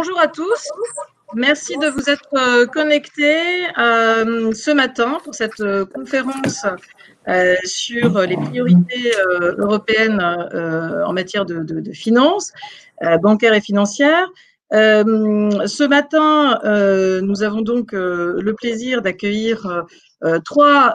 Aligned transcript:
Bonjour 0.00 0.20
à 0.20 0.28
tous. 0.28 0.70
Merci 1.34 1.76
de 1.76 1.88
vous 1.88 2.08
être 2.08 2.32
euh, 2.34 2.66
connectés 2.66 3.66
euh, 3.78 4.52
ce 4.52 4.70
matin 4.70 5.18
pour 5.24 5.34
cette 5.34 5.58
euh, 5.58 5.84
conférence 5.86 6.64
sur 7.64 8.20
les 8.20 8.36
priorités 8.36 9.12
européennes 9.58 10.20
en 10.20 11.12
matière 11.12 11.44
de, 11.44 11.92
finances 11.92 12.52
bancaires 13.20 13.54
et 13.54 13.60
financières. 13.60 14.28
ce 14.70 15.88
matin, 15.88 16.60
nous 17.20 17.42
avons 17.42 17.62
donc 17.62 17.90
le 17.92 18.52
plaisir 18.52 19.02
d'accueillir 19.02 19.84
trois 20.44 20.94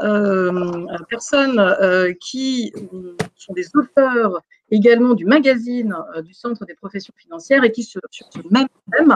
personnes 1.09 2.15
qui 2.21 2.73
sont 3.35 3.53
des 3.53 3.67
auteurs 3.75 4.41
également 4.73 5.13
du 5.13 5.25
magazine 5.25 5.95
du 6.23 6.33
Centre 6.33 6.65
des 6.65 6.73
professions 6.73 7.13
financières 7.17 7.63
et 7.63 7.71
qui, 7.71 7.83
sur, 7.83 8.01
ce 8.11 8.39
même 8.51 8.67
thème, 8.91 9.15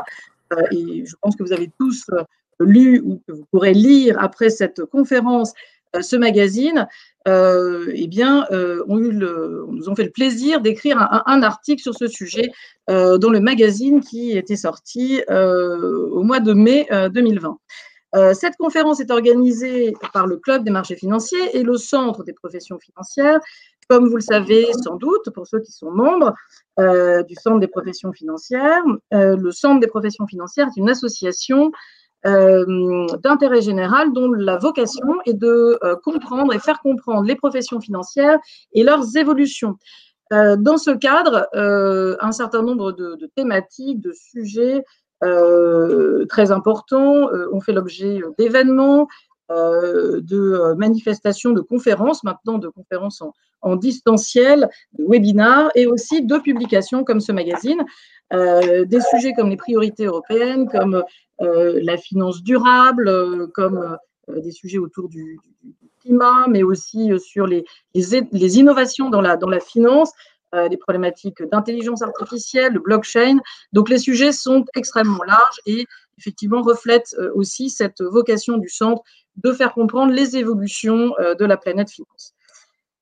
euh, 0.54 0.62
et 0.72 1.06
je 1.06 1.16
pense 1.22 1.36
que 1.36 1.44
vous 1.44 1.54
avez 1.54 1.70
tous 1.80 2.06
euh, 2.12 2.24
lu 2.60 3.02
ou 3.04 3.22
que 3.28 3.34
vous 3.34 3.46
pourrez 3.52 3.74
lire 3.74 4.18
après 4.20 4.50
cette 4.50 4.86
conférence 4.86 5.54
euh, 5.96 6.02
ce 6.02 6.16
magazine, 6.16 6.88
eh 7.26 8.08
bien, 8.08 8.46
eu 8.50 9.12
le, 9.12 9.66
nous 9.70 9.90
ont 9.90 9.96
fait 9.96 10.06
le 10.06 10.12
plaisir 10.12 10.62
d'écrire 10.62 10.98
un, 11.26 11.44
article 11.44 11.82
sur 11.82 11.94
ce 11.94 12.08
sujet 12.08 12.52
dans 12.88 13.30
le 13.30 13.42
magazine 13.42 14.00
qui 14.00 14.38
était 14.38 14.56
sorti 14.56 15.22
au 15.30 16.24
mois 16.24 16.40
de 16.40 16.54
mai 16.54 16.88
2020. 17.14 17.58
cette 18.34 18.56
conférence 18.56 19.02
est 19.02 19.12
organisée 19.12 19.94
par 20.14 20.26
le 20.26 20.38
Club 20.38 20.64
des 20.64 20.72
marchés 20.72 20.96
financiers 20.96 21.58
et 21.58 21.64
le 21.64 21.76
Centre 21.76 22.24
des 22.24 22.32
professions 22.32 22.80
financières. 22.80 23.42
Comme 23.90 24.10
vous 24.10 24.16
le 24.16 24.22
savez 24.22 24.68
sans 24.84 24.96
doute, 24.96 25.30
pour 25.34 25.48
ceux 25.48 25.60
qui 25.62 25.72
sont 25.72 25.92
membres, 25.92 26.34
euh, 26.80 27.24
du 27.24 27.36
Centre 27.36 27.60
des 27.60 27.68
professions 27.68 28.12
financières. 28.12 28.84
Euh, 29.14 29.38
le 29.38 29.52
Centre 29.52 29.80
des 29.80 29.88
professions 29.88 30.28
financières 30.28 30.68
est 30.68 30.80
une 30.80 30.90
association 30.90 31.72
euh, 32.26 33.06
d'intérêt 33.24 33.62
général 33.62 34.12
dont 34.12 34.32
la 34.32 34.58
vocation 34.58 35.22
est 35.26 35.34
de 35.34 35.80
comprendre 36.04 36.54
et 36.54 36.60
faire 36.60 36.80
comprendre 36.82 37.24
les 37.24 37.36
professions 37.36 37.80
financières 37.80 38.40
et 38.74 38.84
leurs 38.84 39.16
évolutions. 39.16 39.78
dans 40.32 40.78
ce 40.78 40.92
cadre, 40.92 41.48
un 41.54 42.32
certain 42.32 42.64
nombre 42.64 42.92
de, 42.92 43.30
thématiques, 43.36 44.02
de 44.02 44.12
sujets 44.12 44.84
très 45.22 46.52
importants 46.52 47.30
ont 47.54 47.62
fait 47.62 47.74
l'objet 47.74 48.22
d'événements, 48.38 49.04
euh, 49.04 49.27
de 49.50 50.38
euh, 50.38 50.76
manifestations, 50.76 51.52
de 51.52 51.62
conférences, 51.62 52.24
maintenant 52.24 52.58
de 52.58 52.68
conférences 52.68 53.24
en, 53.62 53.76
distanciel, 53.76 54.70
de 54.98 55.06
webinars 55.06 55.70
et 55.76 55.88
aussi 55.88 56.22
de 56.22 56.38
publications 56.38 57.04
comme 57.04 57.20
ce 57.20 57.32
magazine. 57.32 57.84
Euh, 58.34 58.86
des 58.86 59.00
sujets 59.02 59.34
comme 59.34 59.50
les 59.50 59.58
priorités 59.58 60.06
européennes, 60.06 60.68
comme 60.70 61.04
la 61.40 61.98
finance 61.98 62.42
durable, 62.42 63.48
comme 63.54 63.98
des 64.28 64.52
sujets 64.52 64.80
autour 64.80 65.08
du, 65.08 65.40
climat, 66.02 66.48
mais 66.48 66.64
aussi 66.64 67.12
sur 67.20 67.46
les, 67.46 67.64
les, 67.94 68.60
innovations 68.60 69.10
dans 69.10 69.22
la, 69.22 69.38
dans 69.38 69.50
la 69.50 69.60
finance, 69.60 70.12
des 70.70 70.78
problématiques 70.78 71.44
d'intelligence 71.52 72.02
artificielle, 72.02 72.74
de 72.74 72.80
blockchain. 72.80 73.38
Donc 73.72 73.90
les 73.90 74.00
sujets 74.00 74.32
sont 74.32 74.66
extrêmement 74.76 75.24
larges 75.24 75.60
et 75.66 75.86
effectivement 76.18 76.62
reflètent 76.62 77.16
aussi 77.34 77.70
cette 77.70 78.02
vocation 78.02 78.58
du 78.58 78.70
centre 78.70 79.04
de 79.38 79.52
faire 79.52 79.74
comprendre 79.74 80.14
les 80.14 80.36
évolutions 80.38 81.14
euh, 81.20 81.36
de 81.36 81.46
la 81.46 81.58
planète 81.58 81.90
finance. 81.90 82.34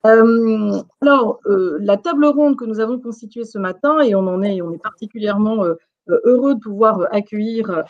Euh, 0.06 0.80
alors, 1.00 1.40
euh, 1.46 1.78
la 1.80 1.96
table 1.96 2.26
ronde 2.26 2.56
que 2.56 2.64
nous 2.64 2.78
avons 2.78 3.00
constituée 3.00 3.44
ce 3.44 3.58
matin, 3.58 4.00
et 4.00 4.14
on 4.14 4.26
en 4.26 4.42
est, 4.42 4.62
on 4.62 4.72
est 4.72 4.82
particulièrement 4.82 5.64
heureux 6.08 6.54
de 6.54 6.60
pouvoir 6.60 7.08
accueillir 7.10 7.82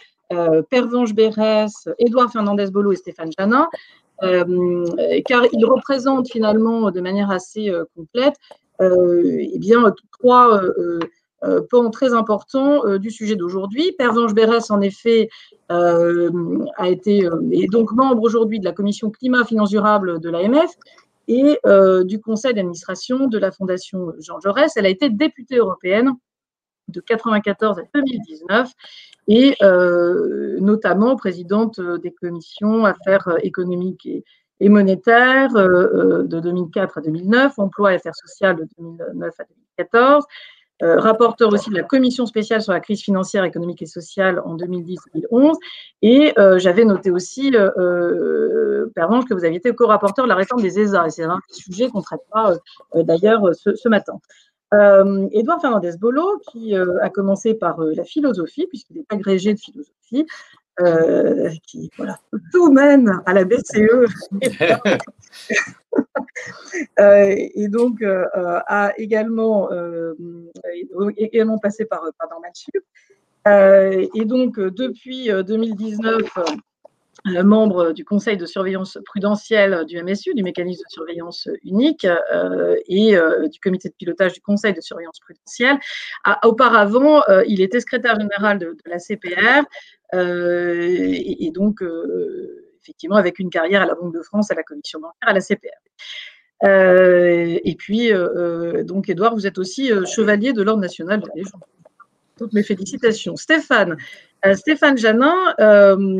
Pervenche 0.71 1.13
Bérès, 1.13 1.89
Édouard 1.99 2.33
Fernandez-Bolo 2.33 2.93
et 2.93 2.97
Stéphane 2.97 3.31
Janin, 3.39 3.69
car 4.23 5.45
ils 5.53 5.67
représentent 5.67 6.31
finalement 6.31 6.91
de 6.91 7.01
manière 7.03 7.31
assez 7.31 7.71
complète 7.95 8.37
eh 8.81 9.59
bien, 9.59 9.93
trois 10.19 10.63
euh, 11.45 11.61
point 11.69 11.91
très 11.91 12.15
important 12.15 12.87
euh, 12.87 12.99
du 12.99 13.11
sujet 13.11 13.37
d'aujourd'hui. 13.37 13.93
Pervenche 13.99 14.33
Bérès, 14.33 14.71
en 14.71 14.81
effet, 14.81 15.29
euh, 15.71 16.31
a 16.77 16.89
été 16.89 17.29
est 17.53 17.71
donc 17.71 17.93
membre 17.93 18.23
aujourd'hui 18.23 18.59
de 18.59 18.65
la 18.65 18.73
commission 18.73 19.11
climat 19.11 19.45
finance 19.45 19.69
durable 19.69 20.19
de 20.21 20.31
l'AMF 20.31 20.71
et 21.29 21.59
du 22.05 22.21
conseil 22.21 22.55
d'administration 22.55 23.27
de 23.27 23.37
la 23.37 23.51
Fondation 23.51 24.13
Jean 24.21 24.39
Jaurès. 24.41 24.73
Elle 24.77 24.87
a 24.87 24.89
été 24.89 25.11
députée 25.11 25.57
européenne 25.57 26.13
de 26.89 27.01
1994 27.01 27.81
à 27.81 27.83
2019 27.93 28.71
et 29.27 29.57
notamment 30.61 31.17
présidente 31.17 31.81
des 31.81 32.13
commissions 32.13 32.85
affaires 32.85 33.29
économiques 33.43 34.09
et 34.61 34.69
monétaires 34.69 35.53
de 35.53 36.41
2004 36.41 36.99
à 36.99 37.01
2009, 37.01 37.59
emploi 37.59 37.93
et 37.93 37.97
affaires 37.97 38.15
sociales 38.15 38.57
de 38.57 38.69
2009 38.79 39.35
à 39.41 39.45
2014, 39.79 40.25
euh, 40.83 41.01
rapporteur 41.01 41.53
aussi 41.53 41.71
de 41.71 41.75
la 41.75 41.83
commission 41.83 42.27
spéciale 42.27 42.61
sur 42.61 42.73
la 42.73 42.81
crise 42.81 43.01
financière, 43.01 43.45
économique 43.45 43.81
et 43.81 43.87
sociale 43.87 44.41
en 44.45 44.57
2010-2011. 44.57 45.55
Et 46.03 46.35
euh, 46.39 46.59
j'avais 46.59 46.85
noté 46.85 47.11
aussi, 47.11 47.55
euh, 47.55 47.71
euh 47.79 48.93
que 49.29 49.35
vous 49.35 49.45
aviez 49.45 49.59
été 49.59 49.75
co-rapporteur 49.75 50.25
de 50.25 50.29
la 50.29 50.35
réforme 50.35 50.63
des 50.63 50.79
ESA. 50.79 51.07
Et 51.07 51.11
c'est 51.11 51.25
un 51.25 51.41
sujet 51.51 51.89
qu'on 51.89 51.99
ne 51.99 52.05
traite 52.05 52.21
pas 52.31 52.55
d'ailleurs 52.95 53.43
ce, 53.55 53.89
matin. 53.89 54.15
Euh, 54.75 55.27
Édouard 55.33 55.61
Fernandez-Bolo, 55.61 56.41
qui 56.51 56.75
a 56.75 57.09
commencé 57.11 57.55
par 57.55 57.81
la 57.81 58.05
philosophie, 58.05 58.67
puisqu'il 58.67 58.99
est 58.99 59.07
agrégé 59.09 59.55
de 59.55 59.59
philosophie, 59.59 60.27
qui 61.67 61.91
voilà, 61.97 62.19
tout 62.53 62.71
mène 62.71 63.21
à 63.25 63.33
la 63.33 63.45
BCE. 63.45 64.07
Euh, 67.01 67.35
et 67.55 67.69
donc 67.69 68.03
euh, 68.03 68.27
euh, 68.37 68.61
a 68.67 68.93
également, 68.99 69.71
également 71.17 71.59
passé 71.59 71.87
par, 71.87 72.03
par 72.19 72.29
Normal 72.29 72.53
et 74.15 74.25
donc 74.25 74.59
depuis 74.59 75.29
2019, 75.29 76.21
membre 77.43 77.93
du 77.93 78.05
conseil 78.05 78.37
de 78.37 78.47
surveillance 78.47 78.99
prudentielle 79.05 79.85
du 79.87 80.03
MSU, 80.03 80.35
du 80.35 80.43
mécanisme 80.43 80.83
de 80.85 80.91
surveillance 80.91 81.49
unique, 81.63 82.07
et 82.89 83.17
du 83.51 83.61
comité 83.61 83.89
de 83.89 83.95
pilotage 83.95 84.33
du 84.33 84.41
conseil 84.41 84.73
de 84.73 84.81
surveillance 84.81 85.19
prudentielle. 85.21 85.79
auparavant, 86.45 87.23
il 87.47 87.61
était 87.61 87.81
secrétaire 87.81 88.19
général 88.19 88.59
de, 88.59 88.77
la 88.87 88.99
CPR, 88.99 89.65
et, 90.13 91.51
donc 91.53 91.83
effectivement 92.83 93.17
avec 93.17 93.39
une 93.39 93.51
carrière 93.51 93.83
à 93.83 93.87
la 93.87 93.95
Banque 93.95 94.15
de 94.15 94.23
France, 94.23 94.51
à 94.51 94.55
la 94.55 94.63
Commission 94.63 95.01
bancaire, 95.01 95.29
à 95.29 95.33
la 95.33 95.41
CPR. 95.41 95.69
Euh, 96.65 97.59
et 97.65 97.75
puis, 97.75 98.13
euh, 98.13 98.29
euh, 98.37 98.85
donc, 98.85 99.09
Edouard, 99.09 99.35
vous 99.35 99.47
êtes 99.47 99.59
aussi 99.59 99.91
chevalier 100.07 100.53
de 100.53 100.63
l'Ordre 100.63 100.81
national 100.81 101.21
de 101.21 101.29
Légion. 101.35 101.59
Toutes 102.39 102.53
mes 102.53 102.63
félicitations. 102.63 103.37
Stéphane, 103.37 103.97
Stéphane 104.55 104.99
Janin, 104.99 105.55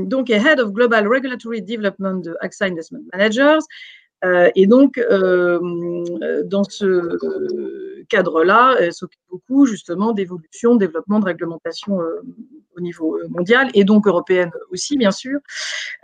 donc, 0.05 0.31
est 0.31 0.41
Head 0.41 0.61
of 0.61 0.73
Global 0.73 1.07
Regulatory 1.07 1.63
Development 1.63 2.25
de 2.25 2.35
AXA 2.41 2.67
Investment 2.67 3.03
Managers. 3.13 3.59
et 4.55 4.67
donc, 4.67 4.99
dans 6.45 6.65
ce 6.65 8.05
cadre-là, 8.09 8.77
elle 8.81 8.95
s'occupe 8.95 9.21
beaucoup 9.31 9.67
justement 9.67 10.13
d'évolution, 10.13 10.77
développement 10.77 11.21
de 11.21 11.27
réglementation 11.27 12.01
au 12.77 12.81
niveau 12.81 13.17
euh, 13.17 13.27
mondial 13.29 13.71
et 13.75 13.85
donc 13.85 14.07
européenne 14.07 14.51
aussi, 14.71 14.97
bien 14.97 15.11
sûr. 15.11 15.41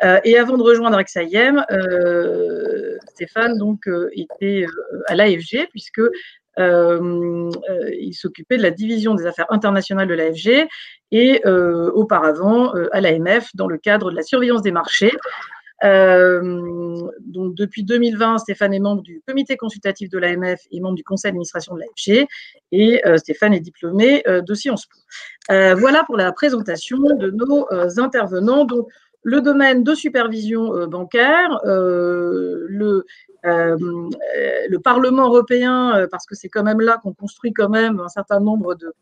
Euh, 0.05 0.19
et 0.25 0.39
avant 0.39 0.57
de 0.57 0.63
rejoindre 0.63 0.99
AXA 0.99 1.21
euh, 1.21 2.97
Stéphane 3.11 3.59
donc 3.59 3.89
était 4.13 4.67
à 5.07 5.15
l'AFG 5.15 5.69
puisque 5.71 6.01
il 6.59 8.13
s'occupait 8.15 8.57
de 8.57 8.63
la 8.63 8.71
division 8.71 9.15
des 9.15 9.27
affaires 9.27 9.51
internationales 9.51 10.09
de 10.09 10.15
l'AFG 10.15 10.69
et 11.11 11.43
auparavant 11.47 12.73
à 12.93 13.01
l'AMF 13.01 13.51
dans 13.55 13.67
le 13.67 13.79
cadre 13.79 14.11
de 14.11 14.17
la 14.17 14.23
surveillance 14.23 14.63
des 14.63 14.73
marchés. 14.73 15.13
Euh, 15.85 17.11
donc 17.21 17.55
depuis 17.55 17.85
2020, 17.85 18.39
Stéphane 18.39 18.73
est 18.75 18.81
membre 18.81 19.03
du 19.03 19.21
comité 19.27 19.57
consultatif 19.57 20.09
de 20.11 20.19
l'AMF 20.19 20.61
et 20.71 20.81
membre 20.81 20.95
du 20.97 21.05
conseil 21.05 21.31
d'administration 21.31 21.75
de 21.75 21.81
l'AFG. 21.81 22.27
Et 22.71 23.07
euh, 23.07 23.17
Stéphane 23.17 23.55
est 23.55 23.61
diplômé 23.61 24.23
euh, 24.29 24.41
de 24.43 24.55
Sciences 24.55 24.87
Po. 24.87 24.97
voilà 25.49 26.05
pour 26.05 26.17
la 26.17 26.33
présentation 26.33 26.99
de 26.99 27.31
nos 27.31 27.67
intervenants. 27.99 28.65
Donc, 28.65 28.89
le 29.25 29.41
domaine 29.41 29.85
de 29.85 29.95
supervision 29.95 30.89
bancaire, 30.89 31.61
le, 31.65 32.82
le 33.45 34.77
Parlement 34.79 35.27
européen, 35.27 36.07
parce 36.11 36.27
que 36.27 36.35
c'est 36.35 36.49
quand 36.49 36.63
même 36.63 36.81
là 36.81 36.99
qu'on 37.03 37.13
construit 37.13 37.53
quand 37.53 37.69
même 37.69 38.01
un 38.01 38.09
certain 38.09 38.41
nombre 38.41 38.75
de, 38.75 38.95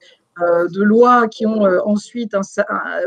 lois 0.82 1.28
qui 1.28 1.44
ont 1.44 1.64
ensuite 1.84 2.34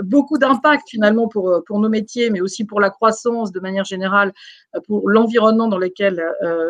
beaucoup 0.03 0.37
d'impact 0.37 0.87
finalement 0.87 1.27
pour, 1.27 1.63
nos 1.71 1.89
métiers, 1.89 2.29
mais 2.29 2.41
aussi 2.41 2.65
pour 2.65 2.79
la 2.79 2.91
croissance 2.91 3.51
de 3.51 3.59
manière 3.59 3.85
générale, 3.85 4.31
pour 4.85 5.09
l'environnement 5.09 5.67
dans 5.67 5.79
lequel 5.79 6.23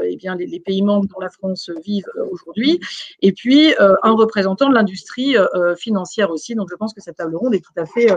eh 0.03 0.15
bien, 0.15 0.35
les, 0.35 0.45
les, 0.45 0.61
pays 0.61 0.81
membres 0.81 1.07
dont 1.13 1.19
la 1.19 1.29
France 1.29 1.69
vivent 1.83 2.09
aujourd'hui, 2.31 2.79
et 3.21 3.33
puis 3.33 3.75
un 3.79 4.11
représentant 4.11 4.69
de 4.69 4.73
l'industrie 4.75 5.35
financière 5.77 6.31
aussi. 6.31 6.55
Donc 6.55 6.69
je 6.69 6.75
pense 6.75 6.93
que 6.93 7.01
cette 7.01 7.17
table 7.17 7.35
ronde 7.35 7.53
est 7.53 7.63
tout 7.63 7.73
à 7.77 7.85
fait 7.85 8.11
euh, 8.11 8.15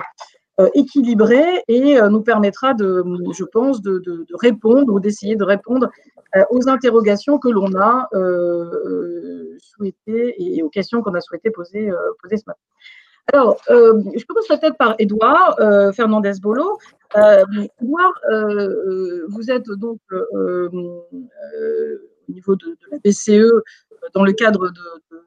équilibré 0.75 1.63
et 1.69 2.01
euh, 2.01 2.09
nous 2.09 2.23
permettra, 2.23 2.75
de, 2.75 3.05
je 3.33 3.45
pense, 3.45 3.83
de, 3.83 4.27
répondre 4.35 4.93
ou 4.93 5.01
d'essayer 5.01 5.37
de 5.37 5.45
répondre 5.45 5.91
euh, 6.35 6.45
aux 6.51 6.69
interrogations 6.69 7.39
que 7.39 7.49
l'on 7.49 7.75
a 7.75 8.09
souhaité 9.59 10.35
et 10.39 10.63
aux 10.63 10.69
questions 10.69 11.03
qu'on 11.03 11.15
a 11.15 11.21
souhaité 11.21 11.51
poser, 11.51 11.91
poser 12.23 12.37
ce 12.37 12.45
matin. 12.47 12.61
Alors, 13.33 13.57
je 13.69 14.25
commence 14.25 14.47
peut-être 14.47 14.77
par 14.77 14.95
Edouard 14.99 15.57
Fernandez-Bolo. 15.95 16.79
Edouard, 17.15 18.15
vous 19.29 19.51
êtes 19.51 19.69
donc 19.71 19.99
au 20.13 20.71
niveau 22.33 22.57
de, 22.57 22.77
la 22.91 22.99
BCE 22.99 23.51
dans 24.15 24.25
le 24.25 24.33
cadre 24.33 24.69
de 24.69 25.27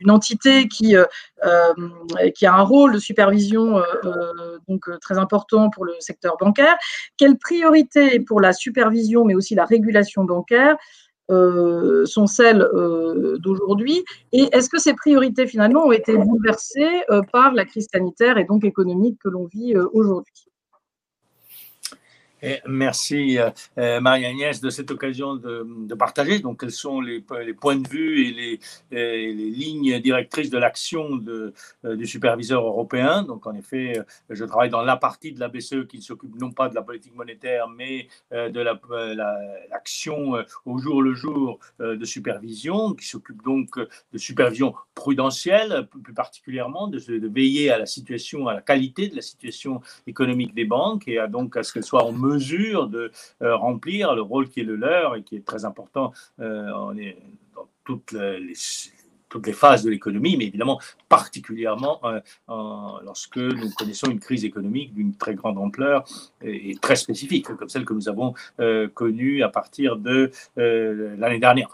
une 0.00 0.10
entité 0.10 0.68
qui, 0.68 0.96
euh, 0.96 1.04
euh, 1.44 2.30
qui 2.34 2.46
a 2.46 2.54
un 2.54 2.62
rôle 2.62 2.94
de 2.94 2.98
supervision 2.98 3.78
euh, 3.78 4.58
donc, 4.68 4.88
très 5.00 5.18
important 5.18 5.70
pour 5.70 5.84
le 5.84 5.94
secteur 6.00 6.36
bancaire. 6.38 6.76
Quelles 7.16 7.38
priorités 7.38 8.20
pour 8.20 8.40
la 8.40 8.52
supervision, 8.52 9.24
mais 9.24 9.34
aussi 9.34 9.54
la 9.54 9.64
régulation 9.64 10.24
bancaire 10.24 10.76
sont 11.28 12.26
celles 12.28 12.64
d'aujourd'hui? 13.40 14.04
Et 14.32 14.48
est-ce 14.52 14.70
que 14.70 14.78
ces 14.78 14.94
priorités, 14.94 15.48
finalement, 15.48 15.84
ont 15.86 15.92
été 15.92 16.16
bouleversées 16.16 17.02
par 17.32 17.52
la 17.52 17.64
crise 17.64 17.88
sanitaire 17.92 18.38
et 18.38 18.44
donc 18.44 18.64
économique 18.64 19.18
que 19.22 19.28
l'on 19.28 19.46
vit 19.46 19.74
aujourd'hui? 19.92 20.46
Merci 22.66 23.38
euh, 23.38 23.50
euh, 23.78 24.00
Marie-Agnès 24.00 24.60
de 24.60 24.70
cette 24.70 24.90
occasion 24.90 25.36
de, 25.36 25.94
partager. 25.94 26.40
Donc, 26.40 26.60
quels 26.60 26.72
sont 26.72 27.00
les, 27.00 27.20
points 27.20 27.76
de 27.76 27.88
vue 27.88 28.26
et 28.26 28.60
les, 28.90 29.32
lignes 29.32 29.98
directrices 30.00 30.50
de 30.50 30.58
l'action 30.58 31.20
euh, 31.26 31.52
du 31.96 32.06
superviseur 32.06 32.66
européen? 32.66 33.22
Donc, 33.22 33.46
en 33.46 33.54
effet, 33.54 34.00
je 34.28 34.44
travaille 34.44 34.70
dans 34.70 34.82
la 34.82 34.96
partie 34.96 35.32
de 35.32 35.40
la 35.40 35.48
BCE 35.48 35.86
qui 35.88 36.02
s'occupe 36.02 36.38
non 36.38 36.52
pas 36.52 36.68
de 36.68 36.74
la 36.74 36.82
politique 36.82 37.14
monétaire, 37.14 37.68
mais 37.68 38.08
de 38.30 38.60
l'action 38.60 40.34
la, 40.34 40.46
au 40.66 40.78
jour 40.78 41.02
le 41.02 41.14
jour 41.14 41.58
de 41.80 42.04
supervision, 42.04 42.94
qui 42.94 43.06
s'occupe 43.06 43.42
donc 43.42 43.78
de 43.78 44.18
supervision 44.18 44.74
prudentielle, 44.94 45.88
plus 46.02 46.12
particulièrement, 46.12 46.88
de, 46.88 46.98
de, 46.98 47.28
veiller 47.28 47.70
à 47.70 47.78
la 47.78 47.86
situation, 47.86 48.48
à 48.48 48.54
la 48.54 48.60
qualité 48.60 49.08
de 49.08 49.16
la 49.16 49.22
situation 49.22 49.80
économique 50.06 50.54
des 50.54 50.64
banques 50.64 51.08
et 51.08 51.18
à 51.18 51.26
donc 51.26 51.56
à 51.56 51.62
ce 51.62 51.72
qu'elles 51.72 51.84
soient 51.84 52.04
en 52.04 52.12
mesure 52.12 52.35
de 52.36 53.10
euh, 53.42 53.56
remplir 53.56 54.14
le 54.14 54.22
rôle 54.22 54.48
qui 54.48 54.60
est 54.60 54.64
le 54.64 54.76
leur 54.76 55.16
et 55.16 55.22
qui 55.22 55.36
est 55.36 55.44
très 55.44 55.64
important 55.64 56.12
euh, 56.40 56.70
dans 57.54 57.68
toutes 57.84 58.12
les, 58.12 59.52
phases 59.52 59.82
de 59.84 59.90
l'économie, 59.90 60.36
mais 60.36 60.46
évidemment 60.46 60.80
particulièrement 61.08 62.00
euh, 62.04 62.20
lorsque 63.04 63.36
nous 63.36 63.70
connaissons 63.76 64.10
une 64.10 64.20
crise 64.20 64.44
économique 64.44 64.94
d'une 64.94 65.14
très 65.14 65.34
grande 65.34 65.58
ampleur 65.58 66.04
et, 66.42 66.76
très 66.80 66.96
spécifique, 66.96 67.46
comme 67.46 67.68
celle 67.68 67.84
que 67.84 67.92
nous 67.92 68.08
avons 68.08 68.34
connue 68.94 69.42
à 69.42 69.48
partir 69.48 69.96
de 69.96 70.30
l'année 70.56 71.38
dernière, 71.38 71.68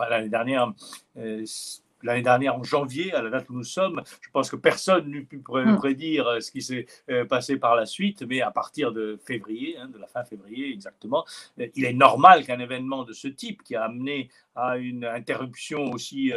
l'année 2.02 2.22
dernière, 2.22 2.56
en 2.56 2.62
janvier, 2.62 3.12
à 3.12 3.22
la 3.22 3.30
date 3.30 3.48
où 3.50 3.54
nous 3.54 3.64
sommes, 3.64 4.02
je 4.20 4.30
pense 4.30 4.50
que 4.50 4.56
personne 4.56 5.08
n'eût 5.08 5.24
pu 5.24 5.38
mm. 5.38 5.76
prédire 5.76 6.26
euh, 6.26 6.40
ce 6.40 6.50
qui 6.50 6.62
s'est 6.62 6.86
euh, 7.10 7.24
passé 7.24 7.56
par 7.56 7.76
la 7.76 7.86
suite, 7.86 8.22
mais 8.22 8.40
à 8.40 8.50
partir 8.50 8.92
de 8.92 9.18
février, 9.24 9.76
hein, 9.78 9.88
de 9.88 9.98
la 9.98 10.06
fin 10.06 10.24
février 10.24 10.72
exactement, 10.72 11.24
euh, 11.60 11.66
il 11.74 11.84
est 11.84 11.92
normal 11.92 12.44
qu'un 12.44 12.58
événement 12.58 13.04
de 13.04 13.12
ce 13.12 13.28
type 13.28 13.62
qui 13.62 13.76
a 13.76 13.84
amené 13.84 14.30
à 14.54 14.76
une 14.76 15.04
interruption 15.04 15.90
aussi 15.92 16.30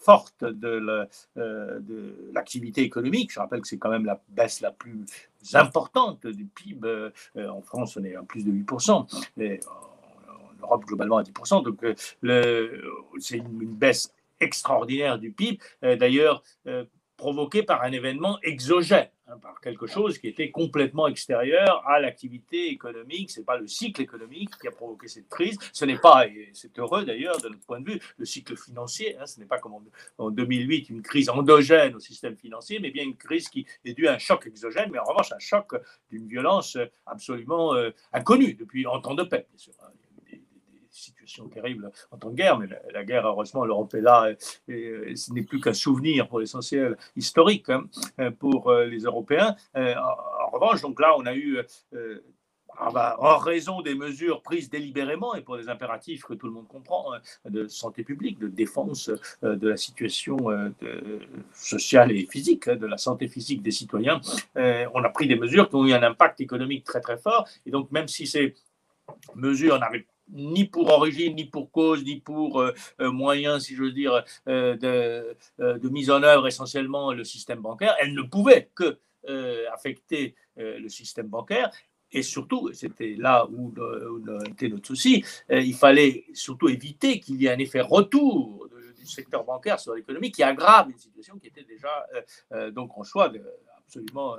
forte 0.00 0.42
de 0.42 1.08
l'activité 2.32 2.82
économique, 2.82 3.32
je 3.32 3.38
rappelle 3.38 3.60
que 3.60 3.68
c'est 3.68 3.78
quand 3.78 3.90
même 3.90 4.04
la 4.04 4.20
baisse 4.30 4.60
la 4.60 4.72
plus 4.72 5.04
importante 5.54 6.26
du 6.26 6.44
PIB, 6.46 7.10
en 7.36 7.62
France 7.62 7.96
on 7.96 8.04
est 8.04 8.16
à 8.16 8.22
plus 8.24 8.42
de 8.42 8.50
8%, 8.50 9.06
mais 9.36 9.60
en 9.68 10.66
Europe 10.66 10.84
globalement 10.86 11.18
à 11.18 11.22
10%, 11.22 11.62
donc 11.62 11.84
c'est 13.20 13.36
une, 13.36 13.62
une 13.62 13.74
baisse 13.76 14.12
extraordinaire 14.40 15.18
du 15.18 15.32
PIB, 15.32 15.58
euh, 15.84 15.96
d'ailleurs 15.96 16.42
euh, 16.66 16.84
provoqué 17.16 17.62
par 17.62 17.82
un 17.82 17.92
événement 17.92 18.38
exogène, 18.42 19.08
hein, 19.26 19.38
par 19.38 19.60
quelque 19.60 19.86
chose 19.86 20.18
qui 20.18 20.28
était 20.28 20.50
complètement 20.50 21.08
extérieur 21.08 21.82
à 21.88 21.98
l'activité 21.98 22.68
économique. 22.68 23.30
Ce 23.30 23.40
n'est 23.40 23.46
pas 23.46 23.56
le 23.56 23.66
cycle 23.66 24.02
économique 24.02 24.50
qui 24.60 24.68
a 24.68 24.70
provoqué 24.70 25.08
cette 25.08 25.28
crise, 25.28 25.58
ce 25.72 25.84
n'est 25.84 25.98
pas, 25.98 26.26
et 26.26 26.50
c'est 26.52 26.78
heureux 26.78 27.04
d'ailleurs 27.04 27.40
de 27.40 27.48
notre 27.48 27.64
point 27.64 27.80
de 27.80 27.90
vue, 27.90 28.00
le 28.18 28.24
cycle 28.24 28.56
financier. 28.56 29.16
Hein, 29.18 29.26
ce 29.26 29.40
n'est 29.40 29.46
pas 29.46 29.58
comme 29.58 29.74
en, 30.18 30.30
2008 30.30 30.90
une 30.90 31.02
crise 31.02 31.28
endogène 31.30 31.94
au 31.94 32.00
système 32.00 32.36
financier, 32.36 32.78
mais 32.80 32.90
bien 32.90 33.04
une 33.04 33.16
crise 33.16 33.48
qui 33.48 33.66
est 33.84 33.94
due 33.94 34.08
à 34.08 34.14
un 34.14 34.18
choc 34.18 34.46
exogène, 34.46 34.90
mais 34.92 34.98
en 34.98 35.04
revanche 35.04 35.32
un 35.32 35.38
choc 35.38 35.74
d'une 36.10 36.28
violence 36.28 36.76
absolument 37.06 37.74
euh, 37.74 37.90
inconnue 38.12 38.54
depuis 38.54 38.86
en 38.86 39.00
temps 39.00 39.14
de 39.14 39.22
paix, 39.22 39.46
bien 39.50 39.58
sûr. 39.58 39.72
Hein 39.82 39.90
situation 40.96 41.48
terrible 41.48 41.90
en 42.10 42.16
temps 42.16 42.30
de 42.30 42.36
guerre, 42.36 42.58
mais 42.58 42.68
la, 42.92 43.04
guerre, 43.04 43.26
heureusement, 43.26 43.64
l'Europe 43.64 43.94
est 43.94 44.00
là, 44.00 44.30
et, 44.68 45.16
ce 45.16 45.32
n'est 45.32 45.42
plus 45.42 45.60
qu'un 45.60 45.74
souvenir 45.74 46.28
pour 46.28 46.40
l'essentiel 46.40 46.96
historique 47.16 47.68
hein, 47.68 47.84
pour 48.38 48.68
euh, 48.68 48.86
les 48.86 49.00
Européens. 49.00 49.56
Euh, 49.76 49.94
en, 49.94 50.50
revanche, 50.50 50.80
donc 50.80 51.00
là, 51.00 51.14
on 51.18 51.26
a 51.26 51.34
eu 51.34 51.58
euh, 51.94 52.20
ah 52.78 52.90
bah, 52.92 53.16
en 53.18 53.38
raison 53.38 53.80
des 53.80 53.94
mesures 53.94 54.42
prises 54.42 54.68
délibérément 54.68 55.34
et 55.34 55.42
pour 55.42 55.56
des 55.56 55.68
impératifs 55.68 56.24
que 56.24 56.34
tout 56.34 56.46
le 56.46 56.52
monde 56.52 56.68
comprend, 56.68 57.14
hein, 57.14 57.20
de 57.48 57.68
santé 57.68 58.04
publique, 58.04 58.38
de 58.38 58.48
défense 58.48 59.10
de 59.42 59.68
la 59.68 59.78
situation 59.78 60.36
sociale 61.54 62.12
et 62.12 62.26
physique, 62.26 62.68
hein, 62.68 62.76
de 62.76 62.86
la 62.86 62.98
santé 62.98 63.28
physique 63.28 63.62
des 63.62 63.70
citoyens, 63.70 64.20
on 64.56 65.02
a 65.02 65.08
pris 65.08 65.26
des 65.26 65.36
mesures 65.36 65.70
qui 65.70 65.76
ont 65.76 65.86
eu 65.86 65.94
un 65.94 66.02
impact 66.02 66.40
économique 66.42 66.84
très 66.84 67.00
très 67.00 67.16
fort. 67.16 67.48
Et 67.64 67.70
donc 67.70 67.90
même 67.92 68.08
si 68.08 68.26
ces 68.26 68.54
mesures 69.34 69.78
n'avaient 69.78 70.06
ni 70.30 70.64
pour 70.64 70.88
origine, 70.88 71.34
ni 71.34 71.44
pour 71.44 71.70
cause, 71.70 72.04
ni 72.04 72.20
pour 72.20 72.60
euh, 72.60 72.74
euh, 73.00 73.10
moyen, 73.10 73.60
si 73.60 73.74
je 73.74 73.82
veux 73.82 73.92
dire, 73.92 74.24
euh, 74.48 74.76
de, 74.76 75.88
mise 75.88 76.10
en 76.10 76.22
œuvre 76.22 76.46
essentiellement 76.46 77.12
le 77.12 77.24
système 77.24 77.60
bancaire. 77.60 77.94
Elle 78.00 78.14
ne 78.14 78.22
pouvait 78.22 78.70
que 78.74 78.98
affecter 79.72 80.36
le 80.56 80.88
système 80.88 81.26
bancaire. 81.26 81.72
Et 82.12 82.22
surtout, 82.22 82.70
c'était 82.72 83.16
là 83.18 83.44
où, 83.50 83.74
était 84.48 84.68
notre 84.68 84.86
souci, 84.86 85.24
il 85.50 85.74
fallait 85.74 86.26
surtout 86.32 86.68
éviter 86.68 87.18
qu'il 87.18 87.42
y 87.42 87.46
ait 87.46 87.50
un 87.50 87.58
effet 87.58 87.80
retour 87.80 88.68
du 88.96 89.04
secteur 89.04 89.42
bancaire 89.42 89.80
sur 89.80 89.94
l'économie 89.94 90.30
qui 90.30 90.44
aggrave 90.44 90.90
une 90.90 90.98
situation 90.98 91.38
qui 91.40 91.48
était 91.48 91.64
déjà 91.64 92.06
donc 92.70 92.96
en 92.96 93.02
de, 93.28 93.42
absolument 93.86 94.36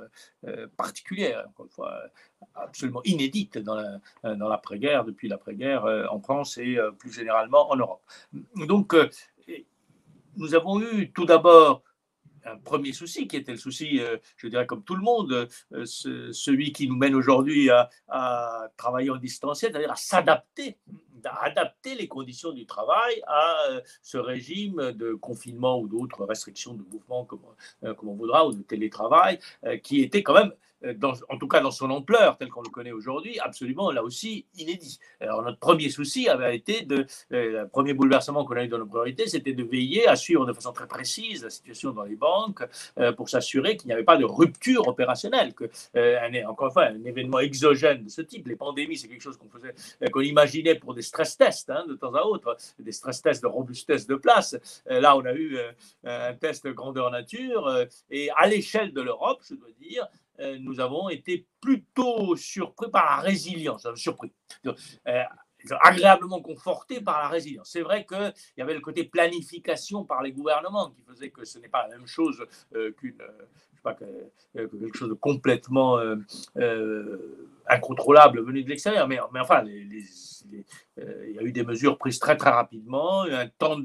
particulière, 0.76 1.46
encore 1.48 1.66
une 1.66 1.72
fois, 1.72 2.02
absolument 2.54 3.02
inédite 3.04 3.58
dans 3.58 4.48
l'après-guerre, 4.48 5.04
depuis 5.04 5.28
l'après-guerre 5.28 5.84
en 6.10 6.20
France 6.20 6.58
et 6.58 6.78
plus 6.98 7.12
généralement 7.12 7.70
en 7.70 7.76
Europe. 7.76 8.02
Donc, 8.54 8.94
nous 10.36 10.54
avons 10.54 10.80
eu 10.80 11.10
tout 11.12 11.24
d'abord 11.24 11.82
un 12.44 12.56
premier 12.56 12.92
souci 12.92 13.28
qui 13.28 13.36
était 13.36 13.52
le 13.52 13.58
souci, 13.58 14.00
je 14.36 14.48
dirais 14.48 14.66
comme 14.66 14.82
tout 14.82 14.94
le 14.94 15.02
monde, 15.02 15.48
celui 15.84 16.72
qui 16.72 16.88
nous 16.88 16.96
mène 16.96 17.14
aujourd'hui 17.14 17.70
à, 17.70 18.68
travailler 18.76 19.10
en 19.10 19.16
distanciel, 19.16 19.72
c'est-à-dire 19.72 19.92
à 19.92 19.96
s'adapter 19.96 20.78
d'adapter 21.22 21.94
les 21.94 22.08
conditions 22.08 22.52
du 22.52 22.66
travail 22.66 23.22
à 23.26 23.56
euh, 23.70 23.80
ce 24.02 24.18
régime 24.18 24.92
de 24.92 25.14
confinement 25.14 25.78
ou 25.80 25.88
d'autres 25.88 26.24
restrictions 26.24 26.74
de 26.74 26.82
mouvement, 26.92 27.24
comme, 27.24 27.40
euh, 27.84 27.94
on 28.02 28.14
voudra, 28.14 28.46
ou 28.46 28.52
de 28.52 28.62
télétravail, 28.62 29.38
euh, 29.64 29.76
qui 29.78 30.02
était 30.02 30.22
quand 30.22 30.34
même 30.34 30.52
euh, 30.84 30.94
en 31.28 31.38
tout 31.38 31.48
cas 31.48 31.60
dans 31.60 31.72
son 31.72 31.90
ampleur 31.90 32.38
telle 32.38 32.50
qu'on 32.50 32.62
le 32.62 32.68
connaît 32.68 32.92
aujourd'hui, 32.92 33.38
absolument 33.40 33.90
là 33.90 34.04
aussi 34.04 34.46
inédit. 34.56 35.00
Alors 35.20 35.42
notre 35.42 35.58
premier 35.58 35.90
souci 35.90 36.28
avait 36.28 36.54
été 36.54 36.82
de, 36.82 37.04
euh, 37.32 37.62
le 37.62 37.68
premier 37.68 37.94
bouleversement 37.94 38.44
qu'on 38.44 38.54
a 38.56 38.64
eu 38.64 38.68
dans 38.68 38.78
nos 38.78 38.86
priorités, 38.86 39.26
c'était 39.26 39.54
de 39.54 39.64
veiller 39.64 40.06
à 40.06 40.14
suivre 40.14 40.46
de 40.46 40.52
façon 40.52 40.72
très 40.72 40.86
précise 40.86 41.42
la 41.42 41.50
situation 41.50 41.90
dans 41.90 42.04
les 42.04 42.14
banques 42.14 42.62
euh, 42.98 43.12
pour 43.12 43.28
s'assurer 43.28 43.76
qu'il 43.76 43.88
n'y 43.88 43.92
avait 43.92 44.04
pas 44.04 44.16
de 44.16 44.24
rupture 44.24 44.86
opérationnelle, 44.86 45.52
que 45.52 45.64
un, 45.96 46.48
encore 46.48 46.68
une 46.68 46.72
fois 46.72 46.84
un 46.84 47.04
événement 47.04 47.40
exogène 47.40 48.04
de 48.04 48.08
ce 48.08 48.22
type, 48.22 48.46
les 48.46 48.56
pandémies, 48.56 48.96
c'est 48.96 49.08
quelque 49.08 49.22
chose 49.22 49.36
qu'on 49.36 49.48
faisait, 49.48 49.74
qu'on 50.10 50.20
imaginait 50.20 50.76
pour 50.76 50.94
des 50.94 51.02
stress 51.08 51.36
tests 51.36 51.70
hein, 51.70 51.84
de 51.88 51.94
temps 51.94 52.14
à 52.14 52.22
autre, 52.22 52.56
des 52.78 52.92
stress 52.92 53.20
tests 53.22 53.42
de 53.42 53.48
robustesse 53.48 54.06
de 54.06 54.14
place. 54.14 54.56
là, 54.86 55.16
on 55.16 55.24
a 55.24 55.32
eu 55.32 55.58
un 56.04 56.34
test 56.34 56.66
grandeur 56.68 57.10
nature 57.10 57.86
et 58.10 58.30
à 58.36 58.46
l'échelle 58.46 58.92
de 58.92 59.00
l'Europe, 59.00 59.40
je 59.42 59.54
dois 59.54 59.68
dire, 59.80 60.06
nous 60.60 60.80
avons 60.80 61.08
été 61.08 61.46
plutôt 61.60 62.36
surpris 62.36 62.90
par 62.90 63.04
la 63.04 63.16
résilience, 63.22 63.86
surpris 63.94 64.32
agréablement 65.82 66.40
confortés 66.40 67.00
par 67.00 67.20
la 67.20 67.28
résilience. 67.28 67.70
C'est 67.70 67.82
vrai 67.82 68.06
qu'il 68.06 68.32
y 68.56 68.62
avait 68.62 68.74
le 68.74 68.80
côté 68.80 69.04
planification 69.04 70.04
par 70.04 70.22
les 70.22 70.32
gouvernements 70.32 70.90
qui 70.90 71.02
faisait 71.02 71.30
que 71.30 71.44
ce 71.44 71.58
n'est 71.58 71.68
pas 71.68 71.88
la 71.88 71.96
même 71.96 72.06
chose 72.06 72.46
qu'une, 72.96 73.22
pas, 73.82 73.96
quelque 74.54 74.96
chose 74.96 75.08
de 75.08 75.14
complètement 75.14 75.98
incontrôlable 77.68 78.40
venu 78.40 78.62
de 78.62 78.68
l'extérieur. 78.68 79.08
Mais, 79.08 79.18
mais 79.32 79.40
enfin, 79.40 79.64
euh, 80.98 81.26
il 81.28 81.36
y 81.36 81.38
a 81.38 81.42
eu 81.42 81.52
des 81.52 81.64
mesures 81.64 81.98
prises 81.98 82.18
très 82.18 82.36
très 82.36 82.50
rapidement, 82.50 83.22
un 83.22 83.46
temps 83.46 83.78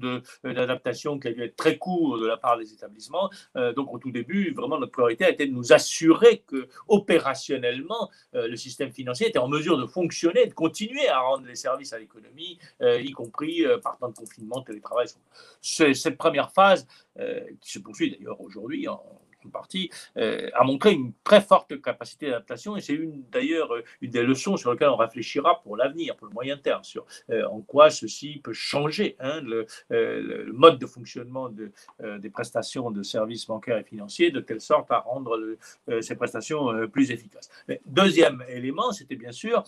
d'adaptation 0.43 1.19
qui 1.19 1.27
a 1.27 1.33
dû 1.33 1.43
être 1.43 1.55
très 1.55 1.77
court 1.77 2.19
de 2.19 2.25
la 2.25 2.37
part 2.37 2.57
des 2.57 2.73
établissements. 2.73 3.29
Euh, 3.55 3.73
donc 3.73 3.93
au 3.93 3.99
tout 3.99 4.11
début, 4.11 4.53
vraiment 4.53 4.79
notre 4.79 4.91
priorité 4.91 5.25
a 5.25 5.29
été 5.29 5.45
de 5.45 5.51
nous 5.51 5.73
assurer 5.73 6.43
que 6.47 6.67
opérationnellement, 6.87 8.09
euh, 8.35 8.47
le 8.47 8.55
système 8.55 8.91
financier 8.91 9.27
était 9.27 9.39
en 9.39 9.47
mesure 9.47 9.77
de 9.77 9.85
fonctionner, 9.85 10.45
de 10.47 10.53
continuer 10.53 11.07
à 11.07 11.19
rendre 11.19 11.45
les 11.45 11.55
services 11.55 11.93
à 11.93 11.99
l'économie, 11.99 12.59
y 12.81 13.11
compris 13.11 13.63
par 13.83 13.97
temps 13.97 14.09
de 14.09 14.15
confinement, 14.15 14.61
télétravail. 14.61 15.07
Cette 15.61 16.17
première 16.17 16.51
phase, 16.51 16.87
qui 17.61 17.71
se 17.71 17.79
poursuit 17.79 18.11
d'ailleurs 18.11 18.39
aujourd'hui 18.41 18.87
en 18.87 19.01
partie, 19.49 19.89
euh, 20.17 20.49
a 20.53 20.63
montré 20.63 20.93
une 20.93 21.13
très 21.23 21.41
forte 21.41 21.81
capacité 21.81 22.27
d'adaptation 22.27 22.75
et 22.77 22.81
c'est 22.81 22.93
une 22.93 23.23
d'ailleurs 23.31 23.73
une 24.01 24.11
des 24.11 24.23
leçons 24.23 24.57
sur 24.57 24.71
lesquelles 24.71 24.89
on 24.89 24.95
réfléchira 24.95 25.61
pour 25.61 25.77
l'avenir, 25.77 26.15
pour 26.15 26.27
le 26.27 26.33
moyen 26.33 26.57
terme, 26.57 26.83
sur 26.83 27.05
euh, 27.29 27.45
en 27.47 27.61
quoi 27.61 27.89
ceci 27.89 28.39
peut 28.43 28.53
changer 28.53 29.15
hein, 29.19 29.41
euh, 29.91 30.45
le, 30.45 30.53
mode 30.53 30.79
de 30.79 30.85
fonctionnement 30.85 31.49
de, 31.49 31.71
des 32.19 32.29
prestations 32.29 32.91
de 32.91 33.03
services 33.03 33.47
bancaires 33.47 33.77
et 33.77 33.83
financiers 33.83 34.31
de 34.31 34.39
telle 34.39 34.61
sorte 34.61 34.91
à 34.91 34.99
rendre 34.99 35.57
ces 36.01 36.15
prestations 36.15 36.87
plus 36.87 37.11
efficaces. 37.11 37.49
deuxième 37.85 38.43
élément, 38.47 38.91
c'était 38.91 39.15
bien 39.15 39.31
sûr 39.31 39.63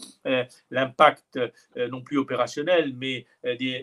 l'impact 0.71 1.39
non 1.75 2.01
plus 2.01 2.17
opérationnel 2.17 2.93
mais 2.95 3.25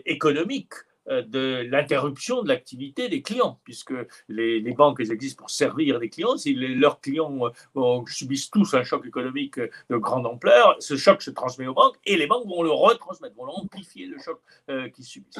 économique 0.05 0.73
de 1.07 1.67
l'interruption 1.69 2.43
de 2.43 2.47
l'activité 2.47 3.09
des 3.09 3.21
clients, 3.21 3.59
puisque 3.63 3.93
les, 4.27 4.61
banques 4.73 5.01
existent 5.01 5.41
pour 5.41 5.49
servir 5.49 5.99
les 5.99 6.09
clients. 6.09 6.37
Si 6.37 6.53
leurs 6.53 6.99
clients 6.99 7.39
euh, 7.75 8.01
subissent 8.07 8.49
tous 8.49 8.73
un 8.73 8.83
choc 8.83 9.05
économique 9.05 9.59
de 9.59 9.97
grande 9.97 10.25
ampleur, 10.25 10.75
ce 10.79 10.95
choc 10.95 11.21
se 11.21 11.31
transmet 11.31 11.67
aux 11.67 11.73
banques 11.73 11.97
et 12.05 12.17
les 12.17 12.27
banques 12.27 12.47
vont 12.47 12.63
le 12.63 12.71
retransmettre, 12.71 13.35
vont 13.35 13.47
amplifier 13.47 14.07
le 14.07 14.17
choc 14.19 14.39
euh, 14.69 14.89
qu'ils 14.89 15.05
subissent. 15.05 15.37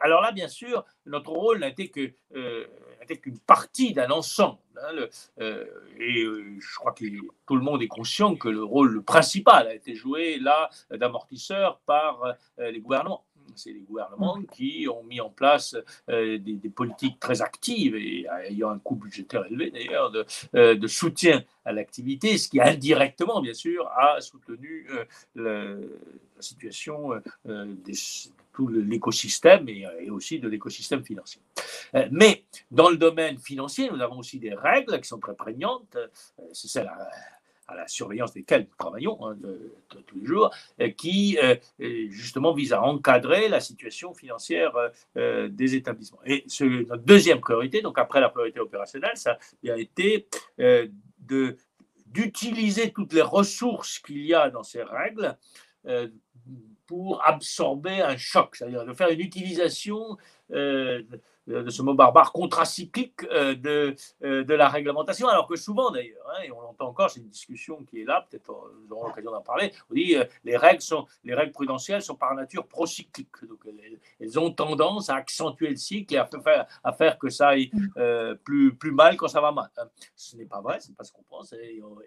alors 0.00 0.22
là, 0.22 0.32
bien 0.32 0.48
sûr, 0.48 0.84
notre 1.06 1.30
rôle 1.30 1.58
n'a 1.58 1.68
été 1.68 1.90
qu'une 1.90 3.38
partie 3.46 3.92
d'un 3.92 4.10
ensemble. 4.10 4.58
Hein, 4.80 5.06
et 5.98 6.24
je 6.24 6.76
crois 6.76 6.92
que 6.92 7.04
tout 7.46 7.56
le 7.56 7.62
monde 7.62 7.82
est 7.82 7.88
conscient 7.88 8.36
que 8.36 8.48
le 8.48 8.62
rôle 8.62 9.02
principal 9.02 9.66
a 9.66 9.74
été 9.74 9.96
joué 9.96 10.38
là 10.38 10.70
d'amortisseur 10.90 11.80
par 11.84 12.36
les 12.58 12.78
gouvernements 12.78 13.24
c'est 13.56 13.72
les 13.72 13.80
gouvernements 13.80 14.40
qui 14.52 14.86
ont 14.88 15.02
mis 15.04 15.20
en 15.20 15.30
place 15.30 15.76
euh, 16.08 16.38
des, 16.38 16.70
politiques 16.70 17.18
très 17.18 17.42
actives 17.42 17.96
et 17.96 18.26
ayant 18.46 18.70
un 18.70 18.78
coût 18.78 18.96
budgétaire 18.96 19.44
élevé 19.46 19.70
d'ailleurs 19.70 20.10
de, 20.10 20.24
euh, 20.54 20.88
soutien 20.88 21.44
à 21.64 21.72
l'activité, 21.72 22.38
ce 22.38 22.48
qui 22.48 22.60
indirectement, 22.60 23.40
bien 23.40 23.54
sûr, 23.54 23.88
a 23.88 24.20
soutenu 24.20 24.86
euh, 25.36 25.88
la 26.36 26.42
situation 26.42 27.10
de 27.44 27.92
tout 28.52 28.68
l'écosystème 28.68 29.68
et, 29.68 29.86
et, 30.00 30.10
aussi 30.10 30.40
de 30.40 30.48
l'écosystème 30.48 31.04
financier. 31.04 31.40
mais 32.10 32.44
dans 32.70 32.90
le 32.90 32.96
domaine 32.96 33.38
financier, 33.38 33.90
nous 33.90 34.00
avons 34.00 34.18
aussi 34.18 34.38
des 34.38 34.54
règles 34.54 35.00
qui 35.00 35.08
sont 35.08 35.20
très 35.20 35.34
prégnantes. 35.34 35.96
C'est 36.52 36.68
celle 36.68 36.90
à 37.68 37.74
la 37.76 37.86
surveillance 37.86 38.32
desquels 38.32 38.62
nous 38.62 38.76
travaillons 38.76 39.18
hein, 39.28 39.36
tous 39.88 40.18
les 40.18 40.26
jours, 40.26 40.50
euh, 40.80 40.88
qui 40.90 41.38
euh, 41.42 41.54
justement 42.08 42.52
vise 42.52 42.72
à 42.72 42.82
encadrer 42.82 43.48
la 43.48 43.60
situation 43.60 44.14
financière 44.14 44.72
euh, 45.16 45.48
des 45.48 45.74
établissements. 45.74 46.20
Et 46.24 46.46
notre 46.60 47.04
deuxième 47.04 47.40
priorité, 47.40 47.82
donc 47.82 47.98
après 47.98 48.20
la 48.20 48.30
priorité 48.30 48.58
opérationnelle, 48.58 49.16
ça 49.16 49.38
a 49.68 49.76
été 49.76 50.26
d'utiliser 52.06 52.90
toutes 52.90 53.12
les 53.12 53.22
ressources 53.22 53.98
qu'il 53.98 54.24
y 54.24 54.32
a 54.34 54.48
dans 54.50 54.62
ces 54.62 54.82
règles 54.82 55.36
pour 56.86 57.26
absorber 57.26 58.00
un 58.00 58.16
choc, 58.16 58.56
c'est-à-dire 58.56 58.86
de 58.86 58.94
faire 58.94 59.10
une 59.10 59.20
utilisation 59.20 60.16
de 61.48 61.70
ce 61.70 61.82
mot 61.82 61.94
barbare 61.94 62.32
contracyclique 62.32 63.24
euh, 63.24 63.54
de, 63.54 63.94
euh, 64.22 64.44
de 64.44 64.54
la 64.54 64.68
réglementation, 64.68 65.28
alors 65.28 65.46
que 65.46 65.56
souvent 65.56 65.90
d'ailleurs, 65.90 66.26
hein, 66.30 66.42
et 66.44 66.52
on 66.52 66.60
l'entend 66.60 66.88
encore, 66.88 67.10
c'est 67.10 67.20
une 67.20 67.28
discussion 67.28 67.84
qui 67.84 68.02
est 68.02 68.04
là, 68.04 68.26
peut-être 68.28 68.50
euh, 68.50 68.84
nous 68.84 68.94
aurons 68.94 69.08
l'occasion 69.08 69.30
d'en 69.30 69.40
parler, 69.40 69.72
on 69.90 69.94
dit 69.94 70.16
les 70.44 70.56
règles 70.56 70.82
sont 70.82 71.06
les 71.24 71.34
règles 71.34 71.52
prudentielles 71.52 72.02
sont 72.02 72.14
par 72.14 72.34
nature 72.34 72.66
procycliques, 72.66 73.44
donc 73.48 73.66
elles, 74.20 74.38
ont 74.38 74.50
tendance 74.50 75.08
à 75.08 75.16
accentuer 75.16 75.70
le 75.70 75.76
cycle 75.76 76.14
et 76.14 76.18
à 76.18 76.26
faire, 76.26 76.66
à 76.84 76.92
faire 76.92 77.18
que 77.18 77.30
ça 77.30 77.48
aille 77.48 77.70
plus, 78.44 78.74
plus 78.74 78.92
mal 78.92 79.16
quand 79.16 79.28
ça 79.28 79.40
va 79.40 79.52
mal. 79.52 79.70
Hein. 79.78 79.88
Ce 80.14 80.36
n'est 80.36 80.44
pas 80.44 80.60
vrai, 80.60 80.78
c'est 80.80 80.94
pas 80.94 81.04
ce 81.04 81.12
qu'on 81.12 81.22
pense, 81.22 81.54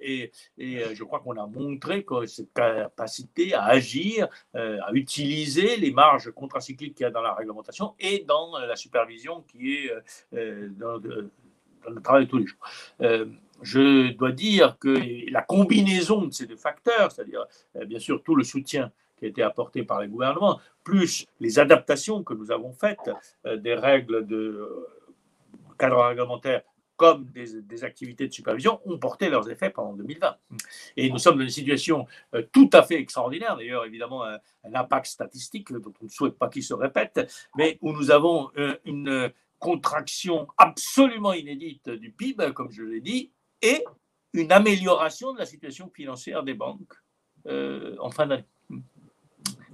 et, 0.02 0.32
et, 0.58 0.96
je 0.96 1.04
crois 1.04 1.20
qu'on 1.20 1.38
a 1.38 1.48
montré 1.48 2.04
que 2.04 2.26
cette 2.26 2.54
capacité 2.54 3.54
à 3.54 3.66
agir, 3.66 4.28
à 4.54 4.92
utiliser 4.94 5.78
les 5.78 5.92
marges 5.92 6.32
contracycliques 6.32 6.96
qu'il 6.96 7.04
y 7.04 7.08
a 7.08 7.12
dans 7.12 7.22
la 7.22 7.34
réglementation 7.34 7.96
et 8.00 8.24
dans 8.28 8.58
la 8.58 8.76
supervision 8.76 9.31
qui 9.40 9.76
est 9.76 9.92
euh, 9.92 10.02
euh, 10.34 10.70
dans, 10.78 10.98
le 10.98 12.02
travail 12.02 12.26
de 12.26 12.30
tous 12.30 12.38
les 12.38 12.46
jours. 12.46 12.60
Euh, 13.02 13.26
je 13.62 14.12
dois 14.14 14.32
dire 14.32 14.78
que 14.80 15.00
la 15.32 15.42
combinaison 15.42 16.26
de 16.26 16.34
ces 16.34 16.46
deux 16.46 16.58
facteurs, 16.58 17.12
c'est-à-dire 17.12 17.46
bien 17.86 18.00
sûr 18.00 18.24
tout 18.24 18.36
le 18.36 18.44
soutien 18.44 18.92
qui 19.18 19.26
a 19.26 19.28
été 19.28 19.44
apporté 19.44 19.84
par 19.84 20.02
les 20.02 20.08
gouvernements, 20.08 20.60
plus 20.84 21.28
les 21.40 21.60
adaptations 21.60 22.24
que 22.24 22.34
nous 22.34 22.52
avons 22.52 22.74
faites 22.74 23.12
des 23.46 23.76
règles 23.76 24.26
de 24.26 24.68
cadre 25.78 26.04
réglementaire 26.04 26.64
comme 27.02 27.26
des, 27.32 27.84
activités 27.84 28.28
de 28.28 28.32
supervision 28.32 28.80
ont 28.86 29.00
porté 29.00 29.28
leurs 29.28 29.50
effets 29.50 29.72
pendant 29.72 29.94
2020. 29.94 30.38
Et 30.98 31.10
nous 31.10 31.18
sommes 31.18 31.38
dans 31.38 31.44
une 31.44 31.50
situation 31.50 32.06
euh, 32.36 32.44
tout 32.54 32.70
à 32.74 32.84
fait 32.84 33.00
extraordinaire, 33.00 33.58
d'ailleurs 33.58 33.86
évidemment 33.86 34.24
un, 34.24 34.38
impact 34.72 35.08
statistique 35.08 35.74
dont 35.74 35.92
on 36.00 36.06
ne 36.06 36.10
souhaite 36.12 36.38
pas 36.38 36.48
qu'il 36.48 36.62
se 36.62 36.76
répète, 36.76 37.28
mais 37.58 37.80
où 37.82 37.92
nous 37.92 38.12
avons 38.12 38.52
euh, 38.58 38.78
une 38.86 39.34
contraction 39.58 40.48
absolument 40.60 41.34
inédite 41.34 41.90
du 41.90 42.12
PIB, 42.12 42.54
comme 42.54 42.70
je 42.70 42.84
l'ai 42.84 43.02
dit, 43.02 43.32
et 43.64 43.84
une 44.34 44.52
amélioration 44.52 45.34
de 45.34 45.40
la 45.40 45.48
situation 45.48 45.90
financière 45.90 46.44
des 46.44 46.54
banques 46.54 46.94
euh, 47.48 47.96
en 47.98 48.12
fin 48.12 48.28
d'année. 48.28 48.46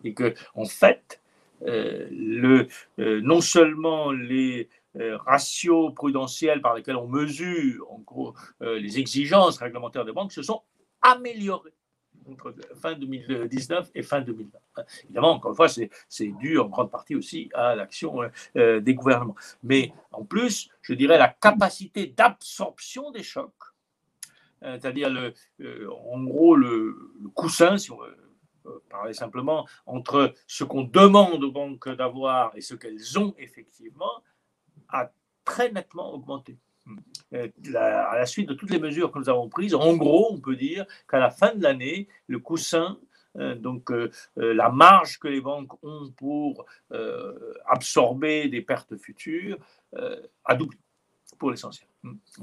Et 0.05 0.13
que, 0.13 0.33
en 0.55 0.63
fait, 0.63 1.19
le, 1.59 2.67
non 2.97 3.41
seulement 3.41 4.13
les 4.13 4.69
euh, 4.69 4.76
ratios 4.95 5.93
prudentiels 5.93 6.61
par 6.61 6.75
lesquels 6.75 6.95
on 6.95 7.07
mesure 7.07 7.91
en 7.91 7.99
gros 7.99 8.33
euh, 8.61 8.79
les 8.79 8.99
exigences 8.99 9.57
réglementaires 9.57 10.05
des 10.05 10.11
banques 10.11 10.31
se 10.31 10.41
sont 10.41 10.61
améliorés 11.01 11.73
entre 12.29 12.53
fin 12.81 12.93
2019 12.93 13.91
et 13.95 14.03
fin 14.03 14.19
2020. 14.19 14.59
Évidemment, 15.05 15.31
encore 15.31 15.51
une 15.51 15.55
fois, 15.55 15.69
c'est 15.69 16.27
dû 16.39 16.59
en 16.59 16.67
grande 16.67 16.91
partie 16.91 17.15
aussi 17.15 17.49
à 17.53 17.73
l'action 17.73 18.19
euh, 18.57 18.81
des 18.81 18.95
gouvernements. 18.95 19.35
Mais 19.63 19.93
en 20.11 20.25
plus, 20.25 20.69
je 20.81 20.93
dirais 20.93 21.17
la 21.17 21.29
capacité 21.29 22.07
d'absorption 22.07 23.11
des 23.11 23.23
chocs, 23.23 23.53
c'est-à-dire 24.61 25.09
en 26.11 26.23
gros 26.23 26.57
le, 26.57 27.13
le, 27.21 27.29
coussin, 27.29 27.77
si 27.77 27.91
on 27.91 27.99
veut 27.99 28.17
parler 28.89 29.13
simplement, 29.13 29.65
entre 29.85 30.33
ce 30.47 30.63
qu'on 30.63 30.83
demande 30.83 31.43
aux 31.43 31.51
banques 31.51 31.87
d'avoir 31.89 32.51
et 32.57 32.61
ce 32.61 32.75
qu'elles 32.75 33.17
ont 33.17 33.33
effectivement, 33.37 34.21
a 34.89 35.11
très 35.45 35.71
nettement 35.71 36.13
augmenté. 36.13 36.57
Euh, 37.33 37.47
à 37.75 38.17
la 38.17 38.25
suite 38.25 38.47
de 38.47 38.53
toutes 38.53 38.69
les 38.71 38.79
mesures 38.79 39.11
que 39.11 39.19
nous 39.19 39.29
avons 39.29 39.49
prises, 39.49 39.75
en 39.75 39.95
gros, 39.97 40.29
on 40.31 40.39
peut 40.39 40.55
dire 40.55 40.85
qu'à 41.09 41.19
la 41.19 41.29
fin 41.29 41.53
de 41.53 41.61
l'année, 41.61 42.07
le 42.27 42.39
coussin, 42.39 42.97
euh, 43.37 43.55
donc 43.55 43.91
euh, 43.91 44.09
la 44.35 44.69
marge 44.69 45.19
que 45.19 45.27
les 45.27 45.41
banques 45.41 45.73
ont 45.83 46.09
pour 46.15 46.65
absorber 47.65 48.47
des 48.47 48.61
pertes 48.61 48.95
futures, 48.97 49.57
a 50.45 50.55
doublé 50.55 50.77
pour 51.37 51.51
l'essentiel. 51.51 51.87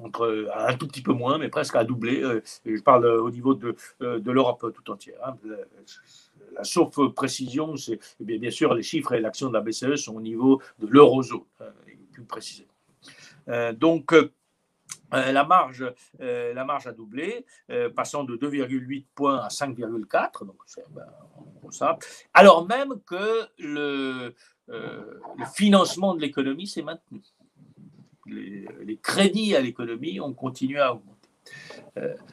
Entre 0.02 0.48
un 0.54 0.76
tout 0.76 0.86
petit 0.86 1.02
peu 1.02 1.12
moins, 1.12 1.38
mais 1.38 1.48
presque 1.48 1.74
a 1.74 1.84
doublé. 1.84 2.22
je 2.64 2.82
parle 2.82 3.06
au 3.06 3.30
niveau 3.30 3.54
de, 3.54 3.74
de 4.00 4.30
l'Europe 4.30 4.72
tout 4.74 4.90
entière. 4.90 5.16
Hein. 5.24 5.36
La, 6.52 6.62
sauf 6.62 6.94
précision, 7.14 7.76
c'est 7.76 7.98
eh 8.20 8.24
bien, 8.24 8.38
bien 8.38 8.50
sûr 8.50 8.74
les 8.74 8.82
chiffres 8.82 9.14
et 9.14 9.20
l'action 9.20 9.48
de 9.48 9.54
la 9.54 9.60
BCE 9.60 9.96
sont 9.96 10.14
au 10.14 10.20
niveau 10.20 10.60
de 10.78 10.86
l'eurozone 10.86 11.40
plus 12.14 12.24
précisément. 12.24 12.72
Euh, 13.48 13.72
donc, 13.72 14.12
euh, 14.12 14.32
euh, 15.12 15.32
la, 15.32 15.44
marge, 15.44 15.84
la 16.18 16.64
marge 16.64 16.86
a 16.86 16.92
doublé, 16.92 17.44
passant 17.94 18.24
de 18.24 18.36
2,8 18.36 19.06
points 19.14 19.38
à 19.38 19.48
5,4, 19.48 20.46
donc 20.46 20.56
ben, 20.90 21.98
alors 22.32 22.66
même 22.66 23.00
que 23.06 23.48
le, 23.58 24.34
le 24.66 25.44
financement 25.54 26.14
de 26.14 26.20
l'économie 26.20 26.66
s'est 26.66 26.82
maintenu. 26.82 27.22
Les, 28.26 28.66
les, 28.82 28.96
crédits 28.96 29.54
à 29.54 29.60
l'économie 29.60 30.18
ont 30.20 30.32
continué 30.32 30.80
à 30.80 30.94
augmenter. 30.94 31.28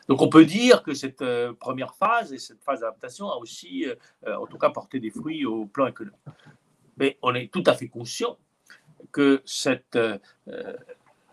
donc 0.07 0.21
on 0.21 0.29
peut 0.29 0.45
dire 0.45 0.83
que 0.83 0.93
cette 0.93 1.23
première 1.59 1.95
phase 1.95 2.31
et 2.33 2.37
cette 2.37 2.63
phase 2.63 2.79
d'adaptation 2.79 3.29
a 3.29 3.35
aussi, 3.35 3.85
en 4.25 4.47
tout 4.47 4.57
cas, 4.57 4.69
porté 4.69 4.99
des 4.99 5.11
fruits 5.11 5.45
au 5.45 5.65
plan 5.65 5.87
économique. 5.87 6.19
Mais 6.97 7.17
on 7.21 7.35
est 7.35 7.51
tout 7.51 7.63
à 7.65 7.73
fait 7.73 7.89
conscient 7.89 8.37
que 9.11 9.41
cette 9.45 9.97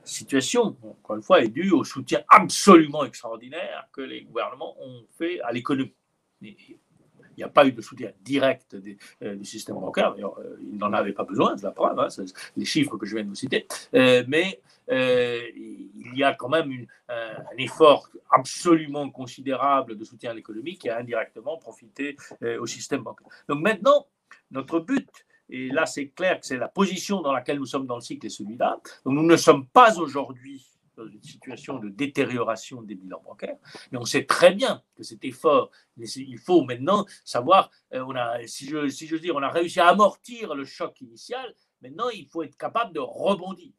situation, 0.09 0.77
encore 0.83 1.17
une 1.17 1.23
fois, 1.23 1.43
est 1.43 1.49
due 1.49 1.71
au 1.71 1.85
soutien 1.85 2.23
absolument 2.29 3.05
extraordinaire 3.05 3.89
que 3.93 4.01
les 4.01 4.23
gouvernements 4.23 4.75
ont 4.81 5.05
fait 5.17 5.41
à 5.43 5.53
l'économie. 5.53 5.95
Il 6.41 7.43
n'y 7.43 7.45
a 7.45 7.49
pas 7.49 7.67
eu 7.67 7.73
de 7.73 7.81
soutien 7.81 8.11
direct 8.23 8.75
euh, 9.23 9.37
du 9.37 9.45
système 9.45 9.77
bancaire, 9.77 10.13
d'ailleurs, 10.13 10.39
euh, 10.41 10.59
il 10.61 10.77
n'en 10.77 10.93
avait 10.93 11.13
pas 11.13 11.23
besoin, 11.23 11.57
c'est 11.57 11.67
la 11.67 11.71
preuve, 11.71 11.97
hein, 12.01 12.09
les 12.57 12.65
chiffres 12.65 12.97
que 12.97 13.07
je 13.07 13.15
viens 13.15 13.23
de 13.23 13.29
vous 13.29 13.37
citer, 13.37 13.67
euh, 13.95 14.25
mais 14.27 14.61
il 14.91 16.17
y 16.17 16.25
a 16.25 16.33
quand 16.33 16.49
même 16.49 16.87
un 17.11 17.57
effort 17.59 18.09
absolument 18.31 19.11
considérable 19.11 19.99
de 19.99 20.05
soutien 20.05 20.31
à 20.31 20.35
l'économie 20.35 20.79
qui 20.79 20.89
a 20.89 20.97
indirectement 20.97 21.59
profité 21.59 22.17
au 22.59 22.65
système 22.65 23.03
bancaire. 23.03 23.29
Donc 23.51 23.61
maintenant, 23.61 24.07
notre 24.51 24.81
but, 24.81 25.27
et 25.51 25.69
là, 25.71 25.87
c'est 25.87 26.09
clair 26.09 26.41
que 26.41 26.47
c'est 26.47 26.57
la 26.57 26.69
position 26.69 27.23
dans 27.23 27.33
laquelle 27.33 27.59
nous 27.59 27.67
sommes 27.67 27.87
dans 27.87 27.97
le 27.97 28.01
cycle 28.01 28.27
et 28.27 28.31
celui-là. 28.31 28.81
Nous 29.07 29.23
ne 29.23 29.37
sommes 29.37 29.67
pas 29.67 29.99
aujourd'hui 29.99 30.67
dans 30.97 31.07
une 31.07 31.23
situation 31.23 31.79
de 31.79 31.89
détérioration 31.89 32.83
des 32.83 32.97
bilans 32.97 33.23
bancaires, 33.25 33.57
mais 33.93 33.99
on 33.99 34.05
sait 34.05 34.25
très 34.25 34.53
bien 34.53 34.83
que 34.97 35.05
cet 35.05 35.25
effort, 35.25 35.71
il 35.97 36.39
faut 36.39 36.63
maintenant 36.63 37.07
savoir, 37.25 37.71
euh, 37.95 38.05
on 38.07 38.17
a, 38.17 38.45
si 38.47 38.67
je, 38.67 38.89
si 38.89 39.07
je 39.07 39.15
veux 39.15 39.21
dire, 39.21 39.37
on 39.37 39.43
a 39.43 39.49
réussi 39.49 39.79
à 39.79 39.87
amortir 39.87 40.57
le 40.57 40.65
choc 40.65 41.01
initial, 41.01 41.55
maintenant 41.83 42.09
il 42.09 42.27
faut 42.27 42.43
être 42.43 42.57
capable 42.57 42.93
de 42.93 43.01
rebondir. 43.01 43.73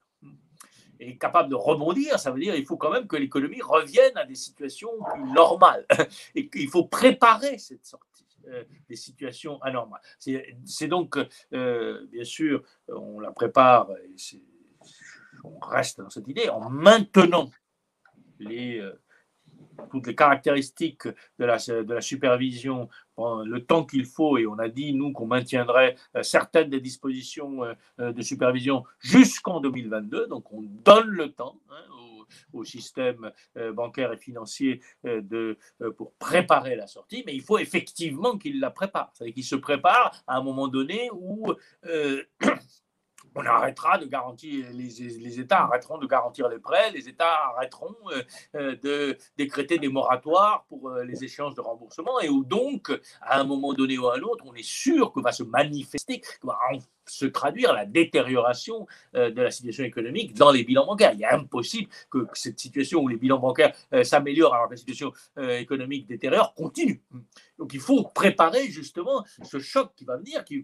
Et 1.01 1.17
capable 1.17 1.49
de 1.49 1.55
rebondir, 1.55 2.19
ça 2.19 2.31
veut 2.31 2.41
dire 2.41 2.53
qu'il 2.55 2.65
faut 2.65 2.75
quand 2.75 2.91
même 2.91 3.07
que 3.07 3.15
l'économie 3.15 3.61
revienne 3.61 4.17
à 4.17 4.25
des 4.25 4.35
situations 4.35 4.91
plus 5.13 5.31
normales. 5.31 5.85
Et 6.35 6.49
qu'il 6.49 6.67
faut 6.67 6.83
préparer 6.83 7.57
cette 7.57 7.85
sortie. 7.85 8.25
Euh, 8.47 8.63
des 8.87 8.95
situations 8.95 9.61
anormales. 9.61 10.01
C'est 10.17 10.87
donc, 10.87 11.17
euh, 11.53 12.07
bien 12.11 12.23
sûr, 12.23 12.63
on 12.87 13.19
la 13.19 13.31
prépare, 13.31 13.89
on 15.43 15.59
reste 15.59 15.99
dans 15.99 16.09
cette 16.09 16.27
idée, 16.27 16.49
en 16.49 16.69
maintenant 16.69 17.51
les, 18.39 18.79
euh, 18.79 18.99
toutes 19.91 20.07
les 20.07 20.15
caractéristiques 20.15 21.07
de 21.07 21.45
la, 21.45 21.57
de 21.57 21.93
la 21.93 22.01
supervision 22.01 22.89
le 23.17 23.59
temps 23.59 23.83
qu'il 23.83 24.05
faut, 24.05 24.37
et 24.37 24.47
on 24.47 24.57
a 24.59 24.69
dit, 24.69 24.93
nous, 24.93 25.11
qu'on 25.11 25.27
maintiendrait 25.27 25.97
certaines 26.21 26.69
des 26.69 26.79
dispositions 26.79 27.63
de 27.97 28.21
supervision 28.21 28.85
jusqu'en 28.99 29.59
2022, 29.59 30.27
donc 30.27 30.53
on 30.53 30.61
donne 30.61 31.09
le 31.09 31.29
temps 31.33 31.59
hein, 31.69 31.83
au 32.53 32.63
système 32.63 33.31
euh, 33.57 33.71
bancaire 33.71 34.11
et 34.13 34.17
financier 34.17 34.81
euh, 35.05 35.21
de, 35.21 35.57
euh, 35.81 35.91
pour 35.91 36.13
préparer 36.13 36.75
la 36.75 36.87
sortie, 36.87 37.23
mais 37.25 37.33
il 37.33 37.41
faut 37.41 37.57
effectivement 37.57 38.37
qu'il 38.37 38.59
la 38.59 38.71
prépare. 38.71 39.11
C'est-à-dire 39.13 39.33
qu'il 39.33 39.43
se 39.43 39.55
prépare 39.55 40.23
à 40.27 40.37
un 40.37 40.43
moment 40.43 40.67
donné 40.67 41.09
où 41.13 41.53
on 43.35 43.45
arrêtera 43.45 43.97
de 43.97 44.05
garantir, 44.05 44.65
les, 44.73 45.39
États 45.39 45.63
arrêteront 45.63 45.97
de 45.97 46.07
garantir 46.07 46.49
les 46.49 46.59
prêts, 46.59 46.91
les 46.91 47.07
États 47.07 47.49
arrêteront 47.55 47.95
de 48.53 49.17
décréter 49.37 49.77
des 49.77 49.89
moratoires 49.89 50.65
pour 50.67 50.91
les 50.91 51.23
échéances 51.23 51.55
de 51.55 51.61
remboursement, 51.61 52.19
et 52.19 52.29
où 52.29 52.43
donc, 52.43 52.91
à 53.21 53.39
un 53.39 53.43
moment 53.43 53.73
donné 53.73 53.97
ou 53.97 54.07
à 54.07 54.17
un 54.17 54.21
autre, 54.21 54.43
on 54.47 54.53
est 54.53 54.65
sûr 54.65 55.11
que 55.11 55.21
va 55.21 55.31
se 55.31 55.43
manifester, 55.43 56.21
se 57.09 57.25
traduire 57.25 57.73
la 57.73 57.85
détérioration 57.85 58.87
euh, 59.15 59.31
de 59.31 59.41
la 59.41 59.51
situation 59.51 59.83
économique 59.83 60.33
dans 60.35 60.51
les 60.51 60.63
bilans 60.63 60.85
bancaires. 60.85 61.13
Il 61.13 61.21
est 61.21 61.25
impossible 61.25 61.89
que 62.09 62.27
cette 62.33 62.59
situation 62.59 63.01
où 63.01 63.07
les 63.07 63.17
bilans 63.17 63.39
bancaires 63.39 63.73
euh, 63.93 64.03
s'améliorent 64.03 64.53
alors 64.53 64.67
que 64.67 64.73
la 64.73 64.77
situation 64.77 65.11
euh, 65.37 65.57
économique 65.57 66.07
détériore 66.07 66.53
continue. 66.53 67.01
Donc 67.57 67.73
il 67.73 67.79
faut 67.79 68.03
préparer 68.03 68.67
justement 68.69 69.25
ce 69.43 69.59
choc 69.59 69.91
qui 69.95 70.05
va 70.05 70.17
venir, 70.17 70.45
qu'il 70.45 70.63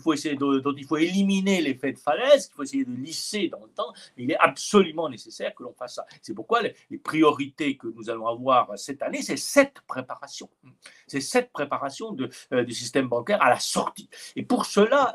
faut 0.00 0.12
essayer 0.12 0.34
de, 0.34 0.58
dont 0.58 0.74
il 0.76 0.84
faut 0.84 0.98
éliminer 0.98 1.62
l'effet 1.62 1.92
de 1.92 1.98
falaise, 1.98 2.46
qu'il 2.46 2.56
faut 2.56 2.62
essayer 2.62 2.84
de 2.84 2.92
lisser 2.92 3.48
dans 3.48 3.64
le 3.64 3.70
temps. 3.70 3.92
il 4.16 4.30
est 4.30 4.38
absolument 4.38 5.08
nécessaire 5.08 5.54
que 5.54 5.62
l'on 5.62 5.72
fasse 5.72 5.94
ça. 5.94 6.06
C'est 6.20 6.34
pourquoi 6.34 6.62
les, 6.62 6.74
priorités 7.02 7.76
que 7.76 7.86
nous 7.86 8.10
allons 8.10 8.26
avoir 8.26 8.78
cette 8.78 9.02
année, 9.02 9.22
c'est 9.22 9.36
cette 9.36 9.80
préparation. 9.86 10.50
C'est 11.06 11.20
cette 11.20 11.52
préparation 11.52 12.12
de, 12.12 12.28
du 12.62 12.72
système 12.72 13.08
bancaire 13.08 13.40
à 13.42 13.48
la 13.48 13.60
sortie. 13.60 14.08
Et 14.34 14.42
pour 14.42 14.66
cela, 14.66 15.14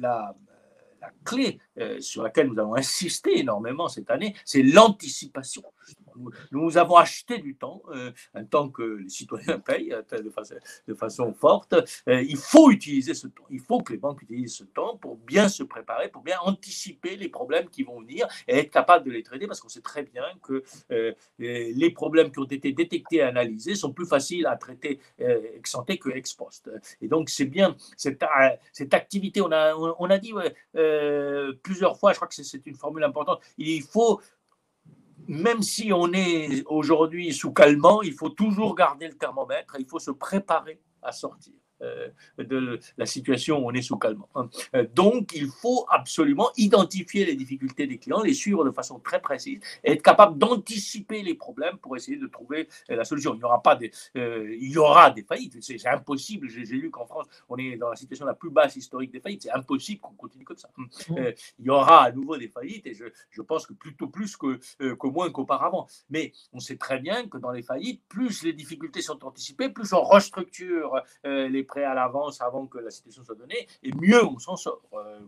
la, 0.00 0.34
la 1.00 1.10
clé 1.24 1.58
euh, 1.78 2.00
sur 2.00 2.22
laquelle 2.22 2.48
nous 2.48 2.58
allons 2.58 2.74
insister 2.74 3.38
énormément 3.38 3.88
cette 3.88 4.10
année, 4.10 4.34
c'est 4.44 4.62
l'anticipation. 4.62 5.62
Nous 6.52 6.78
avons 6.78 6.96
acheté 6.96 7.38
du 7.38 7.56
temps, 7.56 7.82
euh, 7.92 8.10
un 8.34 8.44
temps 8.44 8.68
que 8.68 8.82
les 8.82 9.08
citoyens 9.08 9.58
payent 9.66 9.92
euh, 9.92 10.02
de 10.86 10.94
façon, 10.94 11.32
forte. 11.32 11.74
il 12.06 12.36
faut 12.36 12.70
utiliser 12.70 13.14
ce 13.14 13.26
temps. 13.28 13.44
Il 13.50 13.60
faut 13.60 13.80
que 13.80 13.92
les 13.92 13.98
banques 13.98 14.22
utilisent 14.22 14.56
ce 14.56 14.64
temps 14.64 14.96
pour 14.96 15.16
bien 15.16 15.48
se 15.48 15.62
préparer, 15.62 16.08
pour 16.08 16.22
bien 16.22 16.38
anticiper 16.42 17.16
les 17.16 17.28
problèmes 17.28 17.68
qui 17.68 17.82
vont 17.82 18.00
venir 18.00 18.26
et 18.48 18.58
être 18.58 18.70
capable 18.70 19.06
de 19.06 19.10
les 19.10 19.22
traiter 19.22 19.46
parce 19.46 19.60
qu'on 19.60 19.68
sait 19.68 19.80
très 19.80 20.02
bien 20.02 20.24
que 20.42 20.64
les 21.38 21.90
problèmes 21.90 22.30
qui 22.30 22.38
ont 22.38 22.44
été 22.44 22.72
détectés 22.72 23.16
et 23.16 23.22
analysés 23.22 23.74
sont 23.74 23.92
plus 23.92 24.06
faciles 24.06 24.46
à 24.46 24.56
traiter 24.56 25.00
ex 25.18 25.74
ante 25.74 25.98
que 25.98 26.10
ex 26.10 26.34
post. 26.34 26.70
Et 27.00 27.08
donc, 27.08 27.30
c'est 27.30 27.46
bien 27.46 27.76
cette, 27.96 28.24
cette 28.72 28.94
activité. 28.94 29.40
On 29.40 29.52
a, 29.52 29.74
on 29.74 30.10
a 30.10 30.18
dit 30.18 30.32
plusieurs 31.62 31.98
fois, 31.98 32.12
je 32.12 32.16
crois 32.16 32.28
que 32.28 32.34
c'est 32.34 32.66
une 32.66 32.76
formule 32.76 33.04
importante, 33.04 33.40
il 33.58 33.82
faut, 33.82 34.20
même 35.30 35.62
si 35.62 35.92
on 35.92 36.12
est 36.12 36.64
aujourd'hui 36.66 37.32
sous 37.32 37.52
calmant, 37.52 38.02
il 38.02 38.14
faut 38.14 38.30
toujours 38.30 38.74
garder 38.74 39.06
le 39.06 39.14
thermomètre, 39.14 39.76
il 39.78 39.86
faut 39.86 40.00
se 40.00 40.10
préparer 40.10 40.80
à 41.02 41.12
sortir. 41.12 41.54
Euh, 41.82 42.08
de 42.38 42.78
la 42.98 43.06
situation 43.06 43.58
où 43.58 43.70
on 43.70 43.72
est 43.72 43.82
sous 43.82 43.96
calme. 43.96 44.22
Hein. 44.34 44.48
Euh, 44.74 44.86
donc, 44.94 45.32
il 45.34 45.48
faut 45.48 45.86
absolument 45.88 46.50
identifier 46.56 47.24
les 47.24 47.34
difficultés 47.34 47.86
des 47.86 47.98
clients, 47.98 48.22
les 48.22 48.34
suivre 48.34 48.64
de 48.64 48.70
façon 48.70 48.98
très 48.98 49.20
précise 49.20 49.60
et 49.84 49.92
être 49.92 50.02
capable 50.02 50.36
d'anticiper 50.38 51.22
les 51.22 51.34
problèmes 51.34 51.78
pour 51.78 51.96
essayer 51.96 52.16
de 52.16 52.26
trouver 52.26 52.68
euh, 52.90 52.96
la 52.96 53.04
solution. 53.04 53.34
Il 53.34 53.40
y 53.40 53.44
aura 53.44 53.62
pas 53.62 53.76
des, 53.76 53.90
il 54.14 54.70
y 54.70 54.78
aura 54.78 55.10
des 55.10 55.22
faillites. 55.22 55.56
C'est 55.60 55.86
impossible. 55.86 56.48
J'ai 56.48 56.64
lu 56.64 56.90
qu'en 56.90 57.06
France, 57.06 57.26
on 57.48 57.56
est 57.56 57.76
dans 57.76 57.88
la 57.88 57.96
situation 57.96 58.26
la 58.26 58.34
plus 58.34 58.50
basse 58.50 58.76
historique 58.76 59.10
des 59.10 59.20
faillites. 59.20 59.42
C'est 59.42 59.52
impossible 59.52 60.00
qu'on 60.00 60.14
continue 60.14 60.44
comme 60.44 60.58
ça. 60.58 60.70
Mmh. 60.76 61.16
il 61.58 61.66
y 61.66 61.70
aura 61.70 62.04
à 62.04 62.12
nouveau 62.12 62.36
des 62.36 62.48
faillites 62.48 62.86
et 62.86 62.94
je, 62.94 63.04
je 63.30 63.42
pense 63.42 63.66
que 63.66 63.72
plutôt 63.72 64.08
plus 64.08 64.36
que, 64.36 64.58
que 64.78 65.06
moins 65.06 65.30
qu'auparavant. 65.30 65.86
Mais 66.10 66.32
on 66.52 66.60
sait 66.60 66.76
très 66.76 66.98
bien 66.98 67.28
que 67.28 67.38
dans 67.38 67.52
les 67.52 67.62
faillites, 67.62 68.02
plus 68.08 68.42
les 68.42 68.52
difficultés 68.52 69.02
sont 69.02 69.24
anticipées, 69.24 69.68
plus 69.68 69.92
on 69.92 70.02
restructure 70.02 71.02
les 71.24 71.64
prêt 71.70 71.84
à 71.84 71.94
l'avance 71.94 72.40
avant 72.40 72.66
que 72.66 72.78
la 72.78 72.90
situation 72.90 73.24
soit 73.24 73.36
donnée, 73.36 73.66
et 73.82 73.92
mieux 73.94 74.24
on 74.24 74.38
s'en 74.38 74.56
sort, 74.56 74.82
euh, 74.92 75.20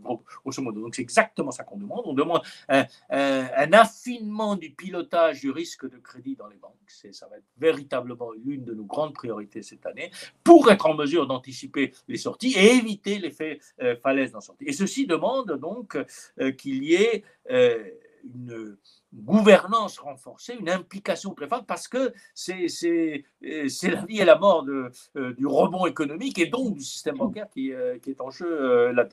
grosso 0.42 0.62
modo. 0.62 0.80
Donc 0.82 0.94
c'est 0.94 1.02
exactement 1.02 1.50
ça 1.50 1.64
qu'on 1.64 1.78
demande. 1.78 2.02
On 2.04 2.14
demande 2.14 2.42
un, 2.68 3.72
affinement 3.72 4.56
du 4.56 4.70
pilotage 4.70 5.40
du 5.40 5.50
risque 5.50 5.88
de 5.88 5.98
crédit 5.98 6.36
dans 6.36 6.48
les 6.48 6.56
banques. 6.56 6.72
Ça 7.12 7.26
va 7.28 7.36
être 7.38 7.50
véritablement 7.58 8.30
l'une 8.44 8.64
de 8.64 8.74
nos 8.74 8.84
grandes 8.84 9.14
priorités 9.14 9.62
cette 9.62 9.86
année 9.86 10.10
pour 10.44 10.70
être 10.70 10.86
en 10.86 10.94
mesure 10.94 11.26
d'anticiper 11.26 11.92
les 12.08 12.18
sorties 12.18 12.54
et 12.56 12.74
éviter 12.76 13.18
l'effet 13.18 13.60
euh, 13.80 13.96
falaise 13.96 14.32
dans 14.32 14.40
sortie. 14.40 14.64
Et 14.66 14.72
ceci 14.72 15.06
demande 15.06 15.52
donc 15.58 15.96
euh, 16.40 16.52
qu'il 16.52 16.84
y 16.84 16.94
ait 16.94 17.24
euh, 17.50 17.84
une 18.24 18.76
gouvernance 19.12 19.98
renforcée, 19.98 20.54
une 20.58 20.70
implication 20.70 21.34
très 21.34 21.48
parce 21.48 21.88
que 21.88 22.12
c'est 22.34 23.24
la 23.42 24.04
vie 24.04 24.20
et 24.20 24.24
la 24.24 24.38
mort 24.38 24.64
euh, 24.68 25.34
du 25.34 25.46
rebond 25.46 25.86
économique 25.86 26.38
et 26.38 26.46
donc 26.46 26.74
du 26.74 26.82
système 26.82 27.16
bancaire 27.16 27.48
qui, 27.50 27.72
euh, 27.72 27.98
qui 27.98 28.10
est 28.10 28.20
en 28.20 28.30
jeu 28.30 28.46
euh, 28.48 28.92
là 28.92 29.08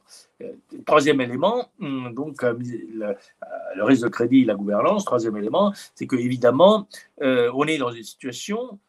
Troisième 0.86 1.20
élément, 1.20 1.70
hum, 1.82 2.14
donc 2.14 2.42
le, 2.44 3.16
le, 3.76 3.84
risque 3.84 4.04
de 4.04 4.08
crédit, 4.08 4.46
la 4.46 4.56
gouvernance. 4.56 5.04
Troisième 5.04 5.36
élément, 5.36 5.74
c'est 5.96 6.08
que 6.08 6.16
évidemment, 6.16 6.88
on 7.20 7.66
est 7.66 7.78
dans 7.78 7.92
une 7.92 8.04
situation 8.04 8.80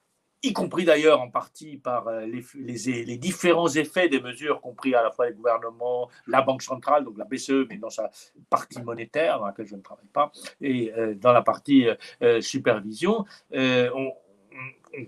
y 0.43 0.53
compris 0.53 0.85
d'ailleurs 0.85 1.21
en 1.21 1.31
partie 1.31 1.77
par 1.77 2.09
euh, 2.09 2.27
les, 2.27 3.17
différents 3.19 3.69
effets 3.69 4.09
des 4.09 4.21
mesures 4.21 4.61
compris 4.61 4.95
à 4.95 5.03
la 5.03 5.11
fois 5.11 5.29
les 5.29 5.35
gouvernements, 5.35 6.09
la 6.27 6.43
Banque 6.43 6.63
centrale, 6.63 7.05
donc 7.05 7.19
la 7.19 7.25
BCE, 7.25 7.67
mais 7.69 7.77
dans 7.77 7.91
sa 7.91 8.11
partie 8.49 8.83
monétaire, 8.83 9.39
dans 9.39 9.47
laquelle 9.47 9.67
je 9.67 9.77
ne 9.77 9.83
travaille 9.83 10.09
pas, 10.13 10.33
et 10.61 10.93
euh, 10.97 11.15
dans 11.15 11.33
la 11.33 11.43
partie 11.43 11.87
euh, 12.23 12.41
supervision, 12.41 13.25
on, 13.53 14.13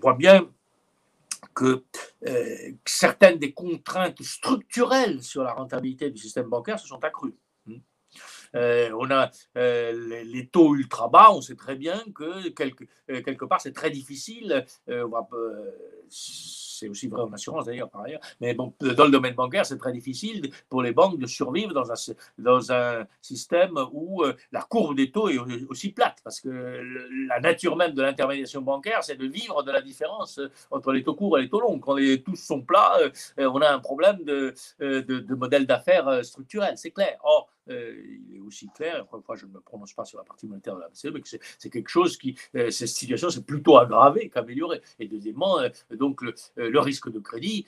voit 0.01 0.13
bien 0.13 0.47
que 1.53 1.83
certaines 2.85 3.37
des 3.37 3.51
contraintes 3.51 4.21
structurelles 4.23 5.21
sur 5.21 5.43
la 5.43 5.53
rentabilité 5.53 6.09
du 6.09 6.17
système 6.17 6.47
bancaire 6.47 6.79
se 6.79 6.87
sont 6.87 7.03
accrues. 7.03 7.35
Euh, 8.55 8.91
on 8.97 9.09
a 9.11 9.31
euh, 9.57 10.23
les, 10.23 10.47
taux 10.47 10.75
ultra 10.75 11.07
bas, 11.07 11.31
on 11.31 11.41
sait 11.41 11.55
très 11.55 11.75
bien 11.75 11.99
que 12.13 12.49
quelque, 12.49 12.85
euh, 13.09 13.21
quelque 13.21 13.45
part 13.45 13.61
c'est 13.61 13.73
très 13.73 13.89
difficile. 13.89 14.65
c'est 16.09 16.89
aussi 16.89 17.07
vrai 17.07 17.21
en 17.21 17.31
assurance 17.31 17.65
d'ailleurs 17.65 17.89
par 17.89 18.01
ailleurs. 18.01 18.21
Mais 18.41 18.53
dans 18.53 18.73
le 18.79 19.09
domaine 19.09 19.35
bancaire, 19.35 19.65
c'est 19.65 19.77
très 19.77 19.91
difficile 19.91 20.51
pour 20.69 20.81
les 20.81 20.91
banques 20.91 21.17
de 21.17 21.25
survivre 21.25 21.73
dans 21.73 21.91
un, 21.91 21.95
dans 22.37 22.71
un 22.71 23.07
système 23.21 23.79
où 23.91 24.23
la 24.51 24.61
courbe 24.61 24.95
des 24.95 25.11
taux 25.11 25.29
est 25.29 25.37
aussi 25.69 25.91
plate, 25.91 26.17
parce 26.23 26.41
que 26.41 26.49
la 27.27 27.39
nature 27.39 27.75
même 27.75 27.93
de 27.93 28.01
l'intermédiation 28.01 28.61
bancaire, 28.61 29.03
c'est 29.03 29.15
de 29.15 29.25
vivre 29.25 29.63
de 29.63 29.71
la 29.71 29.81
différence 29.81 30.39
entre 30.71 30.91
les 30.91 31.03
taux 31.03 31.15
courts 31.15 31.37
et 31.37 31.43
les 31.43 31.49
taux 31.49 31.61
longs. 31.61 31.79
Quand 31.79 31.95
les 31.95 32.21
tous 32.21 32.35
sont 32.35 32.61
plats, 32.61 32.97
on 33.37 33.61
a 33.61 33.69
un 33.69 33.79
problème 33.79 34.23
de, 34.23 34.53
de, 34.79 35.01
de 35.01 35.35
modèle 35.35 35.65
d'affaires 35.65 36.23
structurel, 36.23 36.77
c'est 36.77 36.91
clair. 36.91 37.17
Or, 37.23 37.49
il 37.67 38.35
est 38.35 38.39
aussi 38.39 38.67
clair, 38.69 39.03
encore 39.03 39.19
une 39.19 39.23
fois, 39.23 39.35
je 39.35 39.45
ne 39.45 39.51
me 39.51 39.59
prononce 39.59 39.93
pas 39.93 40.05
sur 40.05 40.17
la 40.17 40.23
partie 40.23 40.47
monétaire 40.47 40.75
de 40.75 40.81
la 40.81 40.89
BCE, 40.89 41.11
mais 41.13 41.21
que 41.21 41.29
c'est 41.29 41.69
quelque 41.69 41.89
chose 41.89 42.17
qui, 42.17 42.37
euh, 42.55 42.69
cette 42.69 42.89
situation 42.89 43.29
s'est 43.29 43.43
plutôt 43.43 43.77
aggravée 43.77 44.29
qu'améliorée. 44.29 44.81
Et 44.99 45.07
deuxièmement, 45.07 45.59
euh, 45.59 45.69
donc 45.91 46.21
le, 46.21 46.79
risque 46.79 47.09
de 47.09 47.19
crédit, 47.19 47.65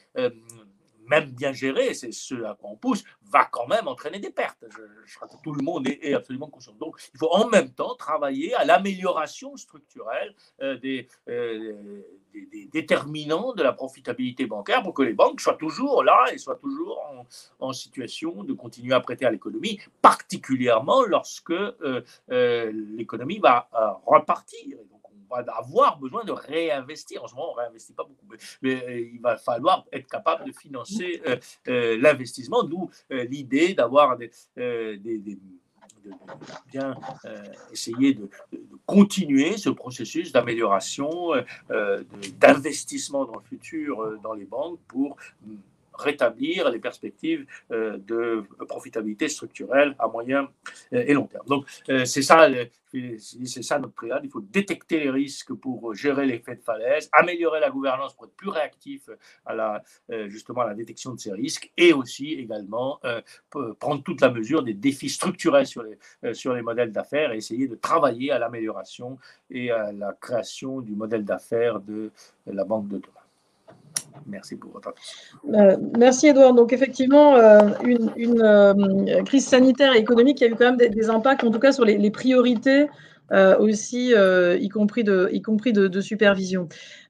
même 1.08 1.32
bien 1.32 1.54
géré, 1.54 1.94
c'est 1.94 2.12
ce 2.12 2.36
à 2.44 2.56
quoi 2.56 2.70
on 2.70 2.76
pousse, 2.76 3.04
va 3.32 3.46
quand 3.46 3.68
même 3.68 3.88
entraîner 3.88 4.20
des 4.20 4.32
pertes. 4.32 4.64
Je, 5.06 5.16
crois 5.16 5.28
que 5.28 5.42
tout 5.44 5.54
le 5.54 5.64
monde 5.64 5.88
est, 5.88 6.14
absolument 6.14 6.48
conscient. 6.48 6.74
Donc, 6.74 6.98
il 7.14 7.18
faut 7.18 7.32
en 7.32 7.48
même 7.48 7.72
temps 7.72 7.96
travailler 7.96 8.54
à 8.56 8.66
l'amélioration 8.66 9.58
structurelle 9.58 10.34
des, 10.82 11.08
des, 11.28 12.66
déterminants 12.72 13.54
de 13.54 13.64
la 13.64 13.74
profitabilité 13.74 14.46
bancaire 14.46 14.84
pour 14.84 14.94
que 14.94 15.04
les 15.04 15.14
banques 15.14 15.42
soient 15.42 15.56
toujours 15.56 16.04
là 16.04 16.26
et 16.34 16.38
soient 16.38 16.56
toujours 16.56 17.26
en, 17.60 17.74
situation 17.74 18.44
de 18.44 18.54
continuer 18.54 18.94
à 18.94 19.00
prêter 19.00 19.26
à 19.26 19.32
l'économie, 19.32 19.80
particulièrement 20.02 21.04
lorsque 21.04 21.52
euh, 21.52 22.02
euh, 22.32 22.72
l'économie 22.96 23.40
va 23.40 23.68
euh, 23.74 23.88
repartir. 24.06 24.78
Avoir 25.36 26.00
besoin 26.00 26.24
de 26.24 26.32
réinvestir. 26.32 27.24
En 27.24 27.28
ce 27.28 27.36
moment, 27.36 27.52
on 27.52 27.56
ne 27.56 27.62
réinvestit 27.62 27.94
pas 27.94 28.04
beaucoup, 28.04 28.26
mais, 28.62 29.10
il 29.14 29.20
va 29.22 29.38
falloir 29.38 29.86
être 29.92 30.08
capable 30.08 30.46
de 30.46 30.52
financer 30.52 31.22
l'investissement, 31.66 32.64
d'où 32.64 32.90
l'idée 33.10 33.74
d'avoir 33.74 34.18
des, 34.18 34.32
des 34.56 35.38
de, 36.06 36.12
bien 36.72 36.96
euh, 37.26 37.44
essayer 37.72 38.14
de, 38.14 38.30
continuer 38.86 39.58
ce 39.58 39.70
processus 39.70 40.32
d'amélioration, 40.32 41.34
euh, 41.34 41.42
euh, 41.72 42.04
d'investissement 42.40 43.26
dans 43.26 43.36
le 43.36 43.44
futur 43.44 44.20
dans 44.22 44.34
les 44.34 44.46
banques 44.46 44.80
pour 44.88 45.18
rétablir 45.98 46.70
les 46.70 46.80
perspectives 46.80 47.46
euh, 47.72 47.98
de 47.98 48.44
profitabilité 48.68 49.30
structurelle 49.30 49.96
à 50.00 50.08
moyen 50.08 50.50
euh, 50.94 51.04
et 51.08 51.14
long 51.14 51.28
terme. 51.28 51.46
Donc, 51.48 51.66
euh, 51.90 52.06
c'est 52.06 52.22
ça, 52.22 52.48
c'est 52.92 53.64
ça 53.64 53.80
notre 53.80 53.94
triade. 53.94 54.22
Il 54.24 54.30
faut 54.30 54.42
détecter 54.42 55.00
les 55.00 55.10
risques 55.10 55.54
pour 55.54 55.94
gérer 55.94 56.26
l'effet 56.26 56.56
de 56.56 56.62
falaise, 56.62 57.10
améliorer 57.12 57.60
la 57.60 57.70
gouvernance 57.70 58.14
pour 58.14 58.26
être 58.26 58.36
plus 58.36 58.50
réactif 58.50 59.10
à 59.46 59.54
la, 59.54 59.84
justement 60.28 60.62
à 60.62 60.68
la 60.68 60.76
détection 60.76 61.14
de 61.14 61.20
ces 61.20 61.34
risques 61.34 61.70
et 61.76 61.92
aussi 61.92 62.34
également 62.34 63.02
prendre 63.80 64.02
toute 64.02 64.22
la 64.22 64.30
mesure 64.30 64.64
des 64.64 64.74
défis 64.74 65.10
structurels 65.10 65.68
sur 65.68 65.84
les, 65.84 66.34
sur 66.34 66.54
les 66.54 66.62
modèles 66.62 66.94
d'affaires 66.94 67.34
et 67.34 67.38
essayer 67.38 67.68
de 67.68 67.76
travailler 67.76 68.32
à 68.32 68.40
l'amélioration 68.40 69.18
et 69.50 69.72
à 69.72 69.92
la 69.92 70.14
création 70.14 70.80
du 70.80 70.96
modèle 70.96 71.26
d'affaires 71.26 71.82
de 71.82 72.12
la 72.46 72.64
banque 72.64 72.88
de 72.88 73.00
demain. 73.00 73.25
Merci 74.28 74.56
pour 74.56 74.72
votre 74.72 74.90
attention. 74.90 75.28
Euh, 75.54 75.78
merci 75.98 76.28
Edouard. 76.28 76.54
Donc 76.54 76.74
effectivement, 76.74 77.36
euh, 77.36 77.60
une, 77.84 78.42
euh, 78.42 79.24
crise 79.24 79.46
sanitaire 79.46 79.94
et 79.94 80.00
économique 80.00 80.38
qui 80.38 80.46
a 80.46 80.48
eu 80.48 80.56
quand 80.56 80.72
même 80.72 80.78
des, 80.78 81.10
impacts, 81.10 81.44
en 81.44 81.52
tout 81.52 81.60
cas 81.60 81.72
sur 81.72 81.86
les, 81.86 82.12
priorités 82.12 82.88
aussi, 83.60 84.14
y 84.14 84.70
compris 84.70 85.04
de, 85.04 85.30
y 85.32 85.42
compris 85.42 85.74
de, 85.74 86.02
supervision. 86.02 86.68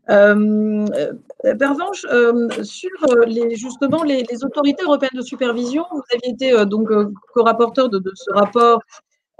Euh, 0.09 0.85
revanche, 1.43 2.05
sur 2.63 2.89
les, 3.25 3.55
justement 3.55 4.03
les, 4.03 4.25
autorités 4.43 4.83
européennes 4.83 5.11
de 5.15 5.21
supervision, 5.21 5.85
vous 5.91 6.03
aviez 6.13 6.31
été 6.31 6.65
donc 6.65 6.89
co-rapporteur 7.33 7.89
de, 7.89 8.01
ce 8.13 8.31
rapport 8.31 8.81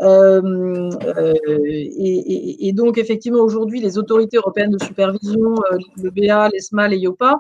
euh, 0.02 0.90
euh, 1.18 1.34
et, 1.66 2.74
donc, 2.74 2.98
effectivement, 2.98 3.40
aujourd'hui, 3.40 3.80
les 3.80 3.98
autorités 3.98 4.38
européennes 4.38 4.72
de 4.72 4.84
supervision, 4.84 5.56
euh, 5.72 5.78
le 6.02 6.10
BA, 6.10 6.50
l'ESMA, 6.50 6.88
l'EIOPA, 6.88 7.40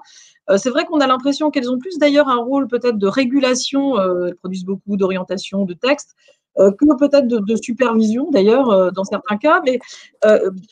c'est 0.58 0.70
vrai 0.70 0.86
qu'on 0.86 1.00
a 1.00 1.08
l'impression 1.08 1.50
qu'elles 1.50 1.72
ont 1.72 1.80
plus 1.80 1.98
d'ailleurs 1.98 2.30
un 2.30 2.38
rôle 2.38 2.68
peut-être 2.68 3.00
de 3.00 3.08
régulation, 3.08 4.00
elles 4.00 4.36
produisent 4.36 4.66
beaucoup 4.66 4.96
d'orientation, 4.96 5.66
de 5.66 5.74
textes, 5.74 6.16
que 6.56 6.98
peut-être 7.00 7.28
de, 7.28 7.56
supervision 7.56 8.30
d'ailleurs 8.30 8.92
dans 8.92 9.06
certains 9.06 9.38
cas. 9.38 9.64
Mais 9.66 9.80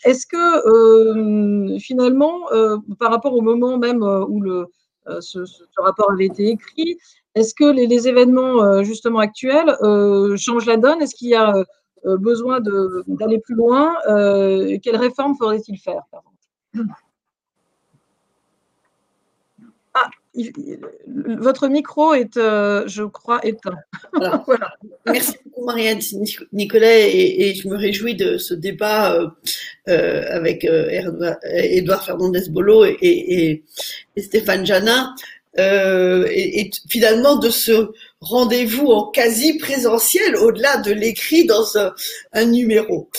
est-ce 0.05 0.27
que 0.27 1.79
finalement, 1.79 2.41
par 2.99 3.09
rapport 3.09 3.33
au 3.33 3.41
moment 3.41 3.79
même 3.79 4.03
où 4.03 4.41
le, 4.41 4.67
ce, 5.21 5.39
rapport 5.77 6.11
avait 6.11 6.27
été 6.27 6.49
écrit, 6.49 6.99
est-ce 7.35 7.55
que 7.55 7.63
les, 7.63 8.07
événements 8.07 8.63
euh, 8.63 8.83
justement 8.83 9.19
actuels 9.19 9.75
euh, 9.81 10.37
changent 10.37 10.67
la 10.67 10.77
donne? 10.77 11.01
Est-ce 11.01 11.15
qu'il 11.15 11.29
y 11.29 11.35
a 11.35 11.55
euh, 12.05 12.17
besoin 12.17 12.59
d'aller 13.07 13.39
plus 13.39 13.55
loin? 13.55 13.95
Quelles 14.05 14.97
réformes 14.97 15.35
faudrait-il 15.35 15.77
faire 15.79 16.03
Ah, 19.95 20.09
votre 21.15 21.67
micro 21.67 22.13
est, 22.13 22.35
je 22.35 23.03
crois, 23.03 23.43
éteint. 23.45 23.77
Merci 25.05 25.37
beaucoup, 25.45 25.65
Marianne. 25.65 25.99
Nicolas, 26.51 26.99
et, 26.99 27.53
je 27.55 27.67
me 27.67 27.77
réjouis 27.77 28.15
de 28.15 28.37
ce 28.37 28.53
débat 28.53 29.19
avec 29.87 30.65
Edouard 30.65 32.03
Fernandez-Bolo 32.03 32.85
et, 32.85 33.63
Stéphane 34.17 34.65
Janin. 34.65 35.15
Euh, 35.59 36.27
et, 36.31 36.71
finalement 36.89 37.35
de 37.35 37.49
ce 37.49 37.91
rendez-vous 38.21 38.87
en 38.87 39.11
quasi 39.11 39.57
présentiel 39.57 40.35
au-delà 40.35 40.77
de 40.77 40.91
l'écrit 40.91 41.45
dans 41.45 41.77
un, 42.33 42.45
numéro. 42.45 43.09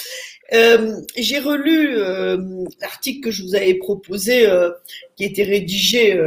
Euh, 0.52 0.96
j'ai 1.16 1.38
relu 1.38 1.96
euh, 1.96 2.36
l'article 2.80 3.20
que 3.20 3.30
je 3.30 3.42
vous 3.42 3.54
avais 3.54 3.74
proposé, 3.74 4.46
euh, 4.46 4.70
qui 5.16 5.24
a 5.24 5.26
été 5.28 5.42
rédigé 5.42 6.20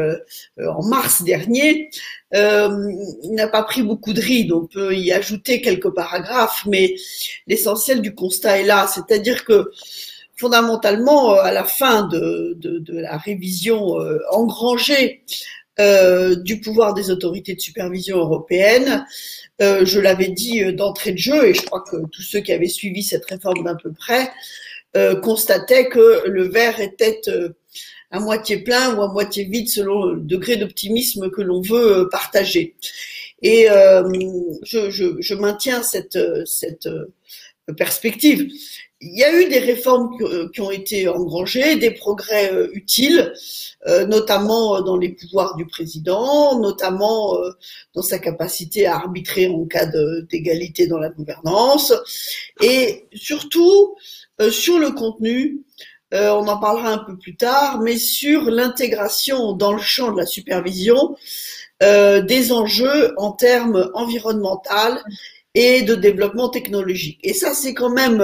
en 0.58 0.84
mars 0.88 1.24
dernier. 1.24 1.90
il 2.34 3.32
n'a 3.32 3.48
pas 3.48 3.64
pris 3.64 3.84
beaucoup 3.84 4.14
de 4.14 4.22
rides, 4.22 4.54
on 4.54 4.66
peut 4.66 4.96
y 4.96 5.12
ajouter 5.12 5.62
quelques 5.62 5.94
paragraphes, 5.94 6.64
mais 6.66 6.96
l'essentiel 7.48 8.02
du 8.02 8.16
constat 8.16 8.60
est 8.60 8.66
là, 8.66 8.88
c'est-à-dire 8.88 9.44
que 9.44 9.72
fondamentalement, 10.38 11.32
à 11.34 11.52
la 11.52 11.64
fin 11.64 12.04
de, 12.04 12.54
de, 12.58 12.80
de 12.80 13.00
la 13.00 13.18
révision 13.18 13.98
engrangée 14.32 15.24
euh, 15.80 16.36
du 16.36 16.60
pouvoir 16.60 16.96
des 16.96 17.12
autorités 17.12 17.54
de 17.54 17.62
supervision 17.62 18.18
européennes. 18.18 19.06
Euh, 19.62 19.86
je 19.86 20.00
l'avais 20.00 20.30
dit 20.30 20.64
euh, 20.64 20.72
d'entrée 20.72 21.12
de 21.12 21.20
jeu, 21.20 21.50
et 21.50 21.54
je 21.54 21.62
crois 21.62 21.82
que 21.82 21.98
tous 22.12 22.24
ceux 22.24 22.40
qui 22.40 22.52
avaient 22.52 22.68
suivi 22.68 23.04
cette 23.04 23.26
réforme 23.26 23.64
d'un 23.64 23.76
peu 23.76 23.92
près 23.92 24.32
constataient 25.22 25.90
que 25.90 26.28
le 26.28 26.48
verre 26.48 26.80
était 26.80 27.22
à 28.10 28.20
moitié 28.20 28.58
plein 28.58 28.96
ou 28.96 29.04
à 29.04 29.14
moitié 29.14 29.44
vide 29.44 29.70
selon 29.70 30.06
le 30.06 30.22
degré 30.22 30.58
d'optimisme 30.58 31.30
que 31.30 31.44
l'on 31.44 31.62
veut 31.62 32.10
partager. 32.10 32.74
Et 33.44 33.68
je, 33.68 34.90
je, 34.90 35.18
je, 35.20 35.36
maintiens 35.36 35.84
cette, 35.84 36.18
cette 36.48 36.90
perspective. 37.78 38.50
Il 39.00 39.18
y 39.18 39.24
a 39.24 39.32
eu 39.32 39.48
des 39.48 39.60
réformes 39.60 40.18
qui 40.52 40.62
ont 40.62 40.72
été 40.72 41.08
engrangées, 41.08 41.76
des 41.76 41.92
progrès 41.92 42.52
utiles. 42.74 43.32
Euh, 43.86 44.06
notamment 44.08 44.76
euh, 44.76 44.82
dans 44.82 44.98
les 44.98 45.10
pouvoirs 45.10 45.56
du 45.56 45.66
président, 45.66 46.60
notamment 46.60 47.38
euh, 47.38 47.52
dans 47.94 48.02
sa 48.02 48.18
capacité 48.18 48.88
à 48.88 48.96
arbitrer 48.96 49.48
en 49.48 49.66
cas 49.66 49.86
d'égalité 50.30 50.88
dans 50.88 50.98
la 50.98 51.10
gouvernance, 51.10 51.94
et 52.62 53.08
surtout 53.14 53.96
sur 54.52 54.78
le 54.78 54.92
contenu, 54.92 55.62
on 56.12 56.48
en 56.48 56.60
parlera 56.60 56.90
un 56.90 56.98
peu 57.00 57.18
plus 57.18 57.36
tard, 57.36 57.82
mais 57.82 57.98
sur 57.98 58.50
l'intégration 58.52 59.54
dans 59.54 59.74
le 59.74 59.82
champ 59.82 60.12
de 60.12 60.18
la 60.18 60.26
supervision 60.26 61.16
des 61.82 62.52
enjeux 62.52 63.14
en 63.18 63.32
termes 63.32 63.90
environnementaux 63.94 65.00
et 65.60 65.82
de 65.82 65.96
développement 65.96 66.50
technologique. 66.50 67.18
Et 67.24 67.34
ça, 67.34 67.56
c'est 67.56 67.74
quand 67.74 67.90
même 67.90 68.24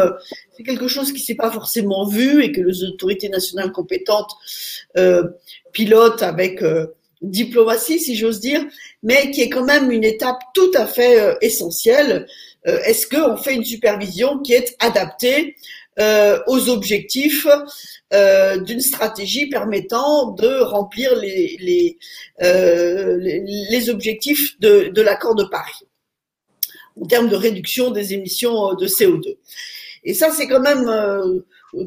c'est 0.55 0.61
quelque 0.61 0.87
chose 0.87 1.11
qui 1.11 1.19
s'est 1.19 1.33
pas 1.33 1.49
forcément 1.49 2.05
vu 2.05 2.43
et 2.43 2.51
que 2.51 2.61
les 2.61 2.83
autorités 2.83 3.27
nationales 3.27 3.71
compétentes 3.71 4.29
euh, 4.97 5.23
pilotent 5.71 6.21
avec 6.21 6.61
euh, 6.61 6.85
diplomatie, 7.23 7.99
si 7.99 8.15
j'ose 8.15 8.39
dire, 8.39 8.63
mais 9.01 9.31
qui 9.31 9.41
est 9.41 9.49
quand 9.49 9.65
même 9.65 9.89
une 9.89 10.03
étape 10.03 10.37
tout 10.53 10.71
à 10.75 10.85
fait 10.85 11.19
euh, 11.19 11.33
essentielle. 11.41 12.27
Euh, 12.67 12.77
est-ce 12.85 13.07
qu'on 13.07 13.35
fait 13.35 13.55
une 13.55 13.65
supervision 13.65 14.37
qui 14.37 14.53
est 14.53 14.75
adaptée 14.79 15.55
aux 16.47 16.69
objectifs 16.69 17.45
d'une 18.11 18.79
stratégie 18.79 19.47
permettant 19.47 20.31
de 20.31 20.61
remplir 20.63 21.15
les 21.15 21.99
objectifs 23.89 24.59
de, 24.59 24.89
de 24.89 25.01
l'accord 25.03 25.35
de 25.35 25.43
Paris? 25.43 25.85
En 27.01 27.05
termes 27.05 27.29
de 27.29 27.35
réduction 27.35 27.91
des 27.91 28.13
émissions 28.13 28.73
de 28.73 28.87
CO2. 28.87 29.37
Et 30.03 30.13
ça, 30.13 30.31
c'est 30.31 30.47
quand 30.47 30.61
même 30.61 31.43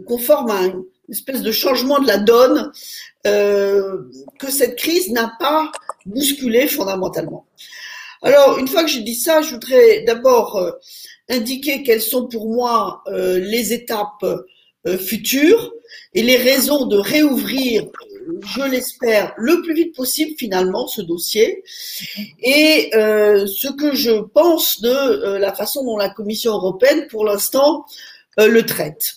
conforme 0.07 0.51
à 0.51 0.65
une 0.65 0.85
espèce 1.09 1.43
de 1.43 1.53
changement 1.53 2.01
de 2.01 2.07
la 2.07 2.19
donne 2.19 2.73
que 3.25 4.51
cette 4.51 4.77
crise 4.77 5.11
n'a 5.11 5.33
pas 5.39 5.71
bousculé 6.05 6.67
fondamentalement. 6.67 7.47
Alors, 8.23 8.59
une 8.59 8.69
fois 8.69 8.83
que 8.83 8.91
j'ai 8.91 9.03
dit 9.03 9.15
ça, 9.15 9.43
je 9.43 9.51
voudrais 9.51 10.03
d'abord 10.03 10.61
indiquer 11.29 11.83
quelles 11.83 12.03
sont 12.03 12.27
pour 12.27 12.49
moi 12.49 13.03
les 13.09 13.73
étapes 13.73 14.25
futures 14.99 15.73
et 16.15 16.23
les 16.23 16.37
raisons 16.37 16.87
de 16.87 16.97
réouvrir 16.97 17.87
je 18.55 18.63
l'espère, 18.63 19.35
le 19.37 19.63
plus 19.63 19.75
vite 19.75 19.95
possible 19.95 20.33
finalement 20.39 20.87
ce 20.87 21.03
dossier 21.03 21.63
et 22.43 22.91
euh, 22.95 23.47
ce 23.47 23.69
que 23.69 23.95
je 23.95 24.23
pense 24.23 24.81
de 24.81 24.89
euh, 24.89 25.39
la 25.39 25.53
façon 25.53 25.85
dont 25.85 25.97
la 25.97 26.11
Commission 26.11 26.53
européenne 26.53 27.07
pour 27.09 27.25
l'instant 27.25 27.85
euh, 28.39 28.49
le 28.49 28.65
traite. 28.65 29.17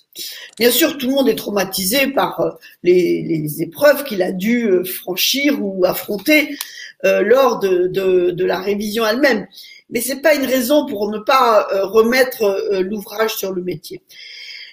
Bien 0.57 0.71
sûr, 0.71 0.97
tout 0.97 1.07
le 1.07 1.13
monde 1.13 1.29
est 1.29 1.35
traumatisé 1.35 2.07
par 2.07 2.57
les, 2.83 3.61
épreuves 3.61 4.03
qu'il 4.03 4.21
a 4.21 4.31
dû 4.31 4.83
franchir 4.85 5.57
ou 5.61 5.85
affronter 5.85 6.57
lors 7.03 7.59
de, 7.59 7.87
de, 7.87 8.31
de, 8.31 8.45
la 8.45 8.59
révision 8.59 9.07
elle-même, 9.07 9.47
mais 9.89 10.01
c'est 10.01 10.21
pas 10.21 10.35
une 10.35 10.45
raison 10.45 10.85
pour 10.85 11.09
ne 11.09 11.19
pas 11.19 11.65
remettre 11.83 12.81
l'ouvrage 12.81 13.35
sur 13.35 13.53
le 13.53 13.61
métier. 13.61 14.01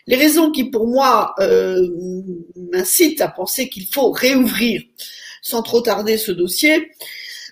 Les 0.07 0.17
raisons 0.17 0.53
qui, 0.53 0.65
pour 0.65 0.87
moi, 0.87 1.35
euh, 1.41 1.89
m'incitent 2.73 3.21
à 3.21 3.29
penser 3.29 3.69
qu'il 3.69 3.87
faut 3.87 4.11
réouvrir 4.13 4.83
sans 5.43 5.63
trop 5.63 5.81
tarder 5.81 6.17
ce 6.17 6.33
dossier, 6.33 6.91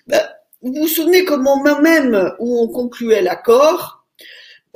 ben, 0.07 0.21
vous 0.61 0.73
vous 0.73 0.87
souvenez 0.87 1.25
comment 1.25 1.61
même 1.81 2.31
où 2.39 2.59
on 2.61 2.67
concluait 2.67 3.21
l'accord, 3.21 4.05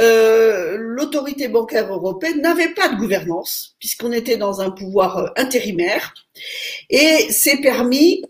euh, 0.02 0.78
l'autorité 0.78 1.48
bancaire 1.48 1.92
européenne 1.92 2.42
n'avait 2.42 2.74
pas 2.74 2.88
de 2.90 2.96
gouvernance 2.96 3.76
puisqu'on 3.80 4.14
était 4.14 4.38
dans 4.38 4.62
un 4.62 4.72
pouvoir 4.72 5.18
euh, 5.18 5.28
intérimaire 5.36 6.14
et 6.90 7.28
c'est 7.32 7.58
permis 7.58 8.24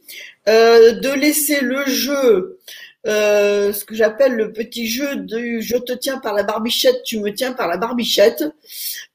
de 0.48 1.14
laisser 1.14 1.62
le 1.62 1.86
jeu 1.86 2.59
euh, 3.08 3.72
ce 3.72 3.86
que 3.86 3.96
j'appelle 3.96 4.34
le 4.34 4.52
petit 4.52 4.88
jeu 4.88 5.16
du 5.18 5.62
je 5.62 5.78
te 5.78 5.94
tiens 5.94 6.20
par 6.20 6.34
la 6.34 6.44
barbichette, 6.44 7.02
tu 7.04 7.20
me 7.20 7.34
tiens 7.34 7.54
par 7.54 7.68
la 7.68 7.78
barbichette, 7.78 8.44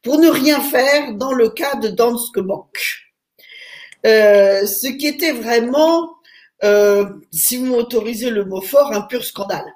pour 0.03 0.19
ne 0.19 0.29
rien 0.29 0.61
faire 0.61 1.13
dans 1.15 1.33
le 1.33 1.51
cas 1.51 1.77
de 1.77 1.89
Danske 1.89 2.41
Bank. 2.41 2.71
Euh, 4.07 4.67
ce 4.67 4.89
qui 4.89 5.07
était 5.07 5.33
vraiment, 5.33 6.15
euh, 6.63 7.05
si 7.31 7.57
vous 7.57 7.67
m'autorisez 7.67 8.31
le 8.31 8.45
mot 8.45 8.63
fort, 8.63 8.93
un 8.93 9.03
pur 9.03 9.25
scandale. 9.25 9.67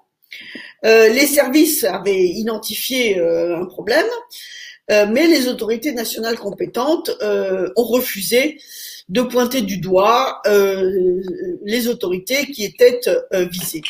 les 0.82 1.26
services 1.26 1.84
avaient 1.84 2.28
identifié 2.28 3.18
un 3.20 3.66
problème, 3.66 4.06
mais 4.88 5.26
les 5.26 5.48
autorités 5.48 5.92
nationales 5.92 6.38
compétentes 6.38 7.10
ont 7.20 7.84
refusé 7.84 8.58
de 9.08 9.22
pointer 9.22 9.62
du 9.62 9.78
doigt 9.78 10.40
euh, 10.46 11.22
les 11.64 11.88
autorités 11.88 12.46
qui 12.46 12.64
étaient 12.64 13.00
euh, 13.08 13.46
visées. 13.46 13.82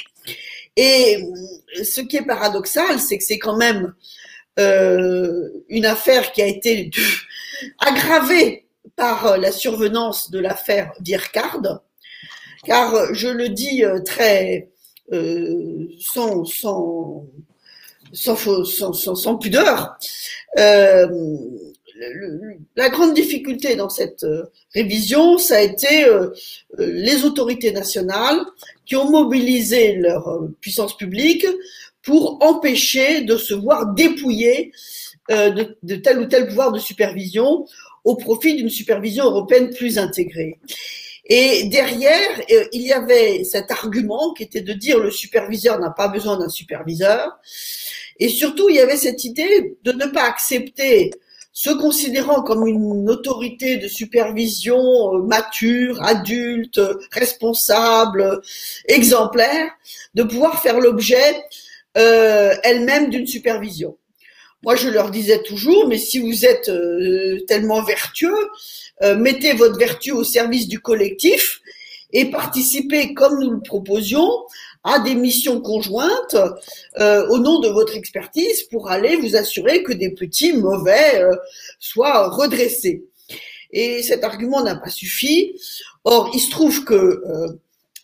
Et 0.76 1.24
ce 1.82 2.00
qui 2.00 2.16
est 2.16 2.22
paradoxal, 2.26 3.00
c'est 3.00 3.18
que 3.18 3.24
c'est 3.24 3.38
quand 3.38 3.56
même 3.56 3.94
euh, 4.60 5.48
une 5.68 5.86
affaire 5.86 6.30
qui 6.32 6.40
a 6.40 6.46
été 6.46 6.90
aggravée 7.78 8.66
par 8.94 9.38
la 9.38 9.50
survenance 9.50 10.30
de 10.30 10.38
l'affaire 10.38 10.92
Virkard, 11.00 11.82
car 12.64 13.14
je 13.14 13.28
le 13.28 13.48
dis 13.48 13.82
très 14.04 14.70
sans, 15.10 16.44
sans, 16.44 17.26
sans, 18.12 18.64
sans, 18.64 19.14
sans, 19.14 19.36
pudeur, 19.36 19.96
la 22.76 22.88
grande 22.90 23.14
difficulté 23.14 23.76
dans 23.76 23.88
cette 23.88 24.24
euh, 24.24 24.44
révision, 24.74 25.38
ça 25.38 25.56
a 25.56 25.60
été 25.60 26.04
euh, 26.04 26.30
euh, 26.78 26.92
les 26.92 27.24
autorités 27.24 27.72
nationales 27.72 28.40
qui 28.86 28.96
ont 28.96 29.10
mobilisé 29.10 29.94
leur 29.94 30.48
puissance 30.60 30.96
publique 30.96 31.46
pour 32.02 32.38
empêcher 32.42 33.22
de 33.22 33.36
se 33.36 33.54
voir 33.54 33.94
dépouiller 33.94 34.72
de, 35.28 35.96
tel 35.96 36.20
ou 36.20 36.24
tel 36.24 36.48
pouvoir 36.48 36.72
de 36.72 36.78
supervision 36.78 37.66
au 38.04 38.16
profit 38.16 38.56
d'une 38.56 38.70
supervision 38.70 39.26
européenne 39.26 39.68
plus 39.74 39.98
intégrée. 39.98 40.58
Et 41.26 41.64
derrière, 41.64 42.40
il 42.72 42.80
y 42.80 42.94
avait 42.94 43.44
cet 43.44 43.70
argument 43.70 44.32
qui 44.32 44.44
était 44.44 44.62
de 44.62 44.72
dire 44.72 44.98
le 44.98 45.10
superviseur 45.10 45.78
n'a 45.78 45.90
pas 45.90 46.08
besoin 46.08 46.38
d'un 46.38 46.48
superviseur. 46.48 47.38
Et 48.18 48.30
surtout, 48.30 48.70
il 48.70 48.76
y 48.76 48.80
avait 48.80 48.96
cette 48.96 49.24
idée 49.24 49.76
de 49.82 49.92
ne 49.92 50.06
pas 50.06 50.24
accepter 50.24 51.10
se 51.58 51.70
considérant 51.70 52.42
comme 52.42 52.68
une 52.68 53.10
autorité 53.10 53.78
de 53.78 53.88
supervision 53.88 54.78
euh, 54.78 55.22
mature, 55.22 56.00
adulte, 56.04 56.80
responsable, 57.10 58.40
exemplaire, 58.86 59.68
de 60.14 60.22
pouvoir 60.22 60.62
faire 60.62 60.78
l'objet 60.78 61.42
euh, 61.96 62.54
elle-même 62.62 63.10
d'une 63.10 63.26
supervision. 63.26 63.98
Moi, 64.62 64.76
je 64.76 64.88
leur 64.88 65.10
disais 65.10 65.42
toujours, 65.42 65.88
mais 65.88 65.98
si 65.98 66.20
vous 66.20 66.46
êtes 66.46 66.68
euh, 66.68 67.40
tellement 67.48 67.82
vertueux, 67.82 68.50
mettez 69.16 69.52
votre 69.52 69.78
vertu 69.78 70.12
au 70.12 70.22
service 70.22 70.68
du 70.68 70.78
collectif 70.78 71.60
et 72.12 72.30
participez, 72.30 73.14
comme 73.14 73.40
nous 73.40 73.50
le 73.50 73.60
proposions, 73.60 74.30
à 74.84 75.00
des 75.00 75.14
missions 75.14 75.60
conjointes 75.60 76.36
euh, 76.98 77.26
au 77.28 77.38
nom 77.38 77.60
de 77.60 77.68
votre 77.68 77.96
expertise 77.96 78.62
pour 78.64 78.90
aller 78.90 79.16
vous 79.16 79.36
assurer 79.36 79.82
que 79.82 79.92
des 79.92 80.10
petits 80.10 80.52
mauvais 80.52 81.20
euh, 81.20 81.34
soient 81.78 82.28
redressés. 82.28 83.04
Et 83.70 84.02
cet 84.02 84.24
argument 84.24 84.62
n'a 84.62 84.76
pas 84.76 84.90
suffi. 84.90 85.60
Or, 86.04 86.30
il 86.34 86.40
se 86.40 86.50
trouve 86.50 86.84
que 86.84 87.22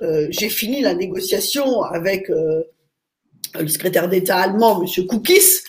euh, 0.02 0.26
j'ai 0.30 0.48
fini 0.48 0.82
la 0.82 0.94
négociation 0.94 1.82
avec 1.82 2.28
le 2.28 3.68
secrétaire 3.68 4.08
d'État 4.08 4.36
allemand, 4.38 4.82
M. 4.82 5.06
Koukis, 5.06 5.60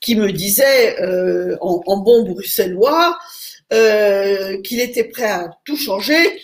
qui 0.00 0.16
me 0.16 0.32
disait 0.32 0.96
en, 1.60 1.80
en, 1.86 1.96
bon 1.98 2.24
bruxellois 2.24 3.16
qu'il 3.70 4.80
était 4.80 5.04
prêt 5.04 5.30
à 5.30 5.50
tout 5.64 5.76
changer 5.76 6.40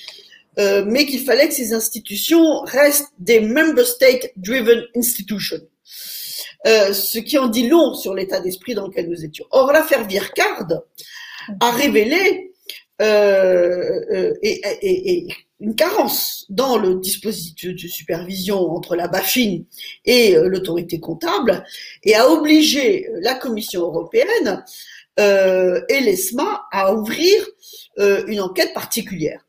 euh, 0.58 0.84
mais 0.86 1.06
qu'il 1.06 1.24
fallait 1.24 1.48
que 1.48 1.54
ces 1.54 1.72
institutions 1.72 2.60
restent 2.60 3.12
des 3.18 3.40
member 3.40 3.84
state 3.84 4.30
driven 4.36 4.84
institutions. 4.94 5.60
Euh, 6.66 6.92
ce 6.92 7.18
qui 7.18 7.36
en 7.38 7.48
dit 7.48 7.68
long 7.68 7.94
sur 7.94 8.14
l'état 8.14 8.40
d'esprit 8.40 8.74
dans 8.74 8.86
lequel 8.86 9.08
nous 9.08 9.24
étions. 9.24 9.44
Or, 9.50 9.72
l'affaire 9.72 10.06
Virkard 10.06 10.66
a 11.60 11.70
révélé 11.72 12.52
euh, 13.02 14.32
une 15.60 15.74
carence 15.74 16.46
dans 16.48 16.78
le 16.78 16.94
dispositif 17.00 17.74
de 17.74 17.88
supervision 17.88 18.58
entre 18.70 18.96
la 18.96 19.08
BaFin 19.08 19.62
et 20.04 20.36
l'autorité 20.36 21.00
comptable 21.00 21.64
et 22.02 22.14
a 22.14 22.28
obligé 22.30 23.08
la 23.20 23.34
Commission 23.34 23.82
européenne 23.82 24.64
et 25.18 26.00
l'ESMA 26.00 26.66
à 26.72 26.94
ouvrir 26.94 27.46
une 27.98 28.40
enquête 28.40 28.72
particulière. 28.72 29.43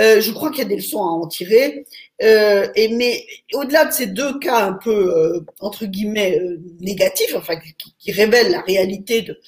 Euh, 0.00 0.20
je 0.20 0.30
crois 0.30 0.50
qu'il 0.50 0.62
y 0.62 0.66
a 0.66 0.68
des 0.68 0.76
leçons 0.76 1.02
à 1.02 1.06
en 1.06 1.26
tirer. 1.26 1.86
Euh, 2.22 2.68
et 2.74 2.88
mais 2.88 3.24
au-delà 3.54 3.84
de 3.84 3.92
ces 3.92 4.06
deux 4.06 4.38
cas 4.38 4.66
un 4.66 4.72
peu 4.72 5.16
euh, 5.16 5.40
entre 5.60 5.86
guillemets 5.86 6.40
négatifs, 6.80 7.34
enfin 7.36 7.56
qui, 7.56 7.94
qui, 7.98 8.12
révèlent 8.12 8.50
la 8.50 8.60
réalité 8.60 9.22
de, 9.22 9.38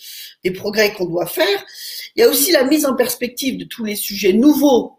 des 0.45 0.53
progrès 0.53 0.93
qu'on 0.93 1.07
doit 1.07 1.27
faire, 1.27 1.67
il 2.15 2.21
y 2.21 2.23
a 2.23 2.29
aussi 2.29 2.53
la 2.53 2.65
mise 2.65 2.87
en 2.87 2.95
perspective 2.95 3.59
de 3.59 3.65
tous 3.65 3.85
les 3.85 3.97
sujets 3.97 4.33
nouveaux 4.33 4.97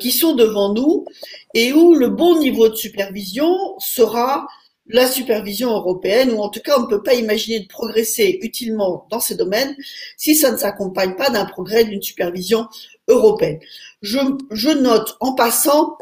qui 0.00 0.10
sont 0.10 0.34
devant 0.34 0.72
nous 0.72 1.04
et 1.52 1.74
où 1.74 1.94
le 1.94 2.08
bon 2.08 2.38
niveau 2.38 2.70
de 2.70 2.74
supervision 2.74 3.78
sera 3.78 4.46
la 4.88 5.06
supervision 5.06 5.70
européenne, 5.70 6.30
ou 6.32 6.40
en 6.40 6.48
tout 6.48 6.60
cas 6.60 6.78
on 6.78 6.82
ne 6.82 6.86
peut 6.86 7.02
pas 7.02 7.14
imaginer 7.14 7.60
de 7.60 7.66
progresser 7.66 8.38
utilement 8.42 9.06
dans 9.10 9.20
ces 9.20 9.34
domaines 9.34 9.74
si 10.16 10.34
ça 10.34 10.52
ne 10.52 10.56
s'accompagne 10.56 11.16
pas 11.16 11.30
d'un 11.30 11.44
progrès 11.44 11.84
d'une 11.84 12.02
supervision 12.02 12.68
européenne. 13.08 13.58
Je, 14.06 14.72
note 14.72 15.16
en 15.20 15.34
passant 15.34 15.98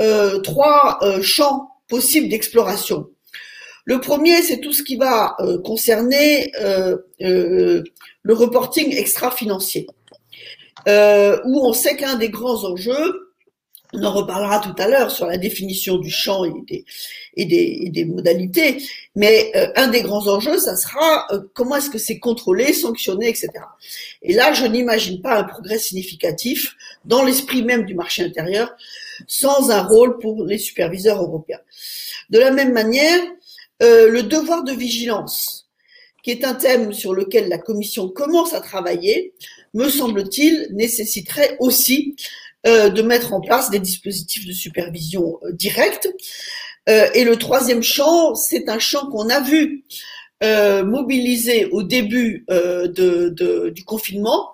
euh, 0.00 0.38
trois 0.40 0.98
euh, 1.02 1.20
champs 1.22 1.70
possibles 1.88 2.28
d'exploration. 2.28 3.08
Le 3.84 4.00
premier, 4.00 4.42
c'est 4.42 4.60
tout 4.60 4.72
ce 4.72 4.82
qui 4.82 4.96
va 4.96 5.34
euh, 5.40 5.58
concerner 5.60 6.52
le 7.20 7.84
reporting 8.28 8.94
extra-financier, 8.94 9.86
où 10.86 11.66
on 11.66 11.72
sait 11.72 11.96
qu'un 11.96 12.16
des 12.16 12.28
grands 12.28 12.64
enjeux, 12.64 13.27
on 13.94 14.04
en 14.04 14.12
reparlera 14.12 14.60
tout 14.60 14.74
à 14.78 14.86
l'heure 14.86 15.10
sur 15.10 15.26
la 15.26 15.38
définition 15.38 15.96
du 15.96 16.10
champ 16.10 16.44
et 16.44 17.44
des, 17.46 18.04
modalités, 18.04 18.82
mais 19.16 19.50
euh, 19.56 19.68
un 19.76 19.88
des 19.88 20.02
grands 20.02 20.26
enjeux, 20.28 20.58
ça 20.58 20.76
sera 20.76 21.26
euh, 21.32 21.40
comment 21.54 21.76
est-ce 21.76 21.90
que 21.90 21.98
c'est 21.98 22.18
contrôlé, 22.18 22.72
sanctionné, 22.72 23.28
etc. 23.28 23.50
Et 24.22 24.34
là, 24.34 24.52
je 24.52 24.66
n'imagine 24.66 25.22
pas 25.22 25.38
un 25.38 25.44
progrès 25.44 25.78
significatif 25.78 26.76
dans 27.04 27.24
l'esprit 27.24 27.62
même 27.62 27.84
du 27.84 27.94
marché 27.94 28.22
intérieur 28.22 28.70
sans 29.26 29.70
un 29.70 29.82
rôle 29.82 30.18
pour 30.18 30.44
les 30.44 30.58
superviseurs 30.58 31.22
européens. 31.22 31.60
De 32.30 32.38
la 32.38 32.50
même 32.50 32.72
manière, 32.72 33.20
euh, 33.82 34.08
le 34.10 34.22
devoir 34.22 34.64
de 34.64 34.72
vigilance, 34.72 35.66
qui 36.22 36.30
est 36.30 36.44
un 36.44 36.54
thème 36.54 36.92
sur 36.92 37.14
lequel 37.14 37.48
la 37.48 37.58
Commission 37.58 38.08
commence 38.08 38.52
à 38.52 38.60
travailler, 38.60 39.32
me 39.72 39.88
semble-t-il, 39.88 40.68
nécessiterait 40.72 41.56
aussi 41.60 42.16
de 42.64 43.02
mettre 43.02 43.32
en 43.32 43.40
place 43.40 43.70
des 43.70 43.78
dispositifs 43.78 44.46
de 44.46 44.52
supervision 44.52 45.38
directe. 45.52 46.08
et 46.86 47.24
le 47.24 47.36
troisième 47.36 47.82
champ, 47.82 48.34
c'est 48.34 48.68
un 48.68 48.78
champ 48.78 49.06
qu'on 49.10 49.28
a 49.30 49.40
vu 49.40 49.84
mobilisé 50.42 51.66
au 51.66 51.82
début 51.82 52.44
de, 52.48 53.68
du 53.70 53.84
confinement 53.84 54.50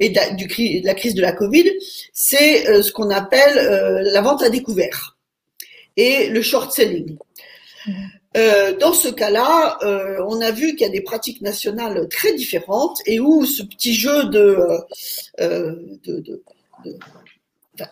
et 0.00 0.10
de, 0.10 0.84
la 0.86 0.94
crise 0.94 1.14
de 1.14 1.22
la 1.22 1.32
Covid, 1.32 1.70
c'est 2.12 2.82
ce 2.82 2.92
qu'on 2.92 3.10
appelle 3.10 4.02
la 4.12 4.20
vente 4.20 4.42
à 4.42 4.48
découvert 4.48 5.16
et 5.96 6.28
le 6.28 6.42
short 6.42 6.72
selling. 6.72 7.16
Mmh. 7.86 7.92
Euh, 8.36 8.76
dans 8.78 8.94
ce 8.94 9.08
cas-là, 9.08 9.78
euh, 9.82 10.24
on 10.26 10.40
a 10.40 10.52
vu 10.52 10.70
qu'il 10.70 10.86
y 10.86 10.90
a 10.90 10.92
des 10.92 11.02
pratiques 11.02 11.42
nationales 11.42 12.08
très 12.08 12.32
différentes 12.32 12.98
et 13.04 13.20
où 13.20 13.44
ce 13.44 13.62
petit 13.62 13.94
jeu 13.94 14.24
de, 14.26 14.56
euh, 15.40 15.74
de, 16.04 16.20
de, 16.20 16.42
de 16.84 16.98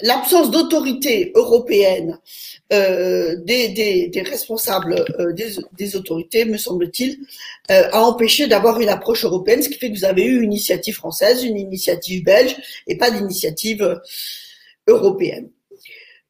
l'absence 0.02 0.50
d'autorité 0.50 1.32
européenne 1.34 2.18
euh, 2.72 3.36
des, 3.44 4.10
responsables 4.28 5.04
euh, 5.18 5.32
des, 5.32 5.96
autorités, 5.96 6.44
me 6.44 6.56
semble-t-il, 6.58 7.18
a 7.68 8.02
empêché 8.02 8.46
d'avoir 8.46 8.80
une 8.80 8.88
approche 8.88 9.24
européenne, 9.24 9.62
ce 9.62 9.68
qui 9.68 9.78
fait 9.78 9.90
que 9.90 9.96
vous 9.96 10.04
avez 10.04 10.24
eu 10.24 10.42
une 10.42 10.52
initiative 10.52 10.94
française, 10.94 11.44
une 11.44 11.58
initiative 11.58 12.24
belge 12.24 12.56
et 12.86 12.96
pas 12.96 13.10
d'initiative 13.10 14.00
européenne. 14.88 15.50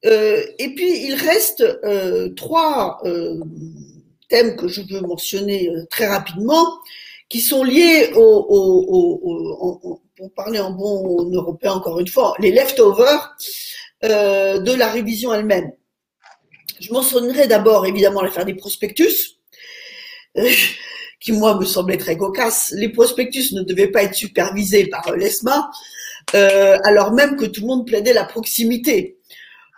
et 0.05 0.75
puis 0.77 1.07
il 1.07 1.15
reste 1.15 1.65
trois 2.37 3.01
thèmes 4.31 4.57
que 4.57 4.69
je 4.69 4.81
veux 4.81 5.03
mentionner 5.03 5.69
euh, 5.69 5.85
très 5.91 6.07
rapidement, 6.07 6.79
qui 7.29 7.41
sont 7.41 7.63
liés 7.63 8.11
au, 8.15 8.47
au, 9.83 10.01
pour 10.21 10.35
parler 10.35 10.61
en 10.61 10.71
bon 10.71 11.33
européen 11.33 11.73
encore 11.73 11.99
une 11.99 12.07
fois, 12.07 12.35
les 12.41 12.53
leftovers 12.53 13.35
euh, 14.05 14.59
de 14.59 14.75
la 14.75 14.91
révision 14.91 15.33
elle-même. 15.33 15.73
Je 16.79 16.93
mentionnerai 16.93 17.47
d'abord 17.47 17.87
évidemment 17.87 18.21
l'affaire 18.21 18.45
des 18.45 18.55
prospectus, 18.55 19.39
qui 21.21 21.33
moi 21.33 21.59
me 21.59 21.65
semblait 21.65 21.97
très 21.97 22.19
cocasse. 22.19 22.75
Les 22.77 22.91
prospectus 22.91 23.55
ne 23.55 23.63
devaient 23.63 23.91
pas 23.91 24.03
être 24.03 24.15
supervisés 24.15 24.89
par 24.89 25.11
l'ESMA, 25.17 25.71
euh, 26.35 26.77
alors 26.85 27.13
même 27.13 27.37
que 27.37 27.47
tout 27.47 27.63
le 27.63 27.69
monde 27.69 27.87
plaidait 27.87 28.13
la 28.13 28.25
proximité. 28.25 29.17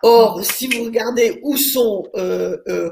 Or, 0.02 0.44
si 0.44 0.66
vous 0.66 0.83
regardez 0.83 1.38
où 1.44 1.57
sont 1.57 2.09
euh, 2.16 2.90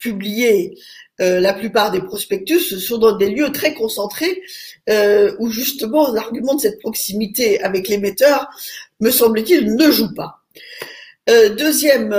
publiés 0.00 0.76
euh, 1.20 1.40
la 1.40 1.52
plupart 1.52 1.90
des 1.90 2.00
prospectus, 2.00 2.78
sont 2.78 2.98
dans 2.98 3.16
des 3.16 3.30
lieux 3.30 3.50
très 3.50 3.74
concentrés 3.74 4.40
euh, 4.88 5.34
où 5.40 5.50
justement 5.50 6.12
l'argument 6.12 6.54
de 6.54 6.60
cette 6.60 6.78
proximité 6.78 7.60
avec 7.60 7.88
l'émetteur, 7.88 8.48
me 9.00 9.10
semble-t-il, 9.10 9.74
ne 9.74 9.90
joue 9.90 10.14
pas. 10.14 10.42
Euh, 11.28 11.54
deuxième 11.54 12.14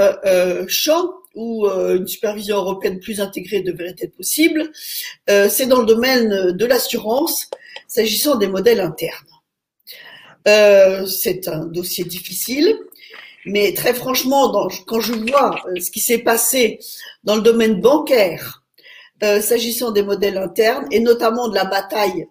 champ 0.68 1.14
où 1.36 1.68
une 1.68 2.08
supervision 2.08 2.58
européenne 2.58 3.00
plus 3.00 3.22
intégrée 3.22 3.62
devrait 3.62 3.96
être 3.98 4.16
possible, 4.16 4.72
c'est 5.28 5.68
dans 5.68 5.80
le 5.80 5.86
domaine 5.86 6.52
de 6.52 6.66
l'assurance, 6.66 7.50
s'agissant 7.88 8.36
des 8.36 8.48
modèles 8.48 8.82
internes. 8.82 9.26
c'est 11.08 11.48
un 11.48 11.66
dossier 11.66 12.04
difficile. 12.04 12.78
Mais 13.46 13.74
très 13.74 13.94
franchement, 13.94 14.70
quand 14.86 15.00
je 15.00 15.14
vois 15.14 15.56
ce 15.80 15.90
qui 15.92 16.02
s'est 16.02 16.20
passé 16.20 16.80
dans 17.24 17.38
le 17.38 17.42
domaine 17.42 17.80
bancaire, 17.80 18.59
euh, 19.24 19.42
s'agissant 19.42 19.92
des 19.92 20.04
modèles 20.04 20.38
internes 20.38 20.86
et 20.92 21.00
notamment 21.00 21.48
de 21.48 21.56
la 21.56 21.66
bataille 21.66 22.28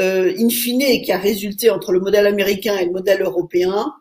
euh, 0.00 0.34
in 0.38 0.48
fine 0.48 1.02
qui 1.02 1.12
a 1.12 1.18
résulté 1.18 1.70
entre 1.70 1.92
le 1.92 2.00
modèle 2.00 2.26
américain 2.26 2.76
et 2.76 2.86
le 2.86 2.92
modèle 2.92 3.22
européen, 3.22 3.92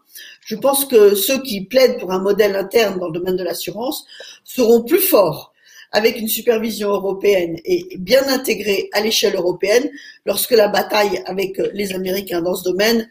je 0.46 0.56
pense 0.56 0.86
que 0.86 1.16
ceux 1.16 1.42
qui 1.42 1.66
plaident 1.66 2.00
pour 2.00 2.12
un 2.12 2.20
modèle 2.20 2.56
interne 2.56 3.00
dans 3.00 3.08
le 3.08 3.20
domaine 3.20 3.36
de 3.36 3.44
l'assurance 3.44 4.06
seront 4.44 4.84
plus 4.84 5.00
forts 5.00 5.54
avec 5.92 6.20
une 6.20 6.28
supervision 6.28 6.90
européenne 6.90 7.58
et 7.66 7.86
bien 8.00 8.28
intégrée 8.28 8.90
à 8.94 9.02
l'échelle 9.02 9.36
européenne 9.36 9.90
lorsque 10.26 10.52
la 10.52 10.68
bataille 10.68 11.22
avec 11.26 11.62
les 11.74 11.94
Américains 11.94 12.42
dans 12.42 12.56
ce 12.56 12.64
domaine 12.64 13.08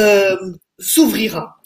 euh, 0.00 0.36
s'ouvrira. 0.78 1.56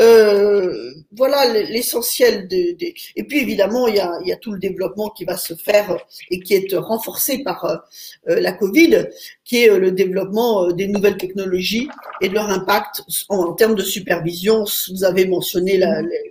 Euh, 0.00 0.92
voilà 1.12 1.52
l'essentiel 1.52 2.48
de, 2.48 2.76
Et 3.16 3.24
puis 3.24 3.38
évidemment, 3.38 3.86
il 3.86 3.94
y, 3.94 4.32
a, 4.32 4.36
tout 4.36 4.50
le 4.50 4.58
développement 4.58 5.10
qui 5.10 5.24
va 5.24 5.36
se 5.36 5.54
faire 5.54 5.96
et 6.30 6.40
qui 6.40 6.54
est 6.54 6.74
renforcé 6.74 7.44
par 7.44 7.64
euh, 7.64 7.76
euh, 8.28 8.40
la 8.40 8.52
Covid, 8.52 9.06
qui 9.44 9.64
est 9.64 9.78
le 9.78 9.92
développement 9.92 10.72
des 10.72 10.88
nouvelles 10.88 11.16
technologies 11.16 11.88
et 12.20 12.28
de 12.28 12.34
leur 12.34 12.50
impact 12.50 13.02
en, 13.28 13.52
termes 13.52 13.76
de 13.76 13.84
supervision. 13.84 14.64
Vous 14.90 15.04
avez 15.04 15.26
mentionné 15.26 15.80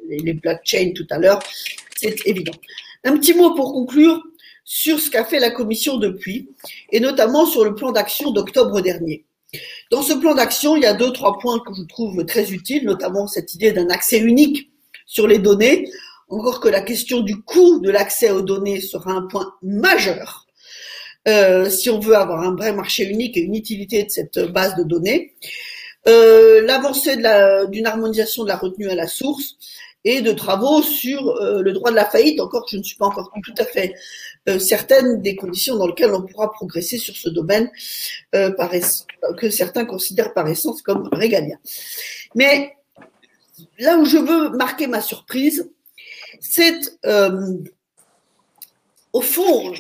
les 0.10 0.34
blockchains 0.34 0.92
tout 0.94 1.08
à 1.10 1.18
l'heure, 1.18 1.40
c'est 1.96 2.16
évident. 2.26 2.54
Un 3.06 3.18
petit 3.18 3.34
mot 3.34 3.56
pour 3.56 3.72
conclure 3.72 4.22
sur 4.66 5.00
ce 5.00 5.10
qu'a 5.10 5.26
fait 5.26 5.40
la 5.40 5.52
Commission 5.52 5.98
depuis, 5.98 6.50
et 6.92 7.00
notamment 7.00 7.46
sur 7.46 7.64
le 7.64 7.76
plan 7.76 7.92
d'action 7.92 8.32
d'octobre 8.32 8.82
dernier. 8.82 9.26
Dans 9.94 10.02
ce 10.02 10.14
plan 10.14 10.34
d'action, 10.34 10.76
il 10.76 10.82
y 10.82 10.88
a 10.88 10.96
deux, 10.96 11.14
trois 11.14 11.38
points 11.38 11.60
que 11.60 11.72
je 11.72 11.84
trouve 11.84 12.26
très 12.26 12.52
utiles, 12.52 12.84
notamment 12.84 13.28
cette 13.28 13.54
idée 13.54 13.72
d'un 13.72 13.88
accès 13.90 14.18
unique 14.18 14.72
sur 15.06 15.28
les 15.28 15.38
données, 15.38 15.88
encore 16.30 16.60
que 16.62 16.68
la 16.68 16.82
question 16.82 17.20
du 17.20 17.44
coût 17.44 17.80
de 17.80 17.92
l'accès 17.92 18.32
aux 18.32 18.42
données 18.42 18.82
sera 18.82 19.12
un 19.12 19.28
point 19.28 19.54
majeur 19.62 20.48
euh, 21.28 21.70
si 21.70 21.92
on 21.92 22.00
veut 22.00 22.16
avoir 22.16 22.42
un 22.42 22.56
vrai 22.56 22.74
marché 22.74 23.04
unique 23.04 23.38
et 23.38 23.42
une 23.42 23.54
utilité 23.54 24.04
de 24.04 24.10
cette 24.10 24.40
base 24.52 24.76
de 24.78 24.84
données. 24.84 25.36
Euh, 26.08 26.64
L'avancée 26.64 27.18
d'une 27.70 27.86
harmonisation 27.86 28.46
de 28.46 28.48
la 28.48 28.58
retenue 28.58 28.90
à 28.90 28.96
la 28.96 29.06
source 29.06 29.58
et 30.06 30.22
de 30.22 30.32
travaux 30.32 30.82
sur 30.82 31.28
euh, 31.28 31.62
le 31.62 31.72
droit 31.72 31.92
de 31.92 31.96
la 31.96 32.06
faillite, 32.06 32.42
encore 32.42 32.66
que 32.66 32.72
je 32.72 32.78
ne 32.78 32.84
suis 32.84 32.98
pas 32.98 33.06
encore 33.06 33.32
tout 33.44 33.54
à 33.60 33.66
fait 33.66 33.94
certaines 34.60 35.22
des 35.22 35.36
conditions 35.36 35.78
dans 35.78 35.88
lesquelles 35.88 36.14
on 36.14 36.22
pourra 36.22 36.52
progresser 36.52 36.98
sur 36.98 37.16
ce 37.16 37.30
domaine 37.30 37.72
euh, 38.36 38.52
que 39.38 39.50
certains 39.50 39.86
considèrent 39.86 40.34
par 40.34 40.48
essence 40.48 40.82
comme 40.82 41.10
régalien. 41.12 41.58
Mais 42.36 42.76
là 43.80 43.98
où 43.98 44.06
je 44.06 44.18
veux 44.18 44.50
marquer 44.50 44.88
ma 44.88 45.02
surprise, 45.02 45.70
c'est 46.42 46.80
euh, 47.06 47.58
au 49.14 49.22
fond, 49.22 49.74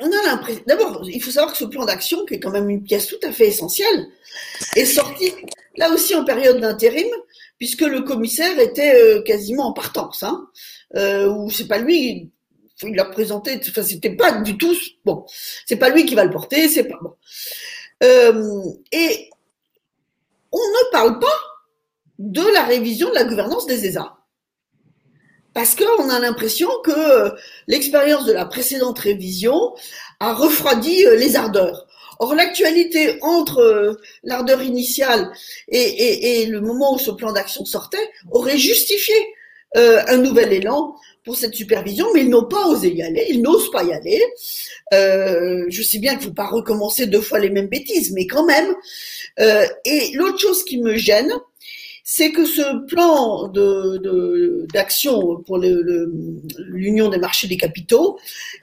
on 0.00 0.06
a 0.06 0.26
l'impression. 0.26 0.62
D'abord, 0.66 1.02
il 1.08 1.22
faut 1.22 1.30
savoir 1.30 1.52
que 1.52 1.58
ce 1.58 1.64
plan 1.64 1.84
d'action, 1.84 2.24
qui 2.24 2.34
est 2.34 2.40
quand 2.40 2.50
même 2.50 2.70
une 2.70 2.82
pièce 2.82 3.06
tout 3.06 3.20
à 3.22 3.32
fait 3.32 3.48
essentielle, 3.48 4.06
est 4.74 4.84
sorti 4.84 5.32
là 5.76 5.90
aussi 5.90 6.14
en 6.14 6.24
période 6.24 6.60
d'intérim, 6.60 7.06
puisque 7.58 7.82
le 7.82 8.02
commissaire 8.02 8.58
était 8.58 9.22
quasiment 9.24 9.68
en 9.68 9.72
partance. 9.72 10.22
Hein, 10.22 10.48
euh, 10.96 11.28
ou 11.28 11.50
c'est 11.50 11.68
pas 11.68 11.78
lui 11.78 12.30
il 12.86 12.94
l'a 12.94 13.04
présenté, 13.04 13.60
enfin, 13.68 13.82
c'était 13.82 14.14
pas 14.14 14.32
du 14.32 14.56
tout, 14.56 14.74
bon, 15.04 15.24
c'est 15.66 15.76
pas 15.76 15.88
lui 15.88 16.06
qui 16.06 16.14
va 16.14 16.24
le 16.24 16.30
porter, 16.30 16.68
c'est 16.68 16.84
pas 16.84 16.98
bon. 17.00 17.14
Euh, 18.04 18.62
et 18.92 19.30
on 20.52 20.58
ne 20.58 20.90
parle 20.92 21.18
pas 21.18 21.26
de 22.18 22.42
la 22.52 22.64
révision 22.64 23.10
de 23.10 23.14
la 23.14 23.24
gouvernance 23.24 23.66
des 23.66 23.86
ESA. 23.86 24.14
Parce 25.54 25.74
qu'on 25.74 26.08
a 26.08 26.20
l'impression 26.20 26.68
que 26.84 27.32
l'expérience 27.66 28.24
de 28.26 28.32
la 28.32 28.46
précédente 28.46 28.98
révision 29.00 29.74
a 30.20 30.32
refroidi 30.32 31.04
euh, 31.06 31.16
les 31.16 31.36
ardeurs. 31.36 31.86
Or, 32.20 32.34
l'actualité 32.34 33.18
entre 33.22 33.58
euh, 33.60 34.00
l'ardeur 34.22 34.62
initiale 34.62 35.32
et, 35.68 36.46
le 36.46 36.60
moment 36.60 36.94
où 36.94 36.98
ce 36.98 37.10
plan 37.10 37.32
d'action 37.32 37.64
sortait 37.64 38.10
aurait 38.30 38.58
justifié 38.58 39.14
un 39.74 40.16
nouvel 40.16 40.52
élan 40.54 40.96
pour 41.28 41.36
cette 41.36 41.54
supervision, 41.54 42.06
mais 42.14 42.22
ils 42.22 42.30
n'ont 42.30 42.46
pas 42.46 42.66
osé 42.68 42.90
y 42.90 43.02
aller, 43.02 43.26
ils 43.28 43.42
n'osent 43.42 43.70
pas 43.70 43.84
y 43.84 43.92
aller. 43.92 44.18
Euh, 44.94 45.66
je 45.68 45.82
sais 45.82 45.98
bien 45.98 46.12
qu'il 46.12 46.20
ne 46.20 46.24
faut 46.28 46.32
pas 46.32 46.46
recommencer 46.46 47.06
deux 47.06 47.20
fois 47.20 47.38
les 47.38 47.50
mêmes 47.50 47.66
bêtises, 47.66 48.12
mais 48.12 48.26
quand 48.26 48.46
même. 48.46 48.74
Euh, 49.38 49.66
et 49.84 50.12
l'autre 50.14 50.38
chose 50.38 50.64
qui 50.64 50.78
me 50.78 50.96
gêne, 50.96 51.30
c'est 52.02 52.32
que 52.32 52.46
ce 52.46 52.86
plan 52.86 53.48
d'action 54.72 55.42
pour 55.42 55.58
l'union 55.58 57.10
des 57.10 57.18
marchés 57.18 57.46
des 57.46 57.58
capitaux 57.58 58.18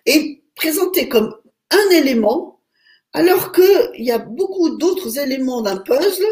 est 0.08 0.42
présenté 0.56 1.08
comme 1.08 1.36
un 1.70 1.96
élément, 1.96 2.62
alors 3.14 3.52
qu'il 3.52 4.04
y 4.04 4.12
a 4.12 4.18
beaucoup 4.18 4.76
d'autres 4.76 5.20
éléments 5.20 5.62
d'un 5.62 5.78
puzzle 5.78 6.26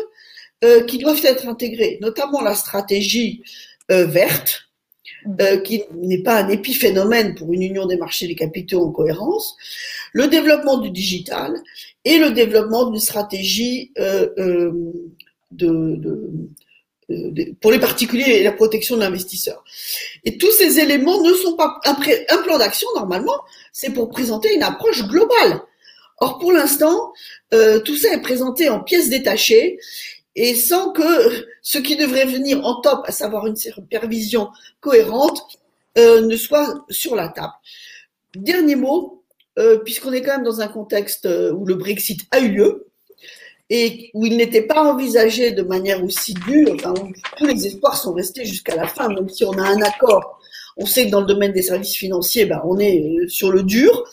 euh, 0.63 0.83
qui 0.85 0.97
doivent 0.97 1.23
être 1.23 1.47
intégrés, 1.47 1.99
notamment 2.01 2.41
la 2.41 2.55
stratégie 2.55 3.43
verte, 3.87 4.72
euh, 5.39 5.57
qui 5.57 5.83
n'est 5.93 6.21
pas 6.21 6.43
un 6.43 6.49
épiphénomène 6.49 7.35
pour 7.35 7.53
une 7.53 7.61
union 7.61 7.85
des 7.85 7.97
marchés 7.97 8.27
des 8.27 8.35
capitaux 8.35 8.85
en 8.85 8.91
cohérence, 8.91 9.55
le 10.11 10.27
développement 10.27 10.77
du 10.79 10.91
digital 10.91 11.53
et 12.03 12.17
le 12.17 12.31
développement 12.31 12.89
d'une 12.89 12.99
stratégie 12.99 13.91
euh, 13.99 14.29
euh, 14.37 14.71
pour 17.61 17.71
les 17.71 17.79
particuliers 17.79 18.31
et 18.31 18.43
la 18.43 18.51
protection 18.51 18.95
de 18.95 19.01
l'investisseur. 19.01 19.63
Et 20.25 20.37
tous 20.37 20.51
ces 20.51 20.79
éléments 20.79 21.21
ne 21.21 21.33
sont 21.33 21.55
pas 21.55 21.79
un 21.85 22.37
plan 22.43 22.57
d'action 22.57 22.87
normalement, 22.95 23.39
c'est 23.71 23.91
pour 23.91 24.09
présenter 24.09 24.53
une 24.53 24.63
approche 24.63 25.07
globale. 25.07 25.61
Or 26.19 26.39
pour 26.39 26.51
l'instant, 26.51 27.13
tout 27.51 27.97
ça 27.97 28.13
est 28.13 28.21
présenté 28.21 28.69
en 28.69 28.79
pièces 28.79 29.09
détachées 29.09 29.77
et 30.35 30.55
sans 30.55 30.91
que 30.91 31.45
ce 31.63 31.77
qui 31.77 31.95
devrait 31.95 32.25
venir 32.25 32.63
en 32.63 32.81
top, 32.81 33.05
à 33.05 33.11
savoir 33.11 33.47
une 33.47 33.55
supervision 33.55 34.49
cohérente, 34.81 35.41
euh, 35.97 36.21
ne 36.21 36.35
soit 36.35 36.85
sur 36.89 37.15
la 37.15 37.29
table. 37.29 37.53
Dernier 38.35 38.75
mot, 38.75 39.23
euh, 39.57 39.77
puisqu'on 39.79 40.11
est 40.11 40.21
quand 40.21 40.33
même 40.33 40.43
dans 40.43 40.59
un 40.59 40.67
contexte 40.67 41.25
euh, 41.25 41.53
où 41.53 41.65
le 41.65 41.75
Brexit 41.75 42.21
a 42.31 42.39
eu 42.39 42.49
lieu 42.49 42.87
et 43.69 44.11
où 44.13 44.25
il 44.25 44.35
n'était 44.35 44.63
pas 44.63 44.83
envisagé 44.83 45.51
de 45.51 45.63
manière 45.63 46.03
aussi 46.03 46.33
dure, 46.33 46.75
tous 47.37 47.45
les 47.45 47.65
espoirs 47.65 47.95
sont 47.95 48.13
restés 48.13 48.43
jusqu'à 48.43 48.75
la 48.75 48.85
fin, 48.85 49.07
même 49.07 49.29
si 49.29 49.45
on 49.45 49.53
a 49.53 49.63
un 49.63 49.81
accord. 49.81 50.41
On 50.75 50.85
sait 50.85 51.05
que 51.05 51.11
dans 51.11 51.21
le 51.21 51.27
domaine 51.27 51.53
des 51.53 51.61
services 51.61 51.95
financiers, 51.95 52.45
ben, 52.45 52.61
on 52.65 52.77
est 52.77 53.27
sur 53.29 53.51
le 53.51 53.63
dur. 53.63 54.03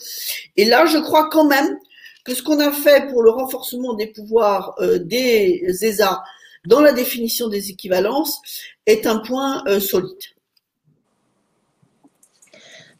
Et 0.55 0.65
là, 0.65 0.85
je 0.85 0.99
crois 0.99 1.27
quand 1.29 1.45
même 1.45 1.77
que 2.23 2.33
ce 2.33 2.41
qu'on 2.41 2.59
a 2.59 2.71
fait 2.71 3.09
pour 3.09 3.23
le 3.23 3.29
renforcement 3.29 3.93
des 3.93 4.07
pouvoirs 4.07 4.75
des 4.79 5.63
ESA 5.67 6.23
dans 6.65 6.81
la 6.81 6.93
définition 6.93 7.47
des 7.47 7.69
équivalences 7.69 8.41
est 8.85 9.05
un 9.05 9.19
point 9.19 9.63
solide. 9.79 10.19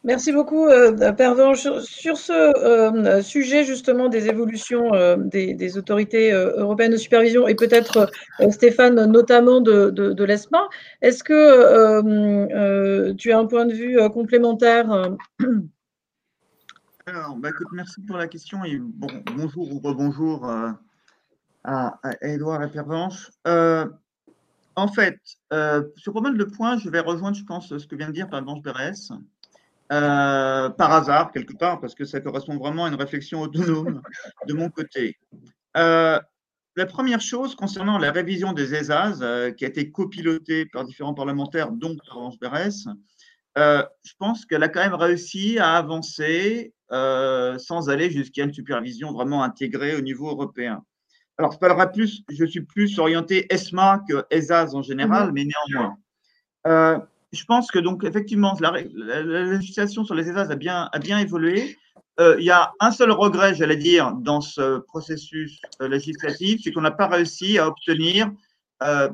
Merci 0.04 0.32
beaucoup, 0.32 0.66
euh, 0.66 0.96
Sur, 1.54 2.16
ce 2.16 2.32
euh, 2.32 3.22
sujet 3.22 3.62
justement 3.64 4.08
des 4.08 4.26
évolutions 4.26 4.92
euh, 4.94 5.16
des, 5.16 5.78
autorités 5.78 6.32
euh, 6.32 6.56
européennes 6.56 6.90
de 6.90 6.96
supervision 6.96 7.46
et 7.46 7.54
peut-être 7.54 8.10
Stéphane 8.50 9.06
notamment 9.06 9.60
de, 9.60 10.24
l'ESMA, 10.24 10.68
est-ce 11.02 11.22
que 11.22 13.12
tu 13.12 13.30
as 13.32 13.38
un 13.38 13.46
point 13.46 13.64
de 13.64 13.74
vue 13.74 13.98
complémentaire 14.10 14.90
Alors, 17.06 17.36
bah, 17.36 17.50
écoute, 17.50 17.68
merci 17.72 18.00
pour 18.00 18.16
la 18.16 18.26
question 18.26 18.64
et 18.64 18.78
bon, 18.78 19.06
bonjour 19.36 19.72
ou 19.72 19.78
rebonjour 19.78 20.50
à, 21.64 21.98
à 22.02 22.26
Edouard 22.26 22.62
et 22.62 22.70
Pervenche. 22.70 23.30
en 23.44 24.88
fait, 24.88 25.18
sur 25.96 26.12
pas 26.12 26.20
mal 26.20 26.36
de 26.36 26.44
points, 26.44 26.78
je 26.78 26.88
vais 26.88 27.00
rejoindre, 27.00 27.36
je 27.36 27.44
pense, 27.44 27.76
ce 27.76 27.86
que 27.86 27.96
vient 27.96 28.08
de 28.08 28.12
dire 28.12 28.28
Pervenche 28.28 28.62
Berès. 28.62 29.12
Euh, 29.92 30.70
par 30.70 30.92
hasard, 30.92 31.32
quelque 31.32 31.52
part, 31.52 31.78
parce 31.78 31.94
que 31.94 32.06
ça 32.06 32.18
correspond 32.20 32.56
vraiment 32.56 32.86
à 32.86 32.88
une 32.88 32.94
réflexion 32.94 33.42
autonome 33.42 34.00
de 34.48 34.54
mon 34.54 34.70
côté. 34.70 35.18
Euh, 35.76 36.18
la 36.76 36.86
première 36.86 37.20
chose 37.20 37.54
concernant 37.54 37.98
la 37.98 38.10
révision 38.10 38.54
des 38.54 38.74
ESAS, 38.74 39.18
euh, 39.20 39.50
qui 39.50 39.66
a 39.66 39.68
été 39.68 39.90
copilotée 39.90 40.64
par 40.64 40.86
différents 40.86 41.12
parlementaires, 41.12 41.70
dont 41.72 41.94
Orange 42.10 42.38
Berès, 42.38 42.86
je 43.54 44.12
pense 44.18 44.46
qu'elle 44.46 44.62
a 44.62 44.70
quand 44.70 44.80
même 44.80 44.94
réussi 44.94 45.58
à 45.58 45.74
avancer 45.74 46.72
sans 46.90 47.90
aller 47.90 48.10
jusqu'à 48.10 48.44
une 48.44 48.54
supervision 48.54 49.12
vraiment 49.12 49.42
intégrée 49.42 49.94
au 49.94 50.00
niveau 50.00 50.30
européen. 50.30 50.82
Alors, 51.42 51.58
je, 51.60 51.92
plus, 51.92 52.22
je 52.28 52.44
suis 52.44 52.60
plus 52.62 52.98
orienté 52.98 53.52
ESMA 53.52 54.02
que 54.08 54.24
ESAS 54.30 54.74
en 54.74 54.82
général, 54.82 55.30
mmh. 55.30 55.34
mais 55.34 55.44
néanmoins 55.44 55.96
je 57.32 57.44
pense 57.44 57.70
que 57.70 57.78
donc 57.78 58.04
effectivement 58.04 58.56
la, 58.60 58.72
législation 59.44 60.04
sur 60.04 60.14
les 60.14 60.28
ESAS 60.28 60.50
a 60.50 60.56
bien, 60.56 60.88
a 60.92 60.98
bien 60.98 61.18
évolué. 61.18 61.78
Euh, 62.20 62.36
il 62.38 62.44
y 62.44 62.50
a 62.50 62.72
un 62.78 62.90
seul 62.90 63.10
regret, 63.10 63.54
j'allais 63.54 63.76
dire, 63.76 64.12
dans 64.12 64.42
ce 64.42 64.78
processus 64.80 65.60
euh, 65.80 65.88
législatif, 65.88 66.60
c'est 66.62 66.70
qu'on 66.70 66.82
n'a 66.82 66.90
pas 66.90 67.06
réussi 67.06 67.58
à 67.58 67.68
obtenir 67.68 68.30
euh, 68.82 69.08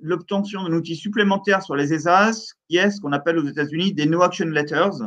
l'obtention 0.00 0.64
d'un 0.64 0.72
outil 0.72 0.96
supplémentaire 0.96 1.62
sur 1.62 1.76
les 1.76 1.94
ESAS, 1.94 2.54
qui 2.68 2.76
est 2.76 2.90
ce 2.90 3.00
qu'on 3.00 3.12
appelle 3.12 3.38
aux 3.38 3.46
États-Unis 3.46 3.94
des 3.94 4.06
no 4.06 4.22
action 4.22 4.46
letters, 4.46 4.98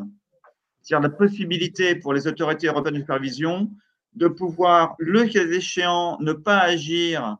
c'est-à-dire 0.81 1.01
la 1.01 1.09
possibilité 1.09 1.95
pour 1.95 2.13
les 2.13 2.27
autorités 2.27 2.67
européennes 2.67 2.95
de 2.95 3.01
supervision 3.01 3.69
de 4.13 4.27
pouvoir, 4.27 4.95
le 4.99 5.25
cas 5.25 5.45
échéant, 5.45 6.17
ne 6.19 6.33
pas 6.33 6.59
agir 6.59 7.37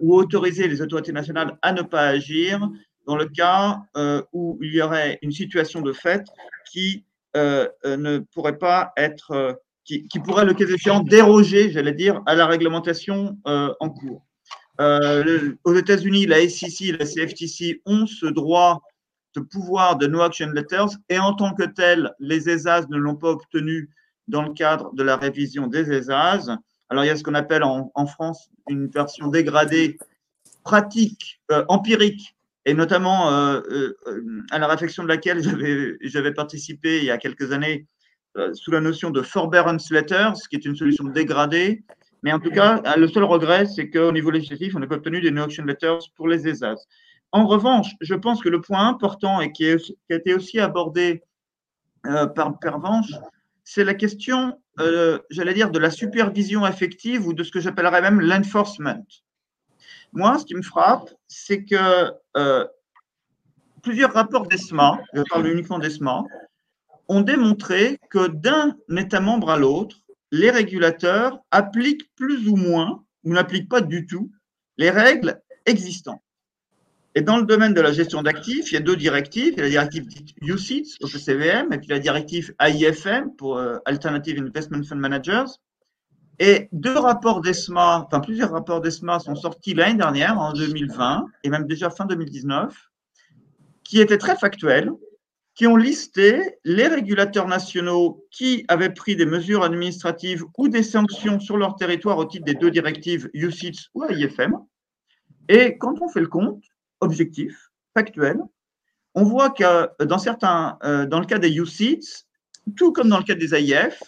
ou 0.00 0.14
autoriser 0.14 0.68
les 0.68 0.82
autorités 0.82 1.10
nationales 1.10 1.58
à 1.62 1.72
ne 1.72 1.82
pas 1.82 2.02
agir 2.02 2.70
dans 3.08 3.16
le 3.16 3.24
cas 3.24 3.80
euh, 3.96 4.22
où 4.34 4.58
il 4.60 4.74
y 4.74 4.82
aurait 4.82 5.18
une 5.22 5.32
situation 5.32 5.80
de 5.80 5.94
fait 5.94 6.26
qui 6.70 7.04
euh, 7.36 7.66
euh, 7.86 7.96
ne 7.96 8.18
pourrait 8.18 8.58
pas 8.58 8.92
être, 8.98 9.58
qui, 9.84 10.06
pourrait, 10.22 10.44
le 10.44 10.52
cas 10.52 10.66
échéant, 10.66 11.00
déroger, 11.00 11.70
j'allais 11.70 11.94
dire, 11.94 12.20
à 12.26 12.34
la 12.34 12.46
réglementation 12.46 13.38
en 13.46 13.88
cours. 13.88 14.26
aux 14.78 15.74
États-Unis, 15.74 16.26
la 16.26 16.46
SEC 16.46 16.82
et 16.82 16.92
la 16.92 17.06
CFTC 17.06 17.80
ont 17.86 18.06
ce 18.06 18.26
droit 18.26 18.82
de 19.34 19.40
pouvoir 19.40 19.96
de 19.96 20.06
no 20.06 20.20
action 20.20 20.50
letters 20.50 20.98
et 21.08 21.18
en 21.18 21.32
tant 21.32 21.54
que 21.54 21.64
tel, 21.64 22.12
les 22.18 22.50
ESAS 22.50 22.86
ne 22.90 22.98
l'ont 22.98 23.16
pas 23.16 23.30
obtenu 23.30 23.88
dans 24.28 24.42
le 24.42 24.52
cadre 24.52 24.94
de 24.94 25.02
la 25.02 25.16
révision 25.16 25.66
des 25.66 25.90
ESAS. 25.90 26.56
Alors, 26.90 27.04
il 27.04 27.08
y 27.08 27.10
a 27.10 27.16
ce 27.16 27.22
qu'on 27.22 27.34
appelle 27.34 27.64
en, 27.64 28.06
France 28.06 28.50
une 28.68 28.86
version 28.88 29.28
dégradée 29.28 29.98
pratique, 30.64 31.40
empirique 31.68 32.36
et 32.68 32.74
notamment 32.74 33.32
euh, 33.32 33.62
euh, 33.70 34.44
à 34.50 34.58
la 34.58 34.66
réflexion 34.66 35.02
de 35.02 35.08
laquelle 35.08 35.40
j'avais 36.02 36.34
participé 36.34 36.98
il 36.98 37.04
y 37.04 37.10
a 37.10 37.16
quelques 37.16 37.50
années 37.52 37.86
euh, 38.36 38.52
sous 38.52 38.70
la 38.70 38.82
notion 38.82 39.10
de 39.10 39.22
forbearance 39.22 39.90
letters, 39.90 40.34
qui 40.50 40.56
est 40.56 40.66
une 40.66 40.76
solution 40.76 41.04
dégradée. 41.04 41.82
Mais 42.22 42.30
en 42.30 42.38
tout 42.38 42.50
cas, 42.50 42.82
le 42.96 43.08
seul 43.08 43.24
regret, 43.24 43.64
c'est 43.64 43.88
qu'au 43.88 44.12
niveau 44.12 44.30
législatif, 44.30 44.76
on 44.76 44.80
n'a 44.80 44.86
pas 44.86 44.96
obtenu 44.96 45.22
des 45.22 45.30
no-action 45.30 45.64
letters 45.64 46.10
pour 46.14 46.28
les 46.28 46.46
ESAS. 46.46 46.84
En 47.32 47.46
revanche, 47.46 47.92
je 48.02 48.14
pense 48.14 48.42
que 48.42 48.50
le 48.50 48.60
point 48.60 48.86
important 48.86 49.40
et 49.40 49.50
qui, 49.50 49.64
a 49.70 49.76
été 50.10 50.34
aussi 50.34 50.60
abordé 50.60 51.22
par 52.02 52.58
Pervenche, 52.58 53.12
c'est 53.70 53.84
la 53.84 53.92
question, 53.92 54.58
j'allais 55.28 55.52
dire, 55.52 55.70
de 55.70 55.78
la 55.78 55.90
supervision 55.90 56.66
effective 56.66 57.26
ou 57.26 57.34
de 57.34 57.44
ce 57.44 57.50
que 57.50 57.60
j'appellerais 57.60 58.00
même 58.00 58.18
l'enforcement. 58.18 59.06
Moi, 60.14 60.38
ce 60.38 60.46
qui 60.46 60.54
me 60.54 60.62
frappe, 60.62 61.10
c'est 61.26 61.66
que 61.66 62.10
euh, 62.38 62.66
plusieurs 63.82 64.14
rapports 64.14 64.46
d'ESMA, 64.46 64.98
je 65.12 65.20
parle 65.28 65.48
uniquement 65.48 65.78
d'ESMA, 65.78 66.24
ont 67.08 67.20
démontré 67.20 67.98
que 68.08 68.28
d'un 68.28 68.74
État 68.96 69.20
membre 69.20 69.50
à 69.50 69.58
l'autre, 69.58 69.98
les 70.32 70.50
régulateurs 70.50 71.38
appliquent 71.50 72.10
plus 72.16 72.48
ou 72.48 72.56
moins, 72.56 73.04
ou 73.24 73.34
n'appliquent 73.34 73.68
pas 73.68 73.82
du 73.82 74.06
tout, 74.06 74.32
les 74.78 74.88
règles 74.88 75.42
existantes. 75.66 76.22
Et 77.18 77.20
dans 77.20 77.36
le 77.36 77.42
domaine 77.42 77.74
de 77.74 77.80
la 77.80 77.90
gestion 77.90 78.22
d'actifs, 78.22 78.70
il 78.70 78.74
y 78.74 78.76
a 78.76 78.80
deux 78.80 78.94
directives. 78.94 79.54
Il 79.56 79.58
y 79.58 79.60
a 79.60 79.64
la 79.64 79.70
directive 79.70 80.06
UCITS, 80.40 80.98
au 81.02 81.08
CVM, 81.08 81.72
et 81.72 81.78
puis 81.78 81.88
la 81.88 81.98
directive 81.98 82.54
AIFM 82.60 83.34
pour 83.36 83.58
euh, 83.58 83.78
Alternative 83.86 84.40
Investment 84.40 84.84
Fund 84.84 85.00
Managers. 85.00 85.46
Et 86.38 86.68
deux 86.70 86.96
rapports 86.96 87.40
d'ESMA, 87.40 88.06
enfin 88.06 88.20
plusieurs 88.20 88.52
rapports 88.52 88.80
d'ESMA 88.80 89.18
sont 89.18 89.34
sortis 89.34 89.74
l'année 89.74 89.98
dernière, 89.98 90.38
en 90.38 90.52
2020, 90.52 91.26
et 91.42 91.50
même 91.50 91.66
déjà 91.66 91.90
fin 91.90 92.06
2019, 92.06 92.72
qui 93.82 94.00
étaient 94.00 94.16
très 94.16 94.36
factuels, 94.36 94.92
qui 95.56 95.66
ont 95.66 95.74
listé 95.74 96.40
les 96.62 96.86
régulateurs 96.86 97.48
nationaux 97.48 98.28
qui 98.30 98.64
avaient 98.68 98.94
pris 98.94 99.16
des 99.16 99.26
mesures 99.26 99.64
administratives 99.64 100.44
ou 100.56 100.68
des 100.68 100.84
sanctions 100.84 101.40
sur 101.40 101.56
leur 101.56 101.74
territoire 101.74 102.18
au 102.18 102.26
titre 102.26 102.44
des 102.44 102.54
deux 102.54 102.70
directives 102.70 103.28
UCITS 103.34 103.88
ou 103.94 104.04
AIFM. 104.04 104.52
Et 105.48 105.78
quand 105.78 106.00
on 106.00 106.08
fait 106.08 106.20
le 106.20 106.28
compte, 106.28 106.62
objectif, 107.00 107.70
factuel, 107.94 108.38
on 109.14 109.24
voit 109.24 109.50
que 109.50 110.04
dans 110.04 110.18
certains, 110.18 110.78
euh, 110.84 111.06
dans 111.06 111.20
le 111.20 111.26
cas 111.26 111.38
des 111.38 111.56
UCITS, 111.56 112.26
tout 112.76 112.92
comme 112.92 113.08
dans 113.08 113.18
le 113.18 113.24
cas 113.24 113.34
des 113.34 113.54
AIF, 113.54 114.02